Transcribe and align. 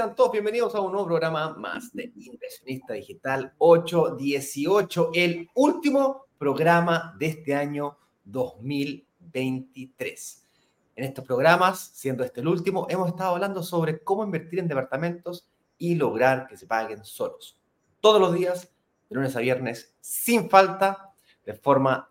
Sean 0.00 0.14
todos 0.14 0.32
bienvenidos 0.32 0.74
a 0.74 0.80
un 0.80 0.92
nuevo 0.92 1.08
programa 1.08 1.54
más 1.58 1.92
de 1.92 2.10
Inversionista 2.16 2.94
Digital 2.94 3.52
818, 3.58 5.10
el 5.12 5.50
último 5.52 6.24
programa 6.38 7.14
de 7.18 7.26
este 7.26 7.54
año 7.54 7.98
2023. 8.24 10.46
En 10.96 11.04
estos 11.04 11.26
programas, 11.26 11.90
siendo 11.92 12.24
este 12.24 12.40
el 12.40 12.48
último, 12.48 12.86
hemos 12.88 13.08
estado 13.08 13.34
hablando 13.34 13.62
sobre 13.62 14.02
cómo 14.02 14.24
invertir 14.24 14.60
en 14.60 14.68
departamentos 14.68 15.46
y 15.76 15.96
lograr 15.96 16.48
que 16.48 16.56
se 16.56 16.66
paguen 16.66 17.04
solos. 17.04 17.60
Todos 18.00 18.22
los 18.22 18.32
días, 18.32 18.72
de 19.10 19.16
lunes 19.16 19.36
a 19.36 19.40
viernes, 19.40 19.94
sin 20.00 20.48
falta, 20.48 21.12
de 21.44 21.52
forma 21.52 22.08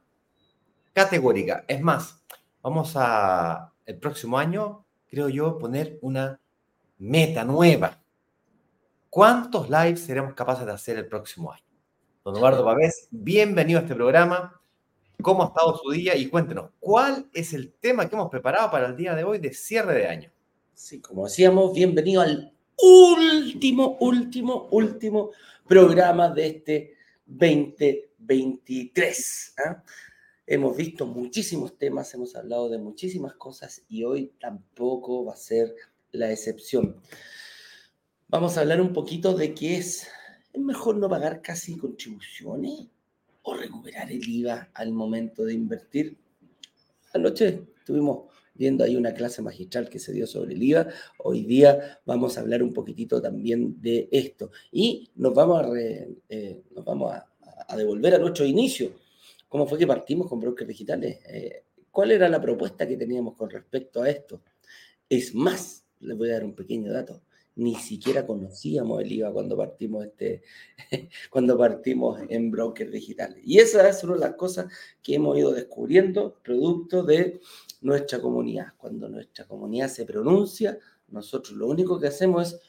categórica. 0.93 1.65
Es 1.67 1.81
más, 1.81 2.23
vamos 2.61 2.93
a 2.95 3.73
el 3.87 3.97
próximo 3.97 4.37
año, 4.37 4.85
creo 5.07 5.27
yo, 5.27 5.57
poner 5.57 5.97
una 6.03 6.39
meta 6.99 7.43
nueva. 7.43 7.99
¿Cuántos 9.09 9.69
lives 9.69 10.01
seremos 10.01 10.33
capaces 10.33 10.65
de 10.65 10.73
hacer 10.73 10.97
el 10.97 11.07
próximo 11.07 11.51
año? 11.51 11.63
Don 12.23 12.35
Eduardo 12.35 12.63
Pavés, 12.63 13.07
bienvenido 13.09 13.79
a 13.79 13.83
este 13.83 13.95
programa. 13.95 14.61
¿Cómo 15.21 15.43
ha 15.43 15.47
estado 15.47 15.77
su 15.77 15.89
día? 15.91 16.15
Y 16.15 16.27
cuéntenos, 16.27 16.69
¿cuál 16.79 17.27
es 17.33 17.53
el 17.53 17.73
tema 17.73 18.07
que 18.07 18.15
hemos 18.15 18.29
preparado 18.29 18.69
para 18.69 18.85
el 18.87 18.97
día 18.97 19.15
de 19.15 19.23
hoy 19.23 19.39
de 19.39 19.53
cierre 19.53 19.95
de 19.95 20.07
año? 20.07 20.29
Sí, 20.73 21.01
como 21.01 21.25
decíamos, 21.25 21.73
bienvenido 21.73 22.21
al 22.21 22.53
último, 22.77 23.97
último, 24.01 24.67
último 24.71 25.31
programa 25.67 26.29
de 26.29 26.47
este 26.47 26.95
2023. 27.25 29.55
¿ah? 29.65 29.83
Hemos 30.45 30.75
visto 30.75 31.05
muchísimos 31.05 31.77
temas, 31.77 32.13
hemos 32.13 32.35
hablado 32.35 32.67
de 32.69 32.77
muchísimas 32.77 33.35
cosas 33.35 33.83
y 33.87 34.03
hoy 34.03 34.33
tampoco 34.39 35.23
va 35.23 35.33
a 35.33 35.37
ser 35.37 35.73
la 36.11 36.31
excepción. 36.31 37.01
Vamos 38.27 38.57
a 38.57 38.61
hablar 38.61 38.81
un 38.81 38.93
poquito 38.93 39.35
de 39.35 39.53
qué 39.53 39.77
es, 39.77 40.07
es 40.53 40.61
mejor 40.61 40.97
no 40.97 41.09
pagar 41.09 41.41
casi 41.41 41.77
contribuciones 41.77 42.87
o 43.41 43.53
recuperar 43.53 44.11
el 44.11 44.27
IVA 44.27 44.69
al 44.73 44.91
momento 44.91 45.43
de 45.45 45.53
invertir. 45.53 46.17
Anoche 47.13 47.67
estuvimos 47.77 48.29
viendo 48.53 48.83
ahí 48.83 48.95
una 48.95 49.13
clase 49.13 49.41
magistral 49.41 49.89
que 49.89 49.99
se 49.99 50.11
dio 50.11 50.27
sobre 50.27 50.53
el 50.53 50.61
IVA. 50.61 50.87
Hoy 51.19 51.45
día 51.45 52.01
vamos 52.05 52.37
a 52.37 52.41
hablar 52.41 52.61
un 52.61 52.73
poquitito 52.73 53.21
también 53.21 53.81
de 53.81 54.09
esto 54.11 54.51
y 54.71 55.09
nos 55.15 55.33
vamos 55.33 55.63
a, 55.63 55.69
eh, 55.77 56.61
nos 56.75 56.85
vamos 56.85 57.13
a, 57.13 57.25
devolver 57.75 58.15
a 58.15 58.17
nuestro 58.17 58.45
inicio 58.45 58.91
cómo 59.47 59.67
fue 59.67 59.77
que 59.77 59.87
partimos 59.87 60.27
con 60.27 60.39
brokers 60.39 60.67
digitales. 60.67 61.19
Eh, 61.27 61.63
¿Cuál 61.89 62.11
era 62.11 62.27
la 62.29 62.41
propuesta 62.41 62.87
que 62.87 62.97
teníamos 62.97 63.35
con 63.35 63.49
respecto 63.49 64.01
a 64.01 64.09
esto? 64.09 64.41
Es 65.07 65.33
más, 65.33 65.85
les 66.01 66.17
voy 66.17 66.29
a 66.29 66.33
dar 66.33 66.45
un 66.45 66.55
pequeño 66.55 66.91
dato. 66.91 67.21
Ni 67.55 67.75
siquiera 67.75 68.25
conocíamos 68.25 69.01
el 69.01 69.11
IVA 69.11 69.33
cuando 69.33 69.57
partimos, 69.57 70.05
este, 70.05 70.43
cuando 71.29 71.57
partimos 71.57 72.21
en 72.29 72.51
brokers 72.51 72.91
digitales. 72.91 73.39
Y 73.43 73.59
esa 73.59 73.87
es 73.89 74.03
una 74.03 74.13
de 74.13 74.19
las 74.19 74.35
cosas 74.35 74.71
que 75.01 75.15
hemos 75.15 75.37
ido 75.37 75.51
descubriendo 75.51 76.39
producto 76.41 77.03
de 77.03 77.41
nuestra 77.81 78.21
comunidad. 78.21 78.73
Cuando 78.77 79.09
nuestra 79.09 79.45
comunidad 79.45 79.89
se 79.89 80.05
pronuncia, 80.05 80.77
nosotros 81.09 81.57
lo 81.57 81.67
único 81.67 81.99
que 81.99 82.07
hacemos 82.07 82.53
es 82.53 82.61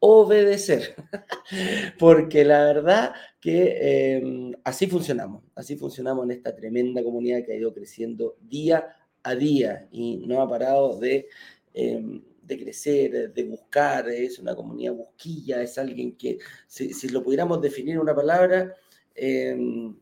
obedecer. 0.00 0.94
Porque 1.98 2.44
la 2.44 2.64
verdad 2.64 3.12
que 3.40 4.16
em, 4.16 4.52
así 4.64 4.86
funcionamos, 4.86 5.44
así 5.54 5.76
funcionamos 5.76 6.24
en 6.24 6.32
esta 6.32 6.54
tremenda 6.54 7.02
comunidad 7.02 7.44
que 7.44 7.52
ha 7.52 7.56
ido 7.56 7.72
creciendo 7.72 8.36
día 8.40 8.96
a 9.22 9.34
día 9.34 9.88
y 9.92 10.18
no 10.26 10.40
ha 10.40 10.48
parado 10.48 10.98
de, 10.98 11.28
em, 11.74 12.22
de 12.48 12.58
crecer, 12.58 13.32
de 13.32 13.44
buscar, 13.44 14.08
es 14.08 14.38
una 14.38 14.56
comunidad 14.56 14.94
busquilla, 14.94 15.62
es 15.62 15.78
alguien 15.78 16.16
que, 16.16 16.38
si, 16.66 16.92
si 16.92 17.08
lo 17.10 17.22
pudiéramos 17.22 17.60
definir 17.60 17.94
en 17.94 18.00
una 18.00 18.14
palabra, 18.14 18.74
em, 19.14 19.94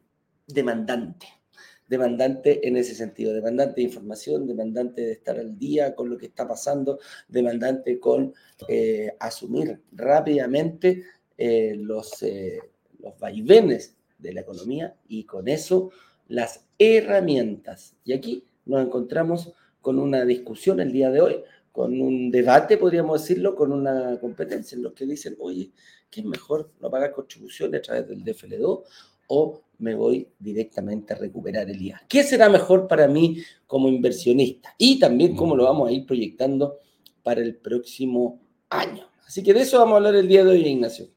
demandante 0.46 1.26
demandante 1.88 2.66
en 2.66 2.76
ese 2.76 2.94
sentido, 2.94 3.32
demandante 3.32 3.76
de 3.76 3.82
información, 3.82 4.46
demandante 4.46 5.02
de 5.02 5.12
estar 5.12 5.38
al 5.38 5.56
día 5.58 5.94
con 5.94 6.10
lo 6.10 6.18
que 6.18 6.26
está 6.26 6.46
pasando, 6.46 6.98
demandante 7.28 8.00
con 8.00 8.34
eh, 8.68 9.14
asumir 9.20 9.80
rápidamente 9.92 11.04
eh, 11.38 11.74
los, 11.76 12.22
eh, 12.22 12.58
los 12.98 13.18
vaivenes 13.18 13.96
de 14.18 14.32
la 14.32 14.40
economía 14.40 14.96
y 15.08 15.24
con 15.24 15.48
eso 15.48 15.90
las 16.28 16.64
herramientas. 16.78 17.94
Y 18.04 18.12
aquí 18.12 18.44
nos 18.64 18.84
encontramos 18.84 19.52
con 19.80 19.98
una 19.98 20.24
discusión 20.24 20.80
el 20.80 20.90
día 20.90 21.10
de 21.10 21.20
hoy, 21.20 21.44
con 21.76 22.00
un 22.00 22.30
debate, 22.30 22.78
podríamos 22.78 23.20
decirlo, 23.20 23.54
con 23.54 23.70
una 23.70 24.18
competencia 24.18 24.76
en 24.76 24.82
los 24.82 24.94
que 24.94 25.04
dicen, 25.04 25.36
oye, 25.38 25.72
¿qué 26.10 26.20
es 26.20 26.26
mejor 26.26 26.72
no 26.80 26.90
pagar 26.90 27.12
contribuciones 27.12 27.80
a 27.80 27.82
través 27.82 28.08
del 28.08 28.24
DFL2 28.24 28.82
o 29.28 29.62
me 29.76 29.94
voy 29.94 30.26
directamente 30.38 31.12
a 31.12 31.18
recuperar 31.18 31.68
el 31.68 31.82
IVA. 31.82 32.00
¿Qué 32.08 32.22
será 32.22 32.48
mejor 32.48 32.88
para 32.88 33.06
mí 33.08 33.42
como 33.66 33.88
inversionista? 33.88 34.74
Y 34.78 34.98
también 34.98 35.36
cómo 35.36 35.54
lo 35.54 35.64
vamos 35.64 35.90
a 35.90 35.92
ir 35.92 36.06
proyectando 36.06 36.78
para 37.22 37.42
el 37.42 37.56
próximo 37.56 38.40
año. 38.70 39.06
Así 39.26 39.42
que 39.42 39.52
de 39.52 39.60
eso 39.60 39.78
vamos 39.78 39.94
a 39.94 39.96
hablar 39.96 40.14
el 40.14 40.28
día 40.28 40.44
de 40.44 40.50
hoy, 40.52 40.66
Ignacio. 40.66 41.08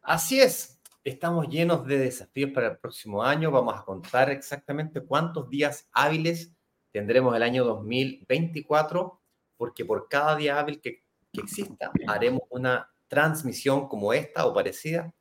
Así 0.00 0.40
es. 0.40 0.80
Estamos 1.04 1.46
llenos 1.48 1.86
de 1.86 1.98
desafíos 1.98 2.52
para 2.52 2.68
el 2.68 2.78
próximo 2.78 3.22
año. 3.22 3.50
Vamos 3.50 3.74
a 3.76 3.84
contar 3.84 4.30
exactamente 4.30 5.02
cuántos 5.02 5.50
días 5.50 5.90
hábiles 5.92 6.54
tendremos 6.92 7.34
el 7.36 7.42
año 7.42 7.64
2024, 7.64 9.20
porque 9.56 9.84
por 9.84 10.08
cada 10.08 10.36
día 10.36 10.58
hábil 10.58 10.80
que, 10.80 11.02
que 11.32 11.40
exista, 11.40 11.92
haremos 12.06 12.42
una 12.50 12.90
transmisión 13.08 13.88
como 13.88 14.12
esta 14.12 14.46
o 14.46 14.54
parecida 14.54 15.12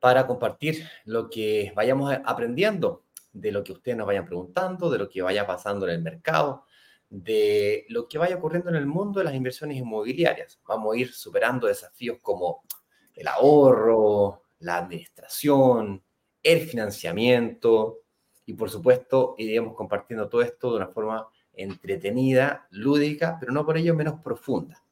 para 0.00 0.26
compartir 0.26 0.88
lo 1.04 1.28
que 1.28 1.72
vayamos 1.74 2.14
aprendiendo, 2.24 3.04
de 3.32 3.52
lo 3.52 3.64
que 3.64 3.72
ustedes 3.72 3.98
nos 3.98 4.06
vayan 4.06 4.26
preguntando, 4.26 4.90
de 4.90 4.98
lo 4.98 5.08
que 5.08 5.22
vaya 5.22 5.46
pasando 5.46 5.86
en 5.86 5.94
el 5.94 6.02
mercado, 6.02 6.64
de 7.10 7.86
lo 7.88 8.08
que 8.08 8.18
vaya 8.18 8.36
ocurriendo 8.36 8.70
en 8.70 8.76
el 8.76 8.86
mundo 8.86 9.18
de 9.18 9.24
las 9.24 9.34
inversiones 9.34 9.76
inmobiliarias. 9.76 10.60
Vamos 10.66 10.94
a 10.94 10.98
ir 10.98 11.12
superando 11.12 11.66
desafíos 11.66 12.18
como 12.22 12.62
el 13.14 13.26
ahorro, 13.26 14.44
la 14.60 14.78
administración, 14.78 16.02
el 16.42 16.60
financiamiento 16.60 17.98
y 18.48 18.54
por 18.54 18.70
supuesto 18.70 19.34
iremos 19.36 19.76
compartiendo 19.76 20.26
todo 20.26 20.40
esto 20.40 20.70
de 20.70 20.78
una 20.78 20.88
forma 20.88 21.28
entretenida, 21.52 22.66
lúdica, 22.70 23.36
pero 23.38 23.52
no 23.52 23.66
por 23.66 23.76
ello 23.76 23.94
menos 23.94 24.22
profunda. 24.24 24.82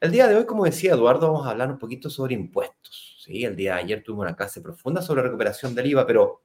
El 0.00 0.12
día 0.12 0.28
de 0.28 0.36
hoy, 0.36 0.46
como 0.46 0.64
decía 0.64 0.92
Eduardo, 0.92 1.26
vamos 1.26 1.44
a 1.44 1.50
hablar 1.50 1.72
un 1.72 1.78
poquito 1.80 2.08
sobre 2.08 2.34
impuestos. 2.34 3.20
¿sí? 3.24 3.44
El 3.44 3.56
día 3.56 3.74
de 3.74 3.80
ayer 3.80 4.04
tuvimos 4.04 4.26
una 4.26 4.36
clase 4.36 4.60
profunda 4.60 5.02
sobre 5.02 5.22
recuperación 5.22 5.74
del 5.74 5.86
IVA, 5.86 6.06
pero 6.06 6.42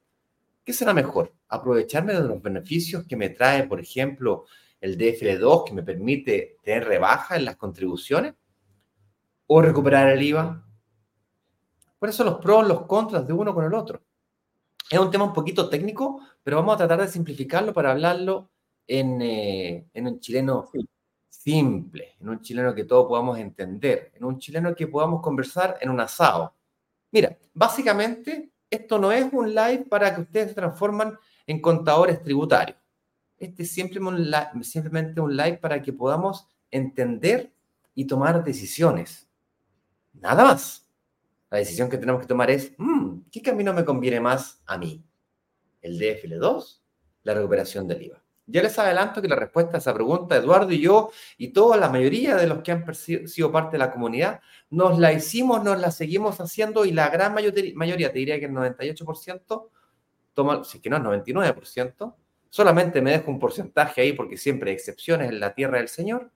¿qué 0.64 0.74
será 0.74 0.92
mejor? 0.92 1.32
¿Aprovecharme 1.50 2.14
de 2.16 2.28
los 2.28 2.42
beneficios 2.42 3.06
que 3.06 3.16
me 3.16 3.30
trae, 3.30 3.68
por 3.68 3.80
ejemplo, 3.80 4.46
el 4.82 4.98
DFL2, 4.98 5.66
que 5.66 5.74
me 5.74 5.84
permite 5.84 6.58
tener 6.64 6.86
rebaja 6.86 7.36
en 7.36 7.46
las 7.46 7.58
contribuciones? 7.58 8.34
¿O 9.46 9.62
recuperar 9.62 10.10
el 10.10 10.24
IVA? 10.24 10.66
Por 12.00 12.10
eso 12.10 12.24
los 12.24 12.40
pros, 12.40 12.68
los 12.68 12.88
contras 12.88 13.28
de 13.28 13.34
uno 13.34 13.54
con 13.54 13.66
el 13.66 13.74
otro. 13.76 14.02
Es 14.90 15.00
un 15.00 15.10
tema 15.10 15.26
un 15.26 15.34
poquito 15.34 15.68
técnico, 15.70 16.22
pero 16.44 16.58
vamos 16.58 16.76
a 16.76 16.78
tratar 16.78 17.02
de 17.02 17.08
simplificarlo 17.08 17.74
para 17.74 17.92
hablarlo 17.92 18.50
en, 18.88 19.22
eh, 19.22 19.88
en 19.94 20.08
un 20.08 20.20
chileno 20.20 20.70
simple, 21.30 22.16
en 22.20 22.30
un 22.30 22.42
chileno 22.42 22.74
que 22.74 22.86
todos 22.86 23.08
podamos 23.08 23.38
entender, 23.38 24.12
en 24.16 24.24
un 24.24 24.40
chileno 24.40 24.74
que 24.76 24.88
podamos 24.88 25.22
conversar 25.22 25.78
en 25.82 25.90
un 25.90 26.00
asado. 26.00 26.54
Mira, 27.12 27.38
básicamente 27.54 28.52
esto 28.70 29.00
no 29.00 29.12
es 29.12 29.32
un 29.32 29.54
live 29.54 29.86
para 29.90 30.14
que 30.14 30.22
ustedes 30.22 30.50
se 30.50 30.56
transforman 30.56 31.18
en 31.48 31.62
contadores 31.62 32.22
tributarios. 32.22 32.78
Este 33.38 33.64
es 33.64 33.72
simplemente 33.72 35.22
un 35.22 35.36
live 35.36 35.58
para 35.58 35.82
que 35.82 35.94
podamos 35.94 36.48
entender 36.72 37.52
y 37.94 38.06
tomar 38.06 38.44
decisiones. 38.44 39.28
Nada 40.14 40.44
más. 40.44 40.82
La 41.52 41.60
decisión 41.60 41.90
que 41.90 41.98
tenemos 41.98 42.22
que 42.22 42.28
tomar 42.28 42.50
es, 42.50 42.74
mm, 42.78 43.05
¿qué 43.36 43.42
camino 43.42 43.74
me 43.74 43.84
conviene 43.84 44.22
más 44.22 44.62
a 44.66 44.78
mí? 44.78 45.04
¿El 45.82 46.00
DFL2? 46.00 46.80
La 47.24 47.34
recuperación 47.34 47.86
del 47.86 48.04
IVA. 48.04 48.24
Ya 48.46 48.62
les 48.62 48.80
adelanto 48.80 49.22
que 49.22 49.28
la 49.28 49.36
respuesta 49.36 49.76
a 49.76 49.80
esa 49.80 49.94
pregunta, 49.94 50.38
Eduardo 50.38 50.72
y 50.72 50.80
yo, 50.80 51.12
y 51.38 51.50
toda 51.50 51.76
la 51.76 51.90
mayoría 51.90 52.38
de 52.38 52.48
los 52.48 52.62
que 52.62 52.72
han 52.72 52.96
sido 52.96 53.52
parte 53.52 53.74
de 53.74 53.80
la 53.80 53.92
comunidad, 53.92 54.40
nos 54.70 54.98
la 55.00 55.12
hicimos, 55.12 55.62
nos 55.66 55.78
la 55.82 55.92
seguimos 55.92 56.40
haciendo 56.40 56.86
y 56.86 56.92
la 56.92 57.10
gran 57.10 57.34
mayoría, 57.34 58.14
te 58.14 58.20
diría 58.20 58.40
que 58.40 58.46
el 58.46 58.54
98%, 58.54 59.70
toma, 60.34 60.64
si 60.64 60.78
es 60.78 60.84
que 60.84 60.90
no 60.90 60.96
es 60.96 61.04
99%, 61.28 62.16
solamente 62.50 63.02
me 63.02 63.12
dejo 63.12 63.32
un 63.32 63.40
porcentaje 63.40 64.00
ahí 64.00 64.14
porque 64.14 64.38
siempre 64.38 64.70
hay 64.70 64.78
excepciones 64.78 65.28
en 65.28 65.42
la 65.42 65.54
tierra 65.54 65.80
del 65.80 65.90
Señor, 65.90 66.32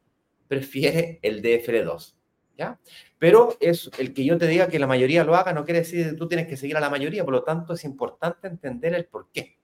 prefiere 0.50 1.20
el 1.22 1.42
DFL2. 1.42 2.19
¿Ya? 2.60 2.78
Pero 3.20 3.56
es 3.62 3.90
el 4.00 4.14
que 4.14 4.26
yo 4.26 4.38
te 4.38 4.46
diga 4.46 4.68
que 4.68 4.80
la 4.80 4.86
mayoría 4.86 5.24
lo 5.24 5.34
haga 5.34 5.54
no 5.54 5.64
quiere 5.64 5.80
decir 5.80 6.10
que 6.10 6.18
tú 6.18 6.28
tienes 6.28 6.46
que 6.46 6.58
seguir 6.58 6.76
a 6.76 6.82
la 6.82 6.90
mayoría, 6.90 7.24
por 7.24 7.34
lo 7.34 7.44
tanto 7.46 7.72
es 7.74 7.86
importante 7.86 8.50
entender 8.50 8.94
el 8.94 9.06
por 9.06 9.30
qué. 9.32 9.58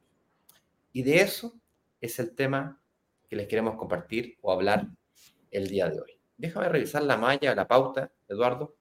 Y 0.93 1.03
de 1.03 1.19
eso 1.19 1.53
es 1.99 2.17
el 2.19 2.33
tema 2.33 2.81
que 3.27 3.35
les 3.35 3.49
queremos 3.49 3.75
compartir 3.75 4.37
o 4.41 4.49
hablar 4.49 4.87
el 5.51 5.67
día 5.67 5.89
de 5.89 5.99
hoy. 5.99 6.17
déjame 6.37 6.69
revisar 6.69 7.03
la 7.03 7.17
malla, 7.17 7.53
la 7.53 7.67
pauta, 7.67 8.13
Eduardo, 8.29 8.77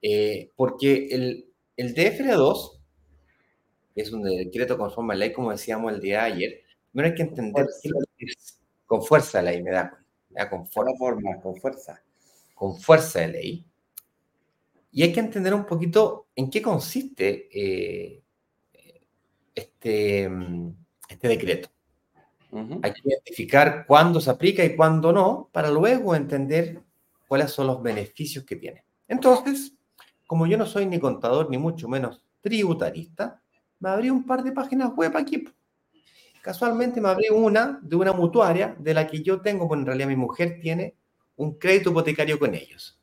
eh, 0.00 0.52
porque 0.54 1.08
el, 1.10 1.52
el 1.76 1.96
DFR2 1.96 2.78
es 3.96 4.12
un 4.12 4.22
decreto 4.22 4.78
conforme 4.78 5.14
a 5.14 5.16
ley, 5.16 5.32
como 5.32 5.50
decíamos 5.50 5.92
el 5.92 6.00
día 6.00 6.20
de 6.20 6.32
ayer, 6.32 6.62
pero 6.94 7.08
hay 7.08 7.14
que 7.14 7.22
entender 7.22 7.66
con 8.86 9.02
fuerza 9.02 9.42
de 9.42 9.50
ley, 9.50 9.62
me 9.64 9.72
da, 9.72 9.98
con 10.48 10.64
forma, 10.68 11.40
con 11.42 11.56
fuerza. 11.56 12.00
Con 12.62 12.78
fuerza 12.78 13.18
de 13.18 13.26
ley. 13.26 13.66
Y 14.92 15.02
hay 15.02 15.12
que 15.12 15.18
entender 15.18 15.52
un 15.52 15.66
poquito 15.66 16.28
en 16.36 16.48
qué 16.48 16.62
consiste 16.62 17.48
eh, 17.52 18.22
este, 19.52 20.30
este 21.08 21.26
decreto. 21.26 21.70
Hay 22.52 22.92
que 22.92 23.00
identificar 23.04 23.84
cuándo 23.84 24.20
se 24.20 24.30
aplica 24.30 24.64
y 24.64 24.76
cuándo 24.76 25.12
no, 25.12 25.50
para 25.50 25.72
luego 25.72 26.14
entender 26.14 26.80
cuáles 27.26 27.50
son 27.50 27.66
los 27.66 27.82
beneficios 27.82 28.44
que 28.44 28.54
tiene. 28.54 28.84
Entonces, 29.08 29.74
como 30.24 30.46
yo 30.46 30.56
no 30.56 30.64
soy 30.64 30.86
ni 30.86 31.00
contador 31.00 31.50
ni 31.50 31.58
mucho 31.58 31.88
menos 31.88 32.24
tributarista, 32.42 33.42
me 33.80 33.88
abrí 33.88 34.08
un 34.08 34.24
par 34.24 34.44
de 34.44 34.52
páginas 34.52 34.92
web 34.94 35.16
aquí. 35.16 35.42
Casualmente 36.40 37.00
me 37.00 37.08
abrí 37.08 37.26
una 37.28 37.80
de 37.82 37.96
una 37.96 38.12
mutuaria 38.12 38.76
de 38.78 38.94
la 38.94 39.08
que 39.08 39.20
yo 39.20 39.40
tengo, 39.40 39.66
pues 39.66 39.80
en 39.80 39.86
realidad 39.86 40.06
mi 40.06 40.14
mujer 40.14 40.60
tiene 40.62 40.94
un 41.36 41.58
crédito 41.58 41.90
hipotecario 41.90 42.38
con 42.38 42.54
ellos. 42.54 42.98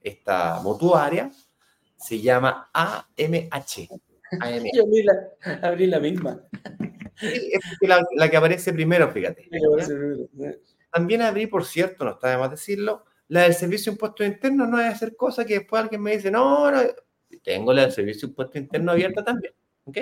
Esta 0.00 0.60
mutuaria 0.60 1.30
se 1.96 2.20
llama 2.20 2.70
AMH. 2.72 3.88
Yo 4.74 4.82
abrí 4.82 5.02
la, 5.02 5.58
abrí 5.62 5.86
la 5.86 6.00
misma. 6.00 6.42
es 7.20 7.60
la, 7.80 8.04
la, 8.16 8.30
que 8.30 8.36
aparece 8.36 8.72
primero, 8.72 9.10
fíjate. 9.10 9.48
También 10.90 11.22
abrí, 11.22 11.46
por 11.46 11.64
cierto, 11.64 12.04
no 12.04 12.12
está 12.12 12.30
de 12.30 12.36
más 12.36 12.50
decirlo, 12.50 13.04
la 13.28 13.42
del 13.42 13.54
servicio 13.54 13.90
de 13.90 13.94
impuestos 13.94 14.26
internos 14.26 14.68
no 14.68 14.80
es 14.80 14.92
hacer 14.92 15.16
cosa 15.16 15.44
que 15.44 15.60
después 15.60 15.82
alguien 15.82 16.02
me 16.02 16.16
dice, 16.16 16.30
no, 16.30 16.70
no, 16.70 16.82
tengo 17.42 17.72
la 17.72 17.82
del 17.82 17.92
servicio 17.92 18.28
de 18.28 18.32
impuestos 18.32 18.56
internos 18.56 18.92
abierta 18.92 19.24
también. 19.24 19.54
¿Ok? 19.84 19.98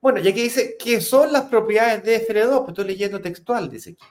Bueno, 0.00 0.18
ya 0.20 0.34
que 0.34 0.42
dice, 0.42 0.76
¿qué 0.78 1.00
son 1.00 1.32
las 1.32 1.44
propiedades 1.44 2.02
de 2.02 2.26
DFR2? 2.26 2.58
Pues 2.58 2.68
estoy 2.68 2.84
leyendo 2.86 3.20
textual, 3.20 3.70
dice 3.70 3.90
aquí. 3.90 4.04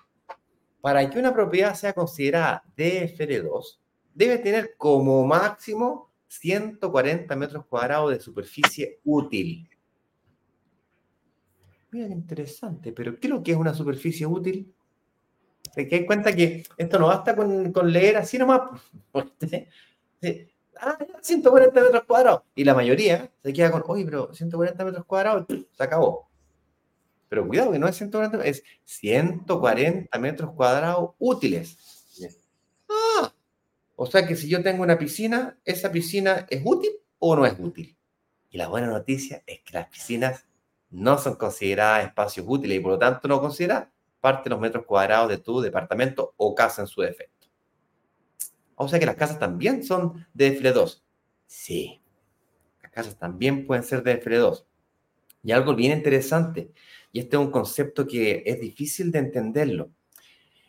Para 0.81 1.07
que 1.09 1.19
una 1.19 1.33
propiedad 1.33 1.75
sea 1.75 1.93
considerada 1.93 2.63
DFR2, 2.75 3.79
debe 4.13 4.39
tener 4.39 4.75
como 4.77 5.25
máximo 5.25 6.11
140 6.27 7.35
metros 7.35 7.65
cuadrados 7.65 8.11
de 8.11 8.19
superficie 8.19 8.99
útil. 9.03 9.69
Mira 11.91 12.07
qué 12.07 12.13
interesante, 12.13 12.93
pero 12.93 13.19
¿qué 13.19 13.27
es 13.27 13.33
que 13.43 13.51
es 13.51 13.57
una 13.57 13.73
superficie 13.73 14.25
útil? 14.25 14.73
Te 15.73 15.85
das 15.85 16.01
cuenta 16.05 16.33
que 16.35 16.63
esto 16.77 16.99
no 16.99 17.07
basta 17.07 17.35
con, 17.35 17.71
con 17.71 17.91
leer 17.91 18.17
así 18.17 18.37
nomás. 18.37 18.61
ah, 20.79 20.97
140 21.21 21.81
metros 21.81 22.03
cuadrados. 22.03 22.41
Y 22.55 22.63
la 22.63 22.73
mayoría 22.73 23.29
se 23.41 23.53
queda 23.53 23.71
con, 23.71 23.83
oye, 23.87 24.05
pero 24.05 24.33
140 24.33 24.85
metros 24.85 25.05
cuadrados, 25.05 25.45
se 25.47 25.83
acabó. 25.83 26.30
Pero 27.31 27.47
cuidado, 27.47 27.71
que 27.71 27.79
no 27.79 27.87
es 27.87 27.95
140, 27.95 28.45
es 28.45 28.61
140 28.83 30.19
metros 30.19 30.51
cuadrados 30.51 31.11
útiles. 31.17 31.77
Ah, 32.89 33.33
o 33.95 34.05
sea 34.05 34.27
que 34.27 34.35
si 34.35 34.49
yo 34.49 34.61
tengo 34.61 34.83
una 34.83 34.97
piscina, 34.99 35.57
¿esa 35.63 35.89
piscina 35.93 36.45
es 36.49 36.61
útil 36.65 36.91
o 37.19 37.37
no 37.37 37.45
es 37.45 37.55
útil? 37.57 37.95
Y 38.49 38.57
la 38.57 38.67
buena 38.67 38.87
noticia 38.87 39.43
es 39.47 39.61
que 39.61 39.71
las 39.71 39.87
piscinas 39.87 40.45
no 40.89 41.17
son 41.17 41.35
consideradas 41.35 42.05
espacios 42.05 42.45
útiles 42.49 42.77
y 42.77 42.81
por 42.81 42.91
lo 42.91 42.99
tanto 42.99 43.29
no 43.29 43.39
consideran 43.39 43.89
parte 44.19 44.49
de 44.49 44.49
los 44.49 44.59
metros 44.59 44.85
cuadrados 44.85 45.29
de 45.29 45.37
tu 45.37 45.61
departamento 45.61 46.33
o 46.35 46.53
casa 46.53 46.81
en 46.81 46.87
su 46.89 46.99
defecto. 46.99 47.47
O 48.75 48.89
sea 48.89 48.99
que 48.99 49.05
las 49.05 49.15
casas 49.15 49.39
también 49.39 49.85
son 49.85 50.27
de 50.33 50.59
FL2. 50.59 51.01
Sí, 51.47 52.01
las 52.81 52.91
casas 52.91 53.17
también 53.17 53.65
pueden 53.65 53.85
ser 53.85 54.03
de 54.03 54.21
FL2. 54.21 54.65
Y 55.43 55.51
algo 55.51 55.75
bien 55.75 55.97
interesante, 55.97 56.71
y 57.11 57.19
este 57.19 57.35
es 57.35 57.41
un 57.41 57.51
concepto 57.51 58.07
que 58.07 58.43
es 58.45 58.59
difícil 58.59 59.11
de 59.11 59.19
entenderlo, 59.19 59.91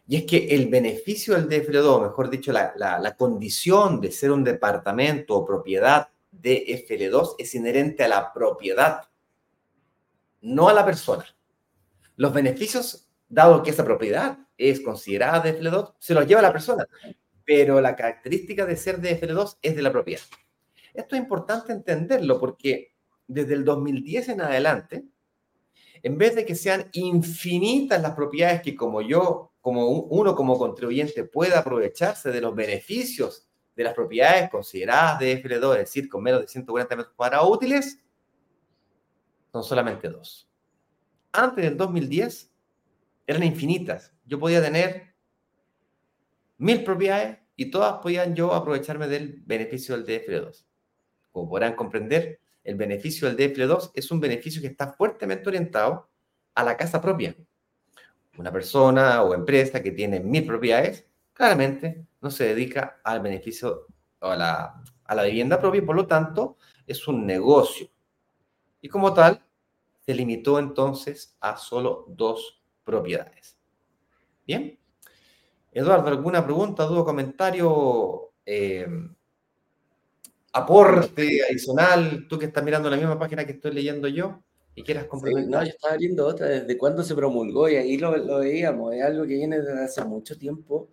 y 0.07 0.17
es 0.17 0.25
que 0.25 0.49
el 0.55 0.69
beneficio 0.69 1.35
del 1.35 1.49
DFL2, 1.49 2.03
mejor 2.03 2.29
dicho, 2.29 2.53
la, 2.53 2.75
la, 2.77 3.17
condición 3.17 4.01
de 4.01 4.11
ser 4.11 4.33
un 4.33 4.43
departamento 4.43 5.37
o 5.37 5.47
propiedad 5.47 6.09
de 6.31 6.87
FL2 6.89 7.37
es 7.39 7.55
inherente 7.55 8.03
a 8.03 8.09
la 8.09 8.33
propiedad, 8.33 9.03
no 10.41 10.69
a 10.69 10.73
la 10.73 10.85
persona. 10.85 11.25
Los 12.17 12.33
beneficios, 12.35 13.09
dado 13.29 13.63
que 13.63 13.71
esa 13.71 13.85
propiedad 13.85 14.39
es 14.59 14.81
considerada 14.81 15.41
de 15.41 15.61
FL2, 15.61 15.95
se 15.99 16.15
los 16.15 16.27
lleva 16.27 16.43
la 16.43 16.53
persona 16.53 16.87
pero 17.45 17.81
la 17.81 17.97
característica 17.97 18.67
de 18.67 18.77
ser 18.77 19.01
de 19.01 19.21
FL2 19.21 19.59
es 19.63 19.77
de 19.77 19.83
la 19.83 19.93
propiedad. 19.93 20.23
Esto 20.95 21.17
es 21.17 21.23
importante 21.23 21.73
entenderlo 21.73 22.39
porque 22.39 22.93
desde 23.27 23.55
el 23.55 23.65
2010 23.65 24.31
en 24.31 24.41
adelante, 24.41 25.05
en 26.03 26.19
vez 26.19 26.35
de 26.35 26.45
que 26.45 26.55
sean 26.55 26.89
infinitas 26.93 28.03
las 28.03 28.15
propiedades 28.15 28.63
que 28.63 28.75
como 28.75 29.01
yo, 29.03 29.53
como 29.61 29.89
uno 29.89 30.35
como 30.35 30.59
contribuyente 30.59 31.25
pueda 31.25 31.61
aprovecharse 31.61 32.31
de 32.31 32.41
los 32.41 32.55
beneficios 32.55 33.47
de 33.77 33.85
las 33.85 33.95
propiedades 33.95 34.51
consideradas 34.51 35.19
de 35.21 35.43
FL2, 35.43 35.73
es 35.75 35.79
decir, 35.79 36.09
con 36.09 36.23
menos 36.23 36.43
de 36.43 36.49
140 36.49 36.97
metros 36.97 37.15
cuadrados 37.15 37.49
útiles, 37.49 37.99
son 39.51 39.63
solamente 39.63 40.09
dos. 40.09 40.49
Antes 41.33 41.65
del 41.65 41.77
2010 41.77 42.53
eran 43.27 43.43
infinitas. 43.43 44.13
Yo 44.27 44.39
podía 44.39 44.63
tener 44.63 45.15
mil 46.59 46.85
propiedades 46.85 47.39
y 47.57 47.71
todas 47.71 48.01
podían 48.03 48.35
yo 48.35 48.53
aprovecharme 48.53 49.09
del 49.09 49.43
beneficio 49.45 49.97
del 49.97 50.07
DFL2. 50.07 50.65
Como 51.31 51.49
podrán 51.49 51.75
comprender, 51.75 52.42
el 52.64 52.76
beneficio 52.76 53.32
del 53.32 53.37
DFL2 53.37 53.91
es 53.94 54.11
un 54.11 54.20
beneficio 54.20 54.61
que 54.61 54.69
está 54.69 54.92
fuertemente 54.92 55.49
orientado 55.49 56.09
a 56.54 56.62
la 56.62 56.76
casa 56.76 57.00
propia. 57.00 57.35
Una 58.38 58.52
persona 58.52 59.23
o 59.23 59.35
empresa 59.35 59.83
que 59.83 59.90
tiene 59.90 60.21
mil 60.21 60.47
propiedades, 60.47 61.07
claramente 61.33 62.07
no 62.21 62.31
se 62.31 62.45
dedica 62.45 63.00
al 63.02 63.21
beneficio 63.21 63.87
o 64.21 64.26
a 64.26 64.37
la, 64.37 64.83
a 65.04 65.14
la 65.14 65.25
vivienda 65.25 65.61
propia 65.61 65.85
por 65.85 65.97
lo 65.97 66.07
tanto 66.07 66.57
es 66.87 67.07
un 67.09 67.26
negocio. 67.26 67.88
Y 68.81 68.88
como 68.88 69.12
tal, 69.12 69.45
se 70.04 70.14
limitó 70.14 70.59
entonces 70.59 71.37
a 71.40 71.57
solo 71.57 72.07
dos 72.09 72.62
propiedades. 72.85 73.57
Bien. 74.47 74.78
Eduardo, 75.71 76.09
¿alguna 76.09 76.45
pregunta, 76.45 76.85
duda, 76.85 77.04
comentario, 77.04 78.33
eh, 78.45 78.87
aporte 80.52 81.42
adicional? 81.49 82.26
Tú 82.28 82.38
que 82.38 82.47
estás 82.47 82.64
mirando 82.64 82.90
la 82.90 82.97
misma 82.97 83.18
página 83.18 83.44
que 83.44 83.52
estoy 83.52 83.73
leyendo 83.73 84.09
yo 84.09 84.42
y 84.75 84.82
quieras 84.82 85.06
complementar. 85.06 85.62
no, 85.62 85.66
yo 85.66 85.71
estaba 85.71 85.97
viendo 85.97 86.26
otra 86.26 86.49
desde 86.49 86.78
cuándo 86.78 87.02
se 87.02 87.14
promulgó 87.14 87.68
y 87.68 87.76
ahí 87.76 87.99
lo, 87.99 88.16
lo 88.16 88.38
veíamos. 88.38 88.94
Es 88.94 89.02
algo 89.02 89.23
que 89.23 89.35
viene 89.35 89.61
desde 89.61 89.85
hace 89.85 90.04
mucho 90.04 90.38
tiempo 90.38 90.88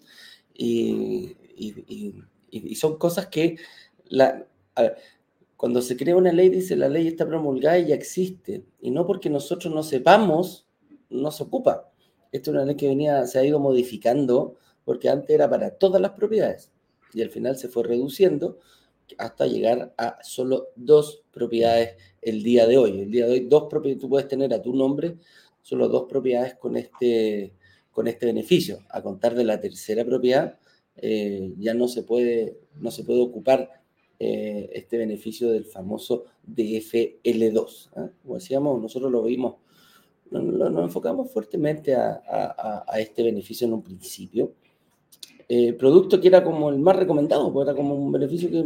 y, 0.53 1.35
y, 1.55 2.23
y, 2.51 2.75
son 2.75 2.97
cosas 2.97 3.27
que 3.27 3.57
la, 4.09 4.45
cuando 5.55 5.81
se 5.81 5.95
crea 5.95 6.15
una 6.15 6.33
ley 6.33 6.49
dice 6.49 6.75
la 6.75 6.89
ley 6.89 7.07
está 7.07 7.25
promulgada 7.25 7.79
y 7.79 7.87
ya 7.87 7.95
existe 7.95 8.65
y 8.81 8.91
no 8.91 9.05
porque 9.05 9.29
nosotros 9.29 9.73
no 9.73 9.83
sepamos 9.83 10.67
no 11.09 11.31
se 11.31 11.43
ocupa. 11.43 11.91
Esta 12.31 12.51
es 12.51 12.55
una 12.55 12.65
ley 12.65 12.75
que 12.75 12.87
venía, 12.87 13.25
se 13.25 13.39
ha 13.39 13.43
ido 13.43 13.59
modificando 13.59 14.55
porque 14.85 15.09
antes 15.09 15.29
era 15.29 15.49
para 15.49 15.71
todas 15.71 16.01
las 16.01 16.11
propiedades 16.11 16.71
y 17.13 17.21
al 17.21 17.29
final 17.29 17.57
se 17.57 17.69
fue 17.69 17.83
reduciendo 17.83 18.59
hasta 19.17 19.47
llegar 19.47 19.93
a 19.97 20.19
solo 20.23 20.69
dos 20.75 21.23
propiedades 21.31 21.95
el 22.21 22.43
día 22.43 22.67
de 22.67 22.77
hoy. 22.77 23.01
El 23.01 23.11
día 23.11 23.25
de 23.25 23.33
hoy, 23.33 23.39
dos 23.41 23.65
propiedades, 23.69 24.01
tú 24.01 24.09
puedes 24.09 24.27
tener 24.27 24.53
a 24.53 24.61
tu 24.61 24.73
nombre 24.73 25.17
solo 25.61 25.87
dos 25.87 26.05
propiedades 26.09 26.55
con 26.55 26.77
este, 26.77 27.53
con 27.91 28.07
este 28.07 28.25
beneficio. 28.25 28.79
A 28.89 29.01
contar 29.01 29.35
de 29.35 29.43
la 29.43 29.59
tercera 29.59 30.05
propiedad, 30.05 30.57
eh, 30.97 31.53
ya 31.57 31.73
no 31.73 31.87
se 31.87 32.03
puede, 32.03 32.57
no 32.79 32.91
se 32.91 33.03
puede 33.03 33.21
ocupar 33.21 33.81
eh, 34.19 34.69
este 34.73 34.97
beneficio 34.97 35.49
del 35.49 35.65
famoso 35.65 36.25
DFL2. 36.47 37.89
¿ah? 37.95 38.09
Como 38.21 38.35
decíamos, 38.35 38.81
nosotros 38.81 39.11
lo 39.11 39.23
vimos, 39.23 39.55
nos, 40.31 40.83
enfocamos 40.83 41.31
fuertemente 41.31 41.95
a, 41.95 42.83
a 42.87 42.99
este 42.99 43.23
beneficio 43.23 43.65
en 43.65 43.73
un 43.73 43.81
principio 43.81 44.53
eh, 45.51 45.73
producto 45.73 46.21
que 46.21 46.27
era 46.27 46.43
como 46.43 46.69
el 46.69 46.77
más 46.77 46.95
recomendado, 46.95 47.51
porque 47.51 47.71
era 47.71 47.75
como 47.75 47.95
un 47.95 48.11
beneficio 48.11 48.51
que 48.51 48.63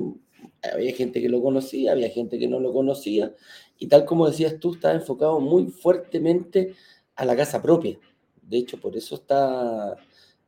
había 0.62 0.94
gente 0.94 1.22
que 1.22 1.30
lo 1.30 1.42
conocía, 1.42 1.92
había 1.92 2.10
gente 2.10 2.40
que 2.40 2.48
no 2.48 2.60
lo 2.60 2.74
conocía, 2.74 3.34
y 3.78 3.88
tal 3.88 4.06
como 4.06 4.28
decías 4.28 4.60
tú, 4.60 4.74
está 4.74 4.94
enfocado 4.94 5.40
muy 5.40 5.68
fuertemente 5.68 6.74
a 7.16 7.26
la 7.26 7.36
casa 7.36 7.62
propia. 7.62 8.00
De 8.42 8.58
hecho, 8.58 8.80
por 8.80 8.96
eso 8.98 9.16
está, 9.16 9.96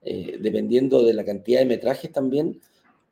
eh, 0.01 0.37
dependiendo 0.39 1.03
de 1.03 1.13
la 1.13 1.25
cantidad 1.25 1.59
de 1.59 1.65
metrajes 1.65 2.11
también, 2.11 2.61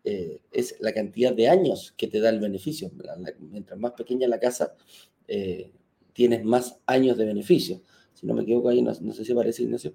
eh, 0.04 0.40
es 0.52 0.76
la 0.80 0.94
cantidad 0.94 1.34
de 1.34 1.48
años 1.48 1.94
que 1.98 2.08
te 2.08 2.20
da 2.20 2.30
el 2.30 2.40
beneficio. 2.40 2.92
mientras 3.40 3.80
más 3.80 3.94
pequeña 3.94 4.28
la 4.28 4.40
casa, 4.40 4.76
tienes 6.14 6.44
más 6.44 6.80
años 6.86 7.18
de 7.18 7.26
beneficio. 7.26 7.82
Si 8.14 8.26
no 8.26 8.34
me 8.34 8.44
equivoco, 8.44 8.70
ahí 8.70 8.82
no, 8.82 8.94
sé 8.94 9.26
si 9.26 9.32
aparece 9.32 9.64
Ignacio, 9.64 9.94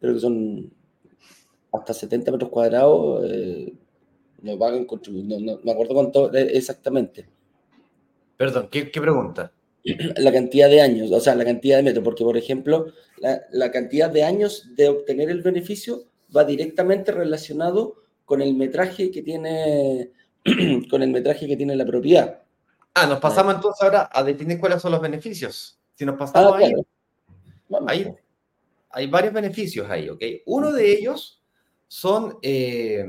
pero 0.00 0.14
que 0.14 0.20
son 0.20 0.72
hasta 1.72 1.94
70 1.94 2.32
metros 2.32 2.50
cuadrados 2.50 3.24
eh, 3.30 3.72
no 4.42 4.58
pagan 4.58 4.84
contribución. 4.84 5.44
No, 5.44 5.60
me 5.62 5.72
acuerdo 5.72 5.94
cuánto 5.94 6.34
eh, 6.34 6.50
exactamente. 6.56 7.26
Perdón, 8.36 8.68
¿qué, 8.70 8.84
pregunta? 8.86 9.52
La 9.84 10.32
cantidad 10.32 10.68
de 10.68 10.80
años, 10.80 11.10
o 11.10 11.20
sea, 11.20 11.34
la 11.34 11.44
cantidad 11.44 11.76
de 11.76 11.84
metros, 11.84 12.04
porque 12.04 12.24
por 12.24 12.36
ejemplo, 12.36 12.86
la, 13.18 13.70
cantidad 13.70 14.10
de 14.10 14.24
años 14.24 14.74
de 14.74 14.88
obtener 14.88 15.30
el 15.30 15.42
beneficio 15.42 16.04
va 16.34 16.44
directamente 16.44 17.12
relacionado 17.12 17.96
con 18.24 18.42
el 18.42 18.54
metraje 18.54 19.10
que 19.10 19.22
tiene, 19.22 20.10
con 20.90 21.02
el 21.02 21.10
metraje 21.10 21.46
que 21.46 21.56
tiene 21.56 21.76
la 21.76 21.86
propiedad. 21.86 22.42
Ah, 22.94 23.06
nos 23.06 23.20
pasamos 23.20 23.54
entonces 23.54 23.82
ahora 23.82 24.08
a 24.12 24.22
definir 24.22 24.58
cuáles 24.58 24.82
son 24.82 24.92
los 24.92 25.00
beneficios. 25.00 25.78
Si 25.94 26.04
nos 26.04 26.16
pasamos 26.16 26.54
ah, 26.54 27.78
ahí, 27.86 28.12
hay 28.90 29.06
varios 29.06 29.32
beneficios 29.32 29.88
ahí, 29.88 30.08
¿ok? 30.08 30.22
Uno 30.46 30.72
de 30.72 30.92
ellos 30.92 31.42
son 31.88 32.38
eh, 32.42 33.04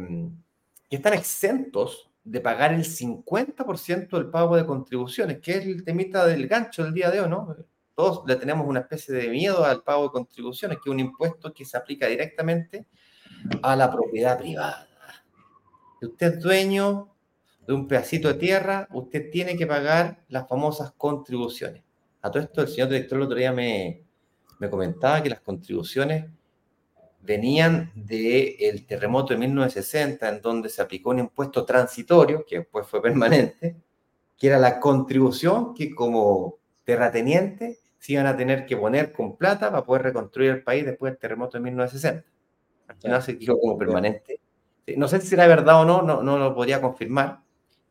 que 0.93 0.97
están 0.97 1.15
exentos 1.15 2.07
de 2.23 2.39
pagar 2.39 2.71
el 2.71 2.83
50% 2.83 4.09
del 4.11 4.29
pago 4.29 4.55
de 4.55 4.63
contribuciones, 4.63 5.39
que 5.39 5.53
es 5.53 5.65
el 5.65 5.83
temita 5.83 6.23
del 6.27 6.47
gancho 6.47 6.83
del 6.83 6.93
día 6.93 7.09
de 7.09 7.19
hoy, 7.19 7.27
¿no? 7.27 7.55
Todos 7.95 8.21
le 8.27 8.35
tenemos 8.35 8.67
una 8.67 8.81
especie 8.81 9.15
de 9.15 9.27
miedo 9.27 9.65
al 9.65 9.81
pago 9.81 10.03
de 10.03 10.09
contribuciones, 10.11 10.77
que 10.77 10.91
es 10.91 10.93
un 10.93 10.99
impuesto 10.99 11.51
que 11.51 11.65
se 11.65 11.77
aplica 11.77 12.05
directamente 12.05 12.85
a 13.63 13.75
la 13.75 13.91
propiedad 13.91 14.37
privada. 14.37 14.87
Si 15.99 16.05
usted 16.05 16.35
es 16.35 16.39
dueño 16.39 17.09
de 17.65 17.73
un 17.73 17.87
pedacito 17.87 18.27
de 18.27 18.35
tierra, 18.35 18.87
usted 18.91 19.31
tiene 19.31 19.57
que 19.57 19.65
pagar 19.65 20.23
las 20.27 20.47
famosas 20.47 20.91
contribuciones. 20.95 21.81
A 22.21 22.29
todo 22.29 22.43
esto, 22.43 22.61
el 22.61 22.67
señor 22.67 22.89
director 22.89 23.17
el 23.17 23.23
otro 23.23 23.37
día 23.39 23.51
me, 23.51 24.03
me 24.59 24.69
comentaba 24.69 25.23
que 25.23 25.31
las 25.31 25.41
contribuciones 25.41 26.25
venían 27.23 27.91
del 27.95 28.85
terremoto 28.85 29.33
de 29.33 29.39
1960, 29.39 30.27
en 30.27 30.41
donde 30.41 30.69
se 30.69 30.81
aplicó 30.81 31.11
un 31.11 31.19
impuesto 31.19 31.65
transitorio, 31.65 32.45
que 32.45 32.59
después 32.59 32.85
fue 32.85 33.01
permanente, 33.01 33.77
que 34.37 34.47
era 34.47 34.59
la 34.59 34.79
contribución 34.79 35.73
que 35.73 35.95
como 35.95 36.57
terrateniente 36.83 37.79
se 37.97 38.13
iban 38.13 38.27
a 38.27 38.35
tener 38.35 38.65
que 38.65 38.75
poner 38.75 39.13
con 39.13 39.37
plata 39.37 39.71
para 39.71 39.85
poder 39.85 40.03
reconstruir 40.03 40.51
el 40.51 40.63
país 40.63 40.85
después 40.85 41.13
del 41.13 41.19
terremoto 41.19 41.57
de 41.57 41.63
1960. 41.63 42.25
Al 42.89 42.95
final 42.97 43.23
se 43.23 43.33
dijo 43.33 43.57
como 43.57 43.77
permanente. 43.77 44.41
No 44.97 45.07
sé 45.07 45.21
si 45.21 45.33
era 45.33 45.47
verdad 45.47 45.81
o 45.81 45.85
no, 45.85 46.01
no, 46.01 46.21
no 46.21 46.37
lo 46.37 46.53
podría 46.53 46.81
confirmar, 46.81 47.39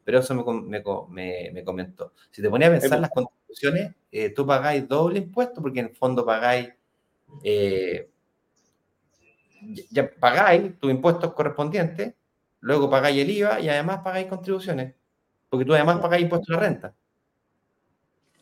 pero 0.05 0.19
eso 0.19 0.35
me, 0.35 0.83
me, 1.09 1.51
me, 1.53 1.65
comentó. 1.65 2.13
Si 2.31 2.43
te 2.43 2.51
ponía 2.51 2.69
a 2.69 2.73
pensar 2.73 3.01
las 3.01 3.09
contribuciones, 3.09 3.95
eh, 4.11 4.29
tú 4.29 4.47
pagáis 4.47 4.87
doble 4.87 5.21
impuesto 5.21 5.63
porque 5.63 5.81
en 5.81 5.87
el 5.87 5.97
fondo 5.97 6.27
pagáis, 6.27 6.69
eh, 7.43 8.11
ya 9.91 10.11
pagáis 10.19 10.79
tus 10.79 10.91
impuestos 10.91 11.33
correspondientes, 11.35 12.15
luego 12.61 12.91
pagáis 12.91 13.19
el 13.21 13.31
IVA 13.31 13.61
y 13.61 13.69
además 13.69 14.01
pagáis 14.03 14.27
contribuciones, 14.27 14.95
porque 15.49 15.65
tú 15.65 15.75
además 15.75 16.01
pagáis 16.01 16.23
impuestos 16.23 16.51
a 16.51 16.61
la 16.61 16.61
renta. 16.61 16.95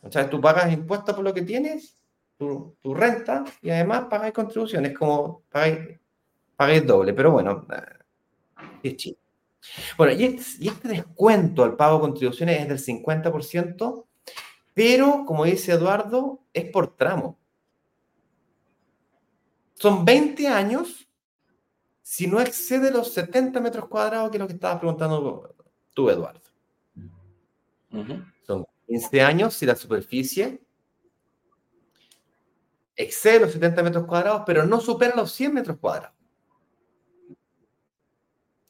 O 0.03 0.11
sea, 0.11 0.29
tú 0.31 0.41
pagas 0.41 0.73
impuestos 0.73 1.15
por 1.15 1.25
lo 1.25 1.35
que 1.35 1.43
tienes, 1.43 1.97
tu, 2.39 2.95
renta, 2.95 3.45
y 3.61 3.69
además 3.69 4.07
pagáis 4.09 4.33
contribuciones, 4.33 4.97
como 4.97 5.43
pagáis, 5.51 5.99
pagáis 6.57 6.87
doble, 6.87 7.13
pero 7.13 7.33
bueno, 7.33 7.67
eh, 7.71 8.05
es 8.83 8.97
chido. 8.97 9.19
Bueno, 9.99 10.15
y 10.15 10.25
este, 10.25 10.89
descuento 10.89 11.63
al 11.63 11.77
pago 11.77 11.97
de 11.97 12.01
contribuciones 12.01 12.61
es 12.63 12.69
del 12.69 12.79
50%, 12.79 14.07
pero 14.73 15.25
como 15.27 15.45
dice 15.45 15.73
Eduardo, 15.73 16.41
es 16.55 16.65
por 16.71 16.97
tramo. 16.97 17.39
Son 19.75 20.05
20 20.05 20.49
años 20.49 21.10
si 22.11 22.27
no 22.27 22.41
excede 22.41 22.91
los 22.91 23.15
70 23.15 23.61
metros 23.61 23.87
cuadrados, 23.87 24.33
que 24.33 24.37
es 24.37 24.41
lo 24.41 24.49
que 24.49 24.55
estabas 24.55 24.81
preguntando 24.81 25.55
tú, 25.95 26.11
Eduardo. 26.11 26.41
Son 28.45 28.67
15 28.89 29.23
años 29.23 29.55
si 29.55 29.65
la 29.65 29.77
superficie 29.77 30.61
excede 32.97 33.39
los 33.39 33.53
70 33.53 33.85
metros 33.85 34.07
cuadrados, 34.07 34.43
pero 34.45 34.67
no 34.67 34.81
supera 34.81 35.15
los 35.15 35.31
100 35.31 35.55
metros 35.55 35.79
cuadrados 35.79 36.17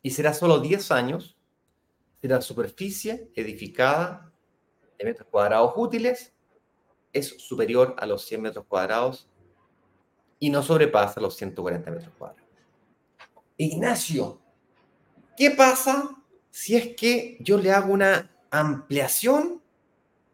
y 0.03 0.11
será 0.11 0.35
solo 0.35 0.61
10 0.61 0.91
años 0.91 1.39
si 2.21 2.29
la 2.29 2.43
superficie 2.43 3.31
edificada 3.35 4.31
de 4.99 5.05
metros 5.07 5.29
cuadrados 5.31 5.73
útiles 5.77 6.35
es 7.15 7.29
superior 7.39 7.97
a 7.97 8.05
los 8.05 8.23
100 8.27 8.43
metros 8.43 8.67
cuadrados 8.67 9.31
y 10.39 10.51
no 10.51 10.63
sobrepasa 10.63 11.23
los 11.23 11.37
140 11.37 11.91
metros 11.91 12.13
cuadrados. 12.19 12.40
Ignacio, 13.63 14.41
¿qué 15.37 15.51
pasa 15.51 16.17
si 16.51 16.77
es 16.77 16.97
que 16.97 17.37
yo 17.41 17.59
le 17.59 17.71
hago 17.71 17.93
una 17.93 18.31
ampliación 18.51 19.61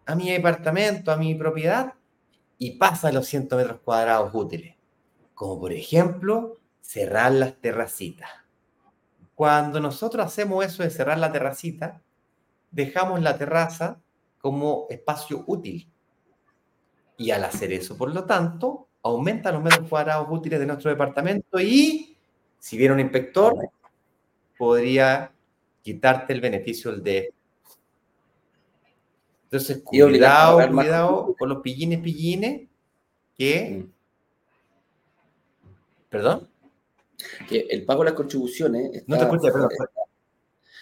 a 0.06 0.14
mi 0.14 0.30
departamento, 0.30 1.10
a 1.10 1.16
mi 1.16 1.34
propiedad, 1.34 1.94
y 2.56 2.78
pasa 2.78 3.10
los 3.10 3.26
100 3.26 3.48
metros 3.50 3.80
cuadrados 3.80 4.30
útiles? 4.32 4.76
Como 5.34 5.58
por 5.58 5.72
ejemplo, 5.72 6.60
cerrar 6.80 7.32
las 7.32 7.60
terracitas. 7.60 8.30
Cuando 9.34 9.80
nosotros 9.80 10.24
hacemos 10.24 10.64
eso 10.64 10.84
de 10.84 10.90
cerrar 10.90 11.18
la 11.18 11.32
terracita, 11.32 12.00
dejamos 12.70 13.20
la 13.22 13.36
terraza 13.36 14.00
como 14.38 14.86
espacio 14.88 15.42
útil. 15.48 15.92
Y 17.16 17.32
al 17.32 17.42
hacer 17.42 17.72
eso, 17.72 17.96
por 17.96 18.14
lo 18.14 18.24
tanto, 18.24 18.86
aumenta 19.02 19.50
los 19.50 19.64
metros 19.64 19.88
cuadrados 19.88 20.28
útiles 20.30 20.60
de 20.60 20.66
nuestro 20.66 20.90
departamento 20.90 21.58
y, 21.58 22.15
si 22.58 22.76
viene 22.76 22.94
un 22.94 23.00
inspector, 23.00 23.56
podría 24.58 25.32
quitarte 25.82 26.32
el 26.32 26.40
beneficio 26.40 26.90
del 26.92 27.02
DF. 27.02 27.34
Entonces, 29.44 29.82
cuidado, 29.84 30.70
cuidado 30.72 31.34
con 31.38 31.48
los 31.48 31.62
pillines, 31.62 32.00
pillines, 32.00 32.68
que... 33.36 33.84
Mm. 33.84 33.92
¿Perdón? 36.08 36.48
que 37.48 37.66
el 37.70 37.84
pago 37.84 38.02
de 38.02 38.10
las 38.10 38.14
contribuciones. 38.14 39.04
no 39.06 39.16
te 39.16 39.24
escuché, 39.24 39.52
perdón. 39.52 39.70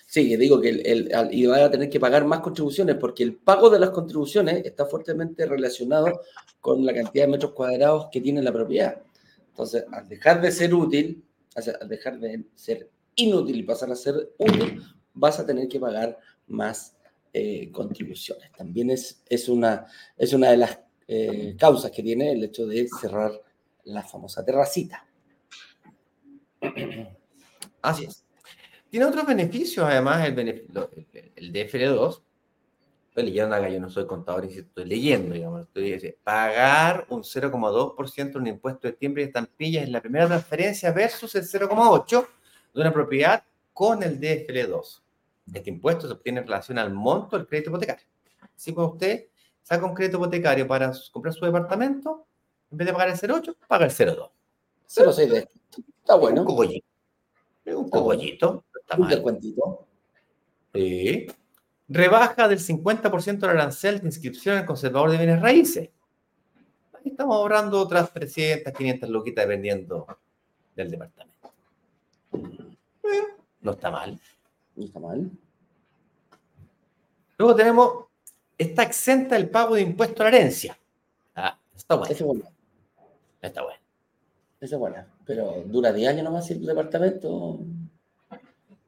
Sí, 0.07 0.29
que 0.29 0.37
digo 0.37 0.61
que 0.61 0.69
el, 0.69 1.11
y 1.33 1.47
va 1.47 1.65
a 1.65 1.71
tener 1.71 1.91
que 1.91 1.99
pagar 1.99 2.25
más 2.25 2.41
contribuciones 2.41 2.97
porque 2.97 3.25
el 3.25 3.35
pago 3.35 3.69
de 3.69 3.81
las 3.81 3.91
contribuciones 3.91 4.65
está 4.65 4.87
fuertemente 4.87 5.45
relacionado 5.45 6.21
con 6.61 6.87
la 6.87 6.95
cantidad 6.95 7.25
de 7.25 7.33
metros 7.33 7.53
cuadrados 7.53 8.09
que 8.13 8.21
tiene 8.21 8.41
la 8.41 8.53
propiedad. 8.53 9.03
Entonces, 9.49 9.85
al 9.91 10.09
dejar 10.09 10.41
de 10.41 10.53
ser 10.53 10.73
útil, 10.73 11.25
al 11.55 11.89
dejar 11.89 12.19
de 12.19 12.45
ser 12.55 12.91
inútil 13.15 13.57
y 13.57 13.63
pasar 13.63 13.91
a 13.91 13.97
ser 13.97 14.33
útil, 14.39 14.83
vas 15.13 15.39
a 15.39 15.47
tener 15.47 15.69
que 15.69 15.81
pagar 15.81 16.19
más 16.47 16.97
eh, 17.33 17.71
contribuciones. 17.73 18.51
También 18.53 18.91
es, 18.91 19.23
es, 19.29 19.49
una, 19.49 19.87
es 20.17 20.33
una 20.33 20.51
de 20.51 20.57
las 20.57 20.79
eh, 21.07 21.55
causas 21.59 21.91
que 21.91 22.03
tiene 22.03 22.33
el 22.33 22.45
hecho 22.45 22.67
de 22.67 22.89
cerrar 23.01 23.33
la 23.85 24.03
famosa 24.03 24.45
terracita. 24.45 25.07
Así 27.83 28.05
es. 28.05 28.25
Tiene 28.89 29.07
otros 29.07 29.27
beneficios, 29.27 29.85
además, 29.85 30.27
el, 30.27 30.39
el, 30.39 31.53
DFL2. 31.53 32.23
Estoy 33.15 33.27
leyendo 33.27 33.55
acá, 33.55 33.69
yo 33.69 33.79
no 33.79 33.89
soy 33.89 34.09
contador, 34.09 34.45
estoy 34.45 34.87
leyendo, 34.87 35.37
digamos. 35.37 35.61
Estoy 35.61 35.93
diciendo, 35.93 36.19
pagar 36.25 37.07
un 37.11 37.23
0,2% 37.23 38.33
de 38.33 38.39
un 38.39 38.47
impuesto 38.49 38.89
de 38.89 38.95
timbre 38.95 39.23
y 39.23 39.27
estampillas 39.27 39.85
en 39.85 39.93
la 39.93 40.01
primera 40.01 40.27
transferencia 40.27 40.91
versus 40.91 41.33
el 41.37 41.45
0,8% 41.45 42.27
de 42.75 42.81
una 42.81 42.93
propiedad 42.93 43.45
con 43.73 44.03
el 44.03 44.19
DFL2. 44.21 45.01
Este 45.53 45.71
impuesto 45.71 46.09
se 46.09 46.15
obtiene 46.15 46.41
en 46.41 46.47
relación 46.49 46.77
al 46.77 46.93
monto 46.93 47.37
del 47.37 47.47
crédito 47.47 47.71
hipotecario. 47.71 48.05
Si 48.57 48.73
usted 48.73 49.29
saca 49.63 49.87
un 49.87 49.95
crédito 49.95 50.17
hipotecario 50.17 50.67
para 50.67 50.93
comprar 51.13 51.33
su 51.33 51.45
departamento, 51.45 52.27
en 52.73 52.79
vez 52.79 52.87
de 52.89 52.93
pagar 52.95 53.11
el 53.11 53.15
0,8, 53.15 53.57
paga 53.69 53.85
el 53.85 53.93
0,2. 53.93 54.29
0,6 54.89 55.29
de 55.29 55.49
Está 56.01 56.17
bueno. 56.17 56.41
Un 56.41 56.47
cogollito. 56.49 56.87
Un 57.67 57.89
cogollito. 57.89 58.65
Está 58.75 58.97
un 58.97 59.07
descuentito. 59.07 59.87
Sí. 60.75 61.29
Rebaja 61.89 62.49
del 62.49 62.59
50% 62.59 63.41
del 63.41 63.51
arancel 63.51 64.01
de 64.01 64.07
inscripción 64.07 64.57
al 64.57 64.67
conservador 64.67 65.11
de 65.11 65.19
bienes 65.19 65.41
raíces. 65.41 65.91
Ahí 66.95 67.11
estamos 67.11 67.37
ahorrando 67.37 67.81
otras 67.81 68.13
300, 68.13 68.73
500 68.73 69.09
loquitas 69.11 69.45
dependiendo 69.45 70.07
del 70.75 70.91
departamento. 70.91 71.53
no 73.61 73.73
está 73.73 73.91
mal. 73.91 74.19
No 74.77 74.85
está 74.85 74.99
mal. 74.99 75.31
Luego 77.37 77.55
tenemos, 77.55 77.93
está 78.57 78.85
exenta 78.85 79.37
el 79.37 79.51
pago 79.51 79.75
de 79.75 79.83
impuesto 79.83 80.23
a 80.23 80.31
la 80.31 80.37
herencia. 80.37 80.79
Ah, 81.35 81.59
está 81.77 81.97
bueno. 81.97 82.15
bueno. 82.27 82.45
Está 83.43 83.63
bueno. 83.63 83.81
Esa 84.61 84.77
es 84.77 84.79
buena. 84.79 85.07
Pero 85.27 85.63
dura 85.67 85.93
10 85.93 86.09
años 86.09 86.25
nomás 86.25 86.51
el 86.51 86.65
departamento. 86.65 87.61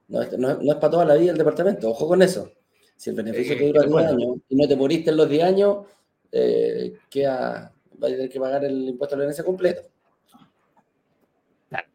No, 0.09 0.23
es 0.23 0.75
para 0.77 0.91
toda 0.91 1.05
la 1.05 1.15
vida 1.15 1.33
el 1.33 1.39
departamento. 1.39 1.91
Ojo 1.91 2.09
con 2.09 2.23
eso. 2.23 2.51
Si 2.97 3.11
el 3.11 3.17
beneficio 3.17 3.57
te 3.57 3.67
dura 3.67 3.83
10 3.83 4.11
años 4.11 4.39
y 4.49 4.57
no 4.57 4.69
te 4.69 4.77
moriste 4.77 5.11
en 5.11 5.17
los 5.17 5.29
10 5.29 5.45
años, 5.45 5.87
eh, 6.33 6.99
queda, 7.11 7.73
vas 7.95 8.11
a 8.11 8.15
tener 8.15 8.31
que 8.31 8.41
pagar 8.41 8.65
el 8.65 8.89
impuesto 8.89 9.15
a 9.15 9.19
la 9.19 9.25
herencia 9.25 9.45
completo. 9.45 9.83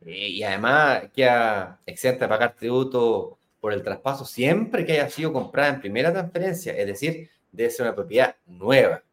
Y 0.05 0.43
además 0.43 1.03
queda 1.13 1.79
exenta 1.86 2.25
de 2.25 2.29
pagar 2.29 2.55
tributo 2.55 3.38
por 3.60 3.74
el 3.74 3.84
traspaso 3.84 4.25
siempre 4.25 4.86
que 4.86 4.93
haya 4.93 5.10
sido 5.10 5.31
comprada 5.31 5.75
en 5.75 5.81
primera 5.81 6.12
transferencia, 6.12 6.75
es 6.75 6.88
decir, 6.88 7.29
debe 7.51 7.70
ser 7.70 7.86
una 7.86 7.96
propiedad 7.96 8.36
nueva. 8.48 9.03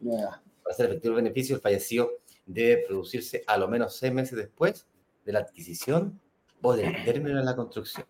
Nueva. 0.00 0.42
Para 0.62 0.74
ser 0.74 0.86
efectivo 0.86 1.16
el 1.16 1.22
beneficio, 1.22 1.56
el 1.56 1.62
fallecido 1.62 2.10
debe 2.46 2.84
producirse 2.86 3.44
a 3.46 3.58
lo 3.58 3.68
menos 3.68 3.96
seis 3.96 4.12
meses 4.12 4.36
después 4.36 4.86
de 5.24 5.32
la 5.32 5.40
adquisición 5.40 6.18
o 6.62 6.74
del 6.74 7.04
término 7.04 7.38
de 7.38 7.44
la 7.44 7.54
construcción. 7.54 8.06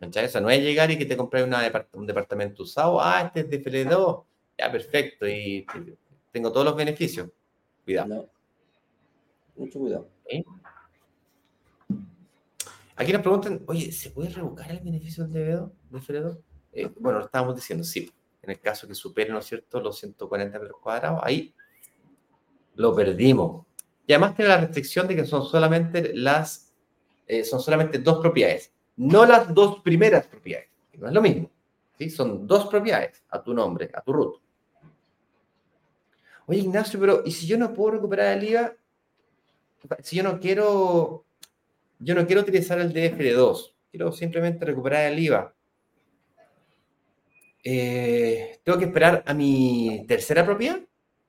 Eso 0.00 0.40
no 0.40 0.50
es 0.50 0.62
llegar 0.62 0.90
y 0.90 0.98
que 0.98 1.06
te 1.06 1.16
compres 1.16 1.48
un 1.92 2.06
departamento 2.06 2.62
usado. 2.62 3.00
Ah, 3.00 3.22
este 3.22 3.40
es 3.40 3.50
de 3.50 3.62
FL2. 3.62 4.24
Ya, 4.56 4.70
perfecto. 4.70 5.26
Y 5.26 5.66
tengo 6.30 6.52
todos 6.52 6.66
los 6.66 6.76
beneficios. 6.76 7.28
Cuidado. 7.84 8.28
Mucho 9.56 9.78
cuidado. 9.78 10.08
Aquí 12.96 13.12
nos 13.12 13.22
preguntan, 13.22 13.62
oye, 13.66 13.92
¿se 13.92 14.10
puede 14.10 14.30
revocar 14.30 14.70
el 14.70 14.80
beneficio 14.80 15.26
del 15.26 15.32
DB2, 15.32 15.72
de 15.90 15.98
FL2? 15.98 16.38
Eh, 16.72 16.90
bueno, 16.98 17.20
lo 17.20 17.24
estábamos 17.24 17.54
diciendo, 17.54 17.84
sí. 17.84 18.10
En 18.42 18.50
el 18.50 18.60
caso 18.60 18.88
que 18.88 18.94
supere, 18.94 19.30
¿no 19.30 19.38
es 19.38 19.46
cierto?, 19.46 19.80
los 19.80 19.98
140 19.98 20.58
metros 20.58 20.80
cuadrados, 20.80 21.20
ahí 21.22 21.54
lo 22.74 22.94
perdimos. 22.94 23.66
Y 24.06 24.12
además 24.12 24.34
tiene 24.34 24.48
la 24.48 24.58
restricción 24.58 25.06
de 25.06 25.16
que 25.16 25.24
son 25.26 25.44
solamente 25.44 26.12
las, 26.14 26.72
eh, 27.26 27.44
son 27.44 27.60
solamente 27.60 27.98
dos 27.98 28.20
propiedades, 28.20 28.72
no 28.98 29.24
las 29.24 29.52
dos 29.54 29.80
primeras 29.80 30.26
propiedades, 30.26 30.68
no 30.98 31.08
es 31.08 31.14
lo 31.14 31.22
mismo. 31.22 31.50
¿sí? 31.96 32.10
Son 32.10 32.46
dos 32.46 32.66
propiedades 32.66 33.24
a 33.30 33.42
tu 33.42 33.54
nombre, 33.54 33.90
a 33.92 34.02
tu 34.02 34.12
root. 34.12 34.40
Oye, 36.46 36.60
Ignacio, 36.60 37.00
pero 37.00 37.22
¿y 37.24 37.30
si 37.30 37.46
yo 37.46 37.58
no 37.58 37.72
puedo 37.72 37.92
recuperar 37.92 38.36
el 38.36 38.44
IVA? 38.44 38.74
Si 40.02 40.16
yo 40.16 40.22
no 40.22 40.38
quiero, 40.38 41.24
yo 41.98 42.14
no 42.14 42.26
quiero 42.26 42.42
utilizar 42.42 42.78
el 42.78 42.92
DFD2, 42.92 43.72
quiero 43.90 44.12
simplemente 44.12 44.64
recuperar 44.64 45.10
el 45.12 45.18
IVA. 45.18 45.54
Eh, 47.64 48.60
¿Tengo 48.62 48.78
que 48.78 48.84
esperar 48.86 49.22
a 49.26 49.34
mi 49.34 50.04
tercera 50.06 50.44
propiedad? 50.44 50.80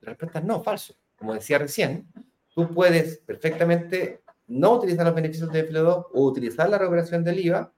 La 0.02 0.10
respuesta 0.10 0.40
es 0.40 0.46
no, 0.46 0.64
falso 0.64 0.96
como 1.20 1.34
decía 1.34 1.58
recién, 1.60 2.08
tú 2.56 2.74
puedes 2.74 3.18
perfectamente 3.18 4.22
no 4.50 4.74
utilizar 4.74 5.06
los 5.06 5.16
beneficios 5.16 5.52
de 5.52 5.70
DFL2 5.70 6.08
o 6.14 6.24
utilizar 6.24 6.70
la 6.70 6.78
recuperación 6.78 7.24
del 7.24 7.40
IVA. 7.40 7.72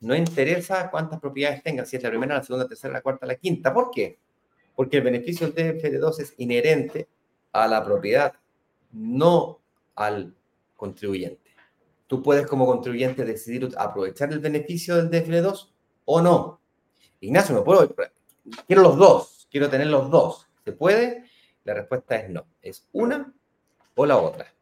No 0.00 0.14
interesa 0.14 0.90
cuántas 0.90 1.20
propiedades 1.20 1.62
tengas, 1.62 1.88
si 1.88 1.96
es 1.96 2.02
la 2.02 2.08
primera, 2.08 2.36
la 2.36 2.42
segunda, 2.42 2.64
la 2.64 2.68
tercera, 2.68 2.94
la 2.94 3.02
cuarta, 3.02 3.26
la 3.26 3.34
quinta. 3.34 3.74
¿Por 3.74 3.90
qué? 3.90 4.18
Porque 4.76 4.98
el 4.98 5.02
beneficio 5.02 5.50
del 5.50 5.76
DFL2 5.76 6.20
es 6.20 6.34
inherente 6.38 7.08
a 7.52 7.66
la 7.66 7.84
propiedad, 7.84 8.32
no 8.92 9.58
al 9.96 10.34
contribuyente. 10.76 11.50
Tú 12.06 12.22
puedes 12.22 12.46
como 12.46 12.64
contribuyente 12.64 13.24
decidir 13.24 13.68
aprovechar 13.76 14.32
el 14.32 14.38
beneficio 14.38 14.96
del 14.96 15.10
DFL2 15.10 15.68
o 16.04 16.22
no. 16.22 16.60
Ignacio, 17.20 17.56
¿me 17.56 17.62
puedo? 17.62 17.92
Quiero 18.66 18.82
los 18.82 18.96
dos, 18.96 19.48
quiero 19.50 19.68
tener 19.68 19.88
los 19.88 20.10
dos. 20.10 20.46
¿Se 20.64 20.70
puede? 20.72 21.24
La 21.64 21.74
respuesta 21.74 22.16
es 22.16 22.30
no. 22.30 22.46
Es 22.62 22.88
una 22.92 23.34
o 23.96 24.06
la 24.06 24.16
otra. 24.16 24.54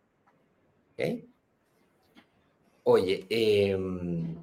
Oye, 2.84 3.26
em, 3.28 4.36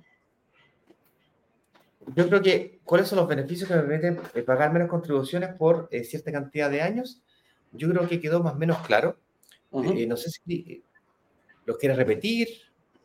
yo 2.16 2.28
creo 2.28 2.42
que, 2.42 2.80
¿cuáles 2.84 3.08
son 3.08 3.20
los 3.20 3.28
beneficios 3.28 3.68
que 3.68 3.76
me 3.76 3.82
permiten 3.82 4.20
eh, 4.34 4.42
pagar 4.42 4.74
menos 4.74 4.90
contribuciones 4.90 5.54
por 5.56 5.88
eh, 5.92 6.04
cierta 6.04 6.32
cantidad 6.32 6.70
de 6.70 6.82
años? 6.82 7.22
Yo 7.72 7.90
creo 7.90 8.08
que 8.08 8.20
quedó 8.20 8.44
más 8.44 8.54
o 8.54 8.58
menos 8.58 8.78
claro. 8.80 9.18
Eh, 9.72 10.06
no 10.06 10.18
sé 10.18 10.30
si 10.30 10.84
los 11.66 11.78
quieres 11.78 11.98
repetir, 11.98 12.48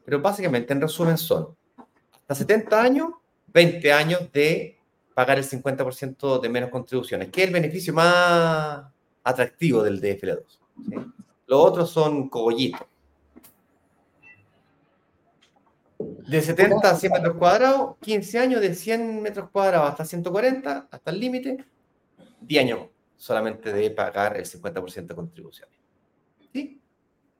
pero 0.04 0.20
básicamente, 0.20 0.72
en 0.72 0.80
resumen, 0.82 1.16
son 1.16 1.56
hasta 2.12 2.34
70 2.34 2.82
años, 2.82 3.08
20 3.46 3.92
años 3.92 4.32
de 4.32 4.76
pagar 5.14 5.38
el 5.38 5.44
50% 5.44 6.40
de 6.40 6.48
menos 6.48 6.68
contribuciones, 6.68 7.30
que 7.30 7.42
es 7.42 7.46
el 7.48 7.54
beneficio 7.54 7.94
más, 7.94 8.84
atractivo 9.24 9.82
del 9.82 10.00
DFL2. 10.00 10.58
Los 11.46 11.61
otros 11.61 11.90
son 11.90 12.28
cogollitos. 12.28 12.87
De 15.98 16.40
70 16.40 16.90
a 16.90 16.94
100 16.94 17.12
metros 17.12 17.37
cuadrados, 17.37 17.96
15 18.00 18.38
años 18.38 18.61
de 18.61 18.74
100 18.74 19.22
metros 19.22 19.50
cuadrados 19.50 19.90
hasta 19.90 20.04
140, 20.04 20.88
hasta 20.90 21.11
el 21.11 21.18
límite, 21.18 21.64
10 22.40 22.64
años 22.64 22.88
solamente 23.16 23.72
de 23.72 23.90
pagar 23.90 24.37
el 24.37 24.44
50% 24.44 25.06
de 25.06 25.14
contribuciones. 25.14 25.74
¿Sí? 26.52 26.80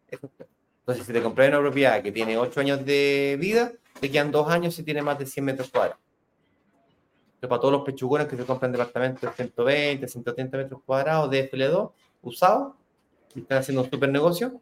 Entonces, 0.09 1.07
si 1.07 1.13
te 1.13 1.23
compras 1.23 1.49
una 1.49 1.61
propiedad 1.61 2.03
que 2.03 2.11
tiene 2.11 2.37
8 2.37 2.61
años 2.61 2.85
de 2.85 3.37
vida, 3.39 3.73
te 4.01 4.11
quedan 4.11 4.33
2 4.33 4.51
años 4.51 4.75
si 4.75 4.83
tiene 4.83 5.03
más 5.03 5.19
de 5.19 5.27
100 5.27 5.45
metros 5.45 5.71
cuadrados 5.71 5.99
para 7.47 7.61
todos 7.61 7.73
los 7.73 7.83
pechugones 7.83 8.27
que 8.27 8.37
se 8.37 8.45
compran 8.45 8.73
departamentos 8.73 9.21
de 9.21 9.31
120, 9.31 10.09
130 10.09 10.57
metros 10.57 10.83
cuadrados 10.85 11.31
de 11.31 11.49
FL2 11.51 11.93
usados, 12.23 12.75
y 13.35 13.41
están 13.41 13.59
haciendo 13.59 13.83
un 13.83 13.91
super 13.91 14.09
negocio, 14.09 14.61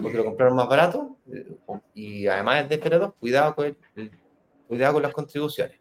porque 0.00 0.16
lo 0.16 0.24
compraron 0.24 0.56
más 0.56 0.68
barato, 0.68 1.16
eh, 1.32 1.56
y 1.94 2.26
además 2.26 2.68
de 2.68 2.80
FL2, 2.80 3.14
cuidado 3.18 3.54
con, 3.54 3.76
cuidado 4.68 4.94
con 4.94 5.02
las 5.02 5.12
contribuciones. 5.12 5.78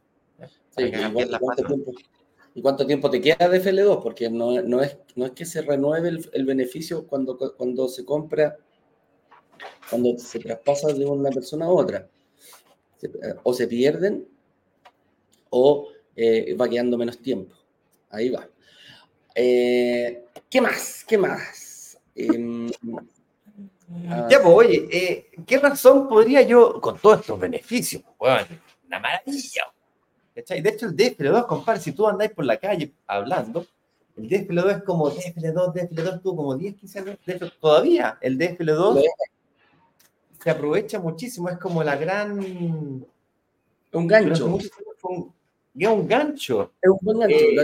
¿y, 0.78 2.62
cuánto 2.62 2.86
tiempo, 2.86 3.10
te 3.10 3.22
queda 3.22 3.50
de 3.50 3.62
FL2? 3.62 4.02
Porque 4.02 4.30
no, 4.30 4.62
no, 4.62 4.82
es, 4.82 4.98
no 5.16 5.26
es 5.26 5.32
que 5.32 5.46
se 5.46 5.62
renueve 5.62 6.10
el, 6.10 6.30
el 6.34 6.46
beneficio 6.46 7.08
cuando, 7.08 7.38
cuando 7.56 7.88
se 7.88 8.06
compra, 8.06 8.58
cuando 9.90 10.18
se 10.18 10.40
traspasa 10.40 10.94
de 10.94 11.06
una 11.06 11.30
persona 11.30 11.66
a 11.66 11.70
otra. 11.70 12.08
O 13.44 13.54
se 13.54 13.68
pierden 13.68 14.28
o 15.50 15.90
eh, 16.16 16.56
va 16.56 16.70
quedando 16.70 16.98
menos 16.98 17.20
tiempo. 17.20 17.56
Ahí 18.10 18.30
va. 18.30 18.50
Eh, 19.36 20.26
¿Qué 20.50 20.62
más? 20.62 21.04
¿Qué 21.08 21.18
más? 21.18 21.98
Em, 22.16 22.70
ah, 24.10 24.28
ya, 24.30 24.42
pues, 24.42 24.56
oye, 24.56 24.88
eh, 24.92 25.32
¿qué 25.46 25.58
razón 25.58 26.08
podría 26.08 26.42
yo, 26.42 26.80
con 26.80 26.98
todos 26.98 27.22
estos 27.22 27.40
beneficios, 27.40 28.04
bueno, 28.18 28.46
una 28.88 29.00
maravilla? 29.00 29.72
De 30.36 30.42
hecho, 30.42 30.86
el 30.86 30.96
DFL2, 30.96 31.46
compadre, 31.46 31.80
si 31.80 31.92
tú 31.92 32.08
andáis 32.08 32.32
por 32.32 32.46
la 32.46 32.58
calle 32.58 32.94
hablando, 33.06 33.66
el 34.18 34.30
DFL2 34.30 34.78
es 34.78 34.84
como 34.84 35.12
DFL2, 35.12 35.74
DFL2 35.74 36.22
tuvo 36.22 36.36
como 36.36 36.56
10, 36.56 36.76
15 36.76 37.00
años. 37.00 37.18
De 37.26 37.34
hecho, 37.34 37.52
todavía 37.60 38.18
el 38.22 38.38
DFL2 38.38 39.04
se 40.44 40.50
aprovecha 40.50 41.00
muchísimo, 41.00 41.50
es 41.50 41.58
como 41.58 41.84
la 41.84 41.96
gran. 41.96 42.40
Un 43.92 44.08
gancho 44.08 44.34
es 45.76 45.90
un 45.90 46.08
gancho. 46.08 46.72
Es 46.82 46.90
un 46.90 47.00
buen 47.02 47.20
gancho. 47.20 47.36
Eh, 47.36 47.56
la, 47.56 47.64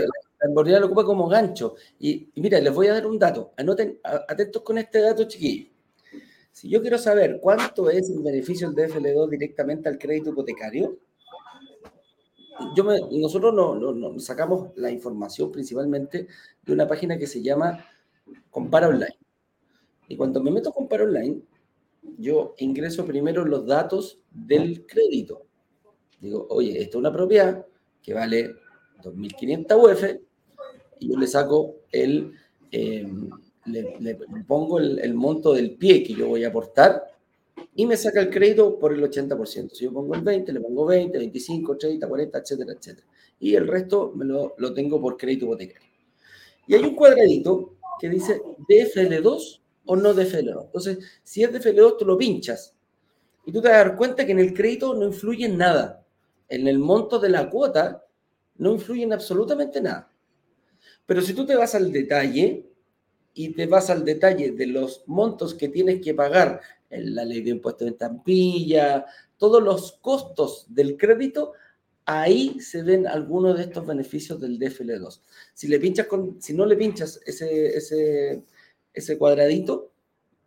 la 0.62 0.78
lo 0.80 0.86
ocupa 0.86 1.04
como 1.04 1.28
gancho. 1.28 1.76
Y, 1.98 2.28
mira, 2.36 2.58
les 2.60 2.74
voy 2.74 2.88
a 2.88 2.94
dar 2.94 3.06
un 3.06 3.18
dato. 3.18 3.52
Anoten, 3.56 3.98
atentos 4.02 4.62
con 4.62 4.78
este 4.78 5.00
dato, 5.00 5.24
chiquillos. 5.24 5.68
Si 6.52 6.68
yo 6.68 6.80
quiero 6.80 6.98
saber 6.98 7.38
cuánto 7.40 7.90
es 7.90 8.10
el 8.10 8.22
beneficio 8.22 8.70
del 8.70 8.90
DFL2 8.90 9.28
directamente 9.28 9.88
al 9.88 9.98
crédito 9.98 10.30
hipotecario, 10.30 10.98
yo 12.76 12.84
nosotros 13.12 13.54
no, 13.54 14.18
sacamos 14.18 14.70
la 14.76 14.90
información 14.90 15.50
principalmente 15.50 16.26
de 16.62 16.72
una 16.72 16.86
página 16.86 17.18
que 17.18 17.26
se 17.26 17.42
llama 17.42 17.84
Compara 18.50 18.88
Online. 18.88 19.16
Y 20.08 20.16
cuando 20.16 20.42
me 20.42 20.50
meto 20.50 20.70
a 20.70 20.74
Compara 20.74 21.04
Online, 21.04 21.40
yo 22.18 22.54
ingreso 22.58 23.04
primero 23.04 23.44
los 23.44 23.66
datos 23.66 24.20
del 24.30 24.86
crédito. 24.86 25.46
Digo, 26.20 26.46
oye, 26.50 26.72
esta 26.82 26.90
es 26.90 26.94
una 26.96 27.12
propiedad 27.12 27.64
que 28.02 28.12
vale 28.12 28.54
2.500 29.02 29.92
UF, 29.92 30.20
y 30.98 31.08
yo 31.08 31.18
le 31.18 31.26
saco 31.26 31.76
el, 31.92 32.34
eh, 32.72 33.06
le, 33.66 34.18
pongo 34.46 34.78
el, 34.78 35.14
monto 35.14 35.52
del 35.52 35.72
pie 35.76 36.02
que 36.02 36.14
yo 36.14 36.28
voy 36.28 36.44
a 36.44 36.48
aportar 36.48 37.04
y 37.74 37.86
me 37.86 37.96
saca 37.96 38.20
el 38.20 38.30
crédito 38.30 38.78
por 38.78 38.92
el 38.92 39.02
80%. 39.02 39.70
Si 39.72 39.84
yo 39.84 39.92
pongo 39.92 40.14
el 40.14 40.22
20, 40.22 40.52
le 40.52 40.60
pongo 40.60 40.86
20, 40.86 41.18
25, 41.18 41.76
30, 41.76 42.08
40, 42.08 42.38
etcétera, 42.38 42.72
etcétera. 42.72 43.06
Y 43.38 43.54
el 43.54 43.66
resto 43.66 44.12
me 44.14 44.24
lo, 44.24 44.54
lo 44.58 44.72
tengo 44.72 45.00
por 45.00 45.16
crédito 45.16 45.46
hipotecario. 45.46 45.88
Y 46.66 46.74
hay 46.74 46.84
un 46.84 46.94
cuadradito 46.94 47.76
que 47.98 48.08
dice 48.08 48.40
DFL2 48.68 49.60
o 49.86 49.96
no 49.96 50.14
DFL2. 50.14 50.64
Entonces, 50.66 50.98
si 51.22 51.42
es 51.42 51.52
DFL2, 51.52 51.98
tú 51.98 52.04
lo 52.04 52.16
pinchas 52.16 52.74
y 53.44 53.52
tú 53.52 53.60
te 53.60 53.68
vas 53.68 53.76
a 53.76 53.84
dar 53.84 53.96
cuenta 53.96 54.26
que 54.26 54.32
en 54.32 54.40
el 54.40 54.54
crédito 54.54 54.94
no 54.94 55.06
influye 55.06 55.46
en 55.46 55.58
nada 55.58 56.00
en 56.50 56.66
el 56.66 56.78
monto 56.78 57.18
de 57.18 57.30
la 57.30 57.48
cuota 57.48 58.04
no 58.56 58.72
influyen 58.72 59.12
absolutamente 59.12 59.80
nada. 59.80 60.12
Pero 61.06 61.22
si 61.22 61.32
tú 61.32 61.46
te 61.46 61.56
vas 61.56 61.74
al 61.74 61.90
detalle 61.90 62.69
y 63.34 63.54
te 63.54 63.66
vas 63.66 63.90
al 63.90 64.04
detalle 64.04 64.52
de 64.52 64.66
los 64.66 65.04
montos 65.06 65.54
que 65.54 65.68
tienes 65.68 66.00
que 66.00 66.14
pagar 66.14 66.60
en 66.90 67.14
la 67.14 67.24
ley 67.24 67.42
de 67.42 67.50
impuestos 67.50 67.86
de 67.86 67.92
estampilla, 67.92 69.06
todos 69.36 69.62
los 69.62 69.92
costos 70.00 70.66
del 70.68 70.96
crédito, 70.96 71.52
ahí 72.04 72.58
se 72.60 72.82
ven 72.82 73.06
algunos 73.06 73.56
de 73.56 73.64
estos 73.64 73.86
beneficios 73.86 74.40
del 74.40 74.58
DFL2. 74.58 75.20
Si, 75.54 75.68
le 75.68 75.78
pinchas 75.78 76.08
si 76.40 76.52
no 76.54 76.66
le 76.66 76.76
pinchas 76.76 77.20
ese, 77.24 77.68
ese, 77.76 78.42
ese 78.92 79.18
cuadradito, 79.18 79.92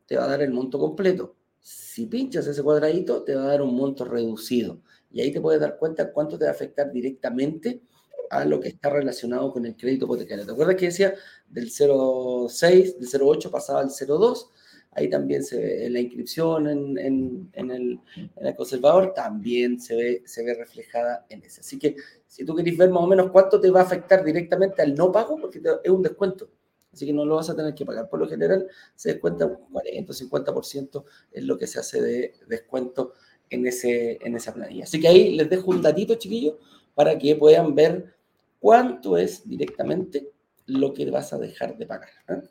te 0.06 0.17
va 0.17 0.26
a 0.26 0.28
dar 0.28 0.41
el 0.41 0.52
monto 0.52 0.78
completo. 0.78 1.36
Si 1.62 2.08
pinchas 2.08 2.46
ese 2.48 2.62
cuadradito, 2.62 3.24
te 3.24 3.36
va 3.36 3.43
a 3.43 3.48
dar 3.48 3.62
un 3.62 3.74
monto 3.76 4.04
reducido. 4.04 4.82
Y 5.12 5.22
ahí 5.22 5.32
te 5.32 5.39
puedes 5.39 5.62
dar 5.62 5.78
cuenta 5.78 6.12
cuánto 6.12 6.38
te 6.38 6.46
va 6.46 6.52
a 6.52 6.54
afectar 6.54 6.91
directamente 6.91 7.82
a 8.30 8.45
lo 8.45 8.60
que 8.60 8.69
está 8.69 8.89
relacionado 8.89 9.52
con 9.52 9.65
el 9.65 9.76
crédito 9.76 10.06
hipotecario. 10.06 10.45
¿Te 10.45 10.52
acuerdas 10.52 10.76
que 10.76 10.86
decía 10.88 11.13
del 11.49 11.69
0,6, 11.69 12.97
del 12.97 13.10
0,8 13.10 13.52
pasaba 13.52 13.82
al 13.82 13.89
0,2? 13.89 14.47
Ahí 14.95 15.10
también 15.10 15.43
se 15.43 15.58
ve 15.58 15.89
la 15.89 15.99
inscripción 15.99 16.67
en, 16.67 16.97
el, 16.99 17.99
en, 18.13 18.54
conservador, 18.56 19.13
también 19.15 19.80
se 19.80 19.95
ve, 19.95 20.23
se 20.26 20.43
ve 20.43 20.54
reflejada 20.54 21.26
en 21.30 21.43
ese. 21.43 21.62
Así 21.62 21.80
que 21.80 21.95
si 22.28 22.45
tú 22.45 22.56
querés 22.56 22.78
ver 22.78 22.91
más 22.91 23.04
o 23.04 23.08
menos 23.08 23.32
cuánto 23.32 23.60
te 23.60 23.71
va 23.71 23.82
a 23.82 23.84
afectar 23.84 24.23
directamente 24.23 24.82
al 24.84 24.93
no 24.93 25.12
pago, 25.12 25.39
porque 25.39 25.62
es 25.84 25.89
un 25.89 26.04
descuento. 26.04 26.49
Así 26.91 27.08
que 27.08 27.13
no 27.13 27.26
lo 27.26 27.36
vas 27.36 27.49
a 27.49 27.56
tener 27.56 27.73
que 27.73 27.86
pagar. 27.86 28.08
Por 28.08 28.19
lo 28.19 28.28
general 28.28 28.67
se 28.95 29.13
descuenta 29.13 29.47
un 29.47 29.56
40 29.71 30.12
o 30.12 30.15
50% 30.15 31.04
es 31.32 31.43
lo 31.43 31.58
que 31.58 31.65
se 31.65 31.80
hace 31.80 31.99
de 31.99 32.34
descuento 32.47 33.13
en, 33.49 33.65
en 33.65 34.36
esa 34.36 34.54
planilla. 34.54 34.84
Así 34.84 34.99
que 34.99 35.08
ahí 35.08 35.36
les 35.36 35.49
dejo 35.49 35.71
un 35.71 35.82
datito, 35.82 36.13
chiquillos, 36.15 36.56
para 36.95 37.17
que 37.17 37.36
puedan 37.36 37.75
ver 37.75 38.15
cuánto 38.60 39.17
es 39.17 39.47
directamente 39.47 40.32
lo 40.67 40.93
que 40.93 41.10
vas 41.10 41.34
a 41.34 41.38
dejar 41.38 41.77
de 41.77 41.86
pagar. 41.86 42.10
¿eh? 42.29 42.41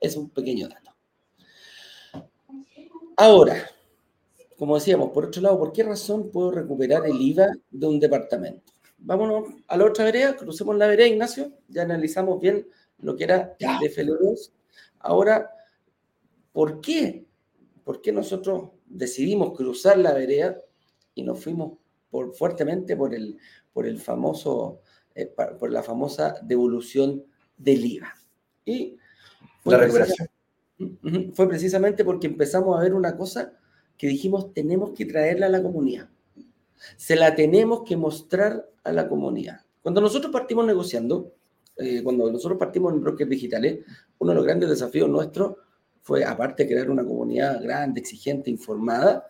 Es, 0.00 0.16
un, 0.16 0.30
pequeño 0.30 0.68
dato. 0.68 0.94
Ahora, 3.16 3.70
como 4.56 4.74
decíamos, 4.74 5.10
por 5.10 5.26
otro 5.26 5.42
lado, 5.42 5.58
¿por 5.58 5.72
qué 5.72 5.82
razón 5.82 6.30
puedo 6.30 6.50
recuperar 6.50 7.06
el 7.06 7.20
IVA 7.20 7.48
de 7.70 7.86
un 7.86 7.98
departamento? 7.98 8.72
Vámonos 8.98 9.48
a 9.68 9.76
la 9.76 9.84
otra 9.84 10.04
vereda, 10.04 10.36
crucemos 10.36 10.76
la 10.76 10.88
vereda, 10.88 11.08
Ignacio, 11.08 11.52
ya 11.68 11.82
analizamos 11.82 12.40
bien 12.40 12.68
lo 12.98 13.16
que 13.16 13.24
era 13.24 13.56
el 13.58 13.68
FL2. 13.68 14.50
Ahora, 15.00 15.50
¿por 16.52 16.80
qué? 16.80 17.24
¿Por 17.84 18.02
qué 18.02 18.12
nosotros 18.12 18.70
decidimos 18.86 19.56
cruzar 19.56 19.98
la 19.98 20.12
vereda 20.12 20.60
y 21.14 21.22
nos 21.22 21.42
fuimos 21.42 21.78
por, 22.10 22.34
fuertemente 22.34 22.96
por 22.96 23.14
el, 23.14 23.38
por 23.72 23.86
el 23.86 23.98
famoso, 23.98 24.80
eh, 25.14 25.26
por 25.26 25.72
la 25.72 25.82
famosa 25.82 26.34
devolución 26.42 27.24
del 27.56 27.84
IVA. 27.84 28.14
Y 28.64 28.96
fue 29.62 29.72
la 29.72 29.78
recuperación. 29.78 30.28
Fue 31.34 31.48
precisamente 31.48 32.04
porque 32.04 32.28
empezamos 32.28 32.78
a 32.78 32.82
ver 32.82 32.94
una 32.94 33.16
cosa 33.16 33.52
que 33.96 34.06
dijimos, 34.06 34.54
tenemos 34.54 34.92
que 34.92 35.06
traerla 35.06 35.46
a 35.46 35.50
la 35.50 35.62
comunidad. 35.62 36.08
Se 36.96 37.16
la 37.16 37.34
tenemos 37.34 37.82
que 37.84 37.96
mostrar 37.96 38.68
a 38.84 38.92
la 38.92 39.08
comunidad. 39.08 39.62
Cuando 39.82 40.00
nosotros 40.00 40.32
partimos 40.32 40.64
negociando, 40.66 41.32
eh, 41.76 42.02
cuando 42.02 42.30
nosotros 42.30 42.58
partimos 42.58 42.92
en 42.92 43.00
brokers 43.00 43.28
digitales, 43.28 43.80
uno 44.18 44.30
de 44.30 44.36
los 44.36 44.44
grandes 44.44 44.68
desafíos 44.68 45.08
nuestros 45.08 45.56
fue, 46.00 46.24
aparte 46.24 46.62
de 46.62 46.70
crear 46.70 46.90
una 46.90 47.04
comunidad 47.04 47.60
grande, 47.62 48.00
exigente, 48.00 48.50
informada, 48.50 49.26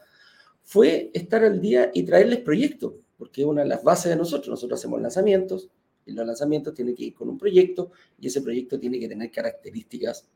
fue 0.69 1.11
estar 1.15 1.43
al 1.45 1.63
día 1.63 1.91
y 1.95 2.03
traerles 2.03 2.41
proyectos, 2.41 2.93
porque 3.17 3.41
es 3.41 3.47
una 3.47 3.63
de 3.63 3.69
las 3.69 3.83
bases 3.83 4.11
de 4.11 4.17
nosotros. 4.17 4.49
Nosotros 4.49 4.79
hacemos 4.79 5.01
lanzamientos, 5.01 5.71
y 6.05 6.13
los 6.13 6.27
lanzamientos 6.27 6.75
tienen 6.75 6.95
que 6.95 7.05
ir 7.05 7.15
con 7.15 7.31
un 7.31 7.39
proyecto, 7.39 7.91
y 8.21 8.27
ese 8.27 8.43
proyecto 8.43 8.79
tiene 8.79 9.01
que 9.01 9.09
tener 9.09 9.31
características 9.31 10.29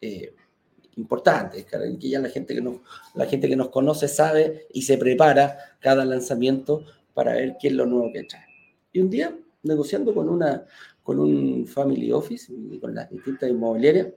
eh, 0.00 0.34
importantes, 0.96 1.64
que 1.64 2.08
ya 2.08 2.18
la 2.18 2.28
gente 2.28 2.56
que, 2.56 2.60
nos, 2.60 2.78
la 3.14 3.26
gente 3.26 3.48
que 3.48 3.54
nos 3.54 3.68
conoce 3.68 4.08
sabe 4.08 4.66
y 4.72 4.82
se 4.82 4.98
prepara 4.98 5.56
cada 5.78 6.04
lanzamiento 6.04 6.84
para 7.14 7.34
ver 7.34 7.54
qué 7.60 7.68
es 7.68 7.74
lo 7.74 7.86
nuevo 7.86 8.10
que 8.12 8.24
trae. 8.24 8.46
Y 8.92 8.98
un 8.98 9.10
día, 9.10 9.38
negociando 9.62 10.12
con, 10.12 10.28
una, 10.28 10.66
con 11.04 11.20
un 11.20 11.68
family 11.68 12.10
office 12.10 12.52
y 12.52 12.80
con 12.80 12.96
las 12.96 13.08
distintas 13.08 13.48
inmobiliarias, 13.48 14.08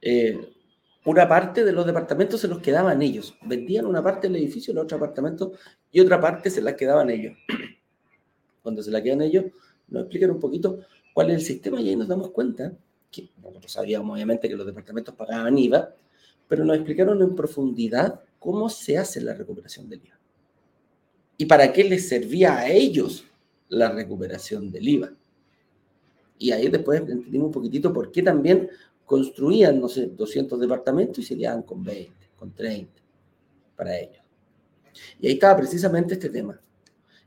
eh, 0.00 0.57
una 1.04 1.28
parte 1.28 1.64
de 1.64 1.72
los 1.72 1.86
departamentos 1.86 2.40
se 2.40 2.48
los 2.48 2.58
quedaban 2.58 3.00
ellos. 3.02 3.36
Vendían 3.42 3.86
una 3.86 4.02
parte 4.02 4.28
del 4.28 4.36
edificio, 4.36 4.74
la 4.74 4.82
otra 4.82 4.96
apartamento, 4.96 5.52
y 5.90 6.00
otra 6.00 6.20
parte 6.20 6.50
se 6.50 6.60
la 6.60 6.76
quedaban 6.76 7.10
ellos. 7.10 7.36
Cuando 8.62 8.82
se 8.82 8.90
la 8.90 9.02
quedan 9.02 9.22
ellos, 9.22 9.46
nos 9.88 10.02
explican 10.02 10.30
un 10.30 10.40
poquito 10.40 10.80
cuál 11.14 11.30
es 11.30 11.36
el 11.36 11.42
sistema 11.42 11.80
y 11.80 11.88
ahí 11.88 11.96
nos 11.96 12.08
damos 12.08 12.30
cuenta 12.30 12.72
que 13.10 13.30
nosotros 13.42 13.72
sabíamos 13.72 14.14
obviamente 14.14 14.48
que 14.48 14.56
los 14.56 14.66
departamentos 14.66 15.14
pagaban 15.14 15.56
IVA, 15.56 15.94
pero 16.46 16.64
nos 16.64 16.76
explicaron 16.76 17.22
en 17.22 17.34
profundidad 17.34 18.20
cómo 18.38 18.68
se 18.68 18.98
hace 18.98 19.20
la 19.20 19.34
recuperación 19.34 19.88
del 19.88 20.00
IVA 20.04 20.18
y 21.38 21.46
para 21.46 21.72
qué 21.72 21.84
les 21.84 22.08
servía 22.08 22.58
a 22.58 22.68
ellos 22.68 23.24
la 23.68 23.90
recuperación 23.90 24.70
del 24.70 24.88
IVA. 24.88 25.12
Y 26.36 26.50
ahí 26.50 26.68
después 26.68 27.00
entendimos 27.00 27.46
un 27.46 27.52
poquitito 27.52 27.92
por 27.92 28.12
qué 28.12 28.22
también 28.22 28.68
construían, 29.08 29.80
no 29.80 29.88
sé, 29.88 30.06
200 30.08 30.60
departamentos 30.60 31.18
y 31.18 31.22
se 31.22 31.34
quedaban 31.34 31.62
con 31.62 31.82
20, 31.82 32.12
con 32.36 32.54
30 32.54 32.92
para 33.74 33.98
ellos. 33.98 34.22
Y 35.18 35.26
ahí 35.26 35.32
estaba 35.32 35.56
precisamente 35.56 36.12
este 36.12 36.28
tema. 36.28 36.60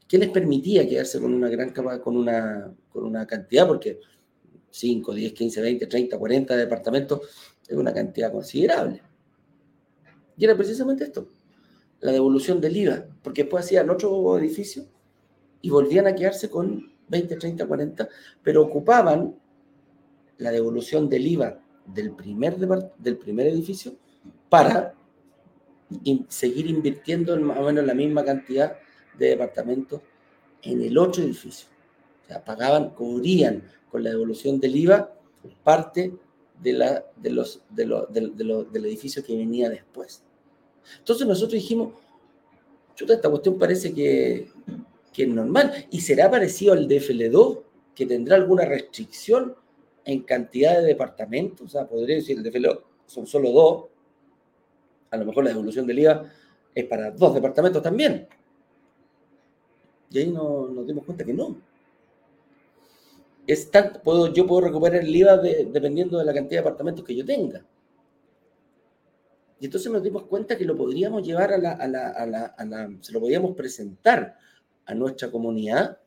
¿Qué 0.08 0.20
les 0.20 0.30
permitía 0.30 0.88
quedarse 0.88 1.20
con 1.20 1.34
una 1.34 1.50
gran 1.50 1.72
con 1.72 2.16
una, 2.16 2.72
con 2.88 3.04
una 3.04 3.26
cantidad? 3.26 3.68
Porque 3.68 4.00
5, 4.70 5.12
10, 5.12 5.34
15, 5.34 5.62
20, 5.62 5.88
30, 5.88 6.20
40 6.20 6.56
departamentos 6.56 7.22
es 7.68 7.76
una 7.76 7.92
cantidad 7.92 8.32
considerable. 8.32 9.02
Y 10.38 10.46
era 10.46 10.56
precisamente 10.56 11.06
esto, 11.06 11.30
la 12.00 12.12
devolución 12.12 12.62
del 12.62 12.78
IVA, 12.78 13.08
porque 13.24 13.42
después 13.42 13.66
hacían 13.66 13.90
otro 13.90 14.38
edificio 14.38 14.86
y 15.62 15.72
volvían 15.72 16.06
a 16.06 16.14
quedarse 16.14 16.48
con 16.48 16.94
20, 17.08 17.38
30, 17.38 17.66
40, 17.66 18.08
pero 18.44 18.62
ocupaban 18.62 19.36
la 20.38 20.52
devolución 20.52 21.10
del 21.10 21.26
IVA 21.26 21.60
del 21.94 22.12
primer, 22.12 22.58
del 22.58 23.18
primer 23.18 23.48
edificio 23.48 23.94
para 24.50 24.94
seguir 26.30 26.68
invirtiendo 26.68 27.34
en 27.34 27.44
más 27.44 27.58
o 27.58 27.64
menos 27.64 27.86
la 27.86 27.94
misma 27.94 28.24
cantidad 28.24 28.78
de 29.18 29.30
departamentos 29.30 30.02
en 30.62 30.82
el 30.82 30.98
otro 30.98 31.24
edificio. 31.24 31.68
O 32.24 32.28
sea, 32.28 32.44
pagaban, 32.44 32.92
cubrían 32.92 33.64
con 33.90 34.04
la 34.04 34.12
devolución 34.12 34.60
del 34.60 34.76
IVA 34.76 35.14
parte 35.64 36.14
de 36.62 36.74
la, 36.74 37.06
de 37.16 37.30
los, 37.32 37.62
de 37.70 37.86
del 37.86 38.86
edificio 38.86 39.24
que 39.24 39.36
venía 39.36 39.70
después. 39.70 40.24
Entonces 41.00 41.28
nosotros 41.28 41.54
dijimos, 41.54 41.94
chuta, 42.96 43.14
esta 43.14 43.30
cuestión 43.30 43.58
parece 43.58 43.94
que, 43.94 44.50
que 45.12 45.24
es 45.24 45.30
normal 45.30 45.88
y 45.90 46.02
será 46.02 46.30
parecido 46.30 46.74
al 46.74 46.88
DFL2, 46.88 47.62
que 47.96 48.06
tendrá 48.06 48.36
alguna 48.36 48.66
restricción 48.66 49.56
en 50.06 50.24
cantidad 50.24 50.80
de 50.80 50.88
departamentos, 50.88 51.68
o 51.68 51.70
sea, 51.70 51.88
podría 51.88 52.16
decir, 52.16 52.38
el 52.38 52.44
DFL 52.44 52.68
son 53.06 53.28
solo 53.28 53.52
dos, 53.52 53.86
a 55.10 55.18
lo 55.18 55.26
mejor 55.26 55.44
la 55.44 55.50
devolución 55.52 55.86
del 55.86 56.00
IVA 56.00 56.32
es 56.74 56.86
para 56.86 57.12
dos 57.12 57.34
departamentos 57.34 57.82
también. 57.82 58.28
Y 60.10 60.20
ahí 60.20 60.28
no, 60.32 60.68
nos 60.68 60.88
dimos 60.88 61.06
cuenta 61.06 61.24
que 61.24 61.34
no. 61.34 61.58
Es 63.46 63.70
puedo, 64.04 64.32
yo 64.34 64.46
puedo 64.48 64.62
recuperar 64.62 65.02
el 65.02 65.16
IVA 65.16 65.38
dependiendo 65.38 66.18
de 66.18 66.26
la 66.26 66.34
cantidad 66.34 66.62
de 66.62 66.64
departamentos 66.64 67.04
que 67.04 67.16
yo 67.16 67.26
tenga. 67.26 67.66
Y 69.60 69.66
entonces 69.66 69.92
nos 69.92 70.02
dimos 70.02 70.24
cuenta 70.24 70.58
que 70.58 70.66
lo 70.66 70.76
podríamos 70.76 71.22
llevar 71.24 71.54
a 71.54 71.58
la 71.58 72.90
se 73.02 73.14
lo 73.14 73.20
podíamos 73.20 73.56
presentar 73.56 74.38
a 74.86 74.96
nuestra 74.96 75.30
comunidad 75.30 76.01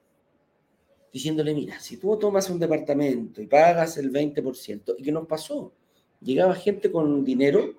diciéndole, 1.15 1.55
mira, 1.55 1.79
si 1.79 1.97
tú 1.97 2.19
tomas 2.19 2.51
un 2.51 2.59
departamento 2.59 3.41
y 3.41 3.47
pagas 3.47 3.97
el 3.99 4.11
20%, 4.11 4.97
¿y 4.99 5.03
qué 5.05 5.13
nos 5.13 5.29
pasó? 5.29 5.73
Llegaba 6.21 6.57
gente 6.57 6.91
con 6.91 7.25
dinero, 7.25 7.77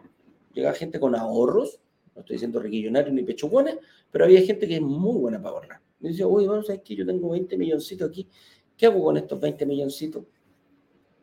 llegaba 0.54 0.74
gente 0.74 1.02
con 1.02 1.13
ahorros, 1.15 1.82
no 2.15 2.21
estoy 2.21 2.36
diciendo 2.36 2.62
riquillonario 2.62 3.12
ni 3.12 3.24
pechugones, 3.24 3.76
pero 4.10 4.24
había 4.24 4.41
gente 4.41 4.65
que 4.65 4.76
es 4.76 4.82
muy 4.82 5.19
buena 5.19 5.41
para 5.41 5.56
ahorrar. 5.56 5.82
Me 6.00 6.10
decía, 6.10 6.26
uy, 6.26 6.48
bueno, 6.48 6.63
¿sabes 6.63 6.82
qué? 6.82 6.95
Yo 6.95 7.06
tengo 7.06 7.30
20 7.30 7.58
milloncitos 7.58 8.10
aquí, 8.10 8.26
¿qué 8.78 8.86
hago 8.86 9.04
con 9.04 9.17
estos 9.17 9.38
20 9.38 9.65
milloncitos? 9.65 10.24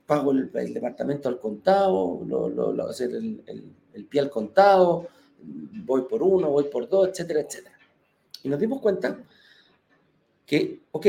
Pago 0.05 0.33
el, 0.33 0.53
departamento 0.53 1.31
al 1.31 1.41
contado, 1.41 2.21
lo, 2.27 2.51
lo, 2.51 2.89
hacer 2.89 3.11
el, 3.15 3.43
el 3.95 4.05
pie 4.05 4.21
al 4.21 4.29
contado, 4.29 5.09
voy 5.43 6.03
por 6.03 6.23
uno, 6.23 6.51
voy 6.51 6.65
por 6.65 6.87
dos, 6.91 7.09
etcétera, 7.09 7.41
etcétera. 7.41 7.79
Y 8.43 8.51
nos 8.51 8.61
dimos 8.61 8.83
cuenta 8.83 9.19
que, 10.45 10.83
ok, 10.91 11.07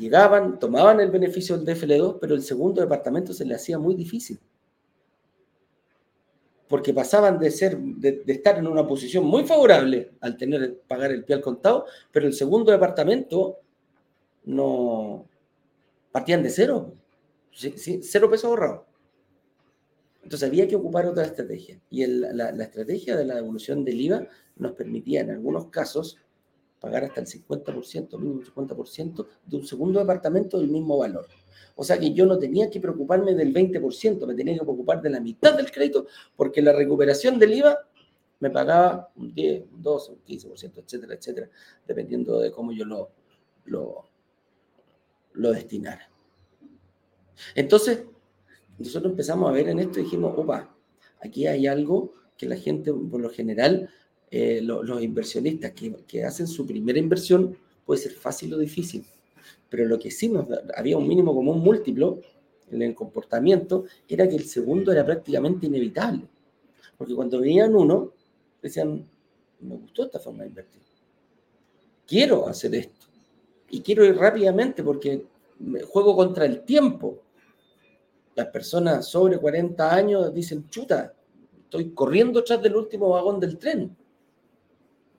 Llegaban, 0.00 0.58
tomaban 0.58 0.98
el 0.98 1.10
beneficio 1.10 1.58
del 1.58 1.76
DFL2, 1.76 2.16
pero 2.18 2.34
el 2.34 2.42
segundo 2.42 2.80
departamento 2.80 3.34
se 3.34 3.44
le 3.44 3.54
hacía 3.54 3.78
muy 3.78 3.94
difícil. 3.94 4.40
Porque 6.68 6.94
pasaban 6.94 7.38
de, 7.38 7.50
ser, 7.50 7.76
de, 7.76 8.22
estar 8.26 8.56
en 8.56 8.66
una 8.66 8.86
posición 8.86 9.26
muy 9.26 9.44
favorable 9.44 10.12
al 10.22 10.38
tener 10.38 10.80
pagar 10.88 11.10
el 11.12 11.22
pie 11.22 11.36
al 11.36 11.42
contado, 11.42 11.84
pero 12.10 12.26
el 12.26 12.32
segundo 12.32 12.72
departamento 12.72 13.58
no 14.44 15.26
partían 16.12 16.42
de 16.42 16.48
cero, 16.48 16.94
cero 17.52 18.30
pesos 18.30 18.46
ahorrados. 18.46 18.86
Entonces 20.22 20.48
había 20.48 20.66
que 20.66 20.76
ocupar 20.76 21.04
otra 21.04 21.26
estrategia. 21.26 21.78
Y 21.90 22.06
la, 22.06 22.52
la, 22.52 22.64
estrategia 22.64 23.16
de 23.16 23.26
la 23.26 23.34
devolución 23.34 23.84
del 23.84 24.00
IVA 24.00 24.26
nos 24.56 24.72
permitía 24.72 25.20
en 25.20 25.30
algunos 25.30 25.66
casos 25.66 26.16
pagar 26.80 27.04
hasta 27.04 27.20
el 27.20 27.26
50%, 27.26 28.18
mínimo 28.18 28.42
50% 28.42 29.26
de 29.46 29.56
un 29.56 29.66
segundo 29.66 30.00
departamento 30.00 30.58
del 30.58 30.68
mismo 30.68 30.98
valor. 30.98 31.26
O 31.76 31.84
sea 31.84 31.98
que 31.98 32.12
yo 32.12 32.26
no 32.26 32.38
tenía 32.38 32.68
que 32.70 32.80
preocuparme 32.80 33.34
del 33.34 33.52
20%, 33.54 34.26
me 34.26 34.34
tenía 34.34 34.54
que 34.54 34.60
preocupar 34.60 35.00
de 35.02 35.10
la 35.10 35.20
mitad 35.20 35.56
del 35.56 35.70
crédito, 35.70 36.06
porque 36.36 36.62
la 36.62 36.72
recuperación 36.72 37.38
del 37.38 37.54
IVA 37.54 37.78
me 38.40 38.50
pagaba 38.50 39.10
un 39.16 39.32
10, 39.34 39.64
un 39.72 39.82
12, 39.82 40.12
un 40.12 40.24
15%, 40.24 40.82
etcétera, 40.82 41.14
etcétera, 41.14 41.50
dependiendo 41.86 42.40
de 42.40 42.50
cómo 42.50 42.72
yo 42.72 42.84
lo, 42.84 43.10
lo, 43.66 44.08
lo 45.34 45.52
destinara. 45.52 46.10
Entonces, 47.54 48.04
nosotros 48.78 49.10
empezamos 49.12 49.48
a 49.48 49.52
ver 49.52 49.68
en 49.68 49.78
esto 49.78 50.00
y 50.00 50.04
dijimos, 50.04 50.34
opa, 50.36 50.74
aquí 51.22 51.46
hay 51.46 51.66
algo 51.66 52.12
que 52.36 52.46
la 52.46 52.56
gente, 52.56 52.92
por 52.92 53.20
lo 53.20 53.28
general, 53.28 53.90
eh, 54.30 54.60
los 54.62 55.02
inversionistas 55.02 55.72
que, 55.72 56.24
hacen 56.24 56.46
su 56.46 56.66
primera 56.66 56.98
inversión, 56.98 57.56
puede 57.84 58.00
ser 58.00 58.12
fácil 58.12 58.54
o 58.54 58.58
difícil, 58.58 59.04
pero 59.68 59.84
lo 59.86 59.98
que 59.98 60.10
sí 60.10 60.28
nos 60.28 60.46
había 60.76 60.96
un 60.96 61.08
mínimo 61.08 61.34
común 61.34 61.60
múltiplo 61.60 62.20
en 62.70 62.82
el 62.82 62.94
comportamiento 62.94 63.84
era 64.08 64.28
que 64.28 64.36
el 64.36 64.44
segundo 64.44 64.92
era 64.92 65.04
prácticamente 65.04 65.66
inevitable, 65.66 66.28
porque 66.96 67.14
cuando 67.14 67.40
veían 67.40 67.74
uno, 67.74 68.12
decían, 68.62 69.04
me 69.60 69.76
gustó 69.76 70.04
esta 70.04 70.20
forma 70.20 70.42
de 70.42 70.50
invertir, 70.50 70.82
quiero 72.06 72.46
hacer 72.46 72.74
esto, 72.76 73.06
y 73.70 73.80
quiero 73.80 74.04
ir 74.04 74.16
rápidamente 74.16 74.82
porque 74.82 75.26
juego 75.88 76.16
contra 76.16 76.44
el 76.44 76.62
tiempo. 76.62 77.22
Las 78.34 78.48
personas 78.48 79.06
sobre 79.06 79.38
40 79.38 79.94
años 79.94 80.34
dicen, 80.34 80.68
chuta, 80.68 81.14
estoy 81.62 81.90
corriendo 81.90 82.42
tras 82.42 82.62
del 82.62 82.76
último 82.76 83.10
vagón 83.10 83.38
del 83.40 83.58
tren. 83.58 83.96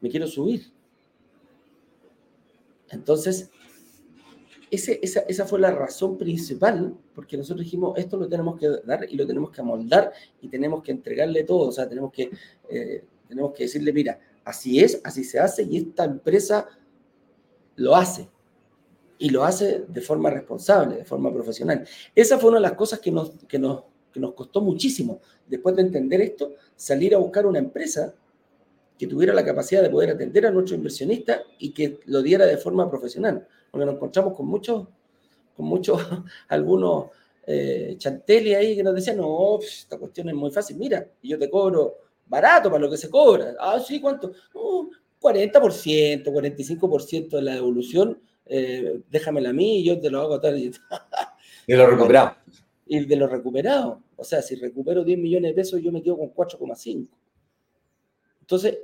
Me 0.02 0.10
quiero 0.10 0.28
subir. 0.28 0.72
Entonces, 2.90 3.50
esa, 4.72 5.46
fue 5.46 5.60
la 5.60 5.72
razón 5.72 6.18
principal, 6.18 6.96
porque 7.14 7.36
nosotros 7.36 7.66
dijimos, 7.66 7.98
esto 7.98 8.18
lo 8.18 8.28
tenemos 8.28 8.58
que 8.58 8.70
dar 8.86 9.06
y 9.10 9.18
lo 9.18 9.28
tenemos 9.28 9.52
que 9.52 9.62
amoldar 9.62 10.14
y 10.42 10.48
tenemos 10.48 10.82
que 10.82 10.92
entregarle 10.92 11.44
todo, 11.44 11.68
o 11.68 11.72
sea, 11.72 11.90
tenemos 11.90 12.12
que, 12.12 12.32
eh, 12.70 13.04
tenemos 13.28 13.54
que 13.54 13.64
decirle, 13.64 13.92
mira, 13.92 14.20
así 14.46 14.80
es, 14.80 15.02
así 15.04 15.26
se 15.26 15.40
hace 15.40 15.64
y 15.64 15.78
esta 15.78 16.06
empresa 16.06 16.68
lo 17.76 17.96
hace 17.96 18.30
y 19.18 19.30
lo 19.30 19.44
hace 19.44 19.84
de 19.88 20.02
forma 20.02 20.30
responsable, 20.30 20.98
de 20.98 21.06
forma 21.06 21.34
profesional. 21.34 21.86
Esa 22.16 22.40
fue 22.40 22.50
una 22.50 22.60
de 22.60 22.64
las 22.64 22.74
cosas 22.74 23.00
que 23.00 23.12
nos, 23.12 23.32
que 23.48 23.60
nos, 23.60 23.84
que 24.12 24.22
nos 24.22 24.34
costó 24.34 24.62
muchísimo, 24.62 25.20
después 25.48 25.76
de 25.76 25.82
entender 25.82 26.22
esto, 26.22 26.54
salir 26.78 27.14
a 27.14 27.18
buscar 27.18 27.46
una 27.46 27.60
empresa 27.60 28.16
que 29.02 29.08
tuviera 29.08 29.34
la 29.34 29.44
capacidad 29.44 29.82
de 29.82 29.90
poder 29.90 30.12
atender 30.12 30.46
a 30.46 30.52
nuestro 30.52 30.76
inversionista 30.76 31.42
y 31.58 31.72
que 31.72 32.02
lo 32.06 32.22
diera 32.22 32.46
de 32.46 32.56
forma 32.58 32.88
profesional. 32.88 33.48
Porque 33.72 33.84
nos 33.84 33.96
encontramos 33.96 34.36
con 34.36 34.46
muchos, 34.46 34.88
con 35.58 35.66
muchos, 35.66 36.00
algunos 36.50 37.08
eh, 37.48 37.96
chanteles 37.98 38.58
ahí 38.58 38.76
que 38.76 38.84
nos 38.84 38.94
decían, 38.94 39.18
no, 39.18 39.58
esta 39.60 39.98
cuestión 39.98 40.30
es 40.30 40.36
muy 40.36 40.52
fácil, 40.52 40.78
mira, 40.78 41.04
yo 41.24 41.40
te 41.40 41.50
cobro 41.50 41.96
barato 42.28 42.70
para 42.70 42.84
lo 42.84 42.92
que 42.92 42.98
se 42.98 43.10
cobra. 43.10 43.56
Ah, 43.60 43.80
sí, 43.80 44.00
¿cuánto? 44.00 44.34
40%, 45.20 46.24
45% 46.24 47.30
de 47.30 47.42
la 47.42 47.56
devolución 47.56 48.20
eh, 48.46 49.02
déjamela 49.10 49.50
a 49.50 49.54
mí 49.54 49.80
y 49.80 49.84
yo 49.84 50.00
te 50.00 50.12
lo 50.12 50.22
hago 50.22 50.40
tal. 50.40 50.60
Y, 50.60 50.72
y 51.66 51.74
lo 51.74 51.88
recuperado. 51.88 52.36
Y 52.86 53.04
de 53.04 53.16
lo 53.16 53.26
recuperado. 53.26 54.04
O 54.16 54.24
sea, 54.24 54.44
si 54.44 54.54
recupero 54.54 55.04
10 55.04 55.18
millones 55.18 55.50
de 55.50 55.56
pesos, 55.56 55.82
yo 55.82 55.92
me 55.92 56.04
quedo 56.04 56.20
con 56.20 56.32
4,5. 56.32 57.08
Entonces, 58.42 58.78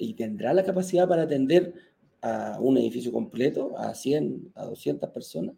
y 0.00 0.14
tendrá 0.14 0.54
la 0.54 0.64
capacidad 0.64 1.06
para 1.06 1.22
atender 1.22 1.74
a 2.22 2.58
un 2.60 2.76
edificio 2.78 3.12
completo, 3.12 3.76
a 3.78 3.94
100, 3.94 4.52
a 4.54 4.64
200 4.64 5.10
personas. 5.10 5.54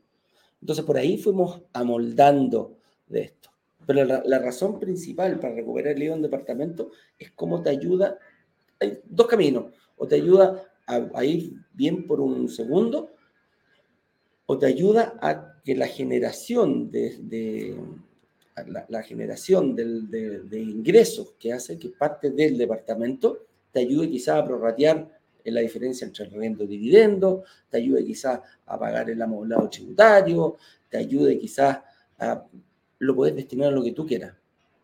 Entonces, 0.60 0.84
por 0.84 0.96
ahí 0.96 1.16
fuimos 1.16 1.62
amoldando 1.72 2.76
de 3.06 3.22
esto. 3.22 3.50
Pero 3.86 4.04
la, 4.04 4.38
razón 4.38 4.78
principal 4.78 5.40
para 5.40 5.54
recuperar 5.54 5.94
el 5.94 6.02
IVA 6.02 6.14
en 6.14 6.22
departamento 6.22 6.90
es 7.18 7.32
cómo 7.32 7.62
te 7.62 7.70
ayuda. 7.70 8.18
Hay 8.78 9.00
dos 9.04 9.26
caminos. 9.26 9.72
O 9.96 10.06
te 10.06 10.16
ayuda 10.16 10.62
a 10.86 11.24
ir 11.24 11.54
bien 11.72 12.06
por 12.06 12.20
un 12.20 12.48
segundo, 12.48 13.12
o 14.46 14.58
te 14.58 14.66
ayuda 14.66 15.14
a 15.20 15.60
que 15.64 15.74
la 15.74 15.86
generación 15.86 16.90
de, 16.90 17.76
la, 18.88 19.02
generación 19.02 19.74
de, 19.74 20.60
ingresos 20.60 21.34
que 21.38 21.52
hace 21.52 21.78
que 21.78 21.90
parte 21.90 22.30
del 22.30 22.58
departamento 22.58 23.46
te 23.72 23.80
ayude 23.80 24.08
quizás 24.10 24.36
a 24.36 24.44
prorratear 24.44 25.08
la 25.44 25.60
diferencia 25.60 26.06
entre 26.06 26.24
el 26.24 26.30
rento 26.30 26.64
y 26.64 26.68
dividendo, 26.68 27.42
te 27.68 27.78
ayude 27.78 28.04
quizás 28.04 28.40
a 28.66 28.78
pagar 28.78 29.10
el 29.10 29.20
amoblado 29.20 29.68
tributario, 29.68 30.56
te 30.88 30.98
ayude 30.98 31.38
quizás 31.38 31.80
a 32.18 32.46
lo 33.00 33.16
puedes 33.16 33.34
destinar 33.34 33.68
a 33.68 33.72
lo 33.72 33.82
que 33.82 33.92
tú 33.92 34.06
quieras. 34.06 34.34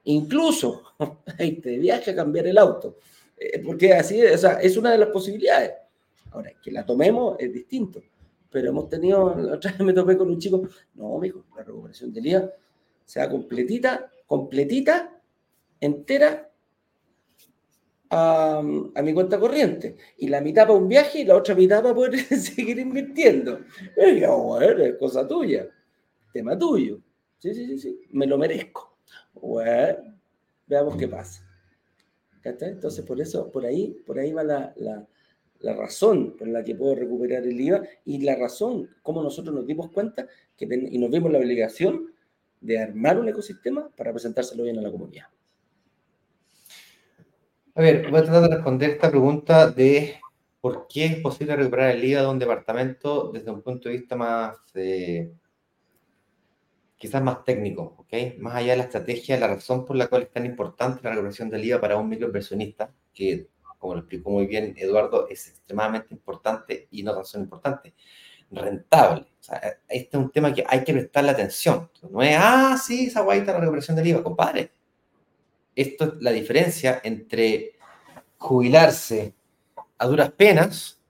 Incluso 0.05 0.83
te 1.39 1.79
viaje 1.79 2.11
a 2.11 2.17
cambiar 2.17 2.49
el 2.49 2.59
auto, 2.59 2.99
eh, 3.37 3.61
porque 3.61 3.95
así 3.95 4.21
o 4.21 4.39
sea, 4.39 4.55
es 4.55 4.77
una 4.77 4.91
de 4.91 4.99
las 4.99 5.09
posibilidades. 5.11 5.73
Ahora, 6.33 6.53
que 6.61 6.73
la 6.73 6.85
tomemos 6.85 7.37
es 7.39 7.53
distinto 7.53 8.03
pero 8.51 8.69
hemos 8.71 8.89
tenido, 8.89 9.25
otra 9.55 9.73
vez 9.73 9.81
me 9.81 9.93
topé 9.93 10.17
con 10.17 10.31
un 10.31 10.39
chico, 10.39 10.63
no, 10.95 11.19
mijo, 11.19 11.45
la 11.57 11.63
recuperación 11.63 12.13
del 12.13 12.27
IVA 12.27 12.51
se 13.05 13.21
da 13.21 13.29
completita, 13.29 14.11
completita, 14.27 15.21
entera 15.81 16.48
a, 18.11 18.63
mi 18.63 19.15
cuenta 19.15 19.39
corriente. 19.39 19.97
Y 20.19 20.29
la 20.29 20.41
mitad 20.41 20.67
para 20.67 20.79
un 20.79 20.89
viaje 20.89 21.21
y 21.21 21.25
la 21.25 21.37
otra 21.37 21.55
mitad 21.55 21.83
para 21.83 21.95
poder 21.95 22.19
seguir 22.39 22.79
invirtiendo. 22.79 23.61
Y 23.97 24.13
digo, 24.13 24.43
bueno, 24.43 24.83
es 24.85 24.97
cosa 24.97 25.27
tuya, 25.27 25.69
tema 26.33 26.59
tuyo. 26.59 27.01
Sí, 27.39 27.55
sí, 27.55 27.67
sí, 27.67 27.79
sí, 27.79 28.01
me 28.11 28.27
lo 28.27 28.39
merezco. 28.39 28.99
Bueno, 29.35 30.19
veamos 30.67 30.97
qué 30.97 31.09
pasa. 31.09 31.45
Entonces, 32.43 33.05
por 33.05 33.21
eso, 33.21 33.53
por 33.53 33.67
ahí, 33.67 34.03
por 34.07 34.19
ahí 34.19 34.33
va 34.33 34.43
la 34.43 34.75
la 35.61 35.75
razón 35.75 36.37
por 36.37 36.49
la 36.49 36.63
que 36.63 36.75
puedo 36.75 36.95
recuperar 36.95 37.45
el 37.45 37.61
IVA 37.61 37.83
y 38.05 38.19
la 38.21 38.37
razón, 38.37 38.89
como 39.03 39.23
nosotros 39.23 39.55
nos 39.55 39.67
dimos 39.67 39.91
cuenta 39.91 40.27
que 40.57 40.67
y 40.91 40.99
nos 40.99 41.11
vimos 41.11 41.33
la 41.33 41.39
obligación 41.39 42.13
de 42.61 42.79
armar 42.79 43.19
un 43.19 43.29
ecosistema 43.29 43.89
para 43.97 44.13
presentárselo 44.13 44.65
bien 44.65 44.79
a 44.79 44.83
la 44.83 44.91
comunidad. 44.91 45.27
A 47.79 47.81
ver, 47.81 48.11
voy 48.11 48.19
a 48.19 48.25
tratar 48.25 48.43
de 48.43 48.57
responder 48.57 48.91
esta 48.91 49.09
pregunta 49.09 49.71
de 49.71 50.19
por 50.61 50.89
qué 50.89 51.07
es 51.07 51.21
posible 51.21 51.55
recuperar 51.55 51.93
el 51.93 52.05
IVA 52.05 52.23
de 52.23 52.27
un 52.27 52.39
departamento 52.41 53.31
desde 53.33 53.53
un 53.53 53.63
punto 53.63 53.89
de 53.89 53.99
vista 53.99 54.17
más, 54.17 54.57
eh, 54.75 55.33
quizás 56.97 57.23
más 57.23 57.45
técnico, 57.45 57.95
¿ok? 57.99 58.37
Más 58.39 58.57
allá 58.57 58.73
de 58.73 58.79
la 58.79 58.83
estrategia, 58.83 59.39
la 59.39 59.47
razón 59.47 59.87
por 59.87 59.95
la 59.95 60.09
cual 60.09 60.23
es 60.23 60.33
tan 60.33 60.45
importante 60.45 61.03
la 61.05 61.11
recuperación 61.11 61.51
del 61.51 61.67
IVA 61.67 61.81
para 61.81 61.97
un 61.99 62.09
microinversionista, 62.09 62.93
que 63.15 63.47
como 63.79 63.95
lo 63.95 64.01
explicó 64.01 64.31
muy 64.31 64.49
bien 64.49 64.75
Eduardo, 64.77 65.29
es 65.29 65.47
extremadamente 65.47 66.13
importante 66.13 66.89
y 66.91 67.05
no 67.05 67.15
razón 67.15 67.43
importante, 67.43 67.95
rentable. 68.51 69.25
este 69.89 70.17
es 70.17 70.25
un 70.25 70.33
tema 70.33 70.53
que 70.53 70.65
hay 70.67 70.83
que 70.83 70.95
prestarle 70.95 71.31
atención. 71.31 71.89
No 72.11 72.23
es, 72.23 72.37
ah, 72.37 72.77
sí, 72.77 73.07
esa 73.07 73.21
guaita 73.21 73.53
la 73.53 73.61
recuperación 73.61 73.97
del 73.97 74.09
IVA, 74.09 74.25
compadre. 74.25 74.78
Esto 75.79 76.07
es 76.07 76.15
la 76.23 76.33
diferencia 76.33 77.01
entre 77.05 77.79
jubilarse 78.37 79.37
a 79.97 80.07
duras 80.09 80.33
penas 80.33 81.01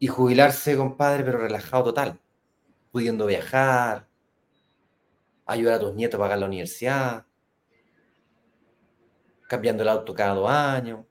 y 0.00 0.08
jubilarse, 0.08 0.76
compadre, 0.76 1.22
pero 1.22 1.38
relajado 1.38 1.84
total, 1.84 2.18
pudiendo 2.90 3.26
viajar, 3.26 4.08
ayudar 5.46 5.74
a 5.74 5.78
tus 5.78 5.94
nietos 5.94 6.18
a 6.18 6.24
pagar 6.24 6.38
la 6.38 6.46
universidad, 6.46 7.24
cambiando 9.48 9.84
el 9.84 9.90
auto 9.90 10.12
cada 10.12 10.34
dos 10.34 10.50
años. 10.50 11.06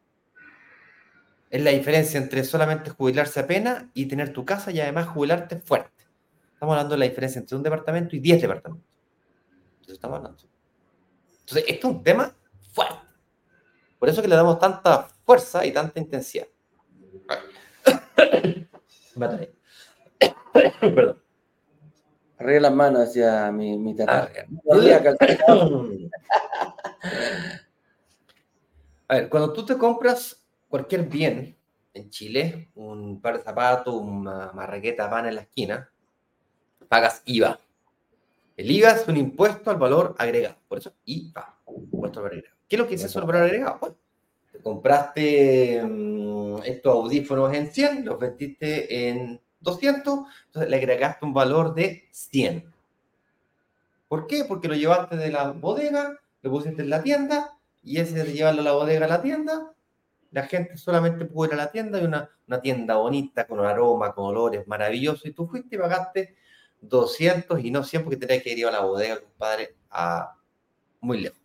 Es 1.50 1.62
la 1.62 1.72
diferencia 1.72 2.20
entre 2.20 2.44
solamente 2.44 2.90
jubilarse 2.90 3.40
apenas 3.40 3.86
y 3.94 4.08
tener 4.08 4.34
tu 4.34 4.44
casa 4.44 4.72
y 4.72 4.82
además 4.82 5.08
jubilarte 5.08 5.56
fuerte. 5.56 6.04
Estamos 6.52 6.74
hablando 6.74 6.96
de 6.96 7.00
la 7.00 7.06
diferencia 7.06 7.40
entre 7.40 7.56
un 7.56 7.64
departamento 7.64 8.14
y 8.14 8.20
diez 8.20 8.42
departamentos. 8.42 8.86
Entonces 9.76 9.94
estamos 9.94 10.18
hablando. 10.18 10.57
Entonces, 11.48 11.66
esto 11.70 11.88
es 11.88 11.94
un 11.96 12.04
tema 12.04 12.36
fuerte. 12.74 12.98
Por 13.98 14.10
eso 14.10 14.22
que 14.22 14.28
le 14.28 14.36
damos 14.36 14.60
tanta 14.60 15.08
fuerza 15.24 15.66
y 15.66 15.72
tanta 15.72 15.98
intensidad. 15.98 16.48
Perdón. 20.82 21.22
Arriba 22.38 22.60
las 22.60 22.74
manos 22.74 23.08
hacia 23.08 23.50
mi, 23.52 23.78
mi 23.78 23.96
tata. 23.96 24.30
A 29.10 29.16
ver, 29.16 29.30
cuando 29.30 29.54
tú 29.54 29.66
te 29.66 29.78
compras 29.78 30.44
cualquier 30.68 31.04
bien 31.04 31.58
en 31.94 32.10
Chile, 32.10 32.70
un 32.76 33.22
par 33.22 33.38
de 33.38 33.44
zapatos, 33.44 33.96
una 33.96 34.52
marraqueta 34.52 35.08
van 35.08 35.28
en 35.28 35.36
la 35.36 35.42
esquina, 35.42 35.90
pagas 36.90 37.22
IVA. 37.26 37.58
El 38.58 38.70
IVA 38.72 38.92
es 38.92 39.08
un 39.08 39.16
impuesto 39.16 39.70
al 39.72 39.78
valor 39.78 40.16
agregado. 40.18 40.58
Por 40.68 40.80
eso, 40.80 40.92
IVA, 41.06 41.60
impuesto 41.68 42.20
al 42.20 42.24
valor 42.24 42.38
agregado. 42.40 42.58
¿Qué 42.68 42.76
es 42.76 42.80
lo 42.80 42.88
que 42.88 42.96
es 42.96 43.04
eso 43.04 43.20
el 43.20 43.26
valor 43.26 43.44
agregado? 43.44 43.98
compraste 44.68 45.82
mm, 45.82 46.58
estos 46.66 46.94
audífonos 46.94 47.54
en 47.54 47.72
100, 47.72 48.06
los 48.06 48.20
vendiste 48.20 49.10
en 49.10 49.40
200, 49.62 50.20
entonces 50.48 50.70
le 50.70 50.78
agregaste 50.78 51.26
un 51.26 51.34
valor 51.34 51.74
de 51.74 52.08
100. 52.12 52.66
¿Por 54.08 54.28
qué? 54.28 54.46
Porque 54.46 54.68
lo 54.68 54.76
llevaste 54.76 55.16
de 55.16 55.32
la 55.32 55.52
bodega, 55.52 56.20
lo 56.42 56.52
pusiste 56.52 56.82
en 56.82 56.90
la 56.90 57.04
tienda 57.04 57.58
y 57.84 58.00
ese 58.00 58.24
de 58.24 58.34
llevarlo 58.34 58.62
a 58.62 58.66
la 58.66 58.72
bodega 58.74 59.06
a 59.06 59.10
la 59.10 59.22
tienda, 59.22 59.72
la 60.32 60.44
gente 60.44 60.78
solamente 60.78 61.26
pudo 61.26 61.48
ir 61.48 61.54
a 61.54 61.58
la 61.58 61.72
tienda 61.72 62.02
y 62.02 62.06
una, 62.06 62.30
una 62.48 62.62
tienda 62.62 62.98
bonita, 62.98 63.48
con 63.48 63.60
aroma, 63.60 64.14
con 64.14 64.26
olores 64.26 64.68
maravillosos, 64.68 65.26
y 65.26 65.32
tú 65.32 65.48
fuiste 65.48 65.76
y 65.76 65.80
pagaste 65.80 66.36
200 66.90 67.64
y 67.64 67.72
no 67.72 67.84
100 67.84 68.04
porque 68.04 68.18
tenías 68.18 68.44
que 68.44 68.54
ir 68.54 68.66
a 68.66 68.72
la 68.72 68.82
bodega, 68.82 69.20
compadre, 69.20 69.76
a 69.90 70.36
muy 71.02 71.22
lejos. 71.22 71.40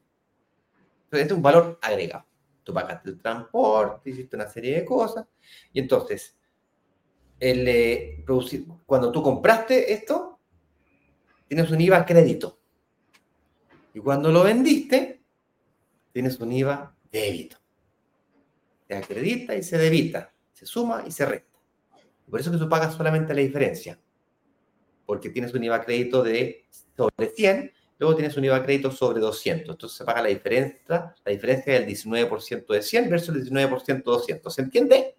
Entonces, 1.04 1.22
este 1.22 1.34
es 1.34 1.36
un 1.36 1.42
valor 1.42 1.78
agregado. 1.82 2.24
Tú 2.62 2.72
pagaste 2.72 3.10
el 3.10 3.18
transporte, 3.18 4.10
hiciste 4.10 4.36
una 4.36 4.48
serie 4.48 4.76
de 4.76 4.84
cosas, 4.84 5.26
y 5.72 5.80
entonces, 5.80 6.36
el, 7.40 7.66
eh, 7.66 8.22
producir, 8.24 8.66
cuando 8.86 9.10
tú 9.10 9.22
compraste 9.22 9.92
esto, 9.92 10.38
tienes 11.48 11.70
un 11.70 11.80
IVA 11.80 12.06
crédito. 12.06 12.58
Y 13.94 14.00
cuando 14.00 14.30
lo 14.30 14.42
vendiste, 14.44 15.22
tienes 16.12 16.38
un 16.38 16.52
IVA 16.52 16.96
débito. 17.10 17.58
Se 18.86 18.96
acredita 18.96 19.54
y 19.54 19.62
se 19.62 19.76
debita, 19.76 20.32
se 20.52 20.66
suma 20.66 21.04
y 21.06 21.10
se 21.10 21.26
resta. 21.26 21.58
Por 22.30 22.40
eso 22.40 22.50
que 22.50 22.56
tú 22.56 22.68
pagas 22.68 22.94
solamente 22.94 23.34
la 23.34 23.42
diferencia, 23.42 23.98
porque 25.12 25.28
tienes 25.28 25.52
un 25.52 25.62
IVA 25.62 25.84
crédito 25.84 26.22
de 26.22 26.64
sobre 26.96 27.28
100, 27.28 27.70
luego 27.98 28.16
tienes 28.16 28.34
un 28.38 28.46
IVA 28.46 28.62
crédito 28.62 28.90
sobre 28.90 29.20
200. 29.20 29.74
Entonces 29.74 29.98
se 29.98 30.06
paga 30.06 30.22
la 30.22 30.28
diferencia, 30.28 31.14
la 31.22 31.32
diferencia 31.32 31.74
del 31.74 31.86
19% 31.86 32.66
de 32.66 32.80
100 32.80 33.10
versus 33.10 33.36
el 33.36 33.44
19% 33.44 33.86
de 33.86 34.02
200. 34.04 34.54
¿Se 34.54 34.62
entiende? 34.62 35.16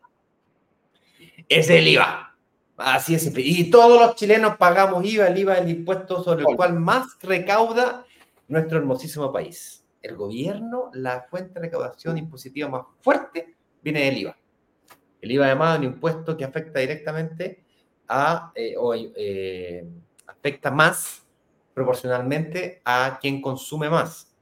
Es 1.47 1.69
el 1.69 1.87
IVA. 1.87 2.35
Así 2.75 3.13
es. 3.13 3.31
Y 3.37 3.69
todos 3.69 4.01
los 4.01 4.15
chilenos 4.15 4.57
pagamos 4.57 5.05
IVA, 5.05 5.27
el 5.27 5.37
IVA 5.37 5.57
es 5.57 5.61
el 5.61 5.69
impuesto 5.69 6.23
sobre 6.23 6.43
el 6.43 6.55
cual 6.55 6.73
más 6.73 7.15
recauda 7.21 8.03
nuestro 8.47 8.79
hermosísimo 8.79 9.31
país. 9.31 9.85
El 10.01 10.15
gobierno, 10.15 10.89
la 10.93 11.27
fuente 11.29 11.53
de 11.53 11.67
recaudación 11.67 12.17
impositiva 12.17 12.67
más 12.67 12.87
fuerte 12.99 13.57
viene 13.83 14.05
del 14.05 14.17
IVA. 14.17 14.37
El 15.21 15.31
IVA 15.33 15.45
además 15.45 15.73
es 15.75 15.79
un 15.81 15.93
impuesto 15.93 16.35
que 16.35 16.45
afecta 16.45 16.79
directamente 16.79 17.63
a, 18.07 18.51
eh, 18.55 18.75
eh, 19.15 19.87
afecta 20.27 20.71
más 20.71 21.25
proporcionalmente 21.73 22.81
a 22.85 23.17
quien 23.21 23.41
consume 23.41 23.89
más. 23.89 24.33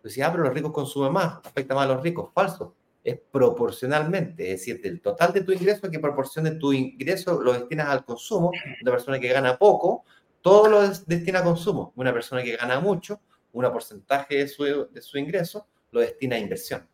Pues 0.00 0.14
si, 0.14 0.22
ah, 0.22 0.30
pero 0.30 0.44
los 0.44 0.54
ricos 0.54 0.72
consumen 0.72 1.12
más, 1.12 1.38
afecta 1.44 1.74
más 1.74 1.84
a 1.84 1.94
los 1.94 2.02
ricos. 2.02 2.30
Falso. 2.32 2.74
Es 3.04 3.18
proporcionalmente, 3.30 4.52
es 4.52 4.60
decir, 4.60 4.82
del 4.82 5.00
total 5.00 5.32
de 5.32 5.42
tu 5.42 5.52
ingreso 5.52 5.90
que 5.90 5.98
proporcione 5.98 6.52
tu 6.52 6.72
ingreso 6.72 7.40
lo 7.40 7.52
destinas 7.52 7.88
al 7.88 8.04
consumo. 8.04 8.50
Una 8.82 8.92
persona 8.92 9.18
que 9.18 9.28
gana 9.28 9.56
poco, 9.56 10.04
todo 10.40 10.68
lo 10.68 10.88
destina 10.88 11.40
a 11.40 11.44
consumo. 11.44 11.92
Una 11.96 12.12
persona 12.12 12.42
que 12.42 12.56
gana 12.56 12.80
mucho, 12.80 13.20
un 13.52 13.64
porcentaje 13.72 14.36
de 14.36 14.48
su, 14.48 15.18
ingreso 15.18 15.66
lo 15.90 16.00
destina 16.00 16.36
a 16.36 16.38
inversión. 16.38 16.86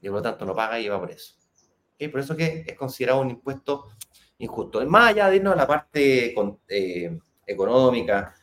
Y 0.00 0.08
por 0.08 0.16
lo 0.16 0.22
tanto 0.22 0.44
no 0.44 0.54
paga 0.54 0.78
y 0.80 0.88
va 0.88 0.98
por 0.98 1.10
eso. 1.10 1.34
Por 2.10 2.20
eso 2.20 2.34
que 2.34 2.64
es 2.66 2.74
considerado 2.76 3.20
un 3.20 3.30
impuesto 3.30 3.88
injusto. 4.40 4.84
Más 4.86 5.10
allá 5.10 5.30
de 5.30 5.36
irnos 5.36 5.54
a 5.54 5.56
la 5.56 5.66
parte 5.66 6.34
eh, 6.68 7.18
económica, 7.46 8.34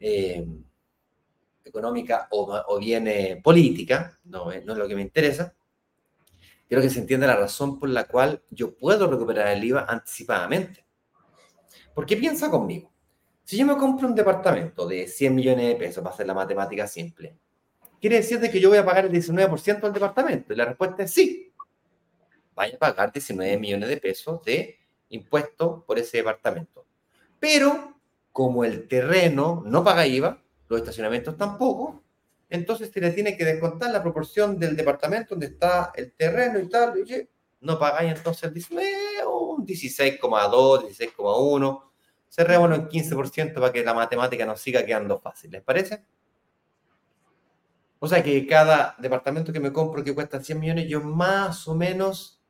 eh, 0.00 0.46
económica 1.64 2.28
o, 2.30 2.78
bien 2.78 3.06
eh, 3.08 3.40
política, 3.42 4.18
no, 4.24 4.46
no 4.46 4.50
es 4.50 4.78
lo 4.78 4.88
que 4.88 4.94
me 4.94 5.02
interesa, 5.02 5.54
quiero 6.68 6.82
que 6.82 6.90
se 6.90 7.00
entienda 7.00 7.26
la 7.26 7.36
razón 7.36 7.78
por 7.78 7.88
la 7.88 8.04
cual 8.04 8.42
yo 8.50 8.74
puedo 8.74 9.06
recuperar 9.06 9.48
el 9.48 9.64
IVA 9.64 9.86
anticipadamente. 9.88 10.84
Porque 11.94 12.16
piensa 12.16 12.50
conmigo, 12.50 12.92
si 13.44 13.56
yo 13.56 13.66
me 13.66 13.76
compro 13.76 14.06
un 14.08 14.14
departamento 14.14 14.86
de 14.86 15.06
100 15.06 15.34
millones 15.34 15.66
de 15.66 15.74
pesos, 15.74 16.02
para 16.02 16.14
hacer 16.14 16.26
la 16.26 16.34
matemática 16.34 16.86
simple, 16.86 17.36
quiere 18.00 18.16
decir 18.16 18.40
de 18.40 18.50
que 18.50 18.60
yo 18.60 18.68
voy 18.68 18.78
a 18.78 18.84
pagar 18.84 19.04
el 19.06 19.12
19% 19.12 19.80
del 19.80 19.92
departamento. 19.92 20.52
Y 20.52 20.56
la 20.56 20.64
respuesta 20.64 21.02
es 21.02 21.10
sí. 21.10 21.41
Vaya 22.54 22.76
a 22.76 22.78
pagar 22.78 23.12
19 23.12 23.58
millones 23.58 23.88
de 23.88 23.96
pesos 23.96 24.42
de 24.44 24.78
impuesto 25.08 25.84
por 25.86 25.98
ese 25.98 26.18
departamento. 26.18 26.84
Pero 27.38 27.94
como 28.32 28.64
el 28.64 28.88
terreno 28.88 29.62
no 29.66 29.84
paga 29.84 30.06
IVA, 30.06 30.42
los 30.68 30.80
estacionamientos 30.80 31.36
tampoco, 31.36 32.02
entonces 32.48 32.90
se 32.92 33.00
le 33.00 33.10
tiene 33.12 33.36
que 33.36 33.44
descontar 33.44 33.90
la 33.90 34.02
proporción 34.02 34.58
del 34.58 34.76
departamento 34.76 35.34
donde 35.34 35.46
está 35.46 35.92
el 35.94 36.12
terreno 36.12 36.58
y 36.58 36.68
tal. 36.68 36.98
Y 36.98 37.28
no 37.62 37.78
pagáis 37.78 38.12
entonces 38.12 38.44
el 38.44 38.54
19, 38.54 39.26
un 39.26 39.66
16,2, 39.66 40.88
16,1. 40.88 41.82
Cerrémoslo 42.28 42.74
en 42.74 42.88
15% 42.88 43.54
para 43.54 43.72
que 43.72 43.84
la 43.84 43.94
matemática 43.94 44.44
nos 44.44 44.60
siga 44.60 44.84
quedando 44.84 45.18
fácil. 45.18 45.50
¿Les 45.50 45.62
parece? 45.62 46.04
O 47.98 48.08
sea 48.08 48.22
que 48.22 48.46
cada 48.46 48.96
departamento 48.98 49.52
que 49.52 49.60
me 49.60 49.72
compro 49.72 50.02
que 50.02 50.14
cuesta 50.14 50.42
100 50.42 50.58
millones, 50.58 50.88
yo 50.88 51.00
más 51.00 51.68
o 51.68 51.74
menos 51.74 52.41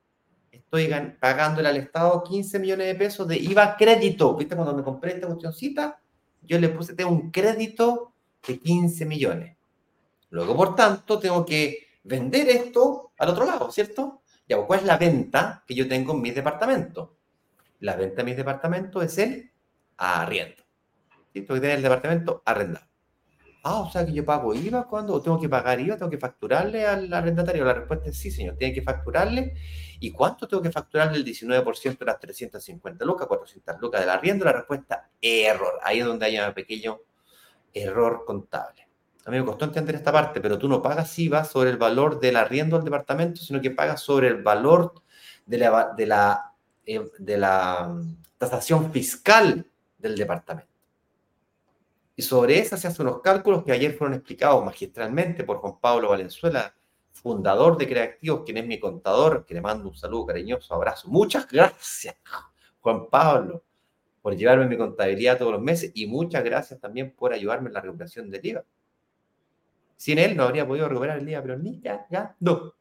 estoy 0.53 0.89
pagándole 1.19 1.69
al 1.69 1.77
Estado 1.79 2.23
15 2.23 2.59
millones 2.59 2.87
de 2.87 2.95
pesos 2.95 3.27
de 3.27 3.37
IVA 3.37 3.77
crédito. 3.77 4.37
¿Viste? 4.37 4.55
Cuando 4.55 4.75
me 4.75 4.83
compré 4.83 5.15
esta 5.15 5.27
cuestioncita, 5.27 6.01
yo 6.43 6.61
le 6.61 6.69
puse 6.69 6.95
tengo 6.95 7.11
un 7.11 7.31
crédito 7.31 8.13
de 8.47 8.61
15 8.61 9.07
millones. 9.07 9.57
Luego, 10.31 10.57
por 10.57 10.75
tanto, 10.75 11.19
tengo 11.19 11.45
que 11.45 11.89
vender 12.05 12.49
esto 12.49 13.13
al 13.19 13.31
otro 13.31 13.45
lado, 13.45 13.71
¿cierto? 13.71 14.23
Ya, 14.49 14.57
pues, 14.57 14.67
¿cuál 14.67 14.81
es 14.81 14.87
la 14.87 14.99
venta 14.99 15.65
que 15.67 15.75
yo 15.75 15.89
tengo 15.89 16.13
en 16.13 16.23
mis 16.23 16.35
departamentos? 16.35 17.11
La 17.81 17.97
venta 17.97 18.17
de 18.17 18.25
mis 18.25 18.37
departamentos 18.37 19.05
es 19.05 19.19
el 19.19 19.51
arriendo. 19.97 20.63
Tengo 21.33 21.55
que 21.55 21.61
tener 21.61 21.77
el 21.77 21.83
departamento 21.83 22.43
arrendado. 22.45 22.87
Ah, 23.65 23.81
o 23.81 23.91
sea 23.91 24.05
que 24.05 24.13
yo 24.13 24.25
pago 24.25 24.55
IVA 24.55 24.89
cuando, 24.89 25.23
tengo 25.23 25.39
que 25.41 25.49
pagar 25.49 25.81
IVA, 25.81 25.97
tengo 25.97 26.11
que 26.11 26.19
facturarle 26.19 26.85
al 26.85 27.13
arrendatario. 27.13 27.65
La 27.65 27.75
respuesta 27.75 28.09
es 28.09 28.19
sí, 28.19 28.31
señor, 28.31 28.57
tiene 28.57 28.75
que 28.75 28.83
facturarle. 28.83 29.55
¿Y 30.03 30.11
cuánto 30.11 30.49
tengo 30.49 30.61
que 30.61 30.73
facturarle 30.73 31.17
el 31.17 31.25
19% 31.25 31.97
de 31.97 32.05
las 32.05 32.19
350 32.19 33.05
lucas, 33.05 33.29
400 33.29 33.81
lucas 33.81 34.01
del 34.01 34.11
arriendo? 34.11 34.45
La 34.45 34.53
respuesta, 34.53 35.09
error. 35.21 35.79
Ahí 35.81 36.01
es 36.01 36.05
donde 36.05 36.27
hay 36.27 36.41
un 36.41 36.53
pequeño 36.53 36.99
error 37.73 38.25
contable. 38.27 38.89
A 39.25 39.31
mí 39.31 39.39
me 39.39 39.45
costó 39.45 39.65
entender 39.65 39.95
esta 39.95 40.11
parte, 40.11 40.41
pero 40.41 40.59
tú 40.59 40.69
no 40.69 40.83
pagas 40.83 41.17
IVA 41.21 41.45
sobre 41.45 41.71
el 41.71 41.77
valor 41.77 42.19
del 42.19 42.35
arriendo 42.35 42.75
del 42.75 42.85
departamento, 42.85 43.43
sino 43.43 43.61
que 43.61 43.71
pagas 43.71 44.01
sobre 44.01 44.27
el 44.27 44.43
valor 44.43 44.93
de 45.47 45.59
la, 45.59 45.95
de 45.97 46.07
la, 46.07 46.53
eh, 46.85 47.09
de 47.21 47.39
la 47.39 47.87
mm, 47.89 48.23
tasación 48.39 48.91
fiscal 48.91 49.65
del 49.99 50.17
departamento. 50.17 50.73
Y 52.17 52.23
sobre 52.23 52.59
esa 52.59 52.77
se 52.77 52.89
hacen 52.89 53.07
unos 53.07 53.21
cálculos 53.21 53.63
que 53.63 53.71
ayer 53.71 53.97
fueron 53.97 54.15
explicados 54.15 54.65
magistralmente 54.65 55.45
por 55.45 55.59
Juan 55.59 55.79
Pablo 55.81 56.09
Valenzuela, 56.09 56.75
fundador 57.13 57.77
de 57.77 57.89
Creativos, 57.89 58.43
quien 58.45 58.59
es 58.59 58.67
mi 58.67 58.81
contador, 58.81 59.45
que 59.47 59.55
le 59.55 59.61
mando 59.61 59.89
un 59.89 59.95
saludo 59.95 60.27
cariñoso, 60.27 60.75
abrazo. 60.75 61.09
Muchas 61.09 61.49
gracias, 61.49 62.17
Juan 62.81 63.09
Pablo, 63.09 63.65
por 64.21 64.37
llevarme 64.37 64.67
mi 64.67 64.77
contabilidad 64.77 65.39
todos 65.39 65.53
los 65.53 65.63
meses 65.63 65.93
y 65.95 66.07
muchas 66.07 66.43
gracias 66.43 66.81
también 66.81 67.13
por 67.13 67.33
ayudarme 67.33 67.69
en 67.69 67.75
la 67.75 67.81
recuperación 67.81 68.31
del 68.31 68.45
IVA. 68.45 68.65
Sin 69.97 70.19
él 70.19 70.37
no 70.37 70.45
habría 70.45 70.67
podido 70.67 70.89
recuperar 70.89 71.19
el 71.19 71.29
IVA, 71.29 71.43
pero 71.43 71.59
ni 71.59 71.81
no. 72.41 72.75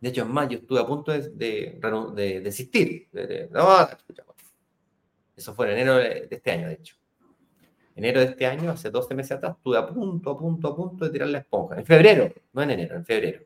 De 0.00 0.08
hecho, 0.08 0.22
es 0.22 0.28
más, 0.28 0.48
yo 0.48 0.58
estuve 0.58 0.80
a 0.80 0.86
punto 0.86 1.12
de, 1.12 1.28
de, 1.30 2.40
desistir. 2.40 3.08
eso 5.36 5.54
fue 5.54 5.72
en 5.72 5.78
enero 5.78 5.96
de 5.96 6.28
este 6.30 6.50
año, 6.52 6.68
de 6.68 6.74
hecho 6.74 6.99
enero 8.00 8.20
de 8.20 8.26
este 8.26 8.46
año, 8.46 8.70
hace 8.70 8.90
12 8.90 9.14
meses 9.14 9.32
atrás, 9.32 9.56
estuve 9.56 9.76
a 9.78 9.86
punto, 9.86 10.30
a 10.30 10.38
punto, 10.38 10.68
a 10.68 10.76
punto 10.76 11.04
de 11.04 11.10
tirar 11.10 11.28
la 11.28 11.38
esponja. 11.38 11.76
En 11.76 11.84
febrero, 11.84 12.32
no 12.52 12.62
en 12.62 12.70
enero, 12.70 12.96
en 12.96 13.04
febrero. 13.04 13.40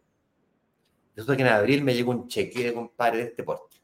Resulta 1.14 1.36
que 1.36 1.42
en 1.42 1.48
abril 1.48 1.84
me 1.84 1.94
llegó 1.94 2.12
un 2.12 2.28
cheque 2.28 2.64
de 2.64 2.72
compadre 2.72 3.18
de 3.18 3.24
este 3.24 3.42
porte. 3.42 3.76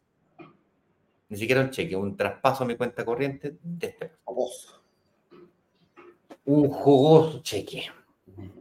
Ni 1.28 1.36
siquiera 1.36 1.60
un 1.60 1.70
cheque, 1.70 1.94
un 1.94 2.16
traspaso 2.16 2.64
a 2.64 2.66
mi 2.66 2.76
cuenta 2.76 3.04
corriente 3.04 3.56
de 3.62 3.86
este 3.86 4.12
Jugoso. 4.24 4.82
Un 6.44 6.68
jugoso 6.70 7.42
cheque. 7.42 7.84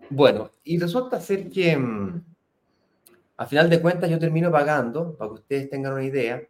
Bueno, 0.10 0.52
y 0.64 0.78
resulta 0.78 1.20
ser 1.20 1.50
que 1.50 1.76
mm, 1.78 2.24
a 3.38 3.46
final 3.46 3.70
de 3.70 3.82
cuentas 3.82 4.10
yo 4.10 4.20
termino 4.20 4.52
pagando, 4.52 5.16
para 5.16 5.30
que 5.30 5.36
ustedes 5.36 5.70
tengan 5.70 5.94
una 5.94 6.04
idea, 6.04 6.42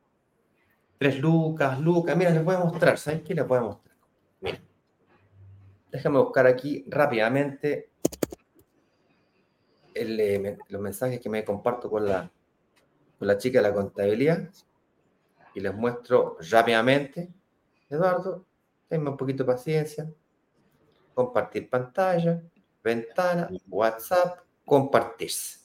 tres 0.98 1.20
lucas, 1.20 1.80
lucas. 1.80 2.18
Mira, 2.18 2.32
les 2.32 2.44
voy 2.44 2.56
a 2.56 2.60
mostrar, 2.60 2.98
¿saben 2.98 3.24
qué 3.24 3.36
les 3.36 3.48
voy 3.48 3.60
a 3.60 3.62
mostrar? 3.62 3.89
Déjame 5.92 6.20
buscar 6.20 6.46
aquí 6.46 6.86
rápidamente 6.88 7.90
eh, 9.94 10.58
los 10.70 10.82
mensajes 10.82 11.20
que 11.20 11.30
me 11.30 11.44
comparto 11.44 11.90
con 11.90 12.06
la, 12.06 12.30
con 13.18 13.28
la 13.28 13.38
chica 13.38 13.60
de 13.60 13.68
la 13.68 13.74
contabilidad 13.74 14.50
y 15.54 15.60
les 15.60 15.74
muestro 15.74 16.38
rápidamente. 16.50 17.30
Eduardo, 17.90 18.46
tenme 18.88 19.10
un 19.10 19.18
poquito 19.18 19.44
de 19.44 19.52
paciencia. 19.52 20.10
Compartir 21.14 21.70
pantalla, 21.70 22.42
ventana, 22.84 23.50
WhatsApp, 23.68 24.40
compartirse. 24.64 25.60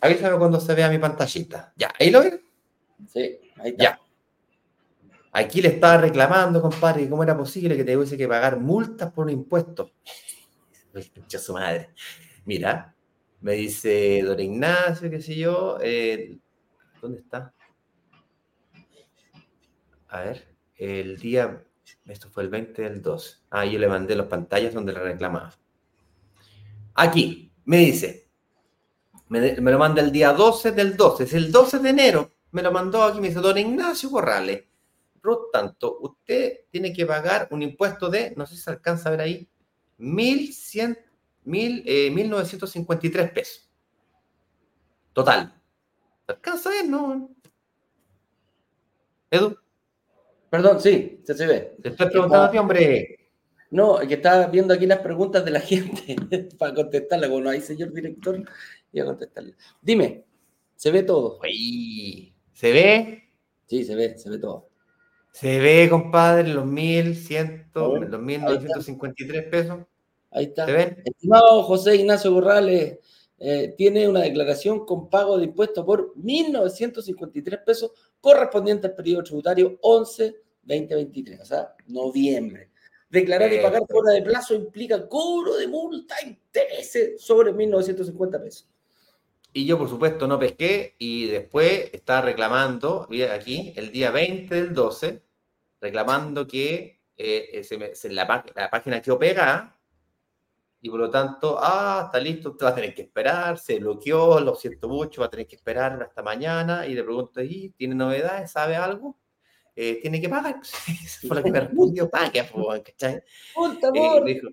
Avísame 0.00 0.38
cuando 0.38 0.58
se 0.60 0.74
vea 0.74 0.88
mi 0.88 0.98
pantallita. 0.98 1.72
Ya, 1.76 1.92
¿ahí 1.98 2.10
lo 2.10 2.20
ven? 2.20 2.42
Sí, 3.08 3.38
ahí 3.56 3.70
está. 3.70 3.82
Ya. 3.82 4.01
Aquí 5.32 5.62
le 5.62 5.68
estaba 5.68 5.96
reclamando, 5.96 6.60
compadre, 6.60 7.08
cómo 7.08 7.22
era 7.22 7.36
posible 7.36 7.76
que 7.76 7.84
te 7.84 7.96
hubiese 7.96 8.18
que 8.18 8.28
pagar 8.28 8.60
multas 8.60 9.10
por 9.12 9.24
un 9.24 9.32
impuesto. 9.32 9.90
Pinche 11.14 11.38
su 11.38 11.54
madre. 11.54 11.90
Mira, 12.44 12.94
me 13.40 13.52
dice 13.52 14.22
don 14.22 14.38
Ignacio, 14.38 15.08
qué 15.10 15.20
sé 15.22 15.34
yo. 15.36 15.78
eh, 15.80 16.38
¿Dónde 17.00 17.20
está? 17.20 17.52
A 20.08 20.20
ver, 20.20 20.54
el 20.76 21.16
día, 21.18 21.64
esto 22.06 22.28
fue 22.28 22.42
el 22.42 22.50
20 22.50 22.82
del 22.82 23.00
12. 23.00 23.36
Ah, 23.50 23.64
yo 23.64 23.78
le 23.78 23.88
mandé 23.88 24.14
las 24.14 24.26
pantallas 24.26 24.74
donde 24.74 24.92
le 24.92 25.00
reclamaba. 25.00 25.52
Aquí, 26.94 27.50
me 27.64 27.78
dice, 27.78 28.28
me, 29.28 29.60
me 29.60 29.70
lo 29.70 29.78
manda 29.78 30.02
el 30.02 30.12
día 30.12 30.32
12 30.32 30.72
del 30.72 30.96
12, 30.96 31.24
es 31.24 31.32
el 31.32 31.50
12 31.50 31.78
de 31.78 31.88
enero. 31.88 32.30
Me 32.50 32.62
lo 32.62 32.70
mandó 32.70 33.02
aquí, 33.02 33.18
me 33.20 33.28
dice, 33.28 33.40
don 33.40 33.56
Ignacio 33.56 34.10
Corrales. 34.10 34.64
Por 35.22 35.30
lo 35.30 35.50
tanto, 35.52 35.98
usted 36.00 36.66
tiene 36.70 36.92
que 36.92 37.06
pagar 37.06 37.48
un 37.52 37.62
impuesto 37.62 38.10
de, 38.10 38.34
no 38.36 38.44
sé 38.44 38.56
si 38.56 38.62
se 38.62 38.70
alcanza 38.70 39.08
a 39.08 39.12
ver 39.12 39.20
ahí, 39.20 39.48
1.100, 39.98 40.98
mil, 41.44 41.82
eh, 41.86 42.10
1.953 42.10 43.32
pesos. 43.32 43.70
Total. 45.12 45.54
¿Se 46.26 46.32
alcanza 46.32 46.68
a 46.68 46.72
ver, 46.72 46.88
no? 46.88 47.30
Edu, 49.30 49.56
Perdón, 50.50 50.80
sí, 50.80 51.20
se, 51.24 51.34
se 51.34 51.46
ve. 51.46 51.76
te 51.80 51.88
estoy 51.88 52.10
preguntando 52.10 52.46
a 52.46 52.50
ti, 52.50 52.58
hombre. 52.58 53.30
No, 53.70 53.98
que 54.00 54.14
estaba 54.14 54.48
viendo 54.48 54.74
aquí 54.74 54.84
las 54.84 54.98
preguntas 54.98 55.42
de 55.46 55.50
la 55.50 55.60
gente 55.62 56.16
para 56.58 56.74
contestarla. 56.74 57.28
Como 57.28 57.40
no 57.40 57.48
hay 57.48 57.62
señor 57.62 57.90
director, 57.92 58.42
iba 58.92 59.04
a 59.04 59.08
contestarle. 59.08 59.54
Dime, 59.80 60.26
¿se 60.76 60.90
ve 60.90 61.04
todo? 61.04 61.38
Uy, 61.42 62.34
¿Se 62.52 62.70
ve? 62.70 63.30
Sí, 63.66 63.82
se 63.84 63.94
ve, 63.94 64.18
se 64.18 64.28
ve 64.28 64.38
todo. 64.38 64.68
Se 65.32 65.58
ve, 65.58 65.88
compadre, 65.90 66.48
los 66.52 66.64
1.100, 66.64 67.70
A 67.74 67.88
ver, 67.98 68.10
los 68.10 68.20
1.953 68.20 69.50
pesos. 69.50 69.80
Ahí 70.30 70.44
está. 70.44 70.66
¿Se 70.66 70.72
ven? 70.72 71.02
Estimado 71.04 71.62
José 71.62 71.96
Ignacio 71.96 72.32
Borrales, 72.32 72.98
eh, 73.38 73.74
tiene 73.76 74.06
una 74.08 74.20
declaración 74.20 74.86
con 74.86 75.10
pago 75.10 75.36
de 75.36 75.46
impuestos 75.46 75.84
por 75.84 76.14
1.953 76.14 77.64
pesos 77.64 77.90
correspondiente 78.20 78.86
al 78.86 78.94
periodo 78.94 79.24
tributario 79.24 79.80
11-2023, 79.80 81.40
o 81.40 81.44
sea, 81.44 81.74
noviembre. 81.88 82.70
Declarar 83.10 83.52
y 83.52 83.58
pagar 83.58 83.82
fuera 83.88 84.12
de 84.12 84.22
plazo 84.22 84.54
implica 84.54 85.08
cobro 85.08 85.56
de 85.56 85.66
multa 85.66 86.14
e 86.22 86.28
intereses 86.28 87.20
sobre 87.20 87.52
1.950 87.52 88.42
pesos. 88.42 88.71
Y 89.52 89.66
yo, 89.66 89.78
por 89.78 89.88
supuesto, 89.88 90.26
no 90.26 90.38
pesqué 90.38 90.96
y 90.98 91.26
después 91.26 91.90
estaba 91.92 92.22
reclamando, 92.22 93.06
aquí, 93.30 93.72
el 93.76 93.92
día 93.92 94.10
20 94.10 94.54
del 94.54 94.72
12, 94.74 95.22
reclamando 95.80 96.46
que 96.46 97.02
eh, 97.16 97.48
eh, 97.52 97.64
se 97.64 97.76
me- 97.78 97.94
se- 97.94 98.10
la, 98.10 98.44
la 98.54 98.70
página 98.70 99.02
quedó 99.02 99.18
pegada 99.18 99.78
y 100.80 100.90
por 100.90 100.98
lo 101.00 101.10
tanto, 101.10 101.58
ah, 101.60 102.02
está 102.06 102.18
listo, 102.18 102.50
usted 102.50 102.66
va 102.66 102.70
a 102.70 102.74
tener 102.74 102.94
que 102.94 103.02
esperar, 103.02 103.56
se 103.58 103.78
bloqueó, 103.78 104.40
lo 104.40 104.54
siento 104.56 104.88
mucho, 104.88 105.20
va 105.20 105.28
a 105.28 105.30
tener 105.30 105.46
que 105.46 105.54
esperar 105.56 106.02
hasta 106.02 106.22
mañana 106.22 106.86
y 106.86 106.94
le 106.94 107.04
pregunto, 107.04 107.40
¿y 107.42 107.70
tiene 107.76 107.94
novedades? 107.94 108.50
¿Sabe 108.50 108.74
algo? 108.76 109.16
Eh, 109.76 110.00
tiene 110.02 110.20
que 110.20 110.28
pagar. 110.28 110.60
Fue 111.28 111.36
la 111.36 111.42
que 111.44 111.52
me 111.52 111.60
respondió, 111.60 112.10
pague, 112.10 112.44
po, 112.44 112.68
¿cachai? 112.84 113.22
¡Puta, 113.54 113.88
Eh, 113.88 113.90
amor! 113.90 114.24
me 114.24 114.34
dijo, 114.34 114.48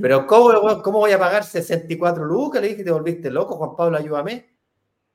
pero 0.00 0.26
¿cómo, 0.26 0.82
¿cómo 0.82 0.98
voy 1.00 1.12
a 1.12 1.18
pagar 1.18 1.44
64 1.44 2.24
lucas? 2.24 2.60
Le 2.62 2.68
dije, 2.68 2.84
te 2.84 2.90
volviste 2.90 3.30
loco, 3.30 3.56
Juan 3.56 3.76
Pablo, 3.76 3.96
ayúdame. 3.98 4.54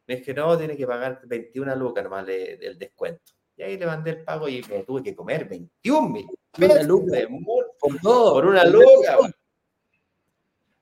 Me 0.07 0.15
dije, 0.17 0.33
no, 0.33 0.57
tiene 0.57 0.75
que 0.75 0.87
pagar 0.87 1.21
21 1.25 1.75
lucas 1.75 2.03
nomás 2.03 2.25
de- 2.25 2.57
del 2.57 2.77
descuento. 2.77 3.33
Y 3.55 3.61
ahí 3.63 3.77
le 3.77 3.85
mandé 3.85 4.11
el 4.11 4.23
pago 4.23 4.47
y 4.47 4.63
me 4.69 4.83
tuve 4.83 5.03
que 5.03 5.15
comer 5.15 5.47
21 5.47 6.09
mil 6.09 6.25
Una 6.25 6.67
pesos 6.67 6.85
luca. 6.87 7.11
de 7.17 7.27
multa 7.27 7.71
Por 7.79 7.99
todo. 7.99 8.33
por 8.33 8.45
una 8.45 8.63
luca. 8.63 9.17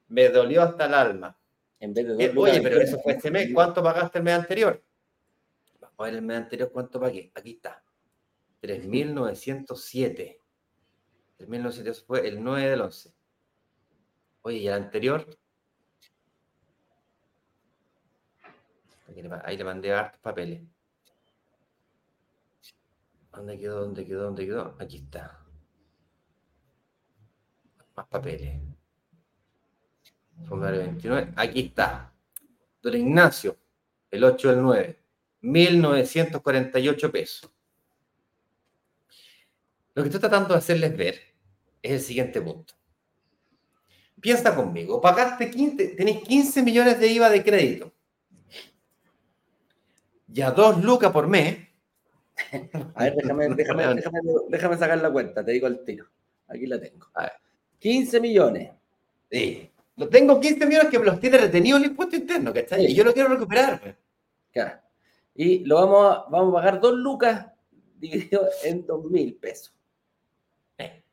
Me 0.09 0.29
dolió 0.29 0.61
hasta 0.61 0.85
el 0.85 0.93
alma. 0.93 1.37
En 1.79 1.93
vez 1.93 2.05
de 2.07 2.13
dos 2.13 2.21
Eh, 2.21 2.33
lucas, 2.33 2.51
Oye, 2.53 2.61
pero 2.61 2.81
eso 2.81 2.99
fue 2.99 3.13
este 3.13 3.29
mes. 3.31 3.49
¿Cuánto 3.53 3.83
pagaste 3.83 4.19
el 4.19 4.23
mes 4.23 4.33
anterior? 4.35 4.81
Vamos 5.79 5.95
a 5.99 6.03
ver 6.03 6.13
el 6.15 6.21
mes 6.21 6.37
anterior 6.37 6.71
cuánto 6.71 6.99
pagué. 6.99 7.31
Aquí 7.35 7.51
está. 7.51 7.83
3.907. 8.61 10.39
3.907 11.39 11.87
eso 11.89 12.05
fue 12.05 12.27
el 12.27 12.43
9 12.43 12.69
del 12.69 12.81
11. 12.81 13.13
Oye, 14.47 14.59
¿y 14.59 14.67
el 14.69 14.75
anterior? 14.75 15.27
Ahí 19.43 19.57
le 19.57 19.63
mandé 19.65 19.91
hartos 19.91 20.21
papeles. 20.21 20.61
¿Dónde 23.33 23.59
quedó? 23.59 23.81
¿Dónde 23.81 24.05
quedó? 24.05 24.23
¿Dónde 24.23 24.45
quedó? 24.45 24.77
Aquí 24.79 24.99
está. 24.99 25.45
Más 27.93 28.07
papeles. 28.07 28.61
Formulario 30.47 30.79
29. 30.79 31.33
Aquí 31.35 31.59
está. 31.59 32.13
Don 32.81 32.95
Ignacio, 32.95 33.57
el 34.09 34.23
8 34.23 34.49
del 34.51 34.61
9. 34.61 34.99
1.948 35.41 37.11
pesos. 37.11 37.51
Lo 39.93 40.03
que 40.03 40.07
estoy 40.07 40.21
tratando 40.21 40.53
de 40.53 40.59
hacerles 40.59 40.95
ver 40.95 41.19
es 41.81 41.91
el 41.91 41.99
siguiente 41.99 42.41
punto. 42.41 42.76
Piensa 44.19 44.55
conmigo, 44.55 44.99
pagaste 44.99 45.49
15, 45.49 45.89
tenés 45.89 46.23
15 46.23 46.63
millones 46.63 46.99
de 46.99 47.07
IVA 47.07 47.29
de 47.29 47.43
crédito. 47.43 47.93
Ya 50.27 50.51
dos 50.51 50.83
lucas 50.83 51.11
por 51.11 51.27
mes. 51.27 51.57
A 52.95 53.03
ver, 53.03 53.15
déjame, 53.15 53.49
déjame, 53.55 53.95
déjame, 53.95 54.19
déjame 54.49 54.77
sacar 54.77 54.97
la 54.97 55.11
cuenta, 55.11 55.43
te 55.43 55.51
digo 55.51 55.67
el 55.67 55.83
tiro. 55.83 56.05
Aquí 56.47 56.65
la 56.65 56.79
tengo. 56.79 57.07
A 57.13 57.23
ver. 57.23 57.31
15 57.79 58.19
millones. 58.19 58.71
Sí. 59.29 59.71
Lo 59.95 60.09
tengo 60.09 60.39
15 60.39 60.65
millones 60.65 60.89
que 60.89 60.99
me 60.99 61.05
los 61.05 61.19
tiene 61.19 61.37
retenidos 61.37 61.81
el 61.81 61.87
impuesto 61.87 62.15
interno, 62.15 62.53
¿cachai? 62.53 62.85
Sí. 62.85 62.91
Y 62.91 62.95
yo 62.95 63.03
lo 63.03 63.13
quiero 63.13 63.29
recuperar. 63.29 63.81
pues. 63.81 63.95
Claro. 64.51 64.79
Y 65.35 65.59
lo 65.65 65.75
vamos 65.75 66.15
a, 66.15 66.29
vamos 66.29 66.51
a 66.51 66.57
pagar 66.57 66.81
2 66.81 66.93
lucas 66.95 67.47
dividido 67.97 68.47
en 68.63 68.85
2 68.85 69.05
mil 69.05 69.35
pesos. 69.35 69.73
Eh, 70.77 71.03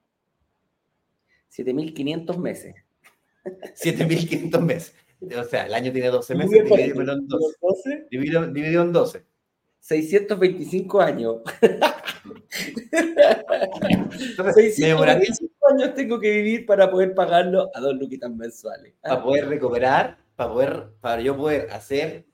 7.500 1.50 2.36
meses. 2.38 2.74
7.500 3.44 4.60
meses. 4.60 4.94
O 5.36 5.44
sea, 5.44 5.66
el 5.66 5.74
año 5.74 5.92
tiene 5.92 6.08
12 6.08 6.34
meses, 6.34 6.64
divídemelo 6.64 7.12
en 7.12 7.28
12. 7.28 7.56
12, 7.60 8.06
Dividido, 8.10 8.46
dividido 8.46 8.82
en 8.82 8.92
12. 8.92 9.24
625 9.80 11.00
años. 11.00 11.36
Entonces, 14.30 14.78
me 14.78 14.86
demoraría 14.88 15.26
625 15.26 15.68
años 15.68 15.94
tengo 15.94 16.20
que 16.20 16.30
vivir 16.30 16.66
para 16.66 16.90
poder 16.90 17.14
pagarlo 17.14 17.70
a 17.74 17.80
2 17.80 17.96
luquitas 17.96 18.30
mensuales. 18.30 18.94
para 19.02 19.22
poder 19.22 19.48
recuperar, 19.48 20.18
para 20.36 20.52
poder, 20.52 20.86
para 21.00 21.22
yo 21.22 21.36
poder 21.36 21.70
hacer 21.70 22.26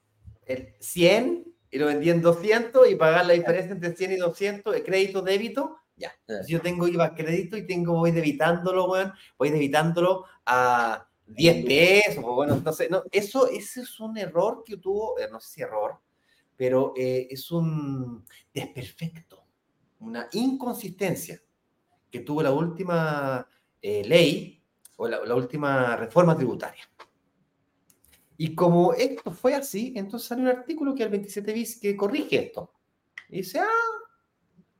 el 0.46 0.74
100 0.78 1.44
y 1.72 1.78
lo 1.78 1.86
vendí 1.86 2.10
en 2.10 2.20
200 2.20 2.90
y 2.90 2.96
pagar 2.96 3.26
la 3.26 3.34
diferencia 3.34 3.72
entre 3.72 3.94
100 3.94 4.12
y 4.12 4.16
200, 4.16 4.76
el 4.76 4.84
crédito, 4.84 5.22
débito, 5.22 5.76
ya. 6.00 6.12
Yo 6.48 6.60
tengo 6.60 6.88
IVA 6.88 7.14
crédito 7.14 7.56
y 7.56 7.66
tengo, 7.66 7.94
voy 7.94 8.10
debitándolo, 8.10 8.90
weón, 8.90 9.12
voy 9.38 9.50
debitándolo 9.50 10.24
a 10.46 11.06
10 11.26 11.66
pesos, 11.66 12.24
o 12.24 12.34
bueno, 12.34 12.60
no 12.64 12.72
sé, 12.72 12.88
no, 12.88 13.02
eso, 13.12 13.48
eso 13.48 13.82
es 13.82 14.00
un 14.00 14.16
error 14.18 14.64
que 14.64 14.78
tuvo, 14.78 15.18
eh, 15.18 15.28
no 15.30 15.38
sé 15.40 15.48
si 15.50 15.62
error, 15.62 16.00
pero 16.56 16.92
eh, 16.96 17.28
es 17.30 17.50
un 17.50 18.24
desperfecto, 18.52 19.44
una 20.00 20.28
inconsistencia 20.32 21.40
que 22.10 22.20
tuvo 22.20 22.42
la 22.42 22.50
última 22.50 23.46
eh, 23.80 24.02
ley 24.04 24.60
o 24.96 25.06
la, 25.06 25.24
la 25.24 25.34
última 25.34 25.96
reforma 25.96 26.36
tributaria. 26.36 26.82
Y 28.36 28.54
como 28.54 28.94
esto 28.94 29.30
fue 29.32 29.54
así, 29.54 29.92
entonces 29.94 30.26
salió 30.26 30.44
un 30.44 30.56
artículo 30.56 30.94
que 30.94 31.02
el 31.02 31.10
27 31.10 31.52
bis 31.52 31.78
que 31.78 31.94
corrige 31.94 32.46
esto. 32.46 32.72
Y 33.28 33.36
dice, 33.36 33.60
ah, 33.60 34.00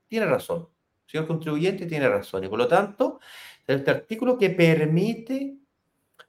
tiene 0.08 0.26
razón. 0.26 0.68
Señor 1.11 1.26
contribuyente 1.26 1.86
tiene 1.86 2.08
razón. 2.08 2.44
Y 2.44 2.48
por 2.48 2.58
lo 2.58 2.68
tanto, 2.68 3.18
este 3.66 3.90
artículo 3.90 4.38
que 4.38 4.50
permite 4.50 5.56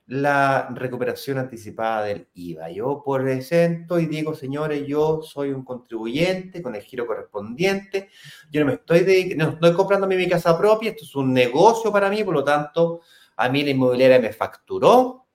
la 0.08 0.70
recuperación 0.74 1.38
anticipada 1.38 2.06
del 2.06 2.28
IVA. 2.34 2.72
Yo 2.72 3.04
presento 3.06 4.00
y 4.00 4.08
digo, 4.08 4.34
señores, 4.34 4.86
yo 4.88 5.22
soy 5.22 5.52
un 5.52 5.64
contribuyente 5.64 6.62
con 6.64 6.76
el 6.76 6.82
giro 6.82 7.06
correspondiente. 7.06 8.10
Yo 8.52 8.62
no 8.62 8.68
me 8.68 8.74
estoy, 8.74 9.36
no 9.38 9.50
estoy 9.50 9.74
comprando 9.74 10.08
mi 10.08 10.28
casa 10.28 10.58
propia. 10.58 10.90
Esto 10.90 11.06
es 11.06 11.16
un 11.16 11.32
negocio 11.32 11.92
para 11.92 12.10
mí. 12.10 12.24
Por 12.24 12.34
lo 12.34 12.44
tanto, 12.44 13.02
a 13.36 13.50
mí 13.50 13.64
la 13.64 13.70
inmobiliaria 13.70 14.20
me 14.20 14.34
facturó. 14.34 15.28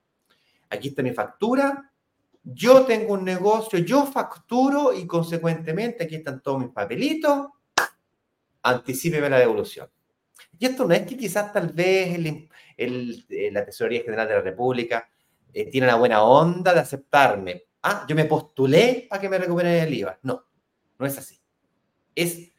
Aquí 0.70 0.88
está 0.88 1.03
mi 1.03 1.12
factura. 1.12 1.92
Yo 2.42 2.84
tengo 2.84 3.14
un 3.14 3.24
negocio, 3.24 3.78
yo 3.78 4.07
facturo 4.07 4.92
y 4.92 5.07
consecuentemente 5.07 6.05
aquí 6.05 6.16
están 6.16 6.42
todos 6.42 6.61
mis 6.61 6.70
papelitos. 6.70 7.47
Anticípeme 8.68 9.30
la 9.30 9.38
devolución. 9.38 9.88
Y 10.58 10.66
esto 10.66 10.86
no 10.86 10.94
es 10.94 11.06
que 11.06 11.16
quizás 11.16 11.52
tal 11.52 11.68
vez 11.68 12.14
el, 12.76 13.26
eh, 13.28 13.50
la 13.52 13.64
Tesorería 13.64 14.02
General 14.02 14.28
de 14.28 14.34
la 14.34 14.40
República 14.40 15.08
eh, 15.52 15.70
tiene 15.70 15.86
una 15.86 15.96
buena 15.96 16.22
onda 16.22 16.72
de 16.72 16.80
aceptarme 16.80 17.66
ah, 17.86 18.04
yo 18.08 18.16
me 18.16 18.24
postulé 18.24 19.06
para 19.08 19.20
que 19.20 19.28
me 19.28 19.38
recuperen 19.38 19.84
el 19.84 19.94
IVA. 19.94 20.18
No, 20.22 20.44
no 20.98 21.06
es 21.06 21.16
así. 21.18 21.40
Es 22.14 22.52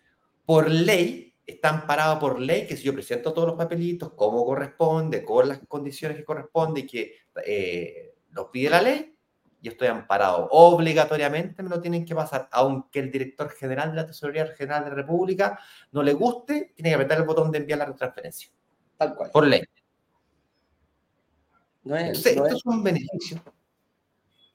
por 0.45 0.69
ley, 0.69 1.35
está 1.45 1.69
amparado 1.69 2.19
por 2.19 2.39
ley 2.39 2.65
que 2.65 2.77
si 2.77 2.83
yo 2.83 2.93
presento 2.93 3.33
todos 3.33 3.49
los 3.49 3.57
papelitos 3.57 4.13
como 4.13 4.45
corresponde, 4.45 5.23
con 5.23 5.49
las 5.49 5.59
condiciones 5.67 6.17
que 6.17 6.23
corresponde 6.23 6.81
y 6.81 6.87
que 6.87 7.15
eh, 7.45 8.15
los 8.31 8.47
pide 8.47 8.69
la 8.69 8.81
ley, 8.81 9.16
yo 9.61 9.71
estoy 9.71 9.87
amparado. 9.87 10.47
Obligatoriamente 10.51 11.63
me 11.63 11.69
lo 11.69 11.81
tienen 11.81 12.05
que 12.05 12.13
pasar, 12.15 12.47
aunque 12.51 12.99
el 12.99 13.11
director 13.11 13.49
general 13.49 13.91
de 13.91 13.95
la 13.97 14.05
Tesorería 14.05 14.47
General 14.55 14.83
de 14.83 14.89
la 14.91 14.95
República 14.95 15.59
no 15.91 16.03
le 16.03 16.13
guste, 16.13 16.73
tiene 16.75 16.89
que 16.89 16.95
apretar 16.95 17.17
el 17.17 17.23
botón 17.25 17.51
de 17.51 17.57
enviar 17.59 17.79
la 17.79 17.93
transferencia. 17.95 18.49
Tal 18.97 19.15
cual. 19.15 19.31
Por 19.31 19.47
ley. 19.47 19.63
No 21.83 21.95
es, 21.95 22.07
Entonces, 22.07 22.35
no 22.35 22.45
esto 22.45 22.57
es- 22.57 22.65
un 22.65 22.83
beneficio 22.83 23.41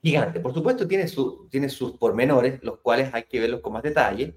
gigante. 0.03 0.41
Por 0.41 0.53
supuesto, 0.53 0.87
tiene, 0.87 1.09
su, 1.09 1.49
tiene 1.49 1.69
sus 1.69 1.93
pormenores, 1.93 2.63
los 2.63 2.79
cuales 2.81 3.13
hay 3.15 3.25
que 3.25 3.41
verlos 3.41 3.61
con 3.61 3.73
más 3.73 3.83
detalle, 3.83 4.37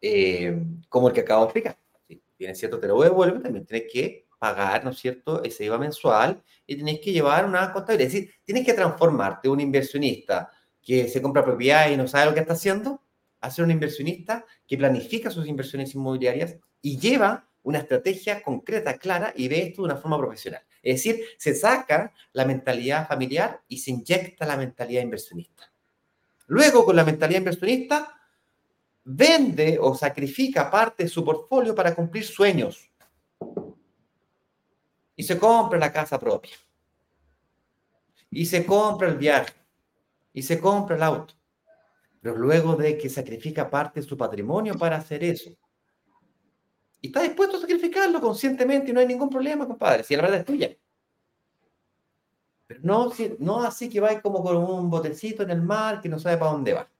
eh, 0.00 0.62
como 0.88 1.08
el 1.08 1.14
que 1.14 1.20
acabo 1.20 1.42
de 1.42 1.46
explicar. 1.46 1.78
Si 2.08 2.22
tienes 2.36 2.58
cierto, 2.58 2.78
te 2.80 2.88
lo 2.88 3.00
devuelven, 3.00 3.42
también 3.42 3.66
tienes 3.66 3.90
que 3.92 4.23
pagar, 4.44 4.84
¿no 4.84 4.90
es 4.90 4.98
cierto?, 4.98 5.42
ese 5.42 5.64
IVA 5.64 5.78
mensual 5.78 6.42
y 6.66 6.74
tienes 6.74 7.00
que 7.00 7.12
llevar 7.12 7.46
una 7.46 7.72
contabilidad. 7.72 8.08
Es 8.08 8.12
decir, 8.12 8.34
tienes 8.44 8.66
que 8.66 8.74
transformarte 8.74 9.48
un 9.48 9.58
inversionista 9.58 10.50
que 10.82 11.08
se 11.08 11.22
compra 11.22 11.42
propiedad 11.42 11.88
y 11.88 11.96
no 11.96 12.06
sabe 12.06 12.26
lo 12.26 12.34
que 12.34 12.40
está 12.40 12.52
haciendo, 12.52 13.00
a 13.40 13.50
ser 13.50 13.64
un 13.64 13.70
inversionista 13.70 14.44
que 14.66 14.76
planifica 14.76 15.30
sus 15.30 15.46
inversiones 15.46 15.94
inmobiliarias 15.94 16.56
y 16.82 16.98
lleva 16.98 17.48
una 17.62 17.78
estrategia 17.78 18.42
concreta, 18.42 18.98
clara 18.98 19.32
y 19.34 19.48
ve 19.48 19.62
esto 19.62 19.80
de 19.80 19.86
una 19.86 19.96
forma 19.96 20.18
profesional. 20.18 20.60
Es 20.82 20.96
decir, 20.96 21.24
se 21.38 21.54
saca 21.54 22.12
la 22.34 22.44
mentalidad 22.44 23.08
familiar 23.08 23.62
y 23.66 23.78
se 23.78 23.92
inyecta 23.92 24.44
la 24.44 24.58
mentalidad 24.58 25.00
inversionista. 25.00 25.72
Luego, 26.48 26.84
con 26.84 26.96
la 26.96 27.04
mentalidad 27.04 27.38
inversionista, 27.38 28.14
vende 29.04 29.78
o 29.80 29.94
sacrifica 29.94 30.70
parte 30.70 31.04
de 31.04 31.08
su 31.08 31.24
portfolio 31.24 31.74
para 31.74 31.94
cumplir 31.94 32.24
sueños. 32.24 32.90
Y 35.16 35.22
se 35.22 35.38
compra 35.38 35.78
la 35.78 35.92
casa 35.92 36.18
propia. 36.18 36.56
Y 38.30 38.46
se 38.46 38.66
compra 38.66 39.08
el 39.08 39.16
viaje. 39.16 39.52
Y 40.32 40.42
se 40.42 40.60
compra 40.60 40.96
el 40.96 41.02
auto. 41.02 41.34
Pero 42.20 42.36
luego 42.36 42.74
de 42.74 42.98
que 42.98 43.08
sacrifica 43.08 43.70
parte 43.70 44.00
de 44.00 44.06
su 44.06 44.16
patrimonio 44.16 44.76
para 44.76 44.96
hacer 44.96 45.22
eso. 45.22 45.50
Y 47.00 47.08
está 47.08 47.22
dispuesto 47.22 47.58
a 47.58 47.60
sacrificarlo 47.60 48.20
conscientemente 48.20 48.90
y 48.90 48.94
no 48.94 49.00
hay 49.00 49.06
ningún 49.06 49.28
problema, 49.28 49.66
compadre, 49.66 50.02
si 50.02 50.16
la 50.16 50.22
verdad 50.22 50.40
es 50.40 50.46
tuya. 50.46 50.74
Pero 52.66 52.80
no, 52.82 53.12
no 53.38 53.62
así 53.62 53.90
que 53.90 54.00
va 54.00 54.20
como 54.22 54.42
con 54.42 54.56
un 54.56 54.88
botecito 54.88 55.42
en 55.42 55.50
el 55.50 55.60
mar 55.60 56.00
que 56.00 56.08
no 56.08 56.18
sabe 56.18 56.38
para 56.38 56.52
dónde 56.52 56.72
va. 56.72 56.90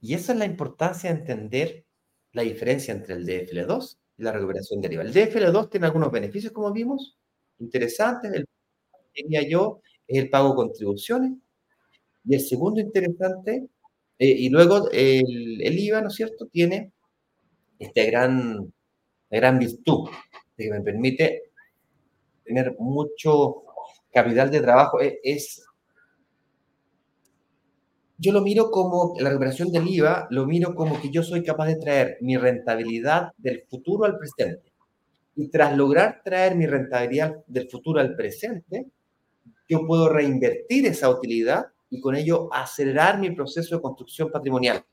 Y 0.00 0.14
esa 0.14 0.32
es 0.32 0.38
la 0.38 0.44
importancia 0.44 1.12
de 1.12 1.18
entender 1.18 1.84
la 2.32 2.42
diferencia 2.42 2.94
entre 2.94 3.14
el 3.14 3.26
DFL2 3.26 3.99
la 4.20 4.32
recuperación 4.32 4.80
del 4.80 4.94
IVA. 4.94 5.02
El 5.04 5.12
DFL2 5.14 5.70
tiene 5.70 5.86
algunos 5.86 6.10
beneficios, 6.12 6.52
como 6.52 6.72
vimos, 6.72 7.18
interesantes. 7.58 8.32
El, 8.32 8.46
diría 9.14 9.48
yo, 9.48 9.82
es 10.06 10.18
el 10.24 10.30
pago 10.30 10.50
de 10.50 10.56
contribuciones. 10.56 11.32
Y 12.24 12.34
el 12.34 12.40
segundo 12.40 12.80
interesante, 12.80 13.68
eh, 14.18 14.28
y 14.28 14.48
luego 14.50 14.90
el, 14.92 15.62
el 15.62 15.78
IVA, 15.78 16.02
¿no 16.02 16.08
es 16.08 16.14
cierto?, 16.14 16.46
tiene 16.48 16.92
esta 17.78 18.04
gran, 18.04 18.72
gran 19.30 19.58
virtud 19.58 20.10
de 20.56 20.64
que 20.64 20.70
me 20.72 20.82
permite 20.82 21.52
tener 22.44 22.76
mucho 22.78 23.64
capital 24.12 24.50
de 24.50 24.60
trabajo. 24.60 25.00
Es, 25.00 25.14
es- 25.22 25.64
yo 28.20 28.32
lo 28.32 28.42
miro 28.42 28.70
como, 28.70 29.14
la 29.18 29.30
recuperación 29.30 29.72
del 29.72 29.88
IVA, 29.88 30.26
lo 30.28 30.46
miro 30.46 30.74
como 30.74 31.00
que 31.00 31.08
yo 31.10 31.22
soy 31.22 31.42
capaz 31.42 31.68
de 31.68 31.76
traer 31.76 32.18
mi 32.20 32.36
rentabilidad 32.36 33.30
del 33.38 33.64
futuro 33.66 34.04
al 34.04 34.18
presente. 34.18 34.74
Y 35.36 35.48
tras 35.48 35.74
lograr 35.74 36.20
traer 36.22 36.54
mi 36.54 36.66
rentabilidad 36.66 37.34
del 37.46 37.70
futuro 37.70 37.98
al 37.98 38.14
presente, 38.14 38.88
yo 39.66 39.86
puedo 39.86 40.10
reinvertir 40.10 40.84
esa 40.84 41.08
utilidad 41.08 41.64
y 41.88 41.98
con 41.98 42.14
ello 42.14 42.52
acelerar 42.52 43.18
mi 43.18 43.30
proceso 43.30 43.76
de 43.76 43.80
construcción 43.80 44.30
patrimonial. 44.30 44.84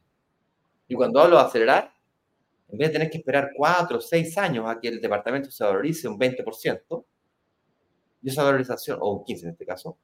Y 0.88 0.95
cuando 0.95 1.19
hablo 1.19 1.36
de 1.36 1.43
acelerar, 1.43 1.91
en 2.69 2.78
vez 2.78 2.88
de 2.88 2.93
tener 2.93 3.09
que 3.09 3.17
esperar 3.17 3.51
cuatro 3.57 3.97
o 3.97 4.01
seis 4.01 4.38
años 4.38 4.65
a 4.69 4.80
que 4.80 4.88
el 4.88 5.01
departamento 5.01 5.51
se 5.51 5.65
valorice 5.65 6.07
un 6.07 6.17
20%, 6.17 6.82
yo 6.89 7.05
esa 8.23 8.43
valorización, 8.43 8.99
o 9.01 9.17
un 9.17 9.25
15 9.25 9.45
en 9.47 9.51
este 9.51 9.65
caso, 9.65 9.97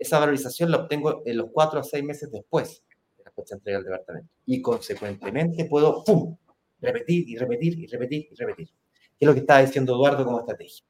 esa 0.00 0.18
valorización 0.18 0.70
la 0.70 0.78
obtengo 0.78 1.22
en 1.24 1.36
los 1.36 1.50
cuatro 1.52 1.80
o 1.80 1.84
seis 1.84 2.02
meses 2.02 2.30
después 2.32 2.82
de 3.18 3.24
la 3.24 3.30
fecha 3.30 3.54
de 3.54 3.58
entrega 3.58 3.78
del 3.78 3.84
departamento. 3.86 4.30
Y 4.46 4.60
consecuentemente 4.62 5.66
puedo, 5.66 6.02
¡pum!, 6.02 6.36
repetir 6.80 7.28
y 7.28 7.36
repetir 7.36 7.78
y 7.78 7.86
repetir 7.86 8.28
y 8.30 8.34
repetir. 8.34 8.68
Que 8.68 9.24
es 9.24 9.26
lo 9.26 9.34
que 9.34 9.40
estaba 9.40 9.60
diciendo 9.60 9.92
Eduardo 9.94 10.24
como 10.24 10.40
estrategia. 10.40 10.84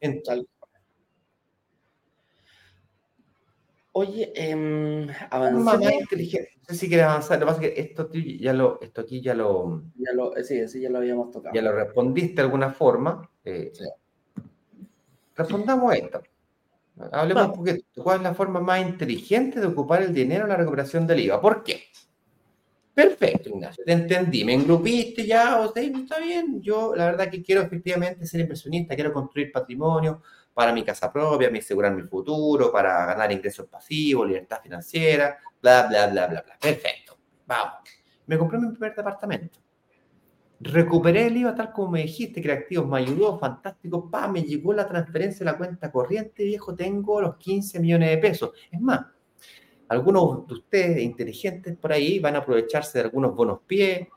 Entonces, 0.00 0.24
Tal- 0.24 0.46
Oye, 3.92 4.32
más 5.52 5.80
inteligente. 5.82 6.52
No 6.60 6.64
sé 6.66 6.74
si 6.76 6.88
quieres 6.88 7.06
avanzar. 7.06 7.40
Lo 7.40 7.46
que 7.46 7.52
pasa 7.52 7.64
es 7.64 7.72
que 7.74 7.80
esto, 7.80 8.08
ya 8.12 8.52
lo, 8.52 8.80
esto 8.80 9.00
aquí 9.00 9.20
ya 9.20 9.34
lo, 9.34 9.82
Ya 9.96 10.12
lo, 10.12 10.36
eh, 10.36 10.44
sí, 10.44 10.68
sí, 10.68 10.80
ya 10.80 10.90
lo 10.90 10.98
habíamos 10.98 11.30
tocado. 11.32 11.52
ya 11.54 11.60
lo 11.62 11.72
respondiste 11.72 12.36
de 12.36 12.42
alguna 12.42 12.72
forma. 12.72 13.28
eh, 13.44 13.70
Sí. 13.74 13.84
Respondamos 15.34 15.92
a 15.92 15.96
esto. 15.96 16.22
Hablemos 17.12 17.42
Vamos. 17.42 17.58
un 17.58 17.64
poquito. 17.64 18.02
¿Cuál 18.02 18.18
es 18.18 18.22
la 18.22 18.34
forma 18.34 18.60
más 18.60 18.80
inteligente 18.82 19.60
de 19.60 19.66
ocupar 19.66 20.02
el 20.02 20.12
dinero 20.12 20.44
en 20.44 20.50
la 20.50 20.56
recuperación 20.56 21.06
del 21.06 21.20
IVA? 21.20 21.40
¿Por 21.40 21.62
qué? 21.62 21.84
Perfecto, 22.92 23.48
Ignacio. 23.48 23.84
Te 23.84 23.92
entendí. 23.92 24.44
Me 24.44 24.54
engrupiste 24.54 25.26
ya. 25.26 25.60
O 25.60 25.72
sea, 25.72 25.82
está 25.82 26.18
bien. 26.18 26.60
Yo, 26.60 26.94
la 26.94 27.06
verdad, 27.06 27.30
que 27.30 27.42
quiero 27.42 27.62
efectivamente 27.62 28.26
ser 28.26 28.40
inversionista. 28.40 28.94
Quiero 28.94 29.12
construir 29.12 29.50
patrimonio 29.50 30.22
para 30.52 30.72
mi 30.72 30.84
casa 30.84 31.10
propia, 31.10 31.48
mi 31.50 31.60
asegurar 31.60 31.94
mi 31.94 32.02
futuro, 32.02 32.70
para 32.70 33.06
ganar 33.06 33.32
ingresos 33.32 33.66
pasivos, 33.66 34.26
libertad 34.26 34.60
financiera, 34.62 35.38
bla, 35.62 35.86
bla, 35.86 36.08
bla, 36.08 36.26
bla, 36.26 36.42
bla. 36.42 36.58
Perfecto. 36.60 37.16
Vamos. 37.46 37.80
Me 38.26 38.36
compré 38.36 38.58
mi 38.58 38.70
primer 38.70 38.94
departamento. 38.94 39.58
Recuperé 40.62 41.26
el 41.26 41.36
IVA 41.38 41.54
tal 41.54 41.72
como 41.72 41.92
me 41.92 42.02
dijiste, 42.02 42.42
creativos, 42.42 42.86
me 42.86 42.98
ayudó, 42.98 43.38
fantástico, 43.38 44.10
pa, 44.10 44.28
me 44.28 44.42
llegó 44.42 44.74
la 44.74 44.86
transferencia 44.86 45.38
de 45.38 45.50
la 45.52 45.56
cuenta 45.56 45.90
corriente, 45.90 46.44
viejo, 46.44 46.74
tengo 46.74 47.20
los 47.22 47.36
15 47.38 47.80
millones 47.80 48.10
de 48.10 48.18
pesos. 48.18 48.50
Es 48.70 48.78
más, 48.80 49.06
algunos 49.88 50.46
de 50.46 50.54
ustedes 50.54 51.00
inteligentes 51.02 51.76
por 51.78 51.92
ahí 51.92 52.18
van 52.18 52.36
a 52.36 52.40
aprovecharse 52.40 52.98
de 52.98 53.04
algunos 53.04 53.34
bonos 53.34 53.60
pie 53.66 54.08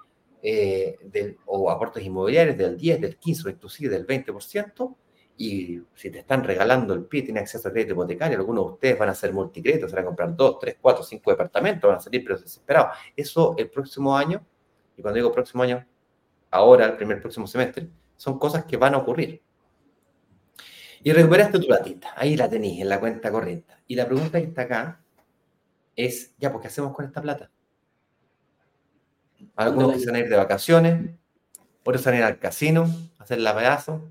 eh, 0.45 0.97
del- 1.05 1.37
o 1.45 1.71
aportes 1.71 2.03
inmobiliarios 2.03 2.57
del 2.57 2.75
10, 2.77 2.99
del 2.99 3.15
15 3.17 3.47
o 3.47 3.49
inclusive 3.51 3.89
del 3.89 4.05
20%. 4.05 4.97
Y 5.37 5.79
si 5.95 6.09
te 6.11 6.19
están 6.19 6.43
regalando 6.43 6.93
el 6.93 7.05
pie, 7.05 7.21
tienes 7.23 7.43
acceso 7.43 7.69
a 7.69 7.71
crédito 7.71 7.93
hipotecario, 7.93 8.37
algunos 8.37 8.65
de 8.65 8.71
ustedes 8.73 8.99
van 8.99 9.07
a 9.09 9.13
hacer 9.13 9.31
multicréditos, 9.33 9.91
van 9.93 10.03
a 10.03 10.05
comprar 10.07 10.35
2, 10.35 10.59
3, 10.59 10.75
4, 10.81 11.03
5 11.03 11.31
departamentos, 11.31 11.87
van 11.87 11.97
a 11.97 12.01
salir 12.01 12.21
pero 12.25 12.37
desesperados. 12.37 12.97
Eso 13.15 13.55
el 13.57 13.69
próximo 13.69 14.15
año, 14.17 14.45
y 14.97 15.01
cuando 15.01 15.15
digo 15.15 15.31
próximo 15.31 15.63
año, 15.63 15.85
ahora, 16.53 16.85
el 16.85 16.95
primer 16.95 17.19
próximo 17.19 17.47
semestre, 17.47 17.89
son 18.15 18.37
cosas 18.39 18.65
que 18.65 18.77
van 18.77 18.93
a 18.93 18.97
ocurrir. 18.97 19.41
Y 21.03 21.11
recuperaste 21.11 21.59
tu 21.59 21.67
platita, 21.67 22.13
ahí 22.15 22.37
la 22.37 22.49
tenéis 22.49 22.79
en 22.81 22.87
la 22.89 22.99
cuenta 22.99 23.31
corriente. 23.31 23.73
Y 23.87 23.95
la 23.95 24.05
pregunta 24.05 24.39
que 24.39 24.47
está 24.47 24.61
acá 24.63 25.01
es, 25.95 26.33
ya, 26.37 26.51
pues, 26.51 26.61
¿qué 26.61 26.67
hacemos 26.69 26.93
con 26.95 27.05
esta 27.05 27.21
plata? 27.21 27.51
Algunos 29.55 29.93
que 29.93 29.99
se 29.99 30.05
van 30.07 30.15
a 30.15 30.19
ir 30.19 30.29
de 30.29 30.37
vacaciones, 30.37 31.11
otros 31.83 32.01
se 32.01 32.09
van 32.09 32.15
a 32.15 32.19
ir 32.19 32.23
al 32.25 32.39
casino, 32.39 32.87
a 33.19 33.23
hacer 33.23 33.39
la 33.39 33.55
pedazo, 33.55 34.09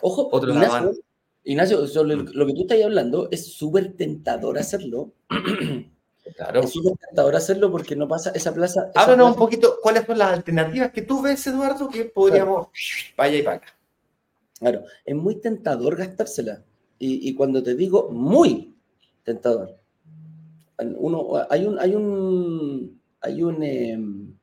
Ojo, 0.00 0.28
otros 0.32 0.54
la 0.56 0.64
Ignacio, 0.64 0.86
van- 0.88 0.96
Ignacio, 1.44 1.86
sobre 1.86 2.16
Mm. 2.16 2.28
lo 2.32 2.46
que 2.46 2.54
tú 2.54 2.62
estás 2.62 2.82
hablando 2.82 3.28
es 3.30 3.52
súper 3.52 3.92
tentador 3.94 4.58
hacerlo. 4.58 5.12
Claro. 6.34 6.60
Es 6.60 6.70
súper 6.70 6.96
tentador 6.96 7.36
hacerlo 7.36 7.70
porque 7.70 7.94
no 7.94 8.08
pasa 8.08 8.30
esa 8.30 8.52
plaza. 8.52 8.90
esa 8.90 9.00
Háblanos 9.00 9.30
un 9.30 9.36
poquito, 9.36 9.78
¿cuáles 9.82 10.04
son 10.06 10.18
las 10.18 10.32
alternativas 10.32 10.90
que 10.90 11.02
tú 11.02 11.22
ves, 11.22 11.46
Eduardo, 11.46 11.88
que 11.88 12.06
podríamos, 12.06 12.68
para 13.14 13.28
allá 13.28 13.38
y 13.38 13.42
para 13.42 13.56
acá? 13.58 13.76
Claro, 14.58 14.84
es 15.04 15.14
muy 15.14 15.36
tentador 15.36 15.96
gastársela. 15.96 16.64
Y, 16.98 17.28
y 17.28 17.34
cuando 17.34 17.62
te 17.62 17.74
digo 17.74 18.10
muy 18.10 18.74
tentador, 19.22 19.78
uno, 20.78 21.46
hay 21.48 21.66
un, 21.66 21.78
hay 21.78 21.94
un, 21.94 23.00
hay 23.20 23.42
un, 23.42 23.62
em, 23.62 24.34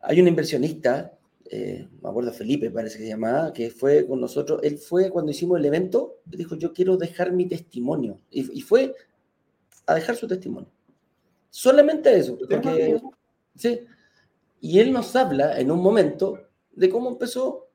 hay 0.00 0.20
un 0.20 0.28
inversionista, 0.28 1.18
eh, 1.50 1.86
me 2.02 2.08
acuerdo 2.08 2.32
Felipe, 2.32 2.70
parece 2.70 2.98
que 2.98 3.04
se 3.04 3.10
llamaba, 3.10 3.52
que 3.52 3.70
fue 3.70 4.06
con 4.06 4.20
nosotros. 4.20 4.60
Él 4.62 4.78
fue 4.78 5.10
cuando 5.10 5.30
hicimos 5.30 5.58
el 5.58 5.66
evento, 5.66 6.18
dijo: 6.24 6.56
Yo 6.56 6.72
quiero 6.72 6.96
dejar 6.96 7.32
mi 7.32 7.46
testimonio. 7.46 8.18
Y, 8.30 8.58
y 8.58 8.62
fue 8.62 8.94
a 9.86 9.94
dejar 9.94 10.16
su 10.16 10.26
testimonio. 10.26 10.70
Solamente 11.50 12.16
eso. 12.16 12.36
Porque, 12.38 13.00
sí. 13.54 13.80
Y 14.60 14.78
él 14.78 14.92
nos 14.92 15.14
habla 15.14 15.60
en 15.60 15.70
un 15.70 15.80
momento 15.80 16.38
de 16.72 16.88
cómo 16.88 17.10
empezó, 17.10 17.68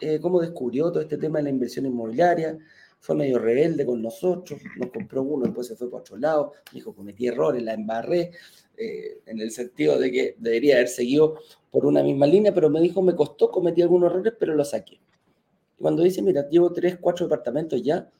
eh, 0.00 0.18
cómo 0.20 0.40
descubrió 0.40 0.90
todo 0.90 1.02
este 1.02 1.18
tema 1.18 1.38
de 1.38 1.44
la 1.44 1.50
inversión 1.50 1.86
inmobiliaria, 1.86 2.58
fue 2.98 3.16
medio 3.16 3.38
rebelde 3.38 3.86
con 3.86 4.02
nosotros, 4.02 4.60
nos 4.76 4.90
compró 4.90 5.22
uno, 5.22 5.44
después 5.44 5.66
se 5.66 5.76
fue 5.76 5.90
para 5.90 6.00
otro 6.00 6.16
lado, 6.18 6.52
dijo, 6.72 6.94
cometí 6.94 7.26
errores, 7.26 7.62
la 7.62 7.72
embarré, 7.72 8.32
eh, 8.76 9.20
en 9.26 9.40
el 9.40 9.50
sentido 9.50 9.98
de 9.98 10.10
que 10.10 10.36
debería 10.38 10.76
haber 10.76 10.88
seguido 10.88 11.38
por 11.70 11.86
una 11.86 12.02
misma 12.02 12.26
línea, 12.26 12.52
pero 12.52 12.68
me 12.68 12.80
dijo, 12.80 13.00
me 13.00 13.14
costó, 13.14 13.50
cometí 13.50 13.82
algunos 13.82 14.10
errores, 14.10 14.34
pero 14.38 14.54
lo 14.54 14.64
saqué. 14.64 14.94
Y 15.78 15.82
cuando 15.82 16.02
dice, 16.02 16.20
mira, 16.20 16.48
llevo 16.48 16.72
tres, 16.72 16.98
cuatro 17.00 17.26
departamentos 17.26 17.82
ya, 17.82 18.10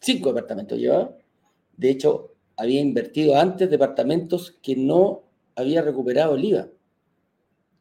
cinco 0.00 0.28
departamentos 0.30 0.78
llevaba, 0.78 1.16
de 1.76 1.90
hecho, 1.90 2.31
había 2.56 2.80
invertido 2.80 3.36
antes 3.36 3.70
departamentos 3.70 4.58
que 4.62 4.76
no 4.76 5.22
había 5.54 5.82
recuperado 5.82 6.34
el 6.34 6.44
IVA. 6.44 6.68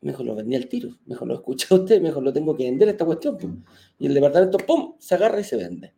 Mejor 0.02 0.26
lo 0.26 0.36
vendí 0.36 0.56
al 0.56 0.68
tiro. 0.68 0.98
Mejor 1.06 1.28
lo 1.28 1.36
escucha 1.36 1.74
usted, 1.76 2.02
mejor 2.02 2.24
lo 2.24 2.34
tengo 2.34 2.56
que 2.56 2.64
vender 2.66 2.90
esta 2.90 3.06
cuestión. 3.06 3.66
Y 4.00 4.08
el 4.08 4.14
departamento, 4.14 4.58
¡pum!, 4.58 4.96
se 5.00 5.16
agarra 5.16 5.40
y 5.40 5.44
se 5.44 5.58
vende. 5.58 5.94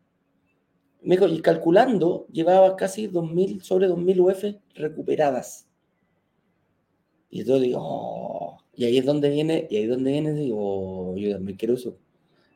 Mejor, 1.02 1.30
y 1.30 1.40
calculando, 1.40 2.26
llevaba 2.32 2.76
casi 2.76 3.08
2.000, 3.08 3.60
sobre 3.60 3.88
2.000 3.88 4.20
UF 4.20 4.44
recuperadas. 4.74 5.66
Y 7.30 7.44
yo 7.44 7.58
digo, 7.58 7.78
oh", 7.82 8.58
y 8.74 8.84
ahí 8.84 8.98
es 8.98 9.04
donde 9.04 9.28
viene, 9.28 9.66
y 9.70 9.76
ahí 9.76 9.82
es 9.84 9.90
donde 9.90 10.12
viene, 10.12 10.32
digo, 10.32 10.56
oh, 10.58 11.16
yo 11.16 11.32
también 11.32 11.58
quiero 11.58 11.74
eso. 11.74 11.98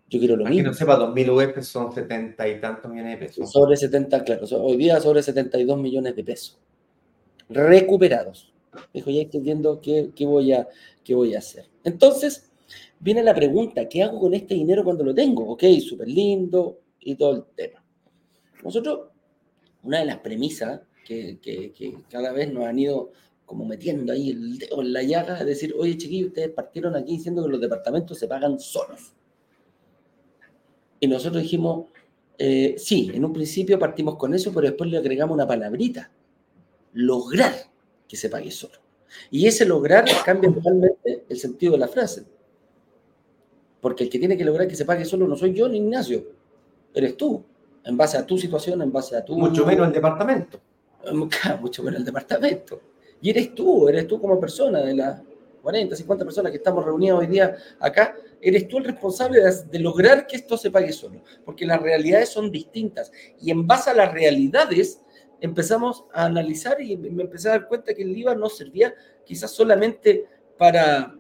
Yo 0.09 0.19
quiero 0.19 0.37
lo 0.37 0.47
Aquí 0.47 0.57
mismo. 0.57 0.71
no 0.71 0.75
sepa, 0.75 0.99
2.000 0.99 1.57
UF 1.57 1.65
son 1.65 1.93
70 1.93 2.49
y 2.49 2.61
tantos 2.61 2.91
millones 2.91 3.19
de 3.19 3.27
pesos. 3.27 3.53
Sobre 3.53 3.77
70, 3.77 4.25
claro. 4.25 4.47
Hoy 4.63 4.77
día 4.77 5.01
sobre 5.01 5.23
72 5.23 5.79
millones 5.79 6.17
de 6.17 6.25
pesos. 6.25 6.59
Recuperados. 7.51 8.53
Dijo, 8.93 9.11
ya 9.11 9.23
estoy 9.23 9.41
viendo 9.41 9.81
qué, 9.81 10.11
qué, 10.15 10.25
voy 10.25 10.53
a, 10.53 10.67
qué 11.05 11.15
voy 11.15 11.35
a 11.35 11.39
hacer. 11.39 11.67
Entonces, 11.85 12.51
viene 13.01 13.23
la 13.23 13.35
pregunta, 13.35 13.89
¿qué 13.89 14.03
hago 14.03 14.19
con 14.21 14.35
este 14.35 14.55
dinero 14.55 14.83
cuando 14.83 15.05
lo 15.05 15.15
tengo? 15.15 15.47
Ok, 15.47 15.65
súper 15.87 16.09
lindo 16.09 16.81
y 17.01 17.15
todo 17.15 17.37
el 17.37 17.45
tema. 17.55 17.85
Nosotros, 18.63 19.09
una 19.83 20.01
de 20.01 20.07
las 20.07 20.19
premisas 20.19 20.81
que, 21.05 21.39
que, 21.41 21.73
que, 21.73 21.99
cada 22.11 22.33
vez 22.33 22.53
nos 22.53 22.65
han 22.65 22.79
ido 22.79 23.13
como 23.45 23.65
metiendo 23.65 24.13
ahí 24.13 24.31
el 24.31 24.59
dedo 24.59 24.83
en 24.83 24.93
la 24.93 25.03
llaga, 25.03 25.39
es 25.39 25.47
decir, 25.47 25.75
oye 25.79 25.97
chiquillos, 25.97 26.29
ustedes 26.29 26.51
partieron 26.51 26.95
aquí 26.97 27.13
diciendo 27.13 27.43
que 27.43 27.51
los 27.51 27.61
departamentos 27.61 28.19
se 28.19 28.29
pagan 28.29 28.59
solos. 28.61 29.15
Y 31.01 31.07
nosotros 31.07 31.43
dijimos, 31.43 31.87
eh, 32.39 32.77
sí, 32.79 33.11
en 33.13 33.25
un 33.25 33.33
principio 33.33 33.79
partimos 33.79 34.17
con 34.17 34.35
eso, 34.35 34.53
pero 34.53 34.67
después 34.67 34.91
le 34.91 34.99
agregamos 34.99 35.35
una 35.35 35.47
palabrita, 35.47 36.11
lograr 36.93 37.55
que 38.07 38.17
se 38.17 38.29
pague 38.29 38.51
solo. 38.51 38.75
Y 39.31 39.47
ese 39.47 39.65
lograr 39.65 40.05
cambia 40.25 40.53
totalmente 40.53 41.25
el 41.29 41.39
sentido 41.39 41.73
de 41.73 41.79
la 41.79 41.89
frase. 41.89 42.25
Porque 43.81 44.05
el 44.05 44.11
que 44.11 44.19
tiene 44.19 44.37
que 44.37 44.45
lograr 44.45 44.69
que 44.69 44.77
se 44.77 44.85
pague 44.85 45.05
solo 45.05 45.27
no 45.27 45.37
soy 45.37 45.55
yo 45.55 45.69
ni 45.69 45.79
Ignacio, 45.79 46.25
eres 46.95 47.17
tú, 47.17 47.45
en 47.85 47.97
base 47.97 48.17
a 48.17 48.27
tu 48.27 48.37
situación, 48.37 48.83
en 48.83 48.93
base 48.93 49.17
a 49.17 49.25
tu... 49.25 49.39
Mucho 49.39 49.65
menos 49.65 49.87
el 49.87 49.93
departamento. 49.93 50.61
Mucho 51.61 51.83
menos 51.83 52.01
el 52.01 52.05
departamento. 52.05 52.81
Y 53.21 53.31
eres 53.31 53.55
tú, 53.55 53.89
eres 53.89 54.07
tú 54.07 54.21
como 54.21 54.39
persona 54.39 54.81
de 54.81 54.95
las 54.95 55.23
40, 55.69 55.97
50 55.97 56.25
personas 56.25 56.51
que 56.51 56.57
estamos 56.57 56.83
reunidas 56.83 57.19
hoy 57.19 57.27
día 57.27 57.55
acá, 57.79 58.17
eres 58.41 58.67
tú 58.69 58.79
el 58.79 58.85
responsable 58.85 59.39
de, 59.43 59.53
de, 59.71 59.79
lograr 59.81 60.27
que 60.27 60.37
esto 60.37 60.57
se 60.57 60.71
pague 60.71 60.95
solo, 60.95 61.23
porque 61.45 61.67
las 61.67 61.79
realidades 61.79 62.31
son 62.31 62.51
distintas. 62.51 63.13
Y 63.39 63.51
en 63.51 63.67
base 63.67 63.91
a 63.91 63.95
las 63.95 64.11
realidades 64.11 65.03
empezamos 65.43 66.07
a 66.15 66.25
analizar 66.25 66.81
y 66.81 66.97
me 66.97 67.23
empecé 67.23 67.49
a 67.49 67.51
dar 67.51 67.69
cuenta 67.69 67.93
que 67.93 68.03
el 68.03 68.17
IVA 68.17 68.35
no 68.35 68.49
servía 68.49 68.95
quizás 69.27 69.51
solamente 69.51 70.25
para, 70.57 71.15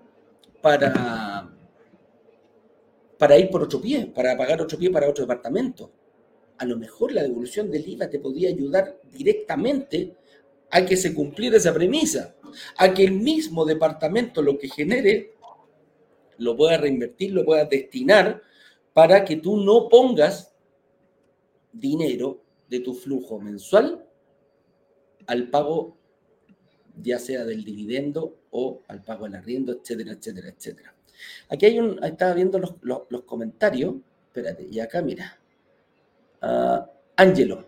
para, 0.62 1.52
para 3.18 3.36
ir 3.36 3.50
por 3.50 3.64
otro 3.64 3.82
pie, 3.82 4.10
para 4.14 4.34
pagar 4.34 4.62
otro 4.62 4.78
pie 4.78 4.90
para 4.90 5.10
otro 5.10 5.24
departamento. 5.24 5.92
A 6.56 6.64
lo 6.64 6.78
mejor 6.78 7.12
la 7.12 7.22
devolución 7.22 7.70
del 7.70 7.86
IVA 7.86 8.08
te 8.08 8.18
podía 8.18 8.48
ayudar 8.48 8.98
directamente 9.12 10.16
a 10.70 10.86
que 10.86 10.96
se 10.96 11.12
cumpliera 11.12 11.58
esa 11.58 11.74
premisa, 11.74 12.34
a 12.76 12.92
que 12.94 13.04
el 13.04 13.12
mismo 13.12 13.64
departamento 13.64 14.42
lo 14.42 14.58
que 14.58 14.68
genere 14.68 15.34
lo 16.38 16.56
pueda 16.56 16.76
reinvertir, 16.76 17.32
lo 17.32 17.44
pueda 17.44 17.64
destinar 17.64 18.42
para 18.92 19.24
que 19.24 19.36
tú 19.36 19.56
no 19.56 19.88
pongas 19.88 20.54
dinero 21.72 22.42
de 22.68 22.80
tu 22.80 22.94
flujo 22.94 23.40
mensual 23.40 24.04
al 25.26 25.48
pago 25.50 25.98
ya 27.02 27.18
sea 27.18 27.44
del 27.44 27.64
dividendo 27.64 28.38
o 28.50 28.82
al 28.88 29.02
pago 29.02 29.24
del 29.24 29.36
arriendo, 29.36 29.72
etcétera, 29.72 30.12
etcétera, 30.12 30.48
etcétera. 30.48 30.94
Aquí 31.48 31.66
hay 31.66 31.78
un, 31.78 32.02
estaba 32.02 32.34
viendo 32.34 32.58
los, 32.58 33.22
comentarios, 33.24 33.94
espérate, 34.26 34.66
y 34.70 34.80
acá 34.80 35.02
mira, 35.02 35.38
Ángelo, 37.16 37.64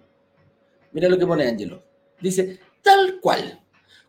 mira 0.93 1.09
lo 1.09 1.18
que 1.18 1.26
pone 1.26 1.47
Ángelo, 1.47 1.83
dice, 2.20 2.59
tal 2.83 3.20
cual, 3.20 3.61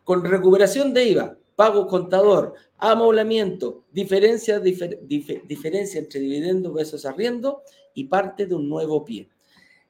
con 0.04 0.24
recuperación 0.26 0.94
de 0.94 1.06
IVA, 1.10 1.38
pago 1.56 1.88
contador, 1.88 2.54
amoblamiento, 2.78 3.84
diferencia, 3.92 4.60
diferencia 4.60 6.00
entre 6.00 6.20
dividendo 6.20 6.74
versus 6.74 7.06
arriendo 7.06 7.62
y 7.94 8.06
parte 8.06 8.46
de 8.46 8.56
un 8.56 8.68
nuevo 8.68 9.06
pie. 9.06 9.30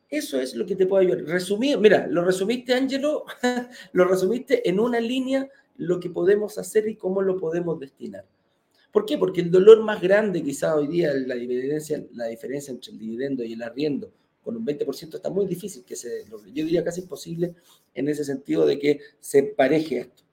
Eso 0.10 0.42
es 0.42 0.56
lo 0.56 0.66
que 0.66 0.76
te 0.76 0.86
puedo 0.86 1.02
ayudar. 1.02 1.24
Resumir, 1.24 1.78
mira, 1.78 2.06
lo 2.08 2.24
resumiste, 2.26 2.74
Ángelo, 2.74 3.24
lo 3.94 4.06
resumiste 4.06 4.68
en 4.70 4.80
una 4.80 5.00
línea 5.00 5.48
lo 5.78 6.00
que 6.00 6.10
podemos 6.10 6.58
hacer 6.58 6.88
y 6.90 6.96
cómo 6.96 7.22
lo 7.22 7.38
podemos 7.38 7.80
destinar. 7.80 8.26
¿Por 8.92 9.06
qué? 9.06 9.18
Porque 9.18 9.40
el 9.40 9.50
dolor 9.50 9.82
más 9.84 10.02
grande 10.02 10.44
quizá 10.44 10.76
hoy 10.76 10.88
día, 10.88 11.14
la 11.14 11.36
diferencia, 11.36 12.06
la 12.14 12.26
diferencia 12.26 12.72
entre 12.72 12.92
el 12.92 13.00
dividendo 13.00 13.44
y 13.44 13.54
el 13.54 13.64
arriendo, 13.64 14.12
con 14.44 14.58
un 14.58 14.66
20% 14.66 15.16
está 15.16 15.30
muy 15.30 15.46
difícil, 15.46 15.84
que 15.84 15.96
se, 15.96 16.26
yo 16.30 16.66
diría 16.66 16.84
casi 16.84 17.02
imposible 17.02 17.56
en 17.94 18.10
ese 18.10 18.24
sentido 18.24 18.66
de 18.66 18.80
que 18.80 19.00
se 19.20 19.40
empareje 19.40 20.00
esto. 20.00 20.24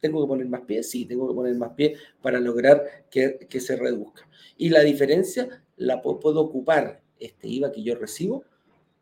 ¿Tengo 0.00 0.22
que 0.22 0.28
poner 0.28 0.46
más 0.48 0.62
pie? 0.62 0.82
Sí, 0.82 1.04
tengo 1.04 1.28
que 1.28 1.34
poner 1.34 1.54
más 1.56 1.72
pie 1.72 1.96
para 2.22 2.40
lograr 2.40 3.06
que, 3.10 3.46
que 3.48 3.60
se 3.60 3.76
reduzca. 3.76 4.28
Y 4.56 4.70
la 4.70 4.80
diferencia 4.80 5.62
la 5.76 6.00
puedo 6.00 6.40
ocupar, 6.40 7.02
este 7.18 7.48
IVA 7.48 7.72
que 7.72 7.82
yo 7.82 7.94
recibo, 7.94 8.44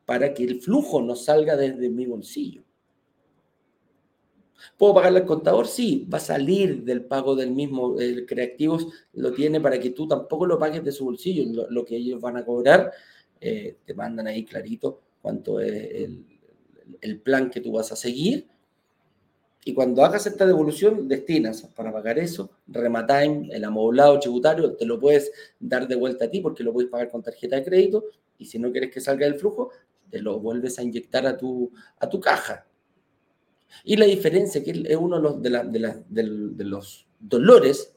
para 0.07 0.34
que 0.34 0.44
el 0.44 0.61
flujo 0.61 1.03
no 1.03 1.14
salga 1.14 1.57
desde 1.57 1.88
mi 1.90 2.07
bolsillo. 2.07 2.64
¿Puedo 4.76 4.94
pagarle 4.94 5.20
al 5.20 5.26
contador? 5.26 5.66
Sí, 5.66 6.07
va 6.12 6.18
a 6.18 6.20
salir 6.20 6.84
del 6.84 7.05
pago 7.05 7.36
del 7.36 7.51
mismo. 7.51 7.99
El 7.99 8.26
Creativos 8.26 8.86
lo 9.12 9.32
tiene 9.32 9.61
para 9.61 9.78
que 9.78 9.90
tú 9.90 10.07
tampoco 10.07 10.46
lo 10.46 10.59
pagues 10.59 10.84
de 10.84 10.92
su 10.92 11.05
bolsillo. 11.05 11.66
Lo, 11.70 11.84
que 11.84 11.96
ellos 11.96 12.20
van 12.20 12.36
a 12.36 12.44
cobrar, 12.44 12.92
eh, 13.41 13.76
te 13.84 13.95
mandan 13.95 14.26
ahí 14.26 14.45
clarito 14.45 15.01
cuánto 15.20 15.61
es 15.61 16.09
el, 17.01 17.20
plan 17.20 17.51
que 17.51 17.61
tú 17.61 17.72
vas 17.72 17.93
a 17.93 17.97
seguir. 17.97 18.49
Y 19.64 19.74
cuando 19.74 20.03
hagas 20.05 20.26
esta 20.26 20.47
devolución, 20.47 21.09
destinas 21.09 21.62
para 21.74 21.93
pagar 21.93 22.18
eso, 22.18 22.51
rematime, 22.66 23.49
el 23.53 23.64
amoblado 23.64 24.18
tributario, 24.18 24.74
te 24.74 24.86
lo 24.86 24.99
puedes 24.99 25.30
dar 25.59 25.86
de 25.86 25.97
vuelta 25.97 26.24
a 26.26 26.30
ti 26.30 26.41
porque 26.41 26.62
lo 26.62 26.72
puedes 26.72 26.91
pagar 26.91 27.11
con 27.11 27.22
tarjeta 27.22 27.57
de 27.57 27.64
crédito. 27.64 28.05
Y 28.39 28.47
si 28.47 28.59
no 28.59 28.70
quieres 28.72 28.91
que 28.91 29.01
salga 29.01 29.26
del 29.26 29.34
flujo, 29.34 29.70
te 30.11 30.22
lo 30.22 30.41
vuelves 30.41 30.78
a 30.78 30.82
inyectar 30.82 31.26
a 31.26 31.36
tu, 31.36 31.70
a 31.99 32.09
tu 32.09 32.20
caja. 32.20 32.66
Y 33.84 33.97
la 33.97 34.07
diferencia, 34.07 34.62
que 34.62 34.70
es 34.70 34.97
uno 34.97 35.16
de 35.16 35.51
los, 35.51 35.70
de, 35.70 36.64
los 36.64 37.07
dolores, 37.18 37.95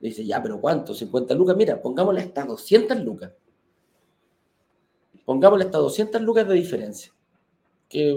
dice, 0.00 0.24
ya, 0.24 0.42
pero 0.42 0.60
¿cuánto? 0.60 0.94
50 0.94 1.34
lucas. 1.34 1.56
Mira, 1.56 1.80
pongámosle 1.80 2.20
hasta 2.20 2.44
200 2.44 3.00
lucas. 3.00 3.32
Pongámosle 5.26 5.64
hasta 5.66 5.78
200 5.78 6.22
lucas 6.22 6.48
de 6.48 6.54
diferencia. 6.54 7.12
Que 7.88 8.16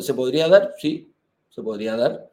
se 0.00 0.14
podría 0.14 0.48
dar, 0.48 0.74
sí, 0.78 1.12
se 1.50 1.60
podría 1.60 1.96
dar. 1.96 2.30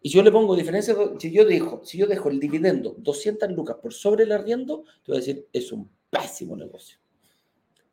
Y 0.00 0.08
si 0.08 0.16
yo 0.16 0.22
le 0.22 0.32
pongo 0.32 0.56
diferencia, 0.56 0.96
si 1.18 1.32
yo 1.32 1.44
dejo, 1.44 1.84
si 1.84 1.98
yo 1.98 2.06
dejo 2.06 2.30
el 2.30 2.40
dividendo 2.40 2.94
200 2.98 3.50
lucas 3.52 3.76
por 3.82 3.92
sobre 3.92 4.24
el 4.24 4.32
arriendo, 4.32 4.84
te 5.04 5.12
voy 5.12 5.16
a 5.16 5.20
decir, 5.20 5.46
es 5.52 5.70
un 5.72 5.90
pésimo 6.08 6.56
negocio. 6.56 6.98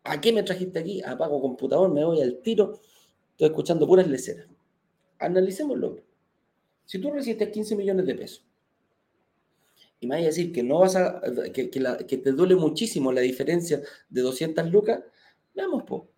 ¿A 0.04 0.22
qué 0.22 0.32
me 0.32 0.44
trajiste 0.44 0.80
aquí? 0.80 1.02
Apago 1.04 1.42
computador, 1.42 1.92
me 1.92 2.06
voy 2.06 2.22
al 2.22 2.40
tiro, 2.42 2.80
estoy 3.32 3.48
escuchando 3.48 3.88
puras 3.88 4.08
leceras. 4.08 4.48
Analicémoslo. 5.20 5.98
Si 6.86 7.00
tú 7.00 7.12
recibes 7.12 7.50
15 7.50 7.76
millones 7.76 8.06
de 8.06 8.16
pesos 8.16 8.49
y 10.00 10.08
me 10.08 10.16
vas 10.16 10.24
a 10.24 10.28
decir 10.28 10.52
que 10.52 10.64
no 10.64 10.80
vas 10.80 10.96
a, 10.96 11.22
que, 11.54 11.68
te 11.68 12.32
duele 12.32 12.56
muchísimo 12.56 13.12
la 13.12 13.22
diferencia 13.22 13.82
de 14.10 14.22
200 14.22 14.72
lucas, 14.72 15.02
veamos, 15.54 15.84
po. 15.84 16.10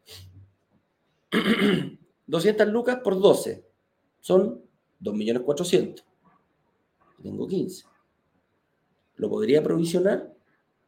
200 2.27 2.67
lucas 2.67 2.99
por 3.03 3.19
12 3.19 3.65
son 4.19 4.61
2.400.000. 5.01 6.03
Tengo 7.23 7.47
15. 7.47 7.85
¿Lo 9.17 9.29
podría 9.29 9.61
provisionar? 9.63 10.33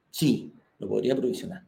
Sí, 0.10 0.54
lo 0.80 0.88
podría 0.88 1.16
provisionar 1.16 1.66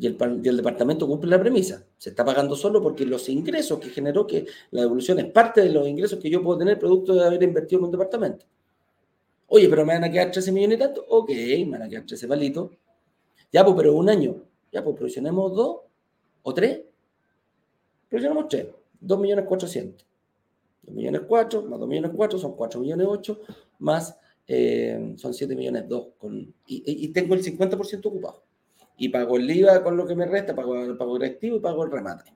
y 0.00 0.06
el, 0.06 0.56
departamento 0.56 1.06
cumple 1.06 1.30
la 1.30 1.38
premisa. 1.38 1.84
Se 1.98 2.08
está 2.08 2.24
pagando 2.24 2.56
solo 2.56 2.82
porque 2.82 3.04
los 3.04 3.28
ingresos 3.28 3.78
que 3.78 3.90
generó, 3.90 4.26
que 4.26 4.46
la 4.70 4.80
devolución 4.80 5.18
es 5.18 5.26
parte 5.26 5.60
de 5.60 5.68
los 5.68 5.86
ingresos 5.86 6.18
que 6.18 6.30
yo 6.30 6.42
puedo 6.42 6.58
tener 6.58 6.78
producto 6.78 7.14
de 7.14 7.26
haber 7.26 7.42
invertido 7.42 7.80
en 7.80 7.84
un 7.84 7.90
departamento. 7.90 8.46
Oye, 9.52 9.68
pero 9.68 9.84
me 9.84 9.94
van 9.94 10.04
a 10.04 10.10
quedar 10.10 10.30
13 10.30 10.52
millones 10.52 10.76
y 10.76 10.80
tanto. 10.80 11.04
Ok, 11.08 11.30
me 11.30 11.70
van 11.70 11.82
a 11.82 11.88
quedar 11.88 12.06
13 12.06 12.28
palitos. 12.28 12.70
Ya, 13.52 13.64
pues, 13.64 13.76
pero 13.76 13.94
un 13.94 14.08
año. 14.08 14.44
Ya, 14.70 14.84
pues, 14.84 14.96
provisionemos 14.96 15.54
dos 15.56 15.80
o 16.42 16.54
3, 16.54 16.80
pero 18.08 18.22
yo 18.22 18.28
no 18.28 18.36
mostré 18.36 18.72
2 19.00 19.18
millones 19.18 19.44
400. 19.46 20.06
2 20.82 20.94
millones 20.94 21.22
4 21.26 21.62
más 21.62 21.78
2 21.80 21.88
millones 21.88 22.12
4 22.14 22.38
son 22.38 22.56
4 22.56 22.80
millones 22.80 23.06
8 23.10 23.40
más 23.80 24.16
eh, 24.46 25.14
son 25.16 25.34
7 25.34 25.54
millones 25.54 25.86
2 25.86 26.08
con, 26.16 26.54
y, 26.66 27.08
tengo 27.08 27.34
el 27.34 27.42
50% 27.42 28.06
ocupado. 28.06 28.44
Y 28.96 29.08
pago 29.08 29.36
el 29.36 29.50
IVA 29.50 29.82
con 29.82 29.96
lo 29.96 30.06
que 30.06 30.14
me 30.14 30.26
resta, 30.26 30.54
pago 30.54 30.76
el 30.80 30.96
pago 30.96 31.18
directivo 31.18 31.56
y 31.56 31.60
pago 31.60 31.84
el 31.84 31.90
remate. 31.90 32.32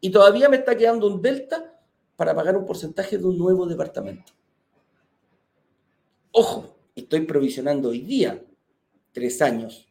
Y 0.00 0.10
todavía 0.10 0.48
me 0.48 0.58
está 0.58 0.76
quedando 0.76 1.08
un 1.08 1.20
delta 1.20 1.80
para 2.14 2.32
pagar 2.32 2.56
un 2.56 2.64
porcentaje 2.64 3.18
de 3.18 3.24
un 3.24 3.36
nuevo 3.36 3.66
departamento. 3.66 4.32
Ojo, 6.32 6.78
estoy 6.94 7.22
provisionando 7.22 7.90
hoy 7.90 8.00
día 8.00 8.44
tres 9.12 9.40
años, 9.42 9.88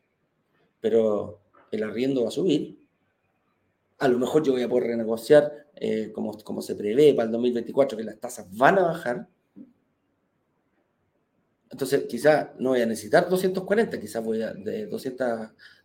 pero 0.80 1.42
el 1.72 1.84
arriendo 1.84 2.24
va 2.24 2.30
a 2.30 2.32
subir. 2.32 2.80
A 4.00 4.08
lo 4.08 4.20
mejor 4.20 4.44
yo 4.44 4.54
voy 4.54 4.62
a 4.62 4.70
poder 4.70 4.88
renegociar, 4.90 5.68
eh, 5.76 6.12
como, 6.14 6.38
como 6.44 6.62
se 6.62 6.76
prevé 6.76 7.14
para 7.14 7.26
el 7.26 7.32
2024, 7.32 7.98
que 7.98 8.04
las 8.04 8.20
tasas 8.20 8.48
van 8.56 8.78
a 8.78 8.84
bajar. 8.84 9.28
Entonces, 11.70 12.06
quizás 12.08 12.50
no 12.60 12.70
voy 12.70 12.82
a 12.82 12.86
necesitar 12.86 13.28
240, 13.28 14.00
quizás 14.00 14.24
voy 14.24 14.42
a, 14.42 14.54
de 14.54 14.86
200, 14.86 15.28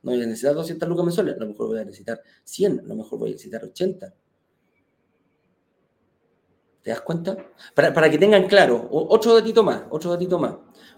no 0.02 0.12
voy 0.12 0.22
a 0.22 0.26
necesitar 0.26 0.54
200 0.54 0.88
lucas 0.88 1.04
mensuales, 1.04 1.34
a 1.34 1.38
lo 1.38 1.46
mejor 1.48 1.66
voy 1.68 1.78
a 1.78 1.84
necesitar 1.84 2.22
100, 2.44 2.80
a 2.80 2.82
lo 2.82 2.94
mejor 2.94 3.18
voy 3.18 3.30
a 3.30 3.32
necesitar 3.32 3.64
80. 3.64 4.14
¿Te 6.82 6.90
das 6.90 7.00
cuenta? 7.00 7.36
Para, 7.74 7.92
para 7.92 8.10
que 8.10 8.18
tengan 8.18 8.46
claro, 8.48 8.88
otro 8.90 9.34
datito 9.34 9.62
más, 9.62 9.84
otro 9.90 10.10
datito 10.10 10.38
más. 10.38 10.56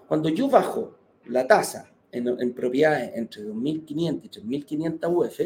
Cuando 0.09 0.29
yo 0.29 0.49
bajo 0.49 0.95
la 1.27 1.47
tasa 1.47 1.91
en, 2.11 2.55
propiedades 2.55 3.13
entre 3.15 3.43
2.500 3.43 4.21
y 4.23 4.29
3.500 4.29 5.15
UF, 5.15 5.41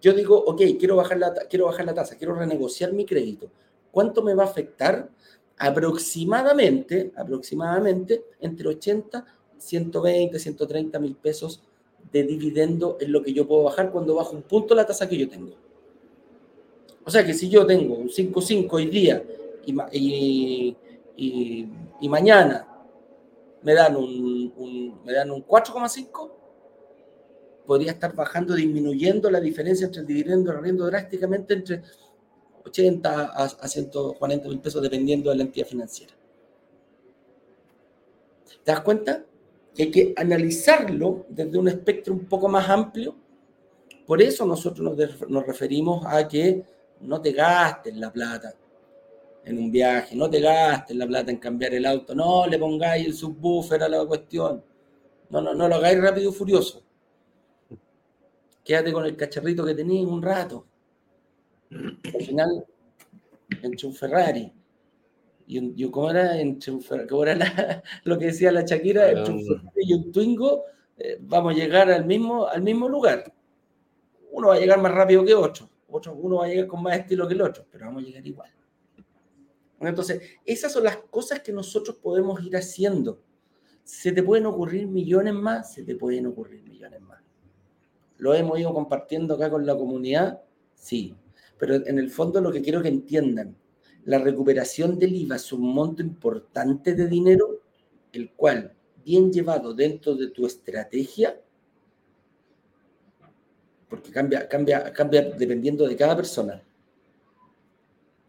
yo 0.00 0.12
digo, 0.14 0.36
ok, 0.36 0.62
quiero 0.78 0.96
bajar, 0.96 1.18
la, 1.18 1.34
quiero 1.48 1.70
tasa, 1.94 2.16
quiero 2.16 2.34
renegociar 2.34 2.92
mi 2.92 3.04
crédito. 3.04 3.50
¿Cuánto 3.90 4.22
me 4.22 4.34
va 4.34 4.44
a 4.44 4.46
afectar? 4.46 5.10
Aproximadamente, 5.58 7.12
aproximadamente 7.14 8.24
entre 8.40 8.68
80, 8.68 9.24
120, 9.58 10.38
130 10.38 10.98
mil 10.98 11.14
pesos 11.16 11.62
de 12.10 12.24
dividendo 12.24 12.96
es 13.00 13.08
lo 13.08 13.22
que 13.22 13.32
yo 13.32 13.46
puedo 13.46 13.64
bajar 13.64 13.92
cuando 13.92 14.14
bajo 14.14 14.34
un 14.34 14.42
punto 14.42 14.74
la 14.74 14.86
tasa 14.86 15.08
que 15.08 15.18
yo 15.18 15.28
tengo. 15.28 15.54
O 17.04 17.10
sea 17.10 17.24
que 17.24 17.34
si 17.34 17.48
yo 17.48 17.66
tengo 17.66 17.94
un 17.94 18.08
5.5 18.08 18.68
hoy 18.70 18.86
día 18.86 19.22
y, 19.66 20.76
y, 21.16 21.68
y, 22.00 22.08
mañana 22.08 22.68
me 23.62 23.74
dan 23.74 23.96
un, 23.96 25.02
me 25.04 25.12
dan 25.12 25.30
un 25.30 25.44
4,5, 25.44 26.30
podría 27.66 27.92
estar 27.92 28.14
bajando, 28.14 28.54
disminuyendo 28.54 29.30
la 29.30 29.40
diferencia 29.40 29.86
entre 29.86 30.00
el 30.02 30.06
dividendo 30.06 30.50
y 30.50 30.52
el 30.52 30.58
arriendo 30.58 30.86
drásticamente 30.86 31.54
entre 31.54 31.82
80 32.64 33.10
a, 33.10 33.44
a 33.44 33.68
140 33.68 34.48
mil 34.48 34.60
pesos 34.60 34.82
dependiendo 34.82 35.30
de 35.30 35.36
la 35.36 35.42
entidad 35.42 35.66
financiera. 35.66 36.14
¿Te 38.64 38.70
das 38.70 38.80
cuenta? 38.82 39.24
Que 39.74 39.84
hay 39.84 39.90
que 39.90 40.14
analizarlo 40.16 41.26
desde 41.28 41.58
un 41.58 41.68
espectro 41.68 42.14
un 42.14 42.26
poco 42.26 42.48
más 42.48 42.68
amplio. 42.68 43.16
Por 44.06 44.22
eso 44.22 44.46
nosotros 44.46 44.96
nos, 44.96 45.30
nos 45.30 45.46
referimos 45.46 46.04
a 46.06 46.28
que 46.28 46.62
no 47.02 47.20
te 47.20 47.32
gastes 47.32 47.96
la 47.96 48.12
plata 48.12 48.54
en 49.44 49.58
un 49.58 49.72
viaje, 49.72 50.14
no 50.14 50.30
te 50.30 50.40
gastes 50.40 50.96
la 50.96 51.06
plata 51.06 51.30
en 51.30 51.38
cambiar 51.38 51.74
el 51.74 51.84
auto, 51.84 52.14
no 52.14 52.46
le 52.46 52.58
pongáis 52.58 53.06
el 53.06 53.14
subwoofer 53.14 53.82
a 53.82 53.88
la 53.88 54.04
cuestión, 54.06 54.64
no, 55.30 55.40
no, 55.40 55.54
no 55.54 55.68
lo 55.68 55.74
hagáis 55.76 56.00
rápido 56.00 56.30
y 56.30 56.32
furioso. 56.32 56.82
Quédate 58.64 58.92
con 58.92 59.04
el 59.04 59.16
cacharrito 59.16 59.64
que 59.64 59.74
tenías 59.74 60.06
un 60.06 60.22
rato. 60.22 60.66
Al 61.70 62.24
final, 62.24 62.64
entre 63.62 63.88
un 63.88 63.94
Ferrari 63.94 64.52
y 65.48 65.58
un, 65.58 65.90
¿cómo 65.90 66.10
era? 66.10 66.38
Entre 66.38 66.70
un 66.70 66.84
¿cómo 67.08 67.24
era 67.24 67.82
lo 68.04 68.18
que 68.18 68.26
decía 68.26 68.52
la 68.52 68.62
Shakira? 68.62 69.10
Entre 69.10 69.32
un 69.32 69.44
Ferrari 69.44 69.70
y 69.74 69.94
un 69.94 70.12
Twingo, 70.12 70.64
eh, 70.96 71.18
vamos 71.20 71.54
a 71.54 71.56
llegar 71.56 71.90
al 71.90 72.04
mismo, 72.04 72.46
al 72.46 72.62
mismo 72.62 72.88
lugar. 72.88 73.32
Uno 74.30 74.48
va 74.48 74.54
a 74.54 74.60
llegar 74.60 74.80
más 74.80 74.92
rápido 74.92 75.24
que 75.24 75.34
otro 75.34 75.71
uno 76.14 76.36
va 76.36 76.46
a 76.46 76.48
llegar 76.48 76.66
con 76.66 76.82
más 76.82 76.98
estilo 76.98 77.26
que 77.28 77.34
el 77.34 77.42
otro, 77.42 77.66
pero 77.70 77.86
vamos 77.86 78.02
a 78.02 78.06
llegar 78.06 78.26
igual. 78.26 78.50
Entonces, 79.80 80.22
esas 80.44 80.72
son 80.72 80.84
las 80.84 80.96
cosas 80.96 81.40
que 81.40 81.52
nosotros 81.52 81.96
podemos 81.96 82.42
ir 82.44 82.56
haciendo. 82.56 83.20
¿Se 83.82 84.12
te 84.12 84.22
pueden 84.22 84.46
ocurrir 84.46 84.86
millones 84.86 85.34
más? 85.34 85.74
Se 85.74 85.82
te 85.82 85.96
pueden 85.96 86.26
ocurrir 86.26 86.62
millones 86.62 87.00
más. 87.00 87.20
¿Lo 88.18 88.32
hemos 88.34 88.58
ido 88.60 88.72
compartiendo 88.72 89.34
acá 89.34 89.50
con 89.50 89.66
la 89.66 89.76
comunidad? 89.76 90.40
Sí. 90.74 91.16
Pero 91.58 91.74
en 91.74 91.98
el 91.98 92.10
fondo 92.10 92.40
lo 92.40 92.52
que 92.52 92.62
quiero 92.62 92.80
que 92.80 92.88
entiendan, 92.88 93.56
la 94.04 94.18
recuperación 94.18 94.98
del 94.98 95.14
IVA 95.14 95.36
es 95.36 95.52
un 95.52 95.74
monto 95.74 96.02
importante 96.02 96.94
de 96.94 97.08
dinero, 97.08 97.60
el 98.12 98.30
cual, 98.32 98.74
bien 99.04 99.32
llevado 99.32 99.74
dentro 99.74 100.14
de 100.14 100.30
tu 100.30 100.46
estrategia, 100.46 101.40
porque 103.92 104.10
cambia, 104.10 104.48
cambia, 104.48 104.90
cambia 104.90 105.20
dependiendo 105.20 105.86
de 105.86 105.94
cada 105.94 106.16
persona. 106.16 106.62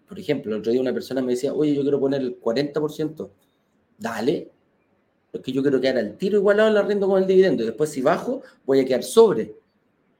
Por 0.09 0.19
ejemplo, 0.19 0.53
el 0.53 0.59
otro 0.59 0.73
día 0.73 0.81
una 0.81 0.91
persona 0.91 1.21
me 1.21 1.31
decía, 1.31 1.53
oye, 1.53 1.73
yo 1.73 1.83
quiero 1.83 2.01
poner 2.01 2.19
el 2.19 2.37
40%. 2.37 3.29
Dale, 3.97 4.51
porque 5.31 5.53
yo 5.53 5.61
quiero 5.61 5.79
quedar 5.79 5.99
al 5.99 6.17
tiro 6.17 6.37
igualado 6.37 6.67
el 6.67 6.75
arriendo 6.75 7.07
con 7.07 7.21
el 7.21 7.25
dividendo. 7.25 7.63
Y 7.63 7.67
después, 7.67 7.91
si 7.91 8.01
bajo, 8.01 8.41
voy 8.65 8.81
a 8.81 8.85
quedar 8.85 9.03
sobre. 9.03 9.55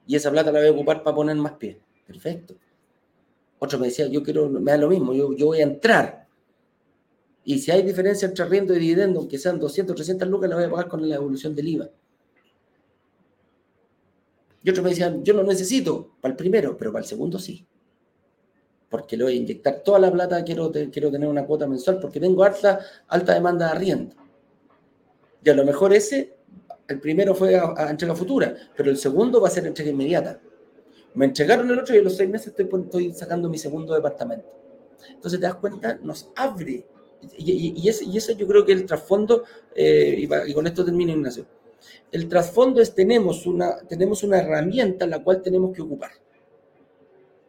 Y 0.07 0.15
esa 0.15 0.31
plata 0.31 0.49
la 0.49 0.59
voy 0.59 0.69
a 0.69 0.71
ocupar 0.71 1.03
para 1.03 1.13
poner 1.13 1.35
más 1.35 1.51
pie. 1.55 1.77
Perfecto. 2.07 2.55
Otro 3.59 3.79
me 3.79 3.87
decía, 3.87 4.07
yo 4.07 4.23
quiero, 4.23 4.47
me 4.47 4.71
da 4.71 4.77
lo 4.77 4.87
mismo, 4.87 5.13
yo, 5.13 5.33
yo 5.35 5.47
voy 5.47 5.59
a 5.59 5.63
entrar. 5.63 6.25
Y 7.43 7.59
si 7.59 7.69
hay 7.69 7.81
diferencia 7.81 8.29
entre 8.29 8.45
arriendo 8.45 8.73
y 8.73 8.79
dividendo, 8.79 9.19
aunque 9.19 9.37
sean 9.37 9.59
200, 9.59 9.93
300 9.93 10.25
lucas, 10.29 10.49
la 10.49 10.55
voy 10.55 10.65
a 10.65 10.69
pagar 10.69 10.87
con 10.87 11.09
la 11.09 11.15
evolución 11.15 11.53
del 11.53 11.67
IVA. 11.67 11.89
Y 14.63 14.69
otros 14.69 14.83
me 14.83 14.91
decían, 14.91 15.23
yo 15.23 15.33
no 15.33 15.43
necesito 15.43 16.15
para 16.21 16.31
el 16.31 16.37
primero, 16.37 16.77
pero 16.77 16.91
para 16.91 17.03
el 17.03 17.09
segundo 17.09 17.37
sí. 17.37 17.67
Porque 18.89 19.17
le 19.17 19.25
voy 19.25 19.33
a 19.33 19.35
inyectar 19.35 19.81
toda 19.83 19.99
la 19.99 20.11
plata, 20.11 20.43
quiero, 20.43 20.71
quiero 20.71 21.11
tener 21.11 21.27
una 21.27 21.45
cuota 21.45 21.67
mensual, 21.67 21.99
porque 21.99 22.19
tengo 22.19 22.43
alta, 22.43 22.79
alta 23.07 23.33
demanda 23.33 23.65
de 23.67 23.71
arriendo. 23.73 24.15
Y 25.43 25.49
a 25.49 25.53
lo 25.53 25.65
mejor 25.65 25.93
ese, 25.93 26.37
el 26.87 27.01
primero 27.01 27.35
fue 27.35 27.57
a, 27.57 27.89
entrega 27.89 28.15
futura, 28.15 28.55
pero 28.77 28.89
el 28.89 28.97
segundo 28.97 29.41
va 29.41 29.49
a 29.49 29.51
ser 29.51 29.67
entrega 29.67 29.91
inmediata. 29.91 30.39
Me 31.15 31.25
entregaron 31.25 31.69
el 31.69 31.79
otro 31.79 31.93
y 31.93 31.99
a 31.99 32.01
los 32.01 32.15
seis 32.15 32.29
meses 32.29 32.47
estoy, 32.47 32.69
estoy 32.83 33.13
sacando 33.13 33.49
mi 33.49 33.57
segundo 33.57 33.93
departamento. 33.93 34.47
Entonces, 35.09 35.39
te 35.39 35.45
das 35.45 35.55
cuenta, 35.55 35.99
nos 36.01 36.29
abre. 36.35 36.85
Y, 37.37 37.87
ese, 37.87 38.05
y 38.05 38.17
ese, 38.17 38.35
yo 38.35 38.47
creo 38.47 38.65
que 38.65 38.71
el 38.71 38.85
trasfondo, 38.85 39.43
eh, 39.75 40.15
y, 40.17 40.51
y 40.51 40.53
con 40.53 40.67
esto 40.67 40.85
termino, 40.85 41.11
Ignacio 41.11 41.45
el 42.11 42.27
trasfondo 42.27 42.81
es 42.81 42.93
tenemos 42.93 43.45
una, 43.45 43.77
tenemos 43.87 44.23
una 44.23 44.39
herramienta 44.39 45.07
la 45.07 45.23
cual 45.23 45.41
tenemos 45.41 45.75
que 45.75 45.81
ocupar, 45.81 46.11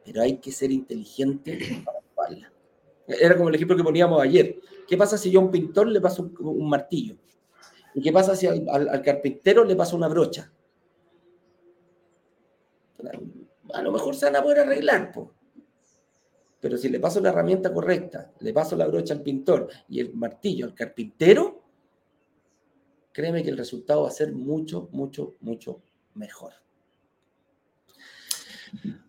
pero 0.05 0.23
hay 0.23 0.39
que 0.39 0.53
ser 0.53 0.71
inteligente 0.71 1.83
para 1.85 1.99
ocuparla. 1.99 2.53
Era 3.07 3.37
como 3.37 3.49
el 3.49 3.55
ejemplo 3.55 3.77
que 3.77 3.85
poníamos 3.85 4.23
ayer. 4.23 4.59
¿Qué 4.89 4.97
pasa 4.97 5.19
si 5.19 5.31
yo 5.31 5.41
a 5.41 5.45
un 5.45 5.51
pintor 5.51 5.89
le 5.89 6.01
paso 6.01 6.31
un, 6.41 6.69
martillo? 6.69 7.17
¿Y 7.95 8.03
qué 8.03 8.13
pasa 8.13 8.35
si 8.35 8.47
al, 8.47 9.03
carpintero 9.03 9.65
le 9.65 9.77
paso 9.77 9.97
una 9.97 10.09
brocha? 10.09 10.51
A 13.73 13.83
lo 13.83 13.93
mejor 13.93 14.15
se 14.15 14.27
van 14.27 14.37
a 14.37 14.43
poder 14.43 14.61
arreglar, 14.61 15.13
pero 16.61 16.79
si 16.79 16.89
le 16.89 16.99
paso 16.99 17.21
la 17.21 17.29
herramienta 17.29 17.73
correcta, 17.73 18.33
le 18.41 18.53
paso 18.55 18.75
la 18.75 18.87
brocha 18.87 19.13
al 19.13 19.21
pintor 19.21 19.69
y 19.89 20.01
el 20.01 20.15
martillo 20.15 20.65
al 20.65 20.75
carpintero, 20.75 21.54
créeme 23.15 23.43
que 23.43 23.51
el 23.51 23.57
resultado 23.57 24.03
va 24.03 24.09
a 24.09 24.13
ser 24.13 24.33
mucho, 24.33 24.91
mucho, 24.93 25.37
mucho 25.41 25.81
mejor. 26.15 26.53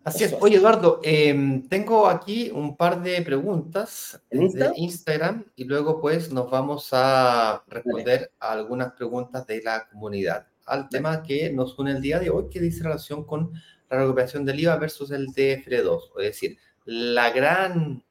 Así 0.04 0.22
es. 0.22 0.34
Oye, 0.40 0.56
Eduardo, 0.56 1.00
em, 1.02 1.68
tengo 1.68 2.06
aquí 2.06 2.50
un 2.54 2.76
par 2.76 3.02
de 3.02 3.20
preguntas 3.22 4.22
de 4.30 4.72
Instagram 4.76 5.44
y 5.56 5.64
luego 5.64 6.00
pues 6.00 6.30
nos 6.30 6.48
vamos 6.48 6.90
a 6.92 7.64
responder 7.66 8.30
a 8.38 8.52
algunas 8.52 8.92
preguntas 8.92 9.44
de 9.46 9.60
la 9.62 9.88
comunidad 9.88 10.46
al 10.66 10.88
tema 10.88 11.22
que 11.22 11.52
nos 11.52 11.76
une 11.78 11.92
el 11.92 12.00
día 12.00 12.20
de 12.20 12.30
hoy, 12.30 12.48
que 12.48 12.60
dice 12.60 12.84
relación 12.84 13.24
con 13.24 13.52
la 13.88 13.98
recuperación 13.98 14.44
del 14.44 14.60
IVA 14.60 14.76
versus 14.76 15.10
el 15.10 15.28
DFR2. 15.28 16.10
Es 16.18 16.24
decir, 16.24 16.58
la 16.84 17.30
gran, 17.30 18.04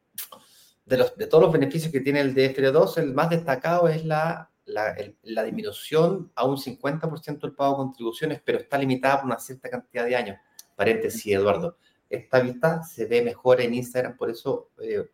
de, 0.84 0.96
los, 0.96 1.16
de 1.16 1.26
todos 1.26 1.44
los 1.44 1.52
beneficios 1.52 1.92
que 1.92 2.00
tiene 2.00 2.20
el 2.20 2.34
DFR2, 2.34 2.98
el 2.98 3.14
más 3.14 3.30
destacado 3.30 3.88
es 3.88 4.04
la 4.04 4.50
la, 4.66 5.42
disminución 5.44 6.30
a 6.34 6.44
un 6.44 6.56
50% 6.56 7.40
del 7.40 7.54
pago 7.54 7.72
de 7.72 7.76
contribuciones, 7.76 8.42
pero 8.44 8.58
está 8.58 8.76
limitada 8.78 9.18
por 9.18 9.26
una 9.26 9.38
cierta 9.38 9.70
cantidad 9.70 10.04
de 10.04 10.16
años. 10.16 10.38
Paréntesis, 10.74 11.32
Eduardo. 11.32 11.78
Esta 12.10 12.40
vista 12.40 12.82
se 12.82 13.06
ve 13.06 13.22
mejor 13.22 13.60
en 13.60 13.74
Instagram, 13.74 14.16
por 14.16 14.30
eso 14.30 14.70
eh, 14.80 15.08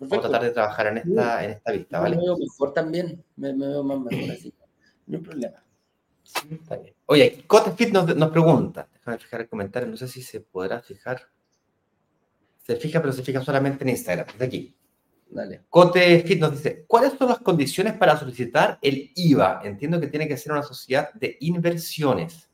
vamos 0.00 0.18
a 0.18 0.20
tratar 0.20 0.42
de 0.42 0.50
trabajar 0.50 0.86
en 0.86 0.98
esta, 0.98 1.44
en 1.44 1.50
esta 1.50 1.72
vista, 1.72 2.00
¿vale? 2.00 2.16
Me 2.16 2.22
veo 2.22 2.38
mejor 2.38 2.72
también, 2.72 3.22
me, 3.36 3.52
veo 3.52 3.82
más 3.82 4.00
mejor 4.00 4.30
así. 4.30 4.54
No 5.06 5.18
hay 5.18 5.24
problema. 5.24 5.64
Sí, 6.22 6.48
está 6.52 6.76
bien. 6.76 6.94
Oye, 7.06 7.44
Cotefit 7.46 7.90
nos, 7.90 8.14
nos 8.16 8.30
pregunta, 8.30 8.88
déjame 8.92 9.18
fijar 9.18 9.40
el 9.42 9.48
comentario, 9.48 9.88
no 9.88 9.96
sé 9.96 10.08
si 10.08 10.22
se 10.22 10.40
podrá 10.40 10.80
fijar. 10.80 11.22
Se 12.66 12.76
fija, 12.76 13.00
pero 13.00 13.12
se 13.12 13.22
fija 13.22 13.42
solamente 13.42 13.84
en 13.84 13.90
Instagram, 13.90 14.26
desde 14.26 14.44
aquí. 14.44 14.77
Dale. 15.30 15.64
Cotefit 15.68 16.40
nos 16.40 16.52
dice, 16.52 16.84
¿cuáles 16.86 17.12
son 17.18 17.28
las 17.28 17.38
condiciones 17.38 17.94
para 17.94 18.18
solicitar 18.18 18.78
el 18.80 19.12
IVA? 19.14 19.60
Entiendo 19.62 20.00
que 20.00 20.06
tiene 20.06 20.26
que 20.26 20.36
ser 20.36 20.52
una 20.52 20.62
sociedad 20.62 21.12
de 21.14 21.36
inversiones. 21.40 22.48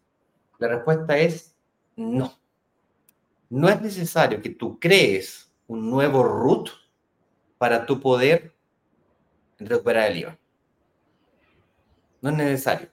La 0.59 0.69
respuesta 0.69 1.17
es 1.17 1.55
no. 1.97 2.39
No 3.49 3.69
es 3.69 3.81
necesario 3.81 4.43
que 4.43 4.51
tú 4.51 4.79
crees 4.81 5.53
un 5.69 5.89
nuevo 5.89 6.25
root 6.25 6.71
para 7.59 7.87
tu 7.87 8.01
poder 8.01 8.55
recuperar 9.59 10.11
el 10.11 10.19
IVA. 10.19 10.39
No 12.21 12.31
es 12.31 12.37
necesario. 12.37 12.89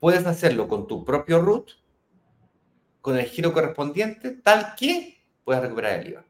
Puedes 0.00 0.26
hacerlo 0.26 0.68
con 0.68 0.86
tu 0.86 1.04
propio 1.04 1.40
root, 1.40 1.70
con 3.00 3.16
el 3.16 3.26
giro 3.26 3.52
correspondiente, 3.52 4.30
tal 4.32 4.74
que 4.76 5.22
puedas 5.44 5.62
recuperar 5.62 6.00
el 6.00 6.08
IVA. 6.08 6.24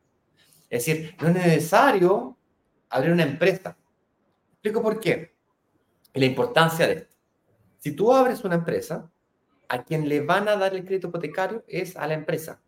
Es 0.70 0.84
decir, 0.84 1.16
no 1.20 1.28
es 1.28 1.34
necesario 1.34 2.37
abrir 2.90 3.12
una 3.12 3.22
empresa. 3.22 3.76
Explico 4.52 4.82
por 4.82 5.00
qué. 5.00 5.34
Y 6.14 6.20
la 6.20 6.26
importancia 6.26 6.86
de 6.86 6.92
esto. 6.94 7.16
Si 7.78 7.92
tú 7.92 8.12
abres 8.12 8.44
una 8.44 8.56
empresa, 8.56 9.10
a 9.68 9.84
quien 9.84 10.08
le 10.08 10.20
van 10.20 10.48
a 10.48 10.56
dar 10.56 10.74
el 10.74 10.84
crédito 10.84 11.08
hipotecario 11.08 11.64
es 11.68 11.96
a 11.96 12.06
la 12.06 12.14
empresa. 12.14 12.60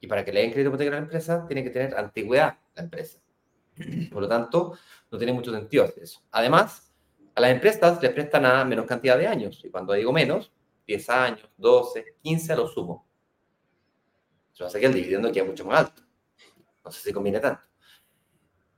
Y 0.00 0.06
para 0.06 0.24
que 0.24 0.32
le 0.32 0.40
den 0.40 0.50
crédito 0.50 0.68
hipotecario 0.68 0.98
a 0.98 1.00
la 1.00 1.04
empresa, 1.06 1.46
tiene 1.46 1.62
que 1.62 1.70
tener 1.70 1.96
antigüedad 1.96 2.58
la 2.74 2.82
empresa. 2.82 3.20
Por 4.12 4.22
lo 4.22 4.28
tanto, 4.28 4.76
no 5.10 5.18
tiene 5.18 5.32
mucho 5.32 5.52
sentido 5.52 5.84
hacer 5.84 6.02
eso. 6.02 6.20
Además, 6.32 6.92
a 7.34 7.40
las 7.40 7.50
empresas 7.52 8.02
les 8.02 8.12
prestan 8.12 8.44
a 8.44 8.64
menos 8.64 8.86
cantidad 8.86 9.16
de 9.16 9.26
años. 9.26 9.64
Y 9.64 9.70
cuando 9.70 9.92
digo 9.94 10.12
menos, 10.12 10.52
10 10.86 11.08
años, 11.10 11.48
12, 11.56 12.16
15 12.20 12.52
a 12.52 12.56
lo 12.56 12.66
sumo. 12.66 13.06
Eso 14.52 14.66
hace 14.66 14.80
que 14.80 14.86
el 14.86 14.94
dividendo 14.94 15.32
quede 15.32 15.44
mucho 15.44 15.64
más 15.64 15.80
alto. 15.80 16.02
No 16.84 16.90
sé 16.90 17.00
si 17.00 17.12
conviene 17.12 17.40
tanto. 17.40 17.62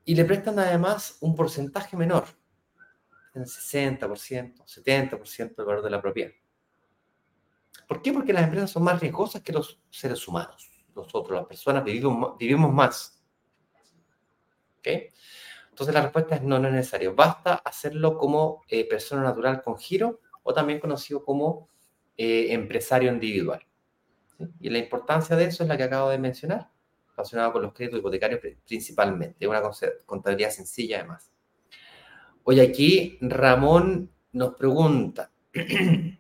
Y 0.05 0.15
le 0.15 0.25
prestan 0.25 0.59
además 0.59 1.19
un 1.21 1.35
porcentaje 1.35 1.97
menor. 1.97 2.25
El 3.35 3.45
60%, 3.45 4.65
70% 4.65 5.57
del 5.57 5.67
valor 5.67 5.83
de 5.83 5.91
la 5.91 6.01
propiedad. 6.01 6.33
¿Por 7.89 8.01
qué? 8.01 8.13
Porque 8.13 8.33
las 8.33 8.45
empresas 8.45 8.71
son 8.71 8.85
más 8.85 9.01
riesgosas 9.01 9.43
que 9.43 9.53
los 9.53 9.81
seres 9.91 10.27
humanos. 10.29 10.71
Nosotros, 10.95 11.37
las 11.37 11.47
personas, 11.47 11.85
vivimos, 11.85 12.39
vivimos 12.39 12.73
más. 12.73 13.23
¿Ok? 14.79 14.89
Entonces 15.71 15.93
la 15.93 16.03
respuesta 16.03 16.37
es 16.37 16.43
no, 16.43 16.59
no 16.61 16.69
es 16.69 16.75
necesario. 16.75 17.17
Basta 17.17 17.55
hacerlo 17.55 18.17
como 18.17 18.63
eh, 18.69 18.89
persona 18.89 19.23
natural 19.23 19.61
con 19.61 19.77
giro 19.77 20.21
o 20.45 20.55
también 20.55 20.79
conocido 20.79 21.25
como 21.25 21.69
eh, 22.17 22.53
empresario 22.53 23.11
individual. 23.11 23.67
Y 24.61 24.71
la 24.71 24.79
importancia 24.79 25.35
de 25.35 25.47
eso 25.47 25.65
es 25.65 25.69
la 25.69 25.77
que 25.77 25.83
acabo 25.83 26.11
de 26.11 26.19
mencionar, 26.19 26.71
relacionado 27.17 27.53
con 27.53 27.62
los 27.62 27.73
créditos 27.73 28.01
hipotecarios 28.01 28.41
principalmente. 28.67 29.47
Una 29.47 29.62
contabilidad 30.05 30.51
sencilla 30.51 30.99
además. 30.99 31.31
Hoy 32.43 32.61
aquí 32.61 33.19
Ramón 33.21 34.11
nos 34.33 34.55
pregunta. 34.55 35.31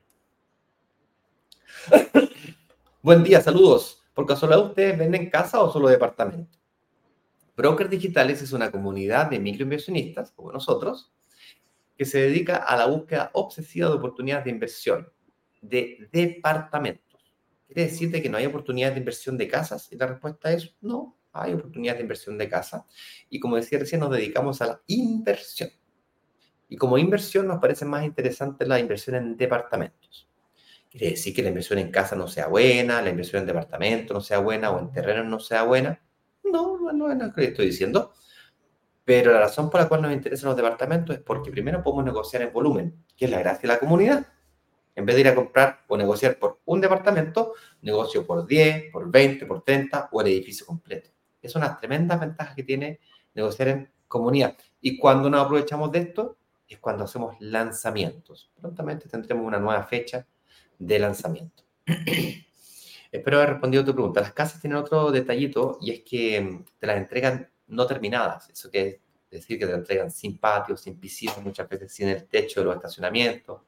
Buen 3.02 3.22
día, 3.22 3.40
saludos. 3.40 4.02
¿Por 4.14 4.26
casualidad 4.26 4.64
ustedes 4.64 4.96
venden 4.96 5.28
casa 5.28 5.60
o 5.60 5.70
solo 5.72 5.88
departamento? 5.88 6.56
Brokers 7.56 7.90
Digitales 7.90 8.42
es 8.42 8.52
una 8.52 8.70
comunidad 8.70 9.30
de 9.30 9.38
microinversionistas, 9.38 10.32
como 10.32 10.52
nosotros, 10.52 11.12
que 11.96 12.04
se 12.04 12.18
dedica 12.20 12.56
a 12.56 12.76
la 12.76 12.86
búsqueda 12.86 13.30
obsesiva 13.34 13.88
de 13.88 13.94
oportunidades 13.94 14.44
de 14.44 14.50
inversión 14.50 15.12
de 15.60 16.08
departamentos. 16.12 17.03
¿Quiere 17.74 17.90
decir 17.90 18.12
que 18.22 18.28
no 18.28 18.36
hay 18.36 18.46
oportunidades 18.46 18.94
de 18.94 19.00
inversión 19.00 19.36
de 19.36 19.48
casas? 19.48 19.90
Y 19.90 19.96
la 19.96 20.06
respuesta 20.06 20.52
es 20.52 20.76
no, 20.80 21.18
hay 21.32 21.54
oportunidades 21.54 21.98
de 21.98 22.02
inversión 22.02 22.38
de 22.38 22.48
casa. 22.48 22.86
Y 23.28 23.40
como 23.40 23.56
decía 23.56 23.80
recién, 23.80 24.00
nos 24.00 24.12
dedicamos 24.12 24.62
a 24.62 24.66
la 24.66 24.80
inversión. 24.86 25.70
Y 26.68 26.76
como 26.76 26.98
inversión 26.98 27.48
nos 27.48 27.60
parece 27.60 27.84
más 27.84 28.04
interesante 28.04 28.64
la 28.64 28.78
inversión 28.78 29.16
en 29.16 29.36
departamentos. 29.36 30.30
Quiere 30.88 31.10
decir 31.10 31.34
que 31.34 31.42
la 31.42 31.48
inversión 31.48 31.80
en 31.80 31.90
casa 31.90 32.14
no 32.14 32.28
sea 32.28 32.46
buena, 32.46 33.02
la 33.02 33.10
inversión 33.10 33.40
en 33.40 33.48
departamento 33.48 34.14
no 34.14 34.20
sea 34.20 34.38
buena 34.38 34.70
o 34.70 34.78
en 34.78 34.92
terreno 34.92 35.24
no 35.24 35.40
sea 35.40 35.64
buena. 35.64 36.00
No, 36.44 36.78
no, 36.92 37.10
es 37.10 37.18
lo 37.18 37.32
que 37.32 37.46
estoy 37.46 37.66
diciendo. 37.66 38.12
Pero 39.04 39.32
la 39.32 39.40
razón 39.40 39.68
por 39.68 39.80
la 39.80 39.88
cual 39.88 40.02
nos 40.02 40.12
interesan 40.12 40.50
los 40.50 40.56
departamentos 40.56 41.16
es 41.16 41.22
porque 41.22 41.50
primero 41.50 41.82
podemos 41.82 42.04
negociar 42.04 42.42
en 42.42 42.52
volumen, 42.52 43.04
que 43.16 43.24
es 43.24 43.30
la 43.32 43.40
gracia 43.40 43.62
de 43.62 43.68
la 43.74 43.80
comunidad. 43.80 44.28
En 44.96 45.06
vez 45.06 45.16
de 45.16 45.20
ir 45.22 45.28
a 45.28 45.34
comprar 45.34 45.84
o 45.88 45.96
negociar 45.96 46.38
por 46.38 46.60
un 46.64 46.80
departamento, 46.80 47.54
negocio 47.82 48.26
por 48.26 48.46
10, 48.46 48.92
por 48.92 49.10
20, 49.10 49.46
por 49.46 49.62
30 49.62 50.08
o 50.12 50.20
el 50.20 50.28
edificio 50.28 50.66
completo. 50.66 51.10
Es 51.42 51.54
una 51.54 51.78
tremenda 51.78 52.16
ventaja 52.16 52.54
que 52.54 52.62
tiene 52.62 53.00
negociar 53.34 53.68
en 53.68 53.90
comunidad. 54.08 54.56
Y 54.80 54.98
cuando 54.98 55.28
nos 55.28 55.44
aprovechamos 55.44 55.90
de 55.92 55.98
esto, 55.98 56.36
es 56.68 56.78
cuando 56.78 57.04
hacemos 57.04 57.36
lanzamientos. 57.40 58.50
Prontamente 58.60 59.08
tendremos 59.08 59.46
una 59.46 59.58
nueva 59.58 59.82
fecha 59.84 60.26
de 60.78 60.98
lanzamiento. 60.98 61.64
Espero 63.12 63.36
haber 63.36 63.50
respondido 63.50 63.82
a 63.82 63.86
tu 63.86 63.92
pregunta. 63.92 64.20
Las 64.20 64.32
casas 64.32 64.60
tienen 64.60 64.78
otro 64.78 65.12
detallito 65.12 65.78
y 65.80 65.92
es 65.92 66.00
que 66.02 66.40
mm, 66.40 66.64
te 66.78 66.86
las 66.86 66.96
entregan 66.96 67.48
no 67.68 67.86
terminadas. 67.86 68.50
Eso 68.50 68.70
quiere 68.70 69.00
decir 69.30 69.58
que 69.58 69.66
te 69.66 69.72
entregan 69.72 70.10
sin 70.10 70.38
patio, 70.38 70.76
sin 70.76 70.98
piscina, 70.98 71.34
muchas 71.42 71.68
veces 71.68 71.92
sin 71.92 72.08
el 72.08 72.26
techo 72.26 72.60
de 72.60 72.66
los 72.66 72.76
estacionamientos. 72.76 73.62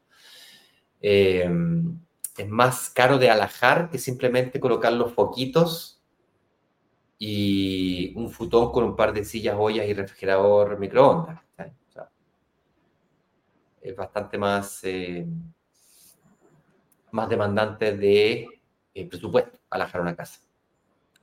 Eh, 1.00 1.48
es 2.36 2.48
más 2.48 2.90
caro 2.90 3.18
de 3.18 3.30
alajar 3.30 3.90
que 3.90 3.98
simplemente 3.98 4.60
colocar 4.60 4.92
los 4.92 5.12
foquitos 5.12 6.02
y 7.18 8.12
un 8.14 8.30
futón 8.30 8.70
con 8.72 8.84
un 8.84 8.96
par 8.96 9.12
de 9.12 9.24
sillas, 9.24 9.56
ollas 9.58 9.86
y 9.86 9.94
refrigerador 9.94 10.78
microondas. 10.78 11.40
es 13.80 13.94
bastante 13.94 14.36
más, 14.36 14.80
eh, 14.82 15.24
más 17.12 17.28
demandante 17.28 17.96
de 17.96 18.48
eh, 18.92 19.08
presupuesto 19.08 19.60
alajar 19.70 20.00
una 20.00 20.16
casa. 20.16 20.40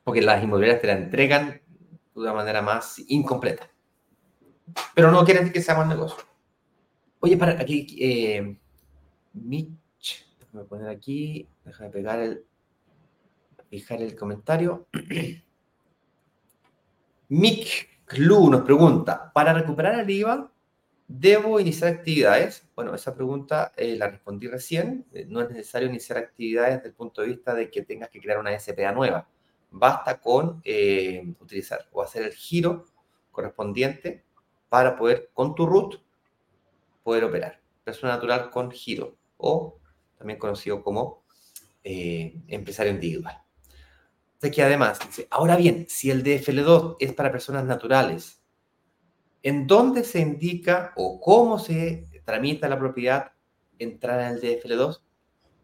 Porque 0.02 0.22
las 0.22 0.42
inmobiliarias 0.42 0.82
te 0.82 0.88
la 0.88 0.94
entregan 0.94 1.62
de 2.16 2.22
una 2.22 2.34
manera 2.34 2.62
más 2.62 3.00
incompleta. 3.08 3.70
Pero 4.96 5.12
no 5.12 5.26
quiere 5.26 5.42
decir 5.42 5.54
que 5.54 5.62
sea 5.62 5.76
más 5.76 5.88
negocio. 5.88 6.24
Oye, 7.20 7.36
para 7.36 7.60
aquí, 7.60 7.98
eh, 8.00 8.58
Mitch, 9.34 10.26
déjame 10.40 10.64
poner 10.66 10.90
aquí, 10.90 11.48
déjame 11.66 11.90
pegar 11.90 12.20
el, 12.20 12.46
fijar 13.70 14.02
el 14.02 14.16
comentario. 14.16 14.88
Mick 17.30 17.90
Clue 18.06 18.50
nos 18.50 18.62
pregunta, 18.62 19.32
para 19.34 19.54
recuperar 19.54 20.00
el 20.00 20.10
IVA, 20.10 20.54
¿Debo 21.08 21.60
iniciar 21.60 21.94
actividades? 21.94 22.68
Bueno, 22.76 22.96
esa 22.96 23.14
pregunta 23.14 23.74
eh, 23.76 23.96
la 23.98 24.10
respondí 24.10 24.48
recién. 24.48 25.06
Eh, 25.14 25.26
no 25.28 25.42
es 25.42 25.50
necesario 25.50 25.90
iniciar 25.90 26.18
actividades 26.18 26.78
desde 26.78 26.88
el 26.88 26.96
punto 26.96 27.22
de 27.22 27.28
vista 27.28 27.54
de 27.54 27.70
que 27.70 27.84
tengas 27.84 28.10
que 28.10 28.20
crear 28.20 28.40
una 28.40 28.58
SPA 28.58 28.92
nueva. 28.94 29.28
Basta 29.70 30.20
con 30.20 30.62
eh, 30.64 31.24
utilizar 31.40 31.88
o 31.92 32.02
hacer 32.02 32.24
el 32.24 32.34
giro 32.34 32.86
correspondiente 33.32 34.24
para 34.70 34.96
poder, 34.96 35.30
con 35.34 35.54
tu 35.54 35.66
root, 35.66 36.02
poder 37.04 37.26
operar. 37.26 37.60
Persona 37.84 38.14
natural 38.14 38.50
con 38.50 38.72
giro 38.72 39.16
o 39.44 39.80
también 40.18 40.40
conocido 40.40 40.82
como 40.82 41.24
empresario 41.84 42.94
individual. 42.94 43.38
Entonces, 44.36 44.56
que 44.56 44.64
además, 44.64 45.00
ahora 45.30 45.58
bien, 45.58 45.86
si 45.90 46.10
el 46.10 46.24
DFL2 46.24 46.96
es 47.00 47.14
para 47.14 47.32
personas 47.32 47.66
naturales, 47.66 48.44
¿En 49.44 49.68
dónde 49.68 50.06
se 50.06 50.22
indica 50.22 50.94
o 50.96 51.20
cómo 51.20 51.60
se 51.60 52.08
tramita 52.24 52.70
la 52.70 52.80
propiedad 52.80 53.34
entrar 53.78 54.22
en 54.22 54.38
el 54.38 54.42
DFL2? 54.42 55.02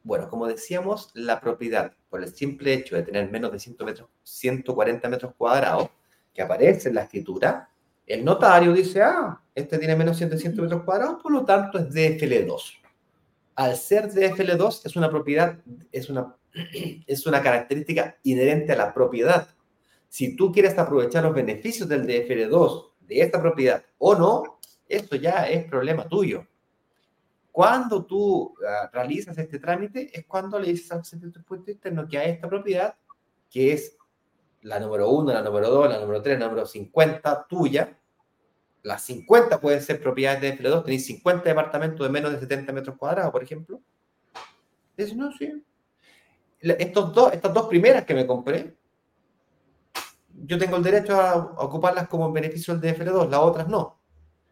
Bueno, 0.04 0.30
como 0.30 0.48
decíamos, 0.48 1.12
la 1.14 1.40
propiedad, 1.40 1.94
por 2.10 2.22
el 2.22 2.34
simple 2.34 2.74
hecho 2.74 2.98
de 2.98 3.04
tener 3.04 3.32
menos 3.32 3.54
de 3.54 3.60
100 3.60 3.78
metros, 3.86 4.10
140 4.24 5.08
metros 5.08 5.34
cuadrados, 5.38 5.90
que 6.34 6.42
aparece 6.42 6.90
en 6.90 6.96
la 6.96 7.04
escritura, 7.04 7.70
el 8.06 8.26
notario 8.26 8.74
dice, 8.74 9.02
ah, 9.02 9.42
este 9.56 9.78
tiene 9.78 9.96
menos 9.96 10.20
de 10.20 10.38
100 10.38 10.58
metros 10.58 10.84
cuadrados, 10.84 11.22
por 11.24 11.32
lo 11.32 11.46
tanto 11.46 11.80
es 11.80 11.86
DFL2. 11.86 12.79
Al 13.60 13.76
ser 13.76 14.10
DFL2 14.10 14.86
es 14.86 14.95
una 14.95 15.10
propiedad, 15.10 15.60
es 15.91 16.10
una, 16.10 16.34
es 17.07 17.28
una 17.28 17.43
característica 17.43 18.18
inherente 18.24 18.72
a 18.72 18.78
la 18.78 18.93
propiedad. 18.93 19.49
Si 20.07 20.38
tú 20.38 20.49
quieres 20.49 20.78
aprovechar 20.78 21.26
los 21.26 21.34
beneficios 21.34 21.89
del 21.89 22.07
DFL2 22.07 22.91
de 23.01 23.20
esta 23.20 23.41
propiedad 23.41 23.84
o 23.97 24.16
no, 24.16 24.60
esto 24.88 25.18
ya 25.18 25.45
es 25.49 25.66
problema 25.66 26.07
tuyo. 26.07 26.47
Cuando 27.51 28.05
tú 28.05 28.55
ah, 28.66 28.89
realizas 28.93 29.38
este 29.38 29.60
trámite 29.60 30.10
es 30.18 30.26
cuando 30.26 30.57
le 30.57 30.72
dices 30.72 30.89
al 30.93 31.03
impuesto 31.22 31.70
interno 31.70 32.07
que 32.07 32.18
a 32.18 32.24
esta 32.24 32.47
propiedad, 32.47 32.95
que 33.49 33.74
es 33.74 33.97
la 34.62 34.80
número 34.80 35.10
1, 35.10 35.34
la 35.34 35.41
número 35.41 35.70
2, 35.70 35.89
la 35.89 35.99
número 35.99 36.22
3, 36.22 36.39
la 36.39 36.45
número 36.45 36.66
50 36.66 37.45
tuya, 37.49 37.99
las 38.84 39.04
50 39.04 39.60
pueden 39.60 39.82
ser 39.82 40.02
propiedades 40.02 40.42
de 40.42 40.58
FL2, 40.58 40.84
tenéis 40.84 41.06
50 41.06 41.44
departamentos 41.44 42.06
de 42.06 42.12
menos 42.12 42.32
de 42.32 42.40
70 42.40 42.72
metros 42.74 42.98
cuadrados, 42.98 43.32
por 43.32 43.44
ejemplo, 43.44 43.82
Dice, 45.00 45.16
no, 45.16 45.32
sí. 45.32 45.64
Estos 46.60 47.14
dos, 47.14 47.32
estas 47.32 47.54
dos 47.54 47.68
primeras 47.68 48.04
que 48.04 48.14
me 48.14 48.28
compré, 48.28 48.76
yo 50.44 50.58
tengo 50.58 50.76
el 50.76 50.84
derecho 50.84 51.20
a 51.20 51.36
ocuparlas 51.64 52.10
como 52.10 52.32
beneficio 52.34 52.76
del 52.76 52.98
DFL2, 52.98 53.30
las 53.30 53.40
otras 53.40 53.70
no. 53.70 53.98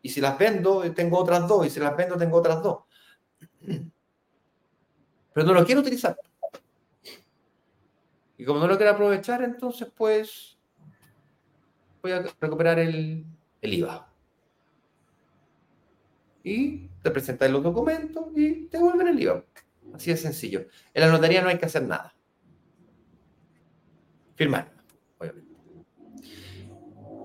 Y 0.01 0.09
si 0.09 0.21
las 0.21 0.38
vendo, 0.38 0.89
tengo 0.93 1.17
otras 1.17 1.45
dos, 1.47 1.65
y 1.65 1.69
si 1.69 1.82
las 1.82 1.97
vendo, 1.97 2.17
tengo 2.17 2.38
otras 2.38 2.63
dos. 2.63 2.84
Pero 5.34 5.47
no 5.47 5.53
lo 5.53 5.65
quiero 5.65 5.82
utilizar. 5.82 6.17
Y 8.38 8.45
como 8.45 8.59
no 8.59 8.67
lo 8.67 8.78
quiero 8.78 8.93
aprovechar, 8.93 9.41
entonces 9.41 9.89
pues 9.93 10.57
voy 12.01 12.13
a 12.13 12.21
recuperar 12.39 12.80
el, 12.80 13.25
el 13.61 13.73
IVA. 13.73 14.07
Y 16.47 16.89
te 17.03 17.11
presentas 17.11 17.51
los 17.51 17.61
documentos 17.61 18.27
y 18.33 18.67
te 18.67 18.77
vuelven 18.77 19.09
el 19.09 19.21
IVA. 19.21 19.43
Así 19.93 20.11
de 20.11 20.17
sencillo. 20.17 20.67
En 20.93 21.01
la 21.01 21.09
notaría 21.09 21.41
no 21.41 21.49
hay 21.49 21.57
que 21.57 21.65
hacer 21.65 21.83
nada. 21.83 22.15
Firmar, 24.33 24.71
obviamente. 25.19 25.51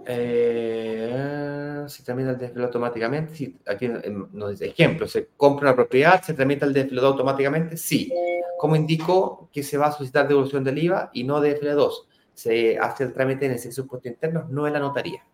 Eh, 0.07 1.85
se 1.87 2.03
tramita 2.03 2.31
el 2.31 2.39
desfile 2.39 2.65
automáticamente. 2.65 3.55
aquí 3.65 3.89
nos 4.33 4.51
dice, 4.51 4.67
ejemplo, 4.67 5.07
se 5.07 5.29
compra 5.37 5.69
una 5.69 5.77
propiedad, 5.77 6.21
se 6.21 6.35
tramita 6.35 6.67
el 6.67 6.73
desfile 6.73 7.01
automáticamente. 7.03 7.77
Sí. 7.77 8.13
Como 8.59 8.75
indicó 8.75 9.51
que 9.53 9.63
se 9.63 9.79
va 9.79 9.87
a 9.87 9.93
solicitar 9.93 10.27
devolución 10.27 10.65
del 10.65 10.79
IVA 10.79 11.11
y 11.13 11.23
no 11.23 11.41
de 11.41 11.61
DFL2? 11.61 11.93
Se 12.35 12.77
hace 12.77 13.05
el 13.05 13.13
trámite 13.13 13.47
en 13.47 13.53
el 13.53 13.59
servicio 13.61 13.87
de 14.03 14.09
interno, 14.09 14.49
no 14.51 14.67
en 14.67 14.73
la 14.73 14.81
notaría. 14.81 15.25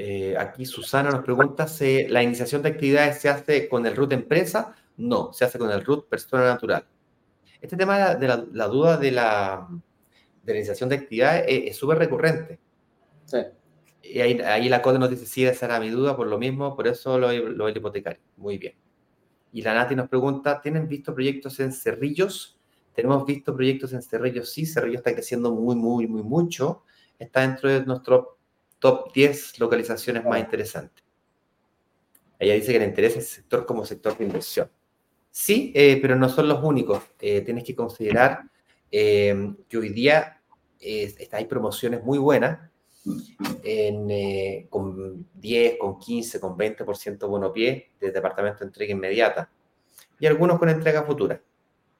Eh, 0.00 0.36
aquí 0.38 0.64
Susana 0.64 1.10
nos 1.10 1.24
pregunta 1.24 1.66
si 1.66 2.06
la 2.06 2.22
iniciación 2.22 2.62
de 2.62 2.68
actividades 2.68 3.20
se 3.20 3.28
hace 3.28 3.68
con 3.68 3.84
el 3.84 3.96
RUT 3.96 4.12
empresa. 4.12 4.76
No, 4.96 5.32
se 5.32 5.44
hace 5.44 5.58
con 5.58 5.72
el 5.72 5.84
RUT 5.84 6.08
persona 6.08 6.44
natural. 6.44 6.86
Este 7.60 7.76
tema 7.76 8.14
de 8.14 8.28
la, 8.28 8.68
duda 8.68 8.96
de 8.96 9.10
la, 9.10 9.66
de 10.44 10.52
la, 10.52 10.58
iniciación 10.58 10.88
de 10.88 10.94
actividades 10.94 11.46
es 11.48 11.76
súper 11.76 11.98
recurrente. 11.98 12.60
Sí. 13.24 13.38
Y 14.00 14.20
ahí, 14.20 14.68
la 14.68 14.80
CODE 14.80 15.00
nos 15.00 15.10
dice, 15.10 15.26
sí, 15.26 15.44
esa 15.44 15.66
era 15.66 15.80
mi 15.80 15.90
duda, 15.90 16.16
por 16.16 16.28
lo 16.28 16.38
mismo, 16.38 16.76
por 16.76 16.86
eso 16.86 17.18
lo, 17.18 17.32
lo 17.32 17.68
hipotecario. 17.68 18.22
Muy 18.36 18.56
bien. 18.56 18.74
Y 19.52 19.62
la 19.62 19.74
Nati 19.74 19.96
nos 19.96 20.08
pregunta, 20.08 20.60
¿tienen 20.60 20.86
visto 20.86 21.12
proyectos 21.12 21.58
en 21.58 21.72
Cerrillos? 21.72 22.56
Tenemos 22.94 23.26
visto 23.26 23.52
proyectos 23.52 23.92
en 23.92 24.02
Cerrillos, 24.02 24.48
sí, 24.52 24.64
Cerrillos 24.64 24.98
está 24.98 25.12
creciendo 25.12 25.52
muy, 25.52 25.74
muy, 25.74 26.06
muy 26.06 26.22
mucho. 26.22 26.84
Está 27.18 27.40
dentro 27.40 27.68
de 27.68 27.84
nuestro 27.84 28.37
top 28.78 29.12
10 29.12 29.58
localizaciones 29.60 30.24
más 30.24 30.40
interesantes. 30.40 31.04
Ella 32.38 32.54
dice 32.54 32.72
que 32.72 32.78
le 32.78 32.84
interesa 32.84 33.18
el 33.18 33.24
sector 33.24 33.66
como 33.66 33.84
sector 33.84 34.16
de 34.16 34.24
inversión. 34.24 34.70
Sí, 35.30 35.72
eh, 35.74 35.98
pero 36.00 36.16
no 36.16 36.28
son 36.28 36.48
los 36.48 36.62
únicos. 36.62 37.02
Eh, 37.20 37.40
tienes 37.42 37.64
que 37.64 37.74
considerar 37.74 38.42
eh, 38.90 39.54
que 39.68 39.78
hoy 39.78 39.90
día 39.90 40.40
hay 41.32 41.44
promociones 41.46 42.02
muy 42.04 42.18
buenas 42.18 42.70
con 44.70 45.26
10, 45.34 45.78
con 45.78 45.98
15, 45.98 46.40
con 46.40 46.56
20% 46.56 47.28
bono 47.28 47.52
pie 47.52 47.92
de 48.00 48.12
departamento 48.12 48.60
de 48.60 48.66
entrega 48.66 48.92
inmediata 48.92 49.50
y 50.20 50.26
algunos 50.26 50.58
con 50.58 50.68
entrega 50.68 51.02
futura. 51.02 51.40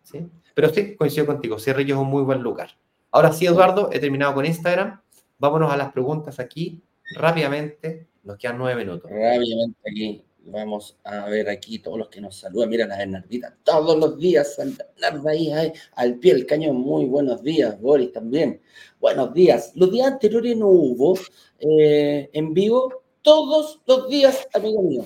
¿sí? 0.03 0.29
Pero 0.55 0.69
sí, 0.71 0.97
coincido 0.97 1.27
contigo, 1.27 1.59
Cerrillo 1.59 1.97
es 1.97 2.01
un 2.01 2.09
muy 2.09 2.23
buen 2.23 2.43
lugar. 2.43 2.71
Ahora 3.11 3.33
sí, 3.33 3.47
Eduardo, 3.47 3.91
he 3.93 3.99
terminado 3.99 4.35
con 4.35 4.45
Instagram. 4.45 5.01
Vámonos 5.39 5.73
a 5.73 5.77
las 5.77 5.93
preguntas 5.93 6.41
aquí 6.41 6.83
rápidamente. 7.15 8.09
Nos 8.25 8.37
quedan 8.39 8.59
nueve 8.59 8.85
minutos. 8.85 9.11
Rápidamente 9.11 9.79
aquí. 9.89 10.25
Vamos 10.51 10.97
a 11.05 11.27
ver 11.27 11.49
aquí 11.51 11.79
todos 11.79 11.99
los 11.99 12.09
que 12.09 12.21
nos 12.21 12.37
saludan. 12.37 12.71
Mira 12.71 12.87
la 12.87 12.97
Bernardita, 12.97 13.55
todos 13.63 13.99
los 13.99 14.19
días, 14.19 14.57
Bernarda 14.57 15.31
ahí, 15.31 15.73
al 15.95 16.15
pie 16.17 16.35
del 16.35 16.47
cañón. 16.47 16.77
Muy 16.77 17.05
buenos 17.05 17.43
días, 17.43 17.79
Boris 17.81 18.13
también. 18.13 18.61
Buenos 18.99 19.35
días. 19.35 19.73
Los 19.75 19.93
días 19.93 20.07
anteriores 20.07 20.57
no 20.57 20.69
hubo 20.69 21.19
eh, 21.59 22.31
en 22.33 22.55
vivo, 22.55 23.03
todos 23.23 23.81
los 23.87 24.09
días, 24.09 24.49
amigo 24.55 24.83
mío. 24.83 25.05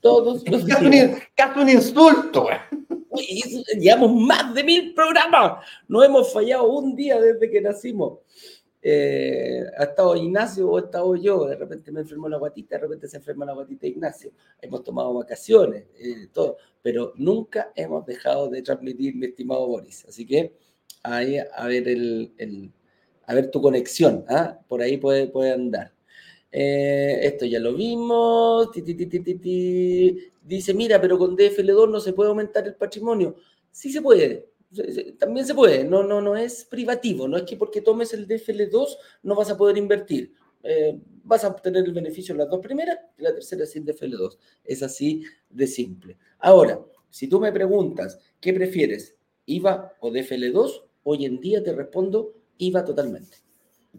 Todos 0.00 0.44
los 0.48 0.64
días. 0.64 1.18
Casi 1.34 1.60
un 1.60 1.68
insulto, 1.68 2.48
Llevamos 3.78 4.14
más 4.14 4.52
de 4.52 4.64
mil 4.64 4.94
programas. 4.94 5.64
No 5.86 6.02
hemos 6.02 6.32
fallado 6.32 6.70
un 6.72 6.96
día 6.96 7.20
desde 7.20 7.50
que 7.50 7.60
nacimos. 7.60 8.18
Eh, 8.84 9.64
ha 9.78 9.84
estado 9.84 10.16
Ignacio 10.16 10.68
o 10.68 10.76
he 10.76 10.82
estado 10.82 11.14
yo, 11.14 11.46
de 11.46 11.54
repente 11.54 11.92
me 11.92 12.00
enfermó 12.00 12.28
la 12.28 12.36
guatita, 12.36 12.74
de 12.74 12.82
repente 12.82 13.06
se 13.06 13.16
enferma 13.16 13.44
la 13.44 13.52
guatita 13.52 13.86
Ignacio, 13.86 14.32
hemos 14.60 14.82
tomado 14.82 15.14
vacaciones, 15.14 15.84
eh, 16.00 16.26
todo, 16.32 16.56
pero 16.82 17.12
nunca 17.16 17.70
hemos 17.76 18.04
dejado 18.04 18.48
de 18.48 18.60
transmitir, 18.60 19.14
mi 19.14 19.26
estimado 19.26 19.68
Boris, 19.68 20.04
así 20.08 20.26
que 20.26 20.56
ahí 21.04 21.38
a 21.38 21.66
ver, 21.68 23.50
tu 23.52 23.62
conexión, 23.62 24.24
¿ah? 24.28 24.58
por 24.66 24.82
ahí 24.82 24.96
puede, 24.96 25.28
puede 25.28 25.52
andar. 25.52 25.92
Eh, 26.50 27.20
esto 27.22 27.46
ya 27.46 27.60
lo 27.60 27.74
vimos, 27.74 28.70
dice, 30.42 30.74
mira, 30.74 31.00
pero 31.00 31.18
con 31.18 31.36
DFL2 31.36 31.88
no 31.88 32.00
se 32.00 32.12
puede 32.12 32.30
aumentar 32.30 32.66
el 32.66 32.74
patrimonio. 32.74 33.36
Sí 33.70 33.90
se 33.90 34.02
puede, 34.02 34.51
también 35.18 35.46
se 35.46 35.54
puede, 35.54 35.84
no, 35.84 36.02
no, 36.02 36.20
no 36.20 36.36
es 36.36 36.64
privativo, 36.64 37.28
no 37.28 37.36
es 37.36 37.42
que 37.44 37.56
porque 37.56 37.82
tomes 37.82 38.12
el 38.14 38.26
DFL2 38.26 38.96
no 39.22 39.34
vas 39.34 39.50
a 39.50 39.56
poder 39.56 39.76
invertir. 39.76 40.34
Eh, 40.62 40.98
vas 41.24 41.44
a 41.44 41.48
obtener 41.48 41.84
el 41.84 41.92
beneficio 41.92 42.32
en 42.32 42.38
las 42.38 42.48
dos 42.48 42.60
primeras 42.60 42.98
y 43.18 43.22
la 43.22 43.34
tercera 43.34 43.66
sin 43.66 43.84
DFL2. 43.84 44.38
Es 44.64 44.82
así 44.82 45.24
de 45.50 45.66
simple. 45.66 46.16
Ahora, 46.38 46.80
si 47.10 47.28
tú 47.28 47.40
me 47.40 47.52
preguntas, 47.52 48.18
¿qué 48.40 48.52
prefieres, 48.52 49.16
IVA 49.46 49.92
o 50.00 50.10
DFL2? 50.10 50.84
Hoy 51.04 51.24
en 51.24 51.40
día 51.40 51.62
te 51.62 51.72
respondo 51.72 52.32
IVA 52.58 52.84
totalmente. 52.84 53.38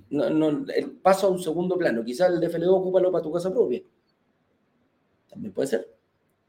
No, 0.09 0.29
no, 0.29 0.65
paso 1.01 1.27
a 1.27 1.29
un 1.29 1.39
segundo 1.39 1.77
plano. 1.77 2.03
Quizás 2.03 2.31
el 2.31 2.39
DFL2 2.39 2.69
ocúpalo 2.69 3.11
para 3.11 3.23
tu 3.23 3.31
casa 3.31 3.51
propia. 3.51 3.83
También 5.29 5.53
puede 5.53 5.67
ser. 5.67 5.93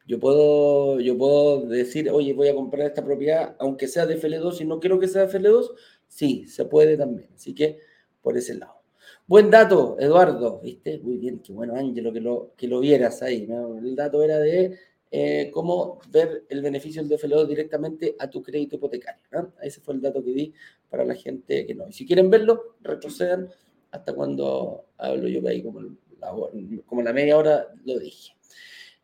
Yo 0.06 0.20
puedo, 0.20 1.00
yo 1.00 1.16
puedo 1.16 1.62
decir, 1.62 2.10
oye, 2.10 2.34
voy 2.34 2.48
a 2.48 2.54
comprar 2.54 2.86
esta 2.86 3.04
propiedad, 3.04 3.56
aunque 3.58 3.88
sea 3.88 4.04
de 4.06 4.20
FL2, 4.20 4.60
y 4.60 4.64
no 4.66 4.78
quiero 4.78 4.98
que 4.98 5.08
sea 5.08 5.26
de 5.26 5.38
FL2, 5.38 5.70
sí, 6.08 6.46
se 6.46 6.66
puede 6.66 6.96
también. 6.96 7.30
Así 7.34 7.54
que 7.54 7.78
por 8.20 8.36
ese 8.36 8.54
lado. 8.54 8.82
Buen 9.26 9.50
dato, 9.50 9.96
Eduardo, 9.98 10.60
¿viste? 10.62 10.98
Muy 10.98 11.16
bien, 11.16 11.40
qué 11.40 11.52
bueno, 11.52 11.74
Ángelo, 11.74 12.12
que 12.12 12.20
lo, 12.20 12.52
que 12.56 12.68
lo 12.68 12.80
vieras 12.80 13.22
ahí. 13.22 13.48
El 13.82 13.96
dato 13.96 14.22
era 14.22 14.38
de 14.38 14.78
eh, 15.10 15.50
cómo 15.52 16.00
ver 16.10 16.44
el 16.50 16.60
beneficio 16.60 17.02
del 17.02 17.10
DFL2 17.18 17.46
directamente 17.46 18.14
a 18.18 18.28
tu 18.28 18.42
crédito 18.42 18.76
hipotecario. 18.76 19.22
Ese 19.62 19.80
fue 19.80 19.94
el 19.94 20.02
dato 20.02 20.22
que 20.22 20.32
di 20.32 20.52
para 20.90 21.04
la 21.06 21.14
gente 21.14 21.64
que 21.66 21.74
no. 21.74 21.88
Y 21.88 21.92
si 21.92 22.06
quieren 22.06 22.28
verlo, 22.28 22.76
retrocedan 22.82 23.48
hasta 23.90 24.12
cuando 24.12 24.86
hablo 24.98 25.28
yo 25.28 25.46
ahí 25.48 25.62
como 25.62 27.02
la 27.02 27.12
media 27.12 27.38
hora 27.38 27.68
lo 27.84 27.98
dije. 27.98 28.34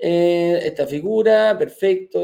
Eh, 0.02 0.58
esta 0.64 0.86
figura, 0.86 1.54
perfecto, 1.58 2.22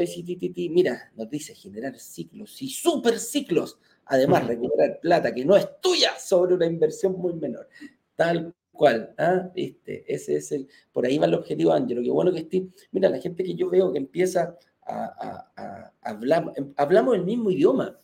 mira, 0.71 1.13
nos 1.15 1.29
dice 1.29 1.55
generar 1.55 1.99
ciclos 1.99 2.63
y 2.63 2.71
super 2.71 3.19
ciclos. 3.19 3.79
Además, 4.07 4.47
recuperar 4.47 4.99
plata 5.01 5.35
que 5.35 5.45
no 5.45 5.57
es 5.57 5.69
tuya 5.83 6.19
sobre 6.19 6.55
una 6.55 6.65
inversión 6.65 7.19
muy 7.19 7.35
menor. 7.35 7.69
Tal 8.15 8.55
cual, 8.73 9.15
¿ah? 9.19 9.51
¿Viste? 9.55 10.05
Ese 10.07 10.37
es 10.37 10.53
el, 10.53 10.69
por 10.91 11.05
ahí 11.05 11.19
va 11.19 11.27
el 11.27 11.35
objetivo, 11.35 11.73
Ángelo. 11.73 12.03
Qué 12.03 12.11
bueno 12.11 12.33
que 12.33 12.41
esté. 12.41 12.67
Mira, 12.93 13.11
la 13.11 13.19
gente 13.19 13.45
que 13.45 13.55
yo 13.55 13.69
veo 13.69 13.93
que 13.93 13.99
empieza 13.99 14.57
a, 14.87 15.93
hablar, 16.01 16.53
em, 16.57 16.73
hablamos 16.77 17.15
el 17.15 17.25
mismo 17.25 17.51
idioma. 17.51 17.99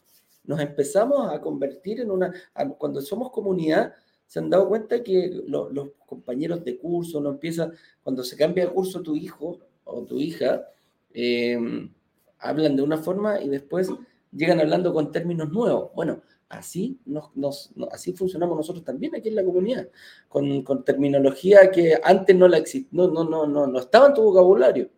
Nos 0.45 0.61
empezamos 0.61 1.33
a 1.33 1.41
convertir 1.41 2.01
en 2.01 2.11
una, 2.11 2.31
cuando 2.77 3.01
somos 3.01 3.31
comunidad, 3.31 3.95
se 4.33 4.39
han 4.39 4.49
dado 4.49 4.67
cuenta 4.67 5.03
que 5.03 5.43
los 5.47 5.91
compañeros 6.07 6.65
de 6.65 6.79
curso 6.79 7.21
no 7.21 7.33
empiezan, 7.33 7.75
cuando 8.03 8.25
se 8.25 8.35
cambia 8.35 8.65
de 8.65 8.73
curso 8.73 9.03
tu 9.03 9.15
hijo 9.15 9.59
o 9.85 10.05
tu 10.05 10.19
hija, 10.19 10.67
em, 11.13 11.93
hablan 12.39 12.75
de 12.75 12.81
una 12.81 12.97
forma 12.97 13.43
y 13.43 13.51
después 13.51 13.91
llegan 14.31 14.59
hablando 14.59 14.95
con 14.95 15.13
términos 15.13 15.51
nuevos. 15.51 15.91
Bueno, 15.95 16.23
así, 16.49 16.99
nos, 17.05 17.75
así 17.91 18.15
funcionamos 18.15 18.57
nosotros 18.57 18.83
también 18.83 19.15
aquí 19.15 19.29
en 19.29 19.35
la 19.35 19.45
comunidad, 19.45 19.91
con, 20.31 20.65
terminología 20.83 21.71
que 21.71 22.01
antes 22.03 22.35
no, 22.35 22.49
la 22.49 22.65
no, 22.91 23.09
no, 23.09 23.25
no, 23.25 23.47
no, 23.47 23.67
no 23.67 23.79
estaba 23.81 24.07
en 24.07 24.15
tu 24.15 24.23
vocabulario. 24.23 24.89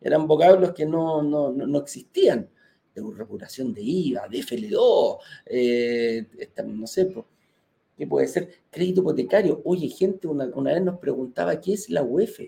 Eran 0.00 0.26
vocablos 0.26 0.72
que 0.72 0.86
no, 0.86 1.22
no, 1.22 1.52
no 1.52 1.78
existían. 1.78 2.50
De 2.92 3.02
reputación 3.16 3.72
de 3.72 3.80
IVA, 3.80 4.26
de 4.28 4.38
FL2, 4.38 5.18
eh, 5.46 6.26
no 6.66 6.86
sé, 6.88 7.06
pues, 7.06 7.24
¿Qué 8.02 8.06
puede 8.08 8.26
ser? 8.26 8.48
Crédito 8.68 9.02
hipotecario. 9.02 9.62
Oye, 9.64 9.86
gente, 9.86 10.26
una, 10.26 10.46
vez 10.46 10.82
nos 10.82 10.98
preguntaba 10.98 11.60
qué 11.60 11.74
es 11.74 11.88
la 11.88 12.02
UEF. 12.02 12.40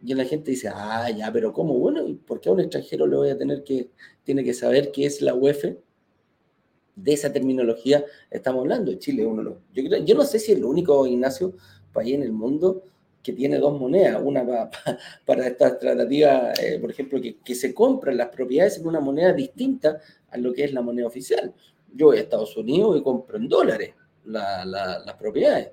Y 0.00 0.14
la 0.14 0.24
gente 0.24 0.52
dice, 0.52 0.68
ah, 0.72 1.10
ya, 1.10 1.32
pero 1.32 1.52
¿cómo? 1.52 1.76
Bueno, 1.76 2.06
¿y 2.06 2.14
por 2.14 2.40
qué 2.40 2.48
a 2.48 2.52
un 2.52 2.60
extranjero 2.60 3.08
le 3.08 3.16
voy 3.16 3.30
a 3.30 3.36
tener 3.36 3.64
que, 3.64 3.90
tiene 4.22 4.44
que 4.44 4.54
saber 4.54 4.92
qué 4.92 5.06
es 5.06 5.22
la 5.22 5.34
UEF? 5.34 5.74
De 6.94 7.12
esa 7.12 7.32
terminología 7.32 8.04
estamos 8.30 8.60
hablando. 8.60 8.94
Chile 8.94 9.26
uno 9.26 9.58
yo, 9.74 9.82
yo 9.82 10.14
no 10.14 10.22
sé 10.22 10.38
si 10.38 10.52
es 10.52 10.58
el 10.58 10.64
único, 10.64 11.04
Ignacio, 11.04 11.56
país 11.92 12.14
en 12.14 12.22
el 12.22 12.32
mundo 12.32 12.84
que 13.24 13.32
tiene 13.32 13.58
dos 13.58 13.76
monedas, 13.76 14.22
una 14.22 14.46
para, 15.26 15.48
esta 15.48 15.76
tratativa, 15.80 16.52
eh, 16.62 16.78
por 16.78 16.92
ejemplo, 16.92 17.20
que, 17.20 17.54
se 17.56 17.74
compran 17.74 18.18
las 18.18 18.28
propiedades 18.28 18.78
en 18.78 18.86
una 18.86 19.00
moneda 19.00 19.32
distinta 19.32 19.98
a 20.30 20.38
lo 20.38 20.52
que 20.52 20.62
es 20.62 20.72
la 20.72 20.80
moneda 20.80 21.08
oficial. 21.08 21.52
Yo 21.92 22.06
voy 22.06 22.18
a 22.18 22.20
Estados 22.20 22.56
Unidos 22.56 22.96
y 22.96 23.02
compro 23.02 23.36
en 23.36 23.48
dólares 23.48 23.94
las 24.24 25.14
propiedades. 25.18 25.70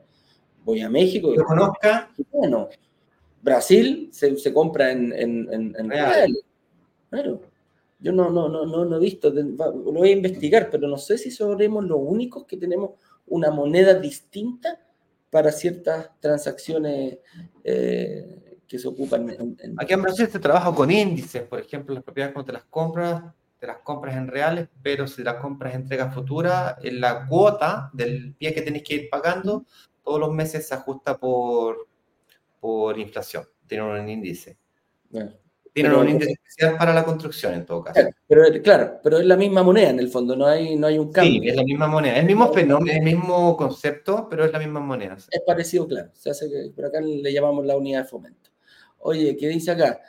Voy 0.64 0.82
a 0.82 0.90
México 0.90 1.34
y 1.34 1.38
conozca. 1.38 2.12
Bueno, 2.32 2.70
Brasil 3.42 4.10
se, 4.12 4.54
compra 4.54 4.92
en, 4.92 5.14
en, 5.14 5.90
reales. 5.90 6.44
Claro. 7.10 7.42
Yo 8.02 8.14
no, 8.14 8.30
no, 8.30 8.48
no, 8.48 8.66
no, 8.66 8.86
no 8.86 8.96
he 8.96 9.00
visto, 9.00 9.30
lo 9.30 9.92
voy 9.92 10.10
a 10.10 10.14
investigar, 10.14 10.70
pero 10.72 10.88
no 10.88 10.98
sé 10.98 11.18
si 11.18 11.32
somos 11.32 11.60
los 11.60 12.00
únicos 12.00 12.46
que 12.46 12.56
tenemos 12.56 12.92
una 13.28 13.52
moneda 13.52 13.94
distinta 13.94 14.80
para 15.30 15.52
ciertas 15.52 16.10
transacciones 16.20 17.20
eh, 17.64 18.58
que 18.68 18.80
se 18.80 18.88
ocupan 18.88 19.30
en, 19.30 19.76
Aquí 19.78 19.94
en 19.94 20.02
Brasil 20.02 20.28
se 20.28 20.40
trabaja 20.40 20.74
con 20.74 20.90
índices, 20.90 21.44
por 21.44 21.60
ejemplo, 21.60 21.94
las 21.94 22.04
propiedades 22.04 22.34
cuando 22.34 22.48
te 22.48 22.54
las 22.54 22.66
compras, 22.66 23.24
te 23.60 23.68
las 23.68 23.80
compras 23.80 24.16
en 24.16 24.28
reales, 24.28 24.70
pero 24.82 25.06
si 25.06 25.22
las 25.22 25.36
compras 25.36 25.74
en 25.74 25.82
entrega 25.82 26.10
futura, 26.10 26.78
en 26.82 27.02
la 27.02 27.28
cuota 27.28 27.90
del 27.94 28.34
pie 28.36 28.54
que 28.54 28.62
tienes 28.62 28.84
que 28.84 28.96
ir 28.96 29.10
pagando, 29.10 29.66
todos 30.04 30.20
los 30.20 30.32
meses 30.32 30.68
se 30.68 30.74
ajusta 30.74 31.18
por, 31.18 31.88
por 32.60 32.98
inflación, 32.98 33.44
tiene 33.68 33.84
un 33.84 34.08
índice. 34.08 34.58
Tienen 35.74 35.94
un 35.94 36.10
índice 36.10 36.32
especial 36.32 36.78
para 36.78 36.94
la 36.94 37.04
construcción 37.04 37.54
en 37.54 37.66
todo 37.66 37.84
caso. 37.84 38.02
Pero 38.28 38.44
claro, 38.64 39.00
pero 39.04 39.20
es 39.20 39.26
la 39.26 39.36
misma 39.36 39.62
moneda 39.62 39.90
en 39.90 40.00
el 40.00 40.10
fondo, 40.10 40.36
no 40.36 40.46
hay, 40.46 40.76
no 40.78 40.88
hay 40.88 40.98
un 40.98 41.12
cambio. 41.12 41.42
Sí, 41.42 41.50
es 41.50 41.56
la 41.56 41.64
misma 41.64 41.88
moneda, 41.88 42.14
es 42.14 42.20
el 42.22 42.26
mismo 42.26 42.54
fenómeno, 42.54 42.98
el 42.98 43.04
mismo 43.04 43.58
concepto, 43.58 44.28
pero 44.30 44.46
es 44.46 44.54
la 44.54 44.60
misma 44.60 44.80
moneda. 44.80 45.16
Es 45.16 45.42
parecido, 45.46 45.86
claro. 45.88 46.10
Se 46.14 46.30
hace 46.30 46.50
que 46.50 46.72
por 46.74 46.86
acá 46.86 47.02
le 47.02 47.34
llamamos 47.34 47.66
la 47.66 47.76
unidad 47.76 48.04
de 48.04 48.08
fomento. 48.08 48.50
Oye, 49.00 49.36
¿qué 49.38 49.48
dice 49.50 49.72
acá? 49.72 50.02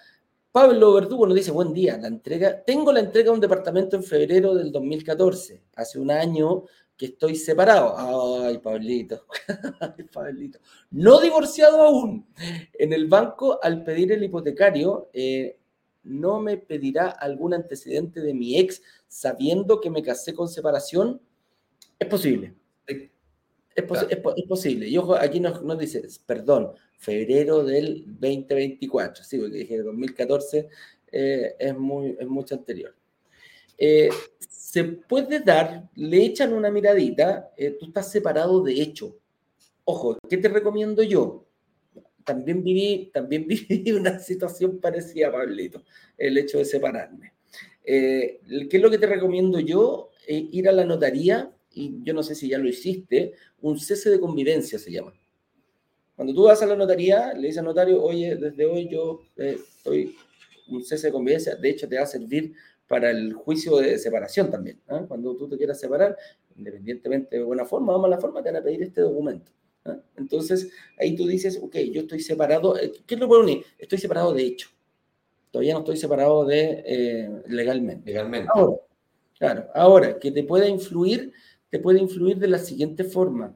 Pablo 0.52 0.94
Verdugo 0.94 1.26
nos 1.26 1.36
dice, 1.36 1.52
buen 1.52 1.72
día, 1.72 1.96
la 1.96 2.08
entrega, 2.08 2.64
tengo 2.64 2.92
la 2.92 2.98
entrega 2.98 3.26
de 3.26 3.34
un 3.34 3.40
departamento 3.40 3.94
en 3.94 4.02
febrero 4.02 4.54
del 4.54 4.72
2014, 4.72 5.62
hace 5.76 6.00
un 6.00 6.10
año 6.10 6.64
que 6.96 7.06
estoy 7.06 7.36
separado. 7.36 7.94
Ay, 7.96 8.58
Pablito. 8.58 9.24
Ay, 9.80 10.04
Pablito. 10.12 10.58
No 10.90 11.20
divorciado 11.20 11.82
aún. 11.82 12.26
En 12.74 12.92
el 12.92 13.06
banco, 13.06 13.58
al 13.62 13.84
pedir 13.84 14.10
el 14.12 14.24
hipotecario, 14.24 15.08
eh, 15.12 15.58
no 16.02 16.40
me 16.40 16.58
pedirá 16.58 17.08
algún 17.08 17.54
antecedente 17.54 18.20
de 18.20 18.34
mi 18.34 18.58
ex 18.58 18.82
sabiendo 19.06 19.80
que 19.80 19.88
me 19.88 20.02
casé 20.02 20.34
con 20.34 20.48
separación. 20.48 21.22
Es 21.98 22.08
posible. 22.08 22.59
Es, 23.74 23.84
posible. 24.46 24.88
Y 24.88 24.96
ojo, 24.98 25.14
aquí 25.14 25.40
nos, 25.40 25.62
nos, 25.62 25.78
dice, 25.78 26.02
perdón, 26.26 26.72
febrero 26.98 27.64
del 27.64 28.04
2024. 28.06 29.24
Sí, 29.24 29.38
porque 29.38 29.58
dije 29.58 29.78
2014 29.78 30.68
eh, 31.12 31.54
es, 31.58 31.76
muy, 31.76 32.16
es 32.18 32.26
mucho 32.26 32.54
anterior. 32.54 32.94
Eh, 33.78 34.10
se 34.38 34.84
puede 34.84 35.40
dar, 35.40 35.88
le 35.96 36.24
echan 36.24 36.52
una 36.52 36.70
miradita, 36.70 37.50
eh, 37.56 37.76
tú 37.78 37.86
estás 37.86 38.10
separado 38.10 38.62
de 38.62 38.74
hecho. 38.74 39.16
Ojo, 39.84 40.18
¿qué 40.28 40.36
te 40.36 40.48
recomiendo 40.48 41.02
yo? 41.02 41.46
También 42.24 42.62
viví, 42.62 43.10
también 43.12 43.46
viví 43.48 43.92
una 43.92 44.18
situación 44.18 44.78
parecida, 44.78 45.32
Pablito, 45.32 45.82
el 46.16 46.38
hecho 46.38 46.58
de 46.58 46.64
separarme. 46.64 47.32
Eh, 47.82 48.40
¿Qué 48.70 48.76
es 48.76 48.82
lo 48.82 48.90
que 48.90 48.98
te 48.98 49.06
recomiendo 49.06 49.58
yo? 49.58 50.10
Eh, 50.28 50.48
ir 50.52 50.68
a 50.68 50.72
la 50.72 50.84
notaría, 50.84 51.50
y 51.72 52.02
yo 52.02 52.14
no 52.14 52.22
sé 52.22 52.34
si 52.34 52.48
ya 52.48 52.58
lo 52.58 52.68
hiciste, 52.68 53.34
un 53.60 53.78
cese 53.78 54.10
de 54.10 54.20
convivencia 54.20 54.78
se 54.78 54.90
llama. 54.90 55.12
Cuando 56.16 56.34
tú 56.34 56.44
vas 56.44 56.60
a 56.62 56.66
la 56.66 56.76
notaría, 56.76 57.32
le 57.32 57.46
dices 57.46 57.58
al 57.58 57.64
notario, 57.64 58.02
oye, 58.02 58.36
desde 58.36 58.66
hoy 58.66 58.88
yo 58.88 59.22
estoy 59.36 60.16
un 60.68 60.84
cese 60.84 61.08
de 61.08 61.12
convivencia, 61.12 61.56
de 61.56 61.70
hecho 61.70 61.88
te 61.88 61.96
va 61.96 62.02
a 62.02 62.06
servir 62.06 62.54
para 62.86 63.10
el 63.10 63.32
juicio 63.34 63.76
de 63.76 63.98
separación 63.98 64.50
también. 64.50 64.80
¿ah? 64.88 65.04
Cuando 65.06 65.36
tú 65.36 65.48
te 65.48 65.56
quieras 65.56 65.78
separar, 65.78 66.16
independientemente 66.56 67.36
de 67.36 67.44
buena 67.44 67.64
forma 67.64 67.94
o 67.94 68.00
mala 68.00 68.18
forma, 68.18 68.42
te 68.42 68.50
van 68.50 68.60
a 68.60 68.64
pedir 68.64 68.82
este 68.82 69.00
documento. 69.00 69.52
¿ah? 69.84 69.96
Entonces, 70.16 70.70
ahí 70.98 71.14
tú 71.14 71.26
dices, 71.26 71.60
ok, 71.62 71.76
yo 71.92 72.02
estoy 72.02 72.20
separado. 72.20 72.76
Eh, 72.76 72.92
¿Qué 73.06 73.14
es 73.14 73.20
lo 73.20 73.28
que 73.28 73.36
unir? 73.36 73.64
Estoy 73.78 73.98
separado 73.98 74.34
de 74.34 74.42
hecho. 74.42 74.70
Todavía 75.52 75.74
no 75.74 75.80
estoy 75.80 75.98
separado 75.98 76.44
de 76.44 76.82
eh, 76.84 77.42
legalmente. 77.46 78.10
Legalmente. 78.10 78.48
Ahora, 78.52 78.76
claro, 79.38 79.68
ahora, 79.72 80.18
que 80.18 80.32
te 80.32 80.42
pueda 80.42 80.68
influir, 80.68 81.32
te 81.70 81.78
puede 81.78 82.00
influir 82.00 82.38
de 82.38 82.48
la 82.48 82.58
siguiente 82.58 83.04
forma. 83.04 83.54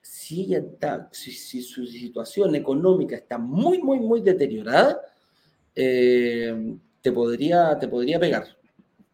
Si, 0.00 0.42
ella 0.42 0.58
está, 0.58 1.08
si, 1.12 1.62
su 1.62 1.86
situación 1.86 2.54
económica 2.54 3.16
está 3.16 3.38
muy, 3.38 3.82
muy, 3.82 4.00
muy 4.00 4.20
deteriorada, 4.20 5.00
eh, 5.74 6.76
te 7.00 7.12
podría, 7.12 7.78
te 7.78 7.88
podría 7.88 8.18
pegar. 8.18 8.46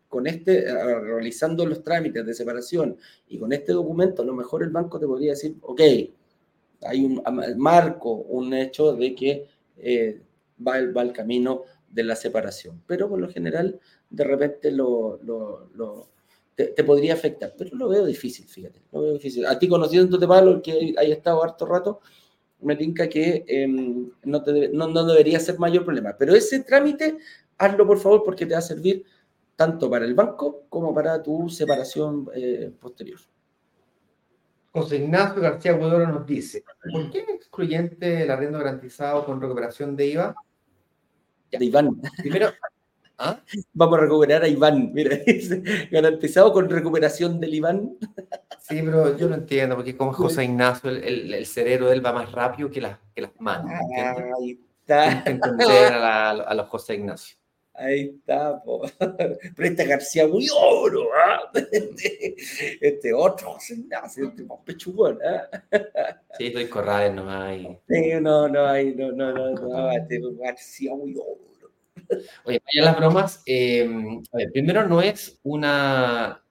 Con 0.08 0.26
este, 0.26 0.64
eh, 0.68 1.00
realizando 1.00 1.66
los 1.66 1.84
trámites 1.84 2.24
de 2.24 2.34
separación 2.34 2.96
y 3.28 3.38
con 3.38 3.52
este 3.52 3.72
documento, 3.72 4.22
a 4.22 4.24
lo 4.24 4.34
mejor 4.34 4.62
el 4.62 4.70
banco 4.70 4.98
te 4.98 5.06
podría 5.06 5.32
decir, 5.32 5.56
ok, 5.60 5.80
hay 6.82 7.04
un 7.04 7.22
marco, 7.58 8.12
un 8.12 8.54
hecho 8.54 8.92
de 8.94 9.14
que 9.14 9.46
eh, 9.76 10.20
va, 10.66 10.78
el, 10.78 10.96
va 10.96 11.02
el 11.02 11.12
camino 11.12 11.62
de 11.88 12.04
la 12.04 12.16
separación. 12.16 12.82
Pero 12.86 13.08
por 13.08 13.20
lo 13.20 13.28
general, 13.28 13.80
de 14.08 14.24
repente 14.24 14.70
lo, 14.70 15.18
lo, 15.22 16.08
te, 16.54 16.84
podría 16.84 17.14
afectar. 17.14 17.54
Pero 17.56 17.76
lo 17.76 17.88
veo 17.88 18.04
difícil, 18.04 18.46
fíjate. 18.46 18.82
Lo 18.92 19.02
veo 19.02 19.12
difícil. 19.14 19.46
A 19.46 19.58
ti 19.58 19.68
conociéndote, 19.68 20.26
Pablo, 20.26 20.60
que 20.62 20.94
hay 20.96 21.12
estado 21.12 21.42
harto 21.42 21.66
rato, 21.66 22.00
me 22.60 22.76
tinca 22.76 23.08
que 23.08 23.44
em, 23.46 24.10
no, 24.24 24.42
te, 24.42 24.68
no, 24.68 24.88
no, 24.88 25.04
debería 25.04 25.40
ser 25.40 25.58
mayor 25.58 25.84
problema. 25.84 26.14
Pero 26.18 26.34
ese 26.34 26.60
trámite 26.60 27.18
hazlo 27.58 27.86
por 27.86 27.98
favor 27.98 28.22
porque 28.24 28.46
te 28.46 28.52
va 28.52 28.58
a 28.58 28.62
servir 28.62 29.04
tanto 29.56 29.90
para 29.90 30.04
el 30.04 30.14
banco 30.14 30.64
como 30.68 30.94
para 30.94 31.22
tu 31.22 31.48
separación 31.48 32.28
eh, 32.34 32.72
posterior. 32.80 33.20
José 34.72 34.96
Ignacio 34.96 35.42
García 35.42 35.74
Huidoro 35.74 36.06
nos 36.06 36.24
dice, 36.26 36.64
¿por 36.92 37.10
qué 37.10 37.20
es 37.20 37.28
excluyente 37.28 38.22
el 38.22 38.30
arriendo 38.30 38.58
garantizado 38.58 39.26
con 39.26 39.40
recuperación 39.40 39.96
de 39.96 40.06
IVA? 40.06 40.34
De 41.50 41.64
Iván. 41.64 42.00
Primero, 42.18 42.52
¿ah? 43.20 43.40
Vamos 43.72 43.98
a 43.98 44.02
recuperar 44.02 44.42
a 44.42 44.48
Iván, 44.48 44.92
mira, 44.92 45.16
garantizado 45.90 46.52
con 46.52 46.68
recuperación 46.68 47.38
del 47.40 47.54
Iván. 47.54 47.96
Sí, 48.60 48.80
pero 48.82 49.16
yo 49.16 49.28
no 49.28 49.36
entiendo, 49.36 49.76
porque 49.76 49.96
como 49.96 50.12
José 50.12 50.44
Ignacio, 50.44 50.90
el, 50.90 51.32
el, 51.34 51.46
cerebro 51.46 51.88
de 51.88 51.94
él 51.94 52.04
va 52.04 52.12
más 52.12 52.32
rápido 52.32 52.70
que, 52.70 52.80
las 52.80 52.98
que 53.14 53.22
las 53.22 53.32
manos. 53.38 53.70
ahí 54.40 54.58
está. 54.80 55.22
entender 55.26 55.92
a, 55.92 56.30
a 56.30 56.54
los 56.54 56.68
José 56.68 56.94
Ignacio. 56.94 57.40
Ahí 57.80 58.14
está, 58.14 58.62
po. 58.62 58.82
pero 58.98 59.68
este 59.68 59.86
García 59.86 60.26
muy 60.26 60.46
oro, 60.54 61.08
¿ah? 61.14 61.50
este, 62.80 63.12
otro 63.14 63.56
Ignacio, 63.70 64.28
este 64.28 64.42
más 64.42 64.58
pechugón, 64.64 65.18
¿ah? 65.24 65.48
Sí, 66.36 66.48
estoy 66.48 66.66
corral, 66.66 67.16
no 67.16 67.30
hay. 67.30 67.78
Sí, 67.88 68.12
no, 68.20 68.48
no 68.48 68.66
hay, 68.66 68.94
no, 68.94 69.12
no, 69.12 69.32
no, 69.32 69.50
no, 69.52 69.90
este 69.92 70.20
García 70.38 70.94
muy 70.94 71.14
oro. 71.14 71.49
Oye, 72.44 72.62
vaya 72.64 72.90
las 72.90 72.96
bromas. 72.96 73.42
Eh, 73.46 73.88
primero 74.52 74.86
no 74.86 75.00
es 75.00 75.38
una. 75.42 76.42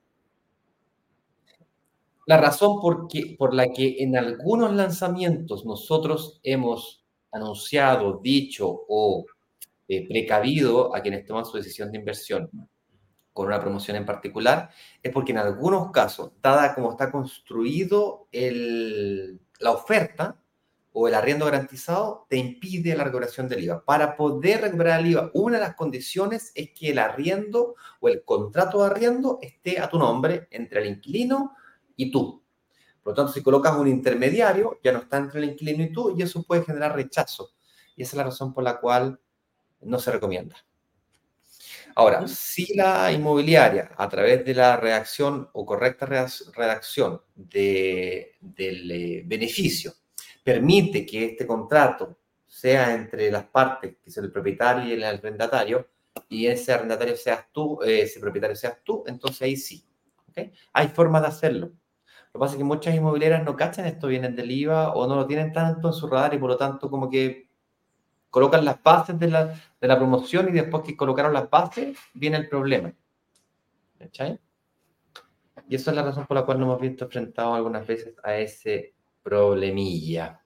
La 2.26 2.36
razón 2.36 2.80
por, 2.80 3.54
la 3.54 3.72
que 3.72 3.96
en 3.98 4.16
algunos 4.16 4.72
lanzamientos 4.72 5.64
nosotros 5.64 6.38
hemos 6.44 7.04
anunciado, 7.32 8.20
dicho 8.22 8.84
o 8.88 9.26
eh, 9.88 10.06
precavido 10.06 10.94
a 10.94 11.00
quienes 11.00 11.26
toman 11.26 11.44
su 11.44 11.56
decisión 11.56 11.90
de 11.90 11.98
inversión 11.98 12.48
con 13.32 13.46
una 13.46 13.60
promoción 13.60 13.96
en 13.96 14.06
particular, 14.06 14.70
es 15.02 15.12
porque 15.12 15.32
en 15.32 15.38
algunos 15.38 15.90
casos, 15.90 16.30
dada 16.40 16.72
como 16.74 16.92
está 16.92 17.10
construido 17.10 18.28
la 18.32 19.72
oferta 19.72 20.36
o 20.92 21.06
el 21.06 21.14
arriendo 21.14 21.44
garantizado, 21.44 22.26
te 22.28 22.36
impide 22.36 22.96
la 22.96 23.04
recuperación 23.04 23.48
del 23.48 23.64
IVA. 23.64 23.84
Para 23.84 24.16
poder 24.16 24.62
recuperar 24.62 25.00
el 25.00 25.06
IVA, 25.08 25.30
una 25.34 25.58
de 25.58 25.64
las 25.64 25.76
condiciones 25.76 26.52
es 26.54 26.70
que 26.70 26.90
el 26.90 26.98
arriendo 26.98 27.76
o 28.00 28.08
el 28.08 28.24
contrato 28.24 28.80
de 28.80 28.86
arriendo 28.86 29.38
esté 29.40 29.78
a 29.78 29.88
tu 29.88 29.98
nombre 29.98 30.48
entre 30.50 30.82
el 30.82 30.88
inquilino 30.88 31.54
y 31.96 32.10
tú. 32.10 32.42
Por 33.02 33.12
lo 33.12 33.16
tanto, 33.16 33.32
si 33.32 33.42
colocas 33.42 33.76
un 33.76 33.88
intermediario, 33.88 34.78
ya 34.82 34.92
no 34.92 34.98
está 34.98 35.18
entre 35.18 35.40
el 35.40 35.50
inquilino 35.50 35.84
y 35.84 35.92
tú, 35.92 36.14
y 36.18 36.22
eso 36.22 36.42
puede 36.42 36.64
generar 36.64 36.94
rechazo. 36.94 37.50
Y 37.96 38.02
esa 38.02 38.12
es 38.12 38.16
la 38.16 38.24
razón 38.24 38.52
por 38.52 38.64
la 38.64 38.80
cual 38.80 39.18
no 39.82 39.98
se 39.98 40.10
recomienda. 40.10 40.56
Ahora, 41.94 42.26
si 42.28 42.74
la 42.74 43.12
inmobiliaria, 43.12 43.92
a 43.96 44.08
través 44.08 44.44
de 44.44 44.54
la 44.54 44.76
redacción 44.76 45.48
o 45.52 45.66
correcta 45.66 46.06
redacción 46.06 47.20
del 47.34 48.90
eh, 48.90 49.22
beneficio, 49.26 49.94
permite 50.44 51.04
que 51.06 51.26
este 51.26 51.46
contrato 51.46 52.18
sea 52.46 52.94
entre 52.94 53.30
las 53.30 53.44
partes, 53.44 53.96
que 54.02 54.10
es 54.10 54.16
el 54.16 54.30
propietario 54.32 54.84
y 54.84 54.92
el 54.92 55.04
arrendatario, 55.04 55.88
y 56.28 56.46
ese 56.46 56.72
arrendatario 56.72 57.16
seas 57.16 57.46
tú, 57.52 57.80
eh, 57.82 58.02
ese 58.02 58.20
propietario 58.20 58.56
seas 58.56 58.78
tú, 58.82 59.04
entonces 59.06 59.42
ahí 59.42 59.56
sí. 59.56 59.84
Hay 60.72 60.88
formas 60.88 61.22
de 61.22 61.28
hacerlo. 61.28 61.66
Lo 61.66 62.32
que 62.32 62.38
pasa 62.38 62.54
es 62.54 62.58
que 62.58 62.64
muchas 62.64 62.94
inmobiliarias 62.94 63.44
no 63.44 63.56
cachan 63.56 63.86
esto, 63.86 64.06
vienen 64.06 64.36
del 64.36 64.50
IVA 64.50 64.92
o 64.94 65.06
no 65.06 65.16
lo 65.16 65.26
tienen 65.26 65.52
tanto 65.52 65.88
en 65.88 65.94
su 65.94 66.06
radar 66.06 66.32
y 66.34 66.38
por 66.38 66.50
lo 66.50 66.56
tanto 66.56 66.88
como 66.88 67.10
que 67.10 67.48
colocan 68.30 68.64
las 68.64 68.82
bases 68.82 69.18
de 69.18 69.28
la, 69.28 69.46
de 69.80 69.88
la 69.88 69.96
promoción 69.96 70.48
y 70.48 70.52
después 70.52 70.84
que 70.84 70.96
colocaron 70.96 71.32
las 71.32 71.50
bases 71.50 71.98
viene 72.14 72.36
el 72.36 72.48
problema. 72.48 72.92
¿Cachai? 73.98 74.38
Y 75.68 75.74
esa 75.74 75.90
es 75.90 75.96
la 75.96 76.02
razón 76.02 76.26
por 76.26 76.36
la 76.36 76.44
cual 76.44 76.58
nos 76.58 76.66
hemos 76.68 76.80
visto 76.80 77.04
enfrentados 77.04 77.56
algunas 77.56 77.86
veces 77.86 78.14
a 78.22 78.36
ese 78.36 78.94
problemilla. 79.22 80.40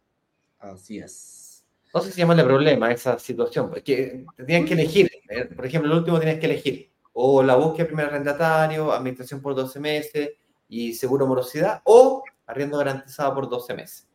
Así 0.59 0.99
es. 0.99 1.65
No 1.93 2.01
sé 2.01 2.11
si 2.11 2.19
llamarle 2.19 2.45
problema 2.45 2.91
esa 2.91 3.19
situación, 3.19 3.71
porque 3.71 4.25
tenían 4.37 4.65
que 4.65 4.75
elegir. 4.75 5.11
¿eh? 5.29 5.45
Por 5.45 5.65
ejemplo, 5.65 5.93
el 5.93 5.99
último 5.99 6.19
tienes 6.19 6.41
que 6.41 6.47
elegir 6.47 6.95
o 7.15 7.43
la 7.43 7.55
búsqueda 7.55 7.85
de 7.85 7.87
primer 7.87 8.07
arrendatario, 8.07 8.93
administración 8.93 9.41
por 9.41 9.55
12 9.55 9.81
meses 9.81 10.31
y 10.69 10.93
seguro 10.93 11.27
morosidad, 11.27 11.81
o 11.85 12.25
arriendo 12.47 12.77
garantizado 12.77 13.35
por 13.35 13.49
12 13.49 13.75
meses. 13.75 14.09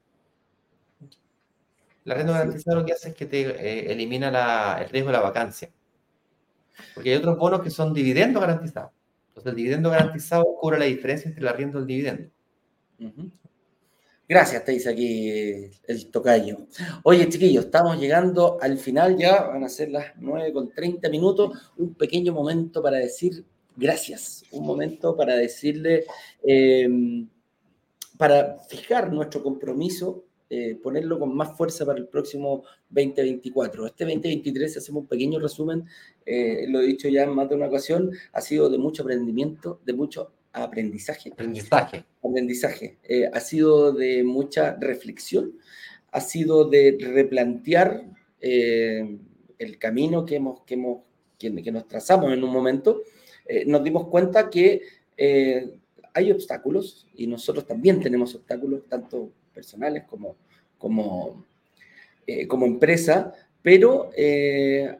El 2.03 2.11
arriendo 2.11 2.33
garantizado 2.33 2.79
lo 2.79 2.85
que 2.85 2.93
hace 2.93 3.09
es 3.09 3.15
que 3.15 3.25
te 3.25 3.41
eh, 3.41 3.91
elimina 3.91 4.77
el 4.81 4.89
riesgo 4.89 5.11
de 5.11 5.17
la 5.17 5.21
vacancia. 5.21 5.71
Porque 6.93 7.11
hay 7.11 7.17
otros 7.17 7.37
bonos 7.37 7.61
que 7.61 7.69
son 7.69 7.93
dividendos 7.93 8.41
garantizados. 8.41 8.91
Entonces, 9.29 9.51
el 9.51 9.55
dividendo 9.55 9.89
garantizado 9.89 10.43
cubre 10.59 10.79
la 10.79 10.85
diferencia 10.85 11.29
entre 11.29 11.41
el 11.41 11.47
arriendo 11.47 11.77
y 11.77 11.81
el 11.81 11.87
dividendo. 11.87 12.29
Gracias, 14.29 14.63
te 14.63 14.73
dice 14.73 14.91
aquí 14.91 15.71
el 15.87 16.11
tocayo. 16.11 16.57
Oye, 17.01 17.27
chiquillos, 17.29 17.65
estamos 17.65 17.99
llegando 17.99 18.59
al 18.61 18.77
final 18.77 19.17
ya, 19.17 19.41
van 19.45 19.63
a 19.63 19.69
ser 19.69 19.89
las 19.89 20.13
9 20.17 20.53
con 20.53 20.71
30 20.71 21.09
minutos. 21.09 21.57
Un 21.77 21.95
pequeño 21.95 22.31
momento 22.31 22.83
para 22.83 22.97
decir 22.97 23.43
gracias, 23.75 24.43
un 24.51 24.67
momento 24.67 25.15
para 25.17 25.35
decirle, 25.35 26.05
em, 26.43 27.27
para 28.19 28.59
fijar 28.69 29.11
nuestro 29.11 29.41
compromiso, 29.41 30.25
eh, 30.51 30.75
ponerlo 30.75 31.17
con 31.17 31.35
más 31.35 31.57
fuerza 31.57 31.83
para 31.83 31.97
el 31.97 32.07
próximo 32.07 32.65
2024. 32.91 33.87
Este 33.87 34.05
2023, 34.05 34.77
hacemos 34.77 35.01
un 35.01 35.07
pequeño 35.07 35.39
resumen, 35.39 35.85
eh, 36.23 36.67
lo 36.67 36.81
he 36.81 36.85
dicho 36.85 37.09
ya 37.09 37.23
en 37.23 37.31
más 37.31 37.49
de 37.49 37.55
una 37.55 37.65
ocasión, 37.65 38.11
ha 38.33 38.41
sido 38.41 38.69
de 38.69 38.77
mucho 38.77 39.01
aprendimiento, 39.01 39.79
de 39.85 39.93
mucho 39.93 40.33
aprendizaje. 40.53 41.31
Aprendizaje. 41.31 42.05
Aprendizaje. 42.23 42.97
Eh, 43.03 43.29
ha 43.31 43.39
sido 43.39 43.91
de 43.93 44.23
mucha 44.23 44.75
reflexión, 44.75 45.57
ha 46.11 46.21
sido 46.21 46.69
de 46.69 46.97
replantear 46.99 48.03
eh, 48.41 49.17
el 49.57 49.77
camino 49.77 50.25
que, 50.25 50.35
hemos, 50.37 50.61
que, 50.61 50.73
hemos, 50.75 51.03
que, 51.37 51.71
nos 51.71 51.87
trazamos 51.87 52.33
en 52.33 52.43
un 52.43 52.51
momento. 52.51 53.01
Eh, 53.45 53.65
nos 53.65 53.83
dimos 53.83 54.07
cuenta 54.07 54.49
que 54.49 54.81
hay 56.13 56.31
obstáculos 56.31 57.07
y 57.13 57.27
nosotros 57.27 57.67
también 57.67 57.99
tenemos 57.99 58.33
obstáculos, 58.35 58.87
tanto 58.87 59.33
personales 59.53 60.03
como, 60.05 60.37
como, 60.77 61.45
como 62.47 62.65
empresa, 62.65 63.33
pero 63.61 64.11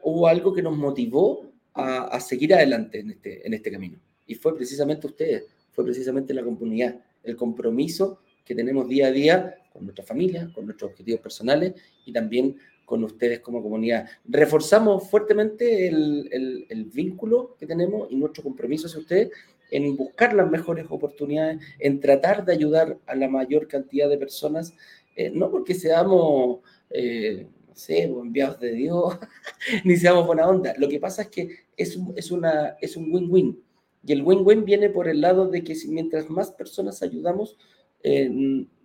hubo 0.02 0.26
algo 0.26 0.52
que 0.52 0.60
nos 0.60 0.76
motivó 0.76 1.50
a, 1.72 2.04
a 2.04 2.20
seguir 2.20 2.52
adelante 2.52 3.00
en 3.00 3.12
este, 3.12 3.46
en 3.46 3.54
este 3.54 3.70
camino 3.70 3.98
y 4.30 4.36
fue 4.36 4.54
precisamente 4.54 5.08
ustedes, 5.08 5.48
fue 5.72 5.82
precisamente 5.82 6.32
la 6.32 6.44
comunidad, 6.44 7.00
el 7.24 7.34
compromiso 7.34 8.20
que 8.44 8.54
tenemos 8.54 8.88
día 8.88 9.08
a 9.08 9.10
día 9.10 9.56
con 9.72 9.82
nuestra 9.82 10.04
familia, 10.04 10.48
con 10.54 10.66
nuestros 10.66 10.92
objetivos 10.92 11.20
personales 11.20 11.74
y 12.06 12.12
también 12.12 12.56
con 12.84 13.02
ustedes 13.02 13.40
como 13.40 13.60
comunidad. 13.60 14.08
Reforzamos 14.24 15.10
fuertemente 15.10 15.88
el, 15.88 16.68
el, 16.70 16.84
vínculo 16.84 17.56
que 17.58 17.66
tenemos 17.66 18.06
y 18.12 18.14
nuestro 18.14 18.44
compromiso 18.44 18.86
hacia 18.86 19.00
ustedes 19.00 19.30
en 19.72 19.96
buscar 19.96 20.32
las 20.32 20.48
mejores 20.48 20.86
oportunidades, 20.88 21.60
en 21.80 21.98
tratar 21.98 22.44
de 22.44 22.52
ayudar 22.52 22.98
a 23.06 23.16
la 23.16 23.28
mayor 23.28 23.66
cantidad 23.66 24.08
de 24.08 24.16
personas, 24.16 24.74
eh, 25.16 25.30
no 25.30 25.50
porque 25.50 25.74
seamos, 25.74 26.60
eh, 26.90 27.48
no 27.66 27.74
sé, 27.74 28.04
enviados 28.04 28.60
de 28.60 28.74
Dios, 28.74 29.18
ni 29.84 29.96
seamos 29.96 30.24
buena 30.24 30.48
onda. 30.48 30.72
Lo 30.78 30.88
que 30.88 31.00
pasa 31.00 31.22
es 31.22 31.28
que 31.28 31.48
es, 31.76 31.98
es, 32.14 32.30
una, 32.30 32.76
es 32.80 32.96
un 32.96 33.12
win-win. 33.12 33.69
Y 34.04 34.12
el 34.12 34.22
win-win 34.22 34.64
viene 34.64 34.88
por 34.88 35.08
el 35.08 35.20
lado 35.20 35.48
de 35.48 35.62
que 35.62 35.76
mientras 35.88 36.30
más 36.30 36.52
personas 36.52 37.02
ayudamos, 37.02 37.56
eh, 38.02 38.30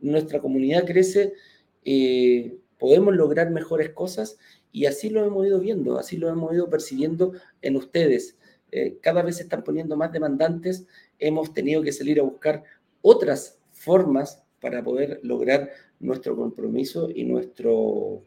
nuestra 0.01 0.41
comunidad 0.41 0.85
crece, 0.85 1.33
eh, 1.85 2.57
podemos 2.77 3.15
lograr 3.15 3.49
mejores 3.49 3.91
cosas 3.91 4.37
y 4.71 4.87
así 4.87 5.09
lo 5.09 5.23
hemos 5.23 5.47
ido 5.47 5.59
viendo, 5.59 5.97
así 5.97 6.17
lo 6.17 6.29
hemos 6.29 6.53
ido 6.53 6.69
percibiendo 6.69 7.33
en 7.61 7.77
ustedes. 7.77 8.37
Eh, 8.71 8.97
cada 9.01 9.21
vez 9.21 9.37
se 9.37 9.43
están 9.43 9.63
poniendo 9.63 9.95
más 9.95 10.11
demandantes, 10.11 10.85
hemos 11.17 11.53
tenido 11.53 11.81
que 11.81 11.93
salir 11.93 12.19
a 12.19 12.23
buscar 12.23 12.63
otras 13.01 13.57
formas 13.71 14.43
para 14.59 14.83
poder 14.83 15.19
lograr 15.23 15.69
nuestro 15.99 16.35
compromiso 16.35 17.09
y 17.09 17.23
nuestro... 17.23 18.21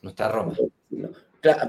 nuestra 0.00 0.32
Roma. 0.32 0.56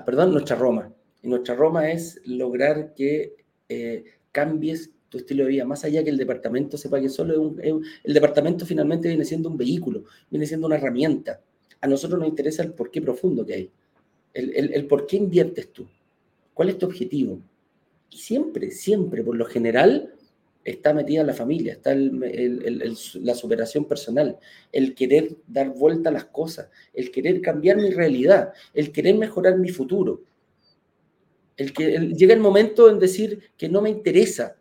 perdón, 0.06 0.31
nuestra 0.31 0.56
Roma. 0.56 0.93
Y 1.22 1.27
nuestra 1.27 1.56
Roma 1.56 1.91
es 1.91 2.22
lograr 2.26 2.93
que 2.93 3.45
eh, 3.70 4.04
cambies 4.32 4.92
tu 5.10 5.18
estilo 5.18 5.44
de 5.44 5.52
vida, 5.52 5.66
más 5.66 5.84
allá 5.86 6.04
que 6.04 6.10
el 6.10 6.18
departamento 6.18 6.78
sepa 6.78 7.00
que 7.00 7.10
solo 7.10 7.34
es 7.34 7.40
un, 7.40 7.86
el 8.04 8.14
departamento 8.14 8.66
finalmente 8.66 9.08
viene 9.08 9.24
siendo 9.24 9.50
un 9.50 9.58
vehículo, 9.58 10.04
viene 10.30 10.46
siendo 10.46 10.68
una 10.68 10.76
herramienta. 10.76 11.42
A 11.82 11.88
nosotros 11.88 12.20
nos 12.20 12.28
interesa 12.28 12.64
el 12.64 12.74
por 12.74 12.92
qué 12.92 13.02
profundo 13.02 13.46
que 13.46 13.54
hay, 13.54 13.72
el, 14.34 14.74
el, 14.74 14.88
por 14.88 15.06
qué 15.06 15.18
inviertes 15.18 15.72
tú, 15.72 15.88
cuál 16.54 16.70
es 16.70 16.78
tu 16.78 16.86
objetivo. 16.86 17.40
Y 18.10 18.18
siempre, 18.18 18.72
siempre, 18.72 19.24
por 19.24 19.36
lo 19.36 19.46
general, 19.46 20.14
está 20.66 20.94
metida 20.94 21.24
la 21.24 21.34
familia, 21.34 21.74
está 21.74 21.96
la 21.96 23.36
superación 23.36 23.86
personal, 23.86 24.38
el 24.72 24.96
querer 24.96 25.36
dar 25.48 25.70
vuelta 25.70 26.10
a 26.10 26.14
las 26.14 26.26
cosas, 26.26 26.70
el 26.94 27.12
querer 27.12 27.40
cambiar 27.42 27.78
mi 27.78 27.92
realidad, 27.92 28.52
el 28.74 28.92
querer 28.92 29.16
mejorar 29.16 29.58
mi 29.58 29.70
futuro. 29.70 30.24
El 31.57 31.73
que 31.73 31.99
llega 32.15 32.34
el 32.34 32.40
momento 32.40 32.90
en 32.90 32.99
decir 32.99 33.52
que 33.57 33.69
no 33.69 33.82
me 33.82 33.90
interesa. 33.90 34.57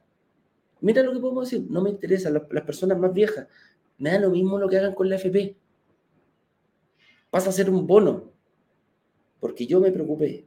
Mira 0.81 1.03
lo 1.03 1.13
que 1.13 1.19
podemos 1.19 1.51
decir, 1.51 1.67
no 1.71 1.83
me 1.83 1.91
interesa. 1.91 2.31
Las, 2.31 2.45
personas 2.65 2.99
más 2.99 3.13
viejas, 3.13 3.49
me 3.99 4.11
da 4.11 4.21
lo 4.21 4.31
mismo 4.31 4.59
lo 4.59 4.69
que 4.69 4.79
hagan 4.79 4.95
con 4.95 5.09
la 5.09 5.17
FP. 5.17 5.57
Pasa 7.31 7.51
a 7.51 7.53
ser 7.53 7.69
un 7.71 7.87
bono. 7.87 8.33
Porque 9.41 9.67
yo 9.67 9.81
me 9.81 9.91
preocupé 9.93 10.47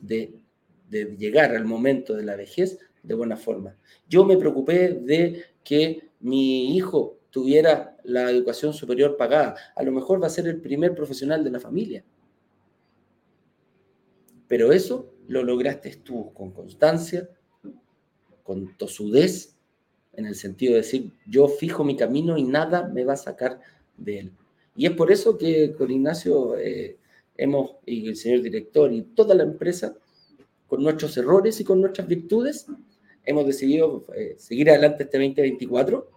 de 0.00 0.40
llegar 0.88 1.54
al 1.54 1.64
momento 1.64 2.16
de 2.16 2.24
la 2.24 2.36
vejez 2.36 2.78
de 3.02 3.14
buena 3.14 3.36
forma. 3.36 3.76
Yo 4.08 4.24
me 4.24 4.36
preocupé 4.36 4.94
de 4.94 5.44
que 5.62 6.10
mi 6.20 6.76
hijo 6.76 7.18
tuviera 7.30 7.96
la 8.04 8.30
educación 8.30 8.72
superior 8.72 9.16
pagada. 9.16 9.56
A 9.76 9.82
lo 9.82 9.92
mejor 9.92 10.22
va 10.22 10.26
a 10.26 10.30
ser 10.30 10.46
el 10.46 10.60
primer 10.60 10.94
profesional 10.94 11.44
de 11.44 11.50
la 11.50 11.60
familia. 11.60 12.04
Pero 14.48 14.72
eso 14.72 15.12
lo 15.30 15.44
lograste 15.44 15.94
tú 16.02 16.32
con 16.34 16.50
constancia, 16.50 17.28
con 18.42 18.76
tosudez, 18.76 19.54
en 20.12 20.26
el 20.26 20.34
sentido 20.34 20.72
de 20.72 20.78
decir, 20.78 21.12
yo 21.24 21.46
fijo 21.46 21.84
mi 21.84 21.96
camino 21.96 22.36
y 22.36 22.42
nada 22.42 22.88
me 22.88 23.04
va 23.04 23.12
a 23.12 23.16
sacar 23.16 23.60
de 23.96 24.18
él. 24.18 24.32
Y 24.74 24.86
es 24.86 24.92
por 24.92 25.12
eso 25.12 25.38
que 25.38 25.72
con 25.72 25.88
Ignacio 25.88 26.58
eh, 26.58 26.98
hemos, 27.36 27.76
y 27.86 28.08
el 28.08 28.16
señor 28.16 28.42
director 28.42 28.92
y 28.92 29.02
toda 29.02 29.36
la 29.36 29.44
empresa, 29.44 29.94
con 30.66 30.82
nuestros 30.82 31.16
errores 31.16 31.60
y 31.60 31.64
con 31.64 31.80
nuestras 31.80 32.08
virtudes, 32.08 32.66
hemos 33.24 33.46
decidido 33.46 34.06
eh, 34.16 34.34
seguir 34.36 34.68
adelante 34.70 35.04
este 35.04 35.16
2024 35.16 36.10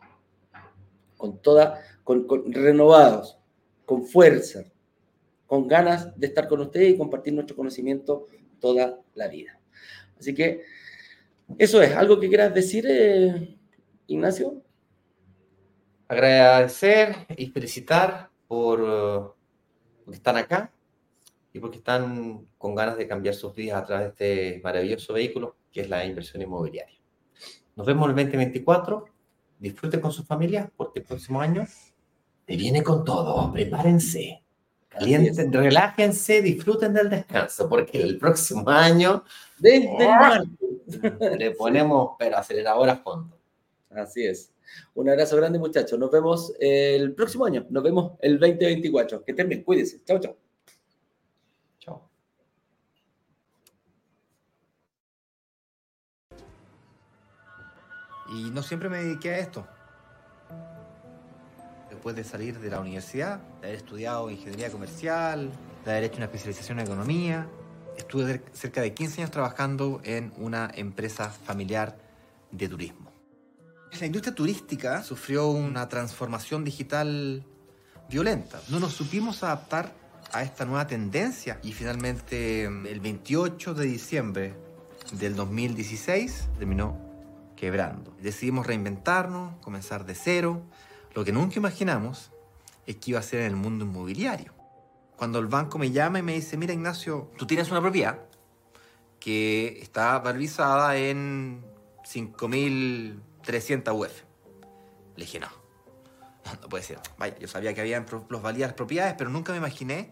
con 1.18 1.38
toda, 1.38 1.80
con, 2.04 2.26
renovados, 2.52 3.38
con 3.86 4.08
fuerza, 4.08 4.64
con 5.46 5.68
ganas 5.68 6.20
de 6.20 6.26
estar 6.26 6.48
con 6.48 6.62
ustedes 6.62 6.96
y 6.96 6.98
compartir 6.98 7.36
nuestro 7.36 7.56
conocimiento 7.56 8.28
toda 8.64 9.02
la 9.14 9.28
vida. 9.28 9.60
Así 10.18 10.34
que 10.34 10.64
eso 11.58 11.82
es, 11.82 11.94
¿algo 11.94 12.18
que 12.18 12.30
quieras 12.30 12.54
decir, 12.54 12.86
eh, 12.88 13.58
Ignacio? 14.08 14.64
Agradecer 16.08 17.28
y 17.36 17.48
felicitar 17.48 18.30
por 18.48 18.82
uh, 18.82 19.34
que 20.10 20.16
están 20.16 20.38
acá 20.38 20.72
y 21.52 21.60
porque 21.60 21.80
están 21.80 22.48
con 22.58 22.74
ganas 22.74 22.98
de 22.98 23.06
cambiar 23.06 23.36
sus 23.36 23.54
vidas 23.54 23.82
a 23.82 23.86
través 23.86 24.16
de 24.18 24.48
este 24.48 24.62
maravilloso 24.64 25.14
vehículo 25.14 25.58
que 25.70 25.82
es 25.82 25.90
la 25.90 26.06
inversión 26.06 26.42
inmobiliaria. 26.42 26.98
Nos 27.76 27.86
vemos 27.86 28.08
el 28.10 28.16
2024. 28.16 29.06
Disfruten 29.60 30.00
con 30.00 30.12
sus 30.12 30.26
familias 30.26 30.70
porque 30.78 31.00
el 31.00 31.06
próximo 31.06 31.42
año 31.42 31.66
te 32.46 32.56
viene 32.56 32.82
con 32.82 33.04
todo. 33.04 33.52
Prepárense. 33.52 34.43
Calienten, 34.94 35.52
relájense, 35.52 36.42
disfruten 36.42 36.94
del 36.94 37.10
descanso, 37.10 37.68
porque 37.68 38.02
el 38.02 38.20
próximo 38.20 38.70
año 38.70 39.24
¡ah! 40.00 40.44
le 41.38 41.52
ponemos 41.52 42.12
pero 42.20 42.38
acelerador 42.38 42.90
a 42.90 42.98
fondo. 42.98 43.38
Así 43.90 44.26
es. 44.26 44.52
Un 44.94 45.10
abrazo 45.10 45.36
grande, 45.38 45.60
muchachos. 45.60 45.98
Nos 45.98 46.12
vemos 46.12 46.54
el 46.60 47.14
próximo 47.14 47.46
año. 47.46 47.66
Nos 47.70 47.84
vemos 47.84 48.14
el 48.22 48.40
2024. 48.40 49.24
Que 49.24 49.32
estén 49.32 49.50
bien. 49.50 49.64
Cuídense. 49.64 50.04
Chao, 50.04 50.20
chao. 50.20 50.38
Chao. 51.80 52.10
Y 58.30 58.50
no 58.52 58.64
siempre 58.64 58.90
me 58.90 58.98
dediqué 58.98 59.32
a 59.32 59.40
esto. 59.40 59.68
Después 62.04 62.18
de 62.18 62.30
salir 62.30 62.60
de 62.60 62.70
la 62.70 62.82
universidad, 62.82 63.40
de 63.62 63.68
haber 63.68 63.78
estudiado 63.78 64.30
ingeniería 64.30 64.70
comercial, 64.70 65.50
de 65.86 65.92
haber 65.92 66.04
hecho 66.04 66.18
una 66.18 66.26
especialización 66.26 66.82
en 66.82 66.86
economía. 66.86 67.48
Estuve 67.98 68.44
cerca 68.52 68.82
de 68.82 68.94
15 68.94 69.22
años 69.22 69.32
trabajando 69.32 70.02
en 70.04 70.34
una 70.36 70.70
empresa 70.76 71.30
familiar 71.30 71.98
de 72.52 72.68
turismo. 72.68 73.10
La 73.98 74.06
industria 74.06 74.36
turística 74.36 75.02
sufrió 75.02 75.48
una 75.48 75.88
transformación 75.88 76.66
digital 76.66 77.46
violenta. 78.10 78.60
No 78.68 78.82
nos 78.82 78.92
supimos 78.92 79.42
adaptar 79.42 79.94
a 80.34 80.44
esta 80.44 80.66
nueva 80.66 80.86
tendencia 80.88 81.62
y 81.64 81.72
finalmente 81.72 82.66
el 82.66 83.00
28 83.00 83.76
de 83.76 83.86
diciembre 83.86 84.54
del 85.14 85.38
2016 85.38 86.50
terminó 86.58 86.98
quebrando. 87.56 88.14
Decidimos 88.22 88.68
reinventarnos, 88.68 89.56
comenzar 89.62 90.06
de 90.06 90.16
cero. 90.16 90.64
Lo 91.14 91.24
que 91.24 91.32
nunca 91.32 91.58
imaginamos 91.58 92.32
es 92.86 92.98
que 92.98 93.12
iba 93.12 93.20
a 93.20 93.24
ser 93.24 93.42
en 93.42 93.48
el 93.48 93.56
mundo 93.56 93.86
inmobiliario. 93.86 94.54
Cuando 95.16 95.40
el 95.40 95.48
banco 95.48 95.78
me 95.78 95.92
llama 95.92 96.20
y 96.20 96.22
me 96.24 96.34
dice, 96.34 96.58
mira 96.58 96.74
Ignacio, 96.74 97.32
tú 97.38 97.46
tienes 97.46 97.70
una 97.72 97.82
propiedad 97.82 98.20
que 99.20 99.80
está 99.82 100.20
valorizada 100.20 100.98
en 100.98 101.64
5.300 102.04 103.96
UF. 103.96 104.24
Le 105.16 105.26
dije, 105.26 105.40
no, 105.40 105.48
no 106.62 106.70
puede 106.70 106.84
ser. 106.84 107.00
Vaya, 107.18 107.38
yo 107.38 107.48
sabía 107.48 107.74
que 107.74 107.82
había 107.82 108.06
plusvalías 108.06 108.70
las 108.70 108.76
propiedades, 108.76 109.16
pero 109.18 109.30
nunca 109.30 109.52
me 109.52 109.60
imaginé 109.60 110.12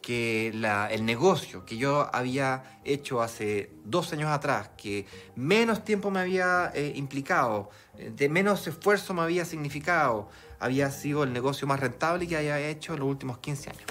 que 0.00 0.48
el 0.48 1.04
negocio 1.04 1.64
que 1.64 1.76
yo 1.76 2.08
había 2.14 2.80
hecho 2.84 3.22
hace 3.22 3.70
dos 3.84 4.12
años 4.12 4.30
atrás, 4.30 4.70
que 4.76 5.06
menos 5.36 5.84
tiempo 5.84 6.10
me 6.10 6.20
había 6.20 6.70
eh, 6.74 6.92
implicado, 6.96 7.70
eh, 7.96 8.10
de 8.14 8.28
menos 8.28 8.66
esfuerzo 8.66 9.14
me 9.14 9.22
había 9.22 9.44
significado, 9.44 10.28
había 10.58 10.90
sido 10.90 11.24
el 11.24 11.32
negocio 11.32 11.66
más 11.66 11.80
rentable 11.80 12.26
que 12.26 12.36
había 12.36 12.58
hecho 12.60 12.94
en 12.94 13.00
los 13.00 13.08
últimos 13.08 13.38
15 13.38 13.70
años. 13.70 13.84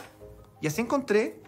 Y 0.62 0.68
así 0.68 0.82
encontré 0.82 1.42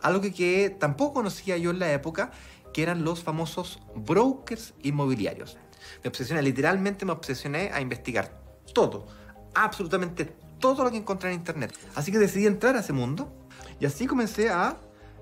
algo 0.00 0.20
que, 0.20 0.32
que 0.32 0.70
tampoco 0.70 1.14
conocía 1.14 1.56
yo 1.56 1.70
en 1.70 1.78
la 1.78 1.92
época, 1.92 2.32
que 2.72 2.82
eran 2.82 3.04
los 3.04 3.22
famosos 3.22 3.80
brokers 3.94 4.74
inmobiliarios. 4.82 5.58
Me 6.02 6.08
obsesioné, 6.08 6.42
literalmente 6.42 7.04
me 7.04 7.12
obsesioné 7.12 7.70
a 7.72 7.80
investigar 7.80 8.40
todo, 8.72 9.06
absolutamente 9.54 10.24
todo 10.58 10.84
lo 10.84 10.90
que 10.90 10.96
encontré 10.96 11.30
en 11.30 11.36
internet. 11.36 11.76
Así 11.94 12.12
que 12.12 12.18
decidí 12.18 12.46
entrar 12.46 12.76
a 12.76 12.80
ese 12.80 12.92
mundo 12.92 13.41
y 13.82 13.84
así 13.84 14.06
comencé 14.06 14.48
a 14.48 14.76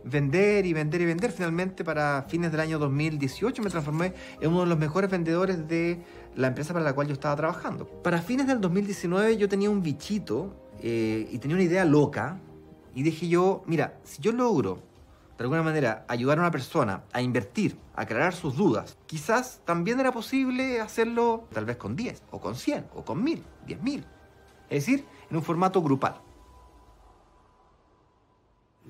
vender 0.04 0.66
y 0.66 0.74
vender 0.74 1.00
y 1.00 1.06
vender. 1.06 1.32
Finalmente, 1.32 1.82
para 1.82 2.26
fines 2.28 2.52
del 2.52 2.60
año 2.60 2.78
2018 2.78 3.62
me 3.62 3.70
transformé 3.70 4.12
en 4.38 4.50
uno 4.50 4.60
de 4.60 4.66
los 4.66 4.76
mejores 4.76 5.10
vendedores 5.10 5.66
de 5.66 6.04
la 6.36 6.48
empresa 6.48 6.74
para 6.74 6.84
la 6.84 6.92
cual 6.92 7.06
yo 7.06 7.14
estaba 7.14 7.34
trabajando. 7.36 7.86
Para 7.86 8.20
fines 8.20 8.46
del 8.46 8.60
2019 8.60 9.38
yo 9.38 9.48
tenía 9.48 9.70
un 9.70 9.82
bichito 9.82 10.54
eh, 10.82 11.26
y 11.32 11.38
tenía 11.38 11.56
una 11.56 11.64
idea 11.64 11.86
loca 11.86 12.38
y 12.94 13.02
dije 13.02 13.28
yo, 13.28 13.62
mira, 13.64 13.98
si 14.04 14.20
yo 14.20 14.30
logro 14.30 14.82
de 15.38 15.44
alguna 15.44 15.62
manera 15.62 16.04
ayudar 16.06 16.36
a 16.36 16.42
una 16.42 16.50
persona 16.50 17.04
a 17.14 17.22
invertir, 17.22 17.78
a 17.94 18.02
aclarar 18.02 18.34
sus 18.34 18.58
dudas, 18.58 18.98
quizás 19.06 19.62
también 19.64 20.00
era 20.00 20.12
posible 20.12 20.82
hacerlo 20.82 21.48
tal 21.54 21.64
vez 21.64 21.78
con 21.78 21.96
10 21.96 22.24
o 22.30 22.40
con 22.42 22.56
100 22.56 22.88
o 22.94 23.06
con 23.06 23.24
1000, 23.24 23.42
10.000. 23.66 24.04
Es 24.68 24.84
decir, 24.84 25.06
en 25.30 25.36
un 25.38 25.42
formato 25.42 25.80
grupal. 25.80 26.20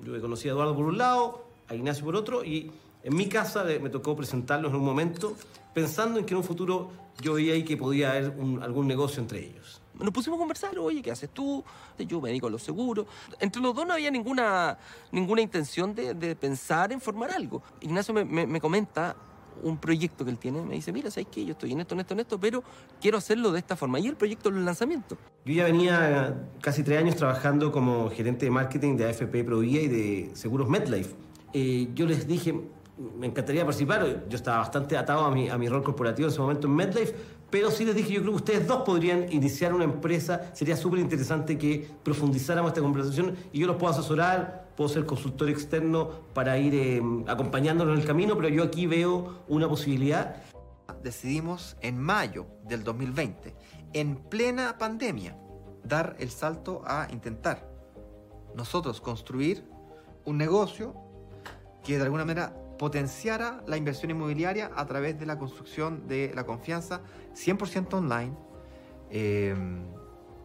Yo 0.03 0.19
conocí 0.21 0.47
a 0.47 0.51
Eduardo 0.51 0.75
por 0.75 0.85
un 0.85 0.97
lado, 0.97 1.45
a 1.67 1.75
Ignacio 1.75 2.03
por 2.03 2.15
otro, 2.15 2.43
y 2.43 2.71
en 3.03 3.15
mi 3.15 3.27
casa 3.27 3.63
me 3.63 3.89
tocó 3.89 4.15
presentarlos 4.15 4.71
en 4.71 4.77
un 4.77 4.85
momento, 4.85 5.35
pensando 5.73 6.19
en 6.19 6.25
que 6.25 6.33
en 6.33 6.37
un 6.37 6.43
futuro 6.43 6.91
yo 7.21 7.33
veía 7.33 7.53
ahí 7.53 7.63
que 7.63 7.77
podía 7.77 8.11
haber 8.11 8.33
algún 8.61 8.87
negocio 8.87 9.21
entre 9.21 9.39
ellos. 9.39 9.81
Nos 9.99 10.11
pusimos 10.11 10.37
a 10.37 10.39
conversar, 10.39 10.77
oye, 10.79 11.01
¿qué 11.01 11.11
haces 11.11 11.29
tú? 11.29 11.63
Yo 11.99 12.19
me 12.19 12.29
dedico 12.29 12.47
a 12.47 12.49
los 12.49 12.63
seguros. 12.63 13.05
Entre 13.39 13.61
los 13.61 13.75
dos 13.75 13.85
no 13.85 13.93
había 13.93 14.09
ninguna, 14.09 14.77
ninguna 15.11 15.41
intención 15.41 15.93
de, 15.93 16.35
pensar 16.35 16.91
en 16.91 16.99
formar 16.99 17.31
algo. 17.31 17.61
Ignacio 17.81 18.13
me, 18.13 18.25
me 18.25 18.59
comenta 18.59 19.15
un 19.63 19.77
proyecto 19.77 20.23
que 20.25 20.31
él 20.31 20.37
tiene. 20.37 20.61
Me 20.61 20.75
dice, 20.75 20.91
mira, 20.91 21.09
¿sabes 21.11 21.27
qué? 21.31 21.45
Yo 21.45 21.51
estoy 21.53 21.71
en 21.71 21.81
esto, 21.81 21.93
en 21.93 22.01
esto, 22.01 22.13
en 22.13 22.19
esto, 22.21 22.39
pero 22.39 22.63
quiero 22.99 23.17
hacerlo 23.17 23.51
de 23.51 23.59
esta 23.59 23.75
forma. 23.75 23.99
Y 23.99 24.07
el 24.07 24.15
proyecto 24.15 24.49
es 24.49 24.55
el 24.55 24.65
lanzamiento. 24.65 25.17
Yo 25.45 25.53
ya 25.53 25.65
venía 25.65 26.35
casi 26.61 26.83
tres 26.83 26.99
años 26.99 27.15
trabajando 27.15 27.71
como 27.71 28.09
gerente 28.09 28.45
de 28.45 28.51
marketing 28.51 28.97
de 28.97 29.09
AFP 29.09 29.43
Provía 29.43 29.81
y 29.81 29.87
de 29.87 30.31
Seguros 30.33 30.69
MedLife. 30.69 31.15
Eh, 31.53 31.89
yo 31.93 32.05
les 32.05 32.27
dije, 32.27 32.53
me 33.17 33.27
encantaría 33.27 33.63
participar. 33.63 34.25
Yo 34.29 34.35
estaba 34.35 34.59
bastante 34.59 34.97
atado 34.97 35.25
a 35.25 35.31
mi, 35.31 35.49
a 35.49 35.57
mi 35.57 35.67
rol 35.67 35.83
corporativo 35.83 36.27
en 36.27 36.33
ese 36.33 36.41
momento 36.41 36.67
en 36.67 36.75
MedLife, 36.75 37.13
pero 37.49 37.69
sí 37.69 37.83
les 37.83 37.95
dije, 37.95 38.13
yo 38.13 38.21
creo 38.21 38.31
que 38.31 38.37
ustedes 38.37 38.67
dos 38.67 38.83
podrían 38.83 39.31
iniciar 39.31 39.73
una 39.73 39.83
empresa. 39.83 40.51
Sería 40.53 40.77
súper 40.77 40.99
interesante 40.99 41.57
que 41.57 41.87
profundizáramos 42.03 42.71
esta 42.71 42.81
conversación 42.81 43.35
y 43.51 43.59
yo 43.59 43.67
los 43.67 43.75
puedo 43.75 43.93
asesorar, 43.93 44.70
puedo 44.81 44.95
ser 44.95 45.05
consultor 45.05 45.47
externo 45.47 46.09
para 46.33 46.57
ir 46.57 46.73
eh, 46.73 47.01
acompañándolos 47.27 47.93
en 47.93 48.01
el 48.01 48.07
camino, 48.07 48.35
pero 48.35 48.49
yo 48.49 48.63
aquí 48.63 48.87
veo 48.87 49.43
una 49.47 49.69
posibilidad. 49.69 50.37
Decidimos 51.03 51.77
en 51.81 51.99
mayo 51.99 52.47
del 52.63 52.83
2020, 52.83 53.53
en 53.93 54.15
plena 54.15 54.79
pandemia, 54.79 55.37
dar 55.83 56.15
el 56.17 56.31
salto 56.31 56.81
a 56.83 57.07
intentar 57.11 57.69
nosotros 58.55 59.01
construir 59.01 59.63
un 60.25 60.39
negocio 60.39 60.95
que 61.83 61.97
de 61.97 62.03
alguna 62.03 62.25
manera 62.25 62.55
potenciara 62.79 63.63
la 63.67 63.77
inversión 63.77 64.09
inmobiliaria 64.09 64.71
a 64.75 64.87
través 64.87 65.19
de 65.19 65.27
la 65.27 65.37
construcción 65.37 66.07
de 66.07 66.31
la 66.33 66.43
confianza 66.43 67.01
100% 67.35 67.93
online. 67.93 68.33
Eh, 69.11 69.55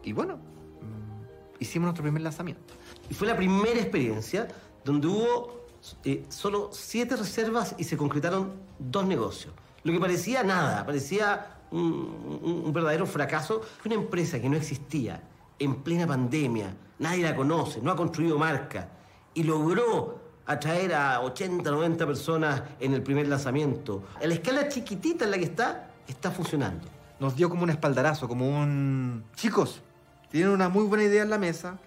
y 0.03 0.13
bueno, 0.13 0.35
mm, 0.35 1.57
hicimos 1.59 1.87
nuestro 1.87 2.03
primer 2.03 2.21
lanzamiento. 2.21 2.75
Y 3.09 3.13
fue 3.13 3.27
la 3.27 3.35
primera 3.35 3.79
experiencia 3.79 4.47
donde 4.83 5.07
hubo 5.07 5.65
eh, 6.03 6.25
solo 6.29 6.69
siete 6.71 7.15
reservas 7.15 7.75
y 7.77 7.83
se 7.83 7.97
concretaron 7.97 8.53
dos 8.79 9.05
negocios. 9.05 9.53
Lo 9.83 9.93
que 9.93 9.99
parecía 9.99 10.43
nada, 10.43 10.85
parecía 10.85 11.57
un, 11.71 12.71
verdadero 12.73 13.05
fracaso. 13.05 13.61
Fue 13.61 13.89
una 13.91 14.01
empresa 14.01 14.39
que 14.39 14.49
no 14.49 14.57
existía, 14.57 15.21
en 15.59 15.75
plena 15.83 16.05
pandemia, 16.05 16.75
nadie 16.99 17.23
la 17.23 17.35
conoce, 17.35 17.81
no 17.81 17.91
ha 17.91 17.95
construido 17.95 18.37
marca 18.37 18.89
y 19.33 19.43
logró 19.43 20.19
atraer 20.45 20.93
a 20.93 21.21
80, 21.21 21.69
90 21.69 22.05
personas 22.05 22.63
en 22.79 22.93
el 22.93 23.03
primer 23.03 23.27
lanzamiento. 23.27 24.03
En 24.19 24.29
la 24.29 24.35
escala 24.35 24.67
chiquitita 24.67 25.25
en 25.25 25.31
la 25.31 25.37
que 25.37 25.45
está, 25.45 25.91
está 26.07 26.31
funcionando. 26.31 26.87
Nos 27.19 27.35
dio 27.35 27.49
como 27.49 27.63
un 27.63 27.69
espaldarazo, 27.69 28.27
como 28.27 28.47
un... 28.47 29.25
Chicos, 29.35 29.81
tienen 30.29 30.49
una 30.49 30.69
muy 30.69 30.85
buena 30.85 31.03
idea 31.03 31.23
en 31.23 31.29
la 31.29 31.37
mesa, 31.37 31.79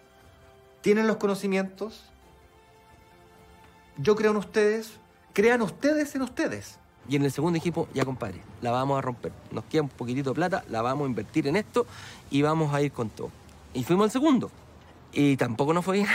tienen 0.80 1.06
los 1.06 1.16
conocimientos, 1.16 2.02
yo 3.96 4.16
creo 4.16 4.30
en 4.30 4.38
ustedes, 4.38 4.92
crean 5.32 5.62
ustedes 5.62 6.14
en 6.14 6.22
ustedes. 6.22 6.78
Y 7.08 7.16
en 7.16 7.24
el 7.24 7.32
segundo 7.32 7.58
equipo, 7.58 7.88
ya 7.92 8.04
compadre, 8.04 8.40
la 8.60 8.70
vamos 8.70 8.98
a 8.98 9.00
romper. 9.00 9.32
Nos 9.50 9.64
queda 9.64 9.82
un 9.82 9.88
poquitito 9.88 10.30
de 10.30 10.34
plata, 10.34 10.64
la 10.68 10.82
vamos 10.82 11.06
a 11.06 11.08
invertir 11.08 11.46
en 11.48 11.56
esto 11.56 11.86
y 12.30 12.42
vamos 12.42 12.72
a 12.72 12.82
ir 12.82 12.92
con 12.92 13.10
todo. 13.10 13.30
Y 13.74 13.84
fuimos 13.84 14.04
al 14.04 14.10
segundo. 14.10 14.50
Y 15.12 15.36
tampoco 15.36 15.74
nos 15.74 15.84
fue 15.84 15.98
bien. 15.98 16.08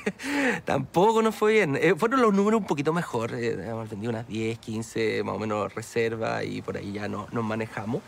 tampoco 0.64 1.22
nos 1.22 1.34
fue 1.34 1.52
bien. 1.52 1.76
Eh, 1.76 1.94
fueron 1.96 2.20
los 2.22 2.34
números 2.34 2.60
un 2.60 2.66
poquito 2.66 2.92
mejor. 2.92 3.34
Eh, 3.34 3.52
hemos 3.68 3.88
vendido 3.88 4.10
unas 4.10 4.26
10, 4.26 4.58
15 4.58 5.22
más 5.22 5.36
o 5.36 5.38
menos 5.38 5.72
reservas 5.74 6.44
y 6.44 6.60
por 6.60 6.76
ahí 6.76 6.92
ya 6.92 7.08
no, 7.08 7.28
nos 7.30 7.44
manejamos. 7.44 8.02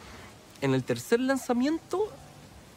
En 0.61 0.75
el 0.75 0.83
tercer 0.83 1.21
lanzamiento, 1.21 2.11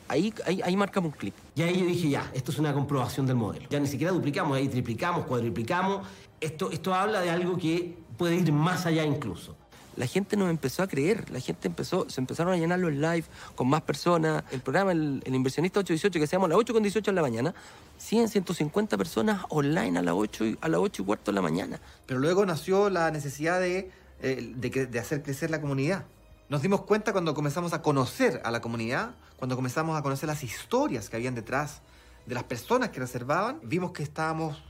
ahí, 0.08 0.34
ahí, 0.46 0.62
ahí 0.64 0.76
marcamos 0.76 1.12
un 1.12 1.18
clip. 1.18 1.34
Y 1.56 1.62
ahí 1.62 1.80
yo 1.80 1.86
dije, 1.86 2.10
ya, 2.10 2.30
esto 2.34 2.52
es 2.52 2.60
una 2.60 2.74
comprobación 2.74 3.26
del 3.26 3.36
modelo. 3.36 3.68
Ya 3.70 3.80
ni 3.80 3.88
siquiera 3.88 4.12
duplicamos, 4.12 4.58
ahí 4.58 4.68
triplicamos, 4.68 5.26
cuadriplicamos. 5.26 6.08
Esto, 6.40 6.72
esto 6.72 6.94
habla 6.94 7.22
de 7.22 7.30
algo 7.30 7.58
que 7.58 7.98
puede 8.18 8.36
ir 8.36 8.52
más 8.52 8.86
allá 8.86 9.04
incluso 9.04 9.56
la 9.98 10.08
gente 10.08 10.38
nos 10.38 10.50
empezó 10.50 10.84
a 10.84 10.88
creer, 10.88 11.30
la 11.32 11.40
gente 11.40 11.68
empezó, 11.68 12.10
se 12.10 12.22
empezaron 12.22 12.54
a 12.54 12.58
llenar 12.58 12.80
los 12.80 12.94
live 12.94 13.24
con 13.56 13.68
más 13.68 13.82
personas. 13.82 14.44
El 14.52 14.62
programa, 14.62 14.92
el, 14.92 15.22
inversionista 15.26 15.80
818, 15.80 16.20
que 16.20 16.28
se 16.28 16.36
llama 16.36 16.46
a 16.46 16.50
las 16.50 16.58
8 16.60 16.74
con 16.74 16.84
18 16.84 17.12
en 17.12 17.16
la 17.16 17.22
mañana, 17.24 17.56
100, 17.98 18.30
150 18.30 18.98
personas 18.98 19.44
online 19.50 19.98
a 19.98 20.04
las 20.04 20.14
8 20.16 20.46
y, 20.46 20.58
a 20.62 20.70
las 20.70 20.80
8 20.80 21.02
y 21.02 21.06
cuarto 21.06 21.32
de 21.32 21.36
la 21.36 21.42
mañana. 21.42 21.82
Pero 22.06 22.20
luego 22.20 22.46
nació 22.46 22.90
la 22.92 23.10
necesidad 23.10 23.60
de, 23.60 23.90
eh, 24.22 24.54
de 24.56 25.00
hacer 25.00 25.24
crecer 25.24 25.50
la 25.50 25.60
comunidad. 25.60 26.06
Nos 26.50 26.62
dimos 26.62 26.84
cuenta 26.84 27.12
cuando 27.12 27.34
comenzamos 27.34 27.74
a 27.74 27.82
conocer 27.82 28.42
a 28.46 28.52
la 28.52 28.62
comunidad, 28.62 29.16
cuando 29.36 29.58
comenzamos 29.58 29.98
a 29.98 30.02
conocer 30.02 30.28
las 30.28 30.46
historias 30.46 31.10
que 31.10 31.18
habían 31.18 31.36
detrás 31.36 31.82
de 32.26 32.36
las 32.36 32.46
personas 32.46 32.90
que 32.90 33.02
reservaban, 33.02 33.60
vimos 33.64 33.92
que 33.92 34.02
estábamos 34.02 34.64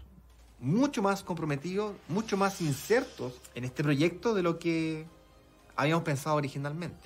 mucho 0.59 1.03
más 1.03 1.21
comprometidos, 1.21 1.93
mucho 2.09 2.35
más 2.35 2.61
insertos 2.61 3.39
en 3.53 3.63
este 3.63 3.83
proyecto 3.83 4.33
de 4.33 4.41
lo 4.41 4.57
que 4.57 5.05
habíamos 5.75 6.03
pensado 6.03 6.37
originalmente. 6.37 6.97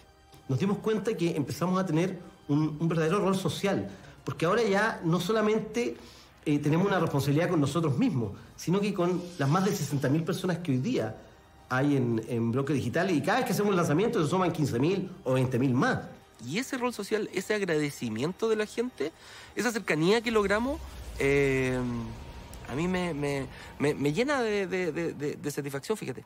Nos 0.48 0.58
dimos 0.58 0.78
cuenta 0.78 1.18
que 1.18 1.36
empezamos 1.36 1.78
a 1.78 1.86
tener 1.86 2.18
un, 2.48 2.88
verdadero 2.88 3.20
rol 3.20 3.36
social, 3.36 3.90
porque 4.24 4.46
ahora 4.46 4.64
ya 4.64 5.02
no 5.04 5.20
solamente 5.20 5.98
eh, 6.46 6.60
tenemos 6.60 6.88
una 6.88 6.98
responsabilidad 6.98 7.50
con 7.50 7.60
nosotros 7.60 7.98
mismos, 7.98 8.32
sino 8.56 8.80
que 8.80 8.94
con 8.94 9.22
las 9.38 9.50
más 9.50 9.66
de 9.66 9.72
60.000 9.72 10.24
personas 10.24 10.60
que 10.60 10.72
hoy 10.72 10.78
día 10.78 11.18
hay 11.72 11.96
en, 11.96 12.22
en 12.28 12.52
bloques 12.52 12.76
digitales 12.76 13.16
y 13.16 13.22
cada 13.22 13.38
vez 13.38 13.46
que 13.46 13.54
hacemos 13.54 13.70
un 13.72 13.78
lanzamiento 13.78 14.22
se 14.22 14.30
suman 14.30 14.52
15.000 14.52 15.08
o 15.24 15.38
20.000 15.38 15.72
más. 15.72 16.00
Y 16.46 16.60
ese 16.60 16.78
rol 16.78 16.94
social, 16.94 17.30
ese 17.34 17.54
agradecimiento 17.54 18.50
de 18.50 18.58
la 18.58 18.66
gente, 18.66 19.14
esa 19.56 19.72
cercanía 19.72 20.22
que 20.22 20.32
logramos, 20.32 20.82
eh, 21.18 21.80
a 22.68 22.76
mí 22.76 22.90
me, 22.90 23.14
me, 23.14 23.48
me, 23.80 24.14
llena 24.14 24.42
de 24.42 25.52
satisfacción, 25.52 25.98
fíjate. 25.98 26.26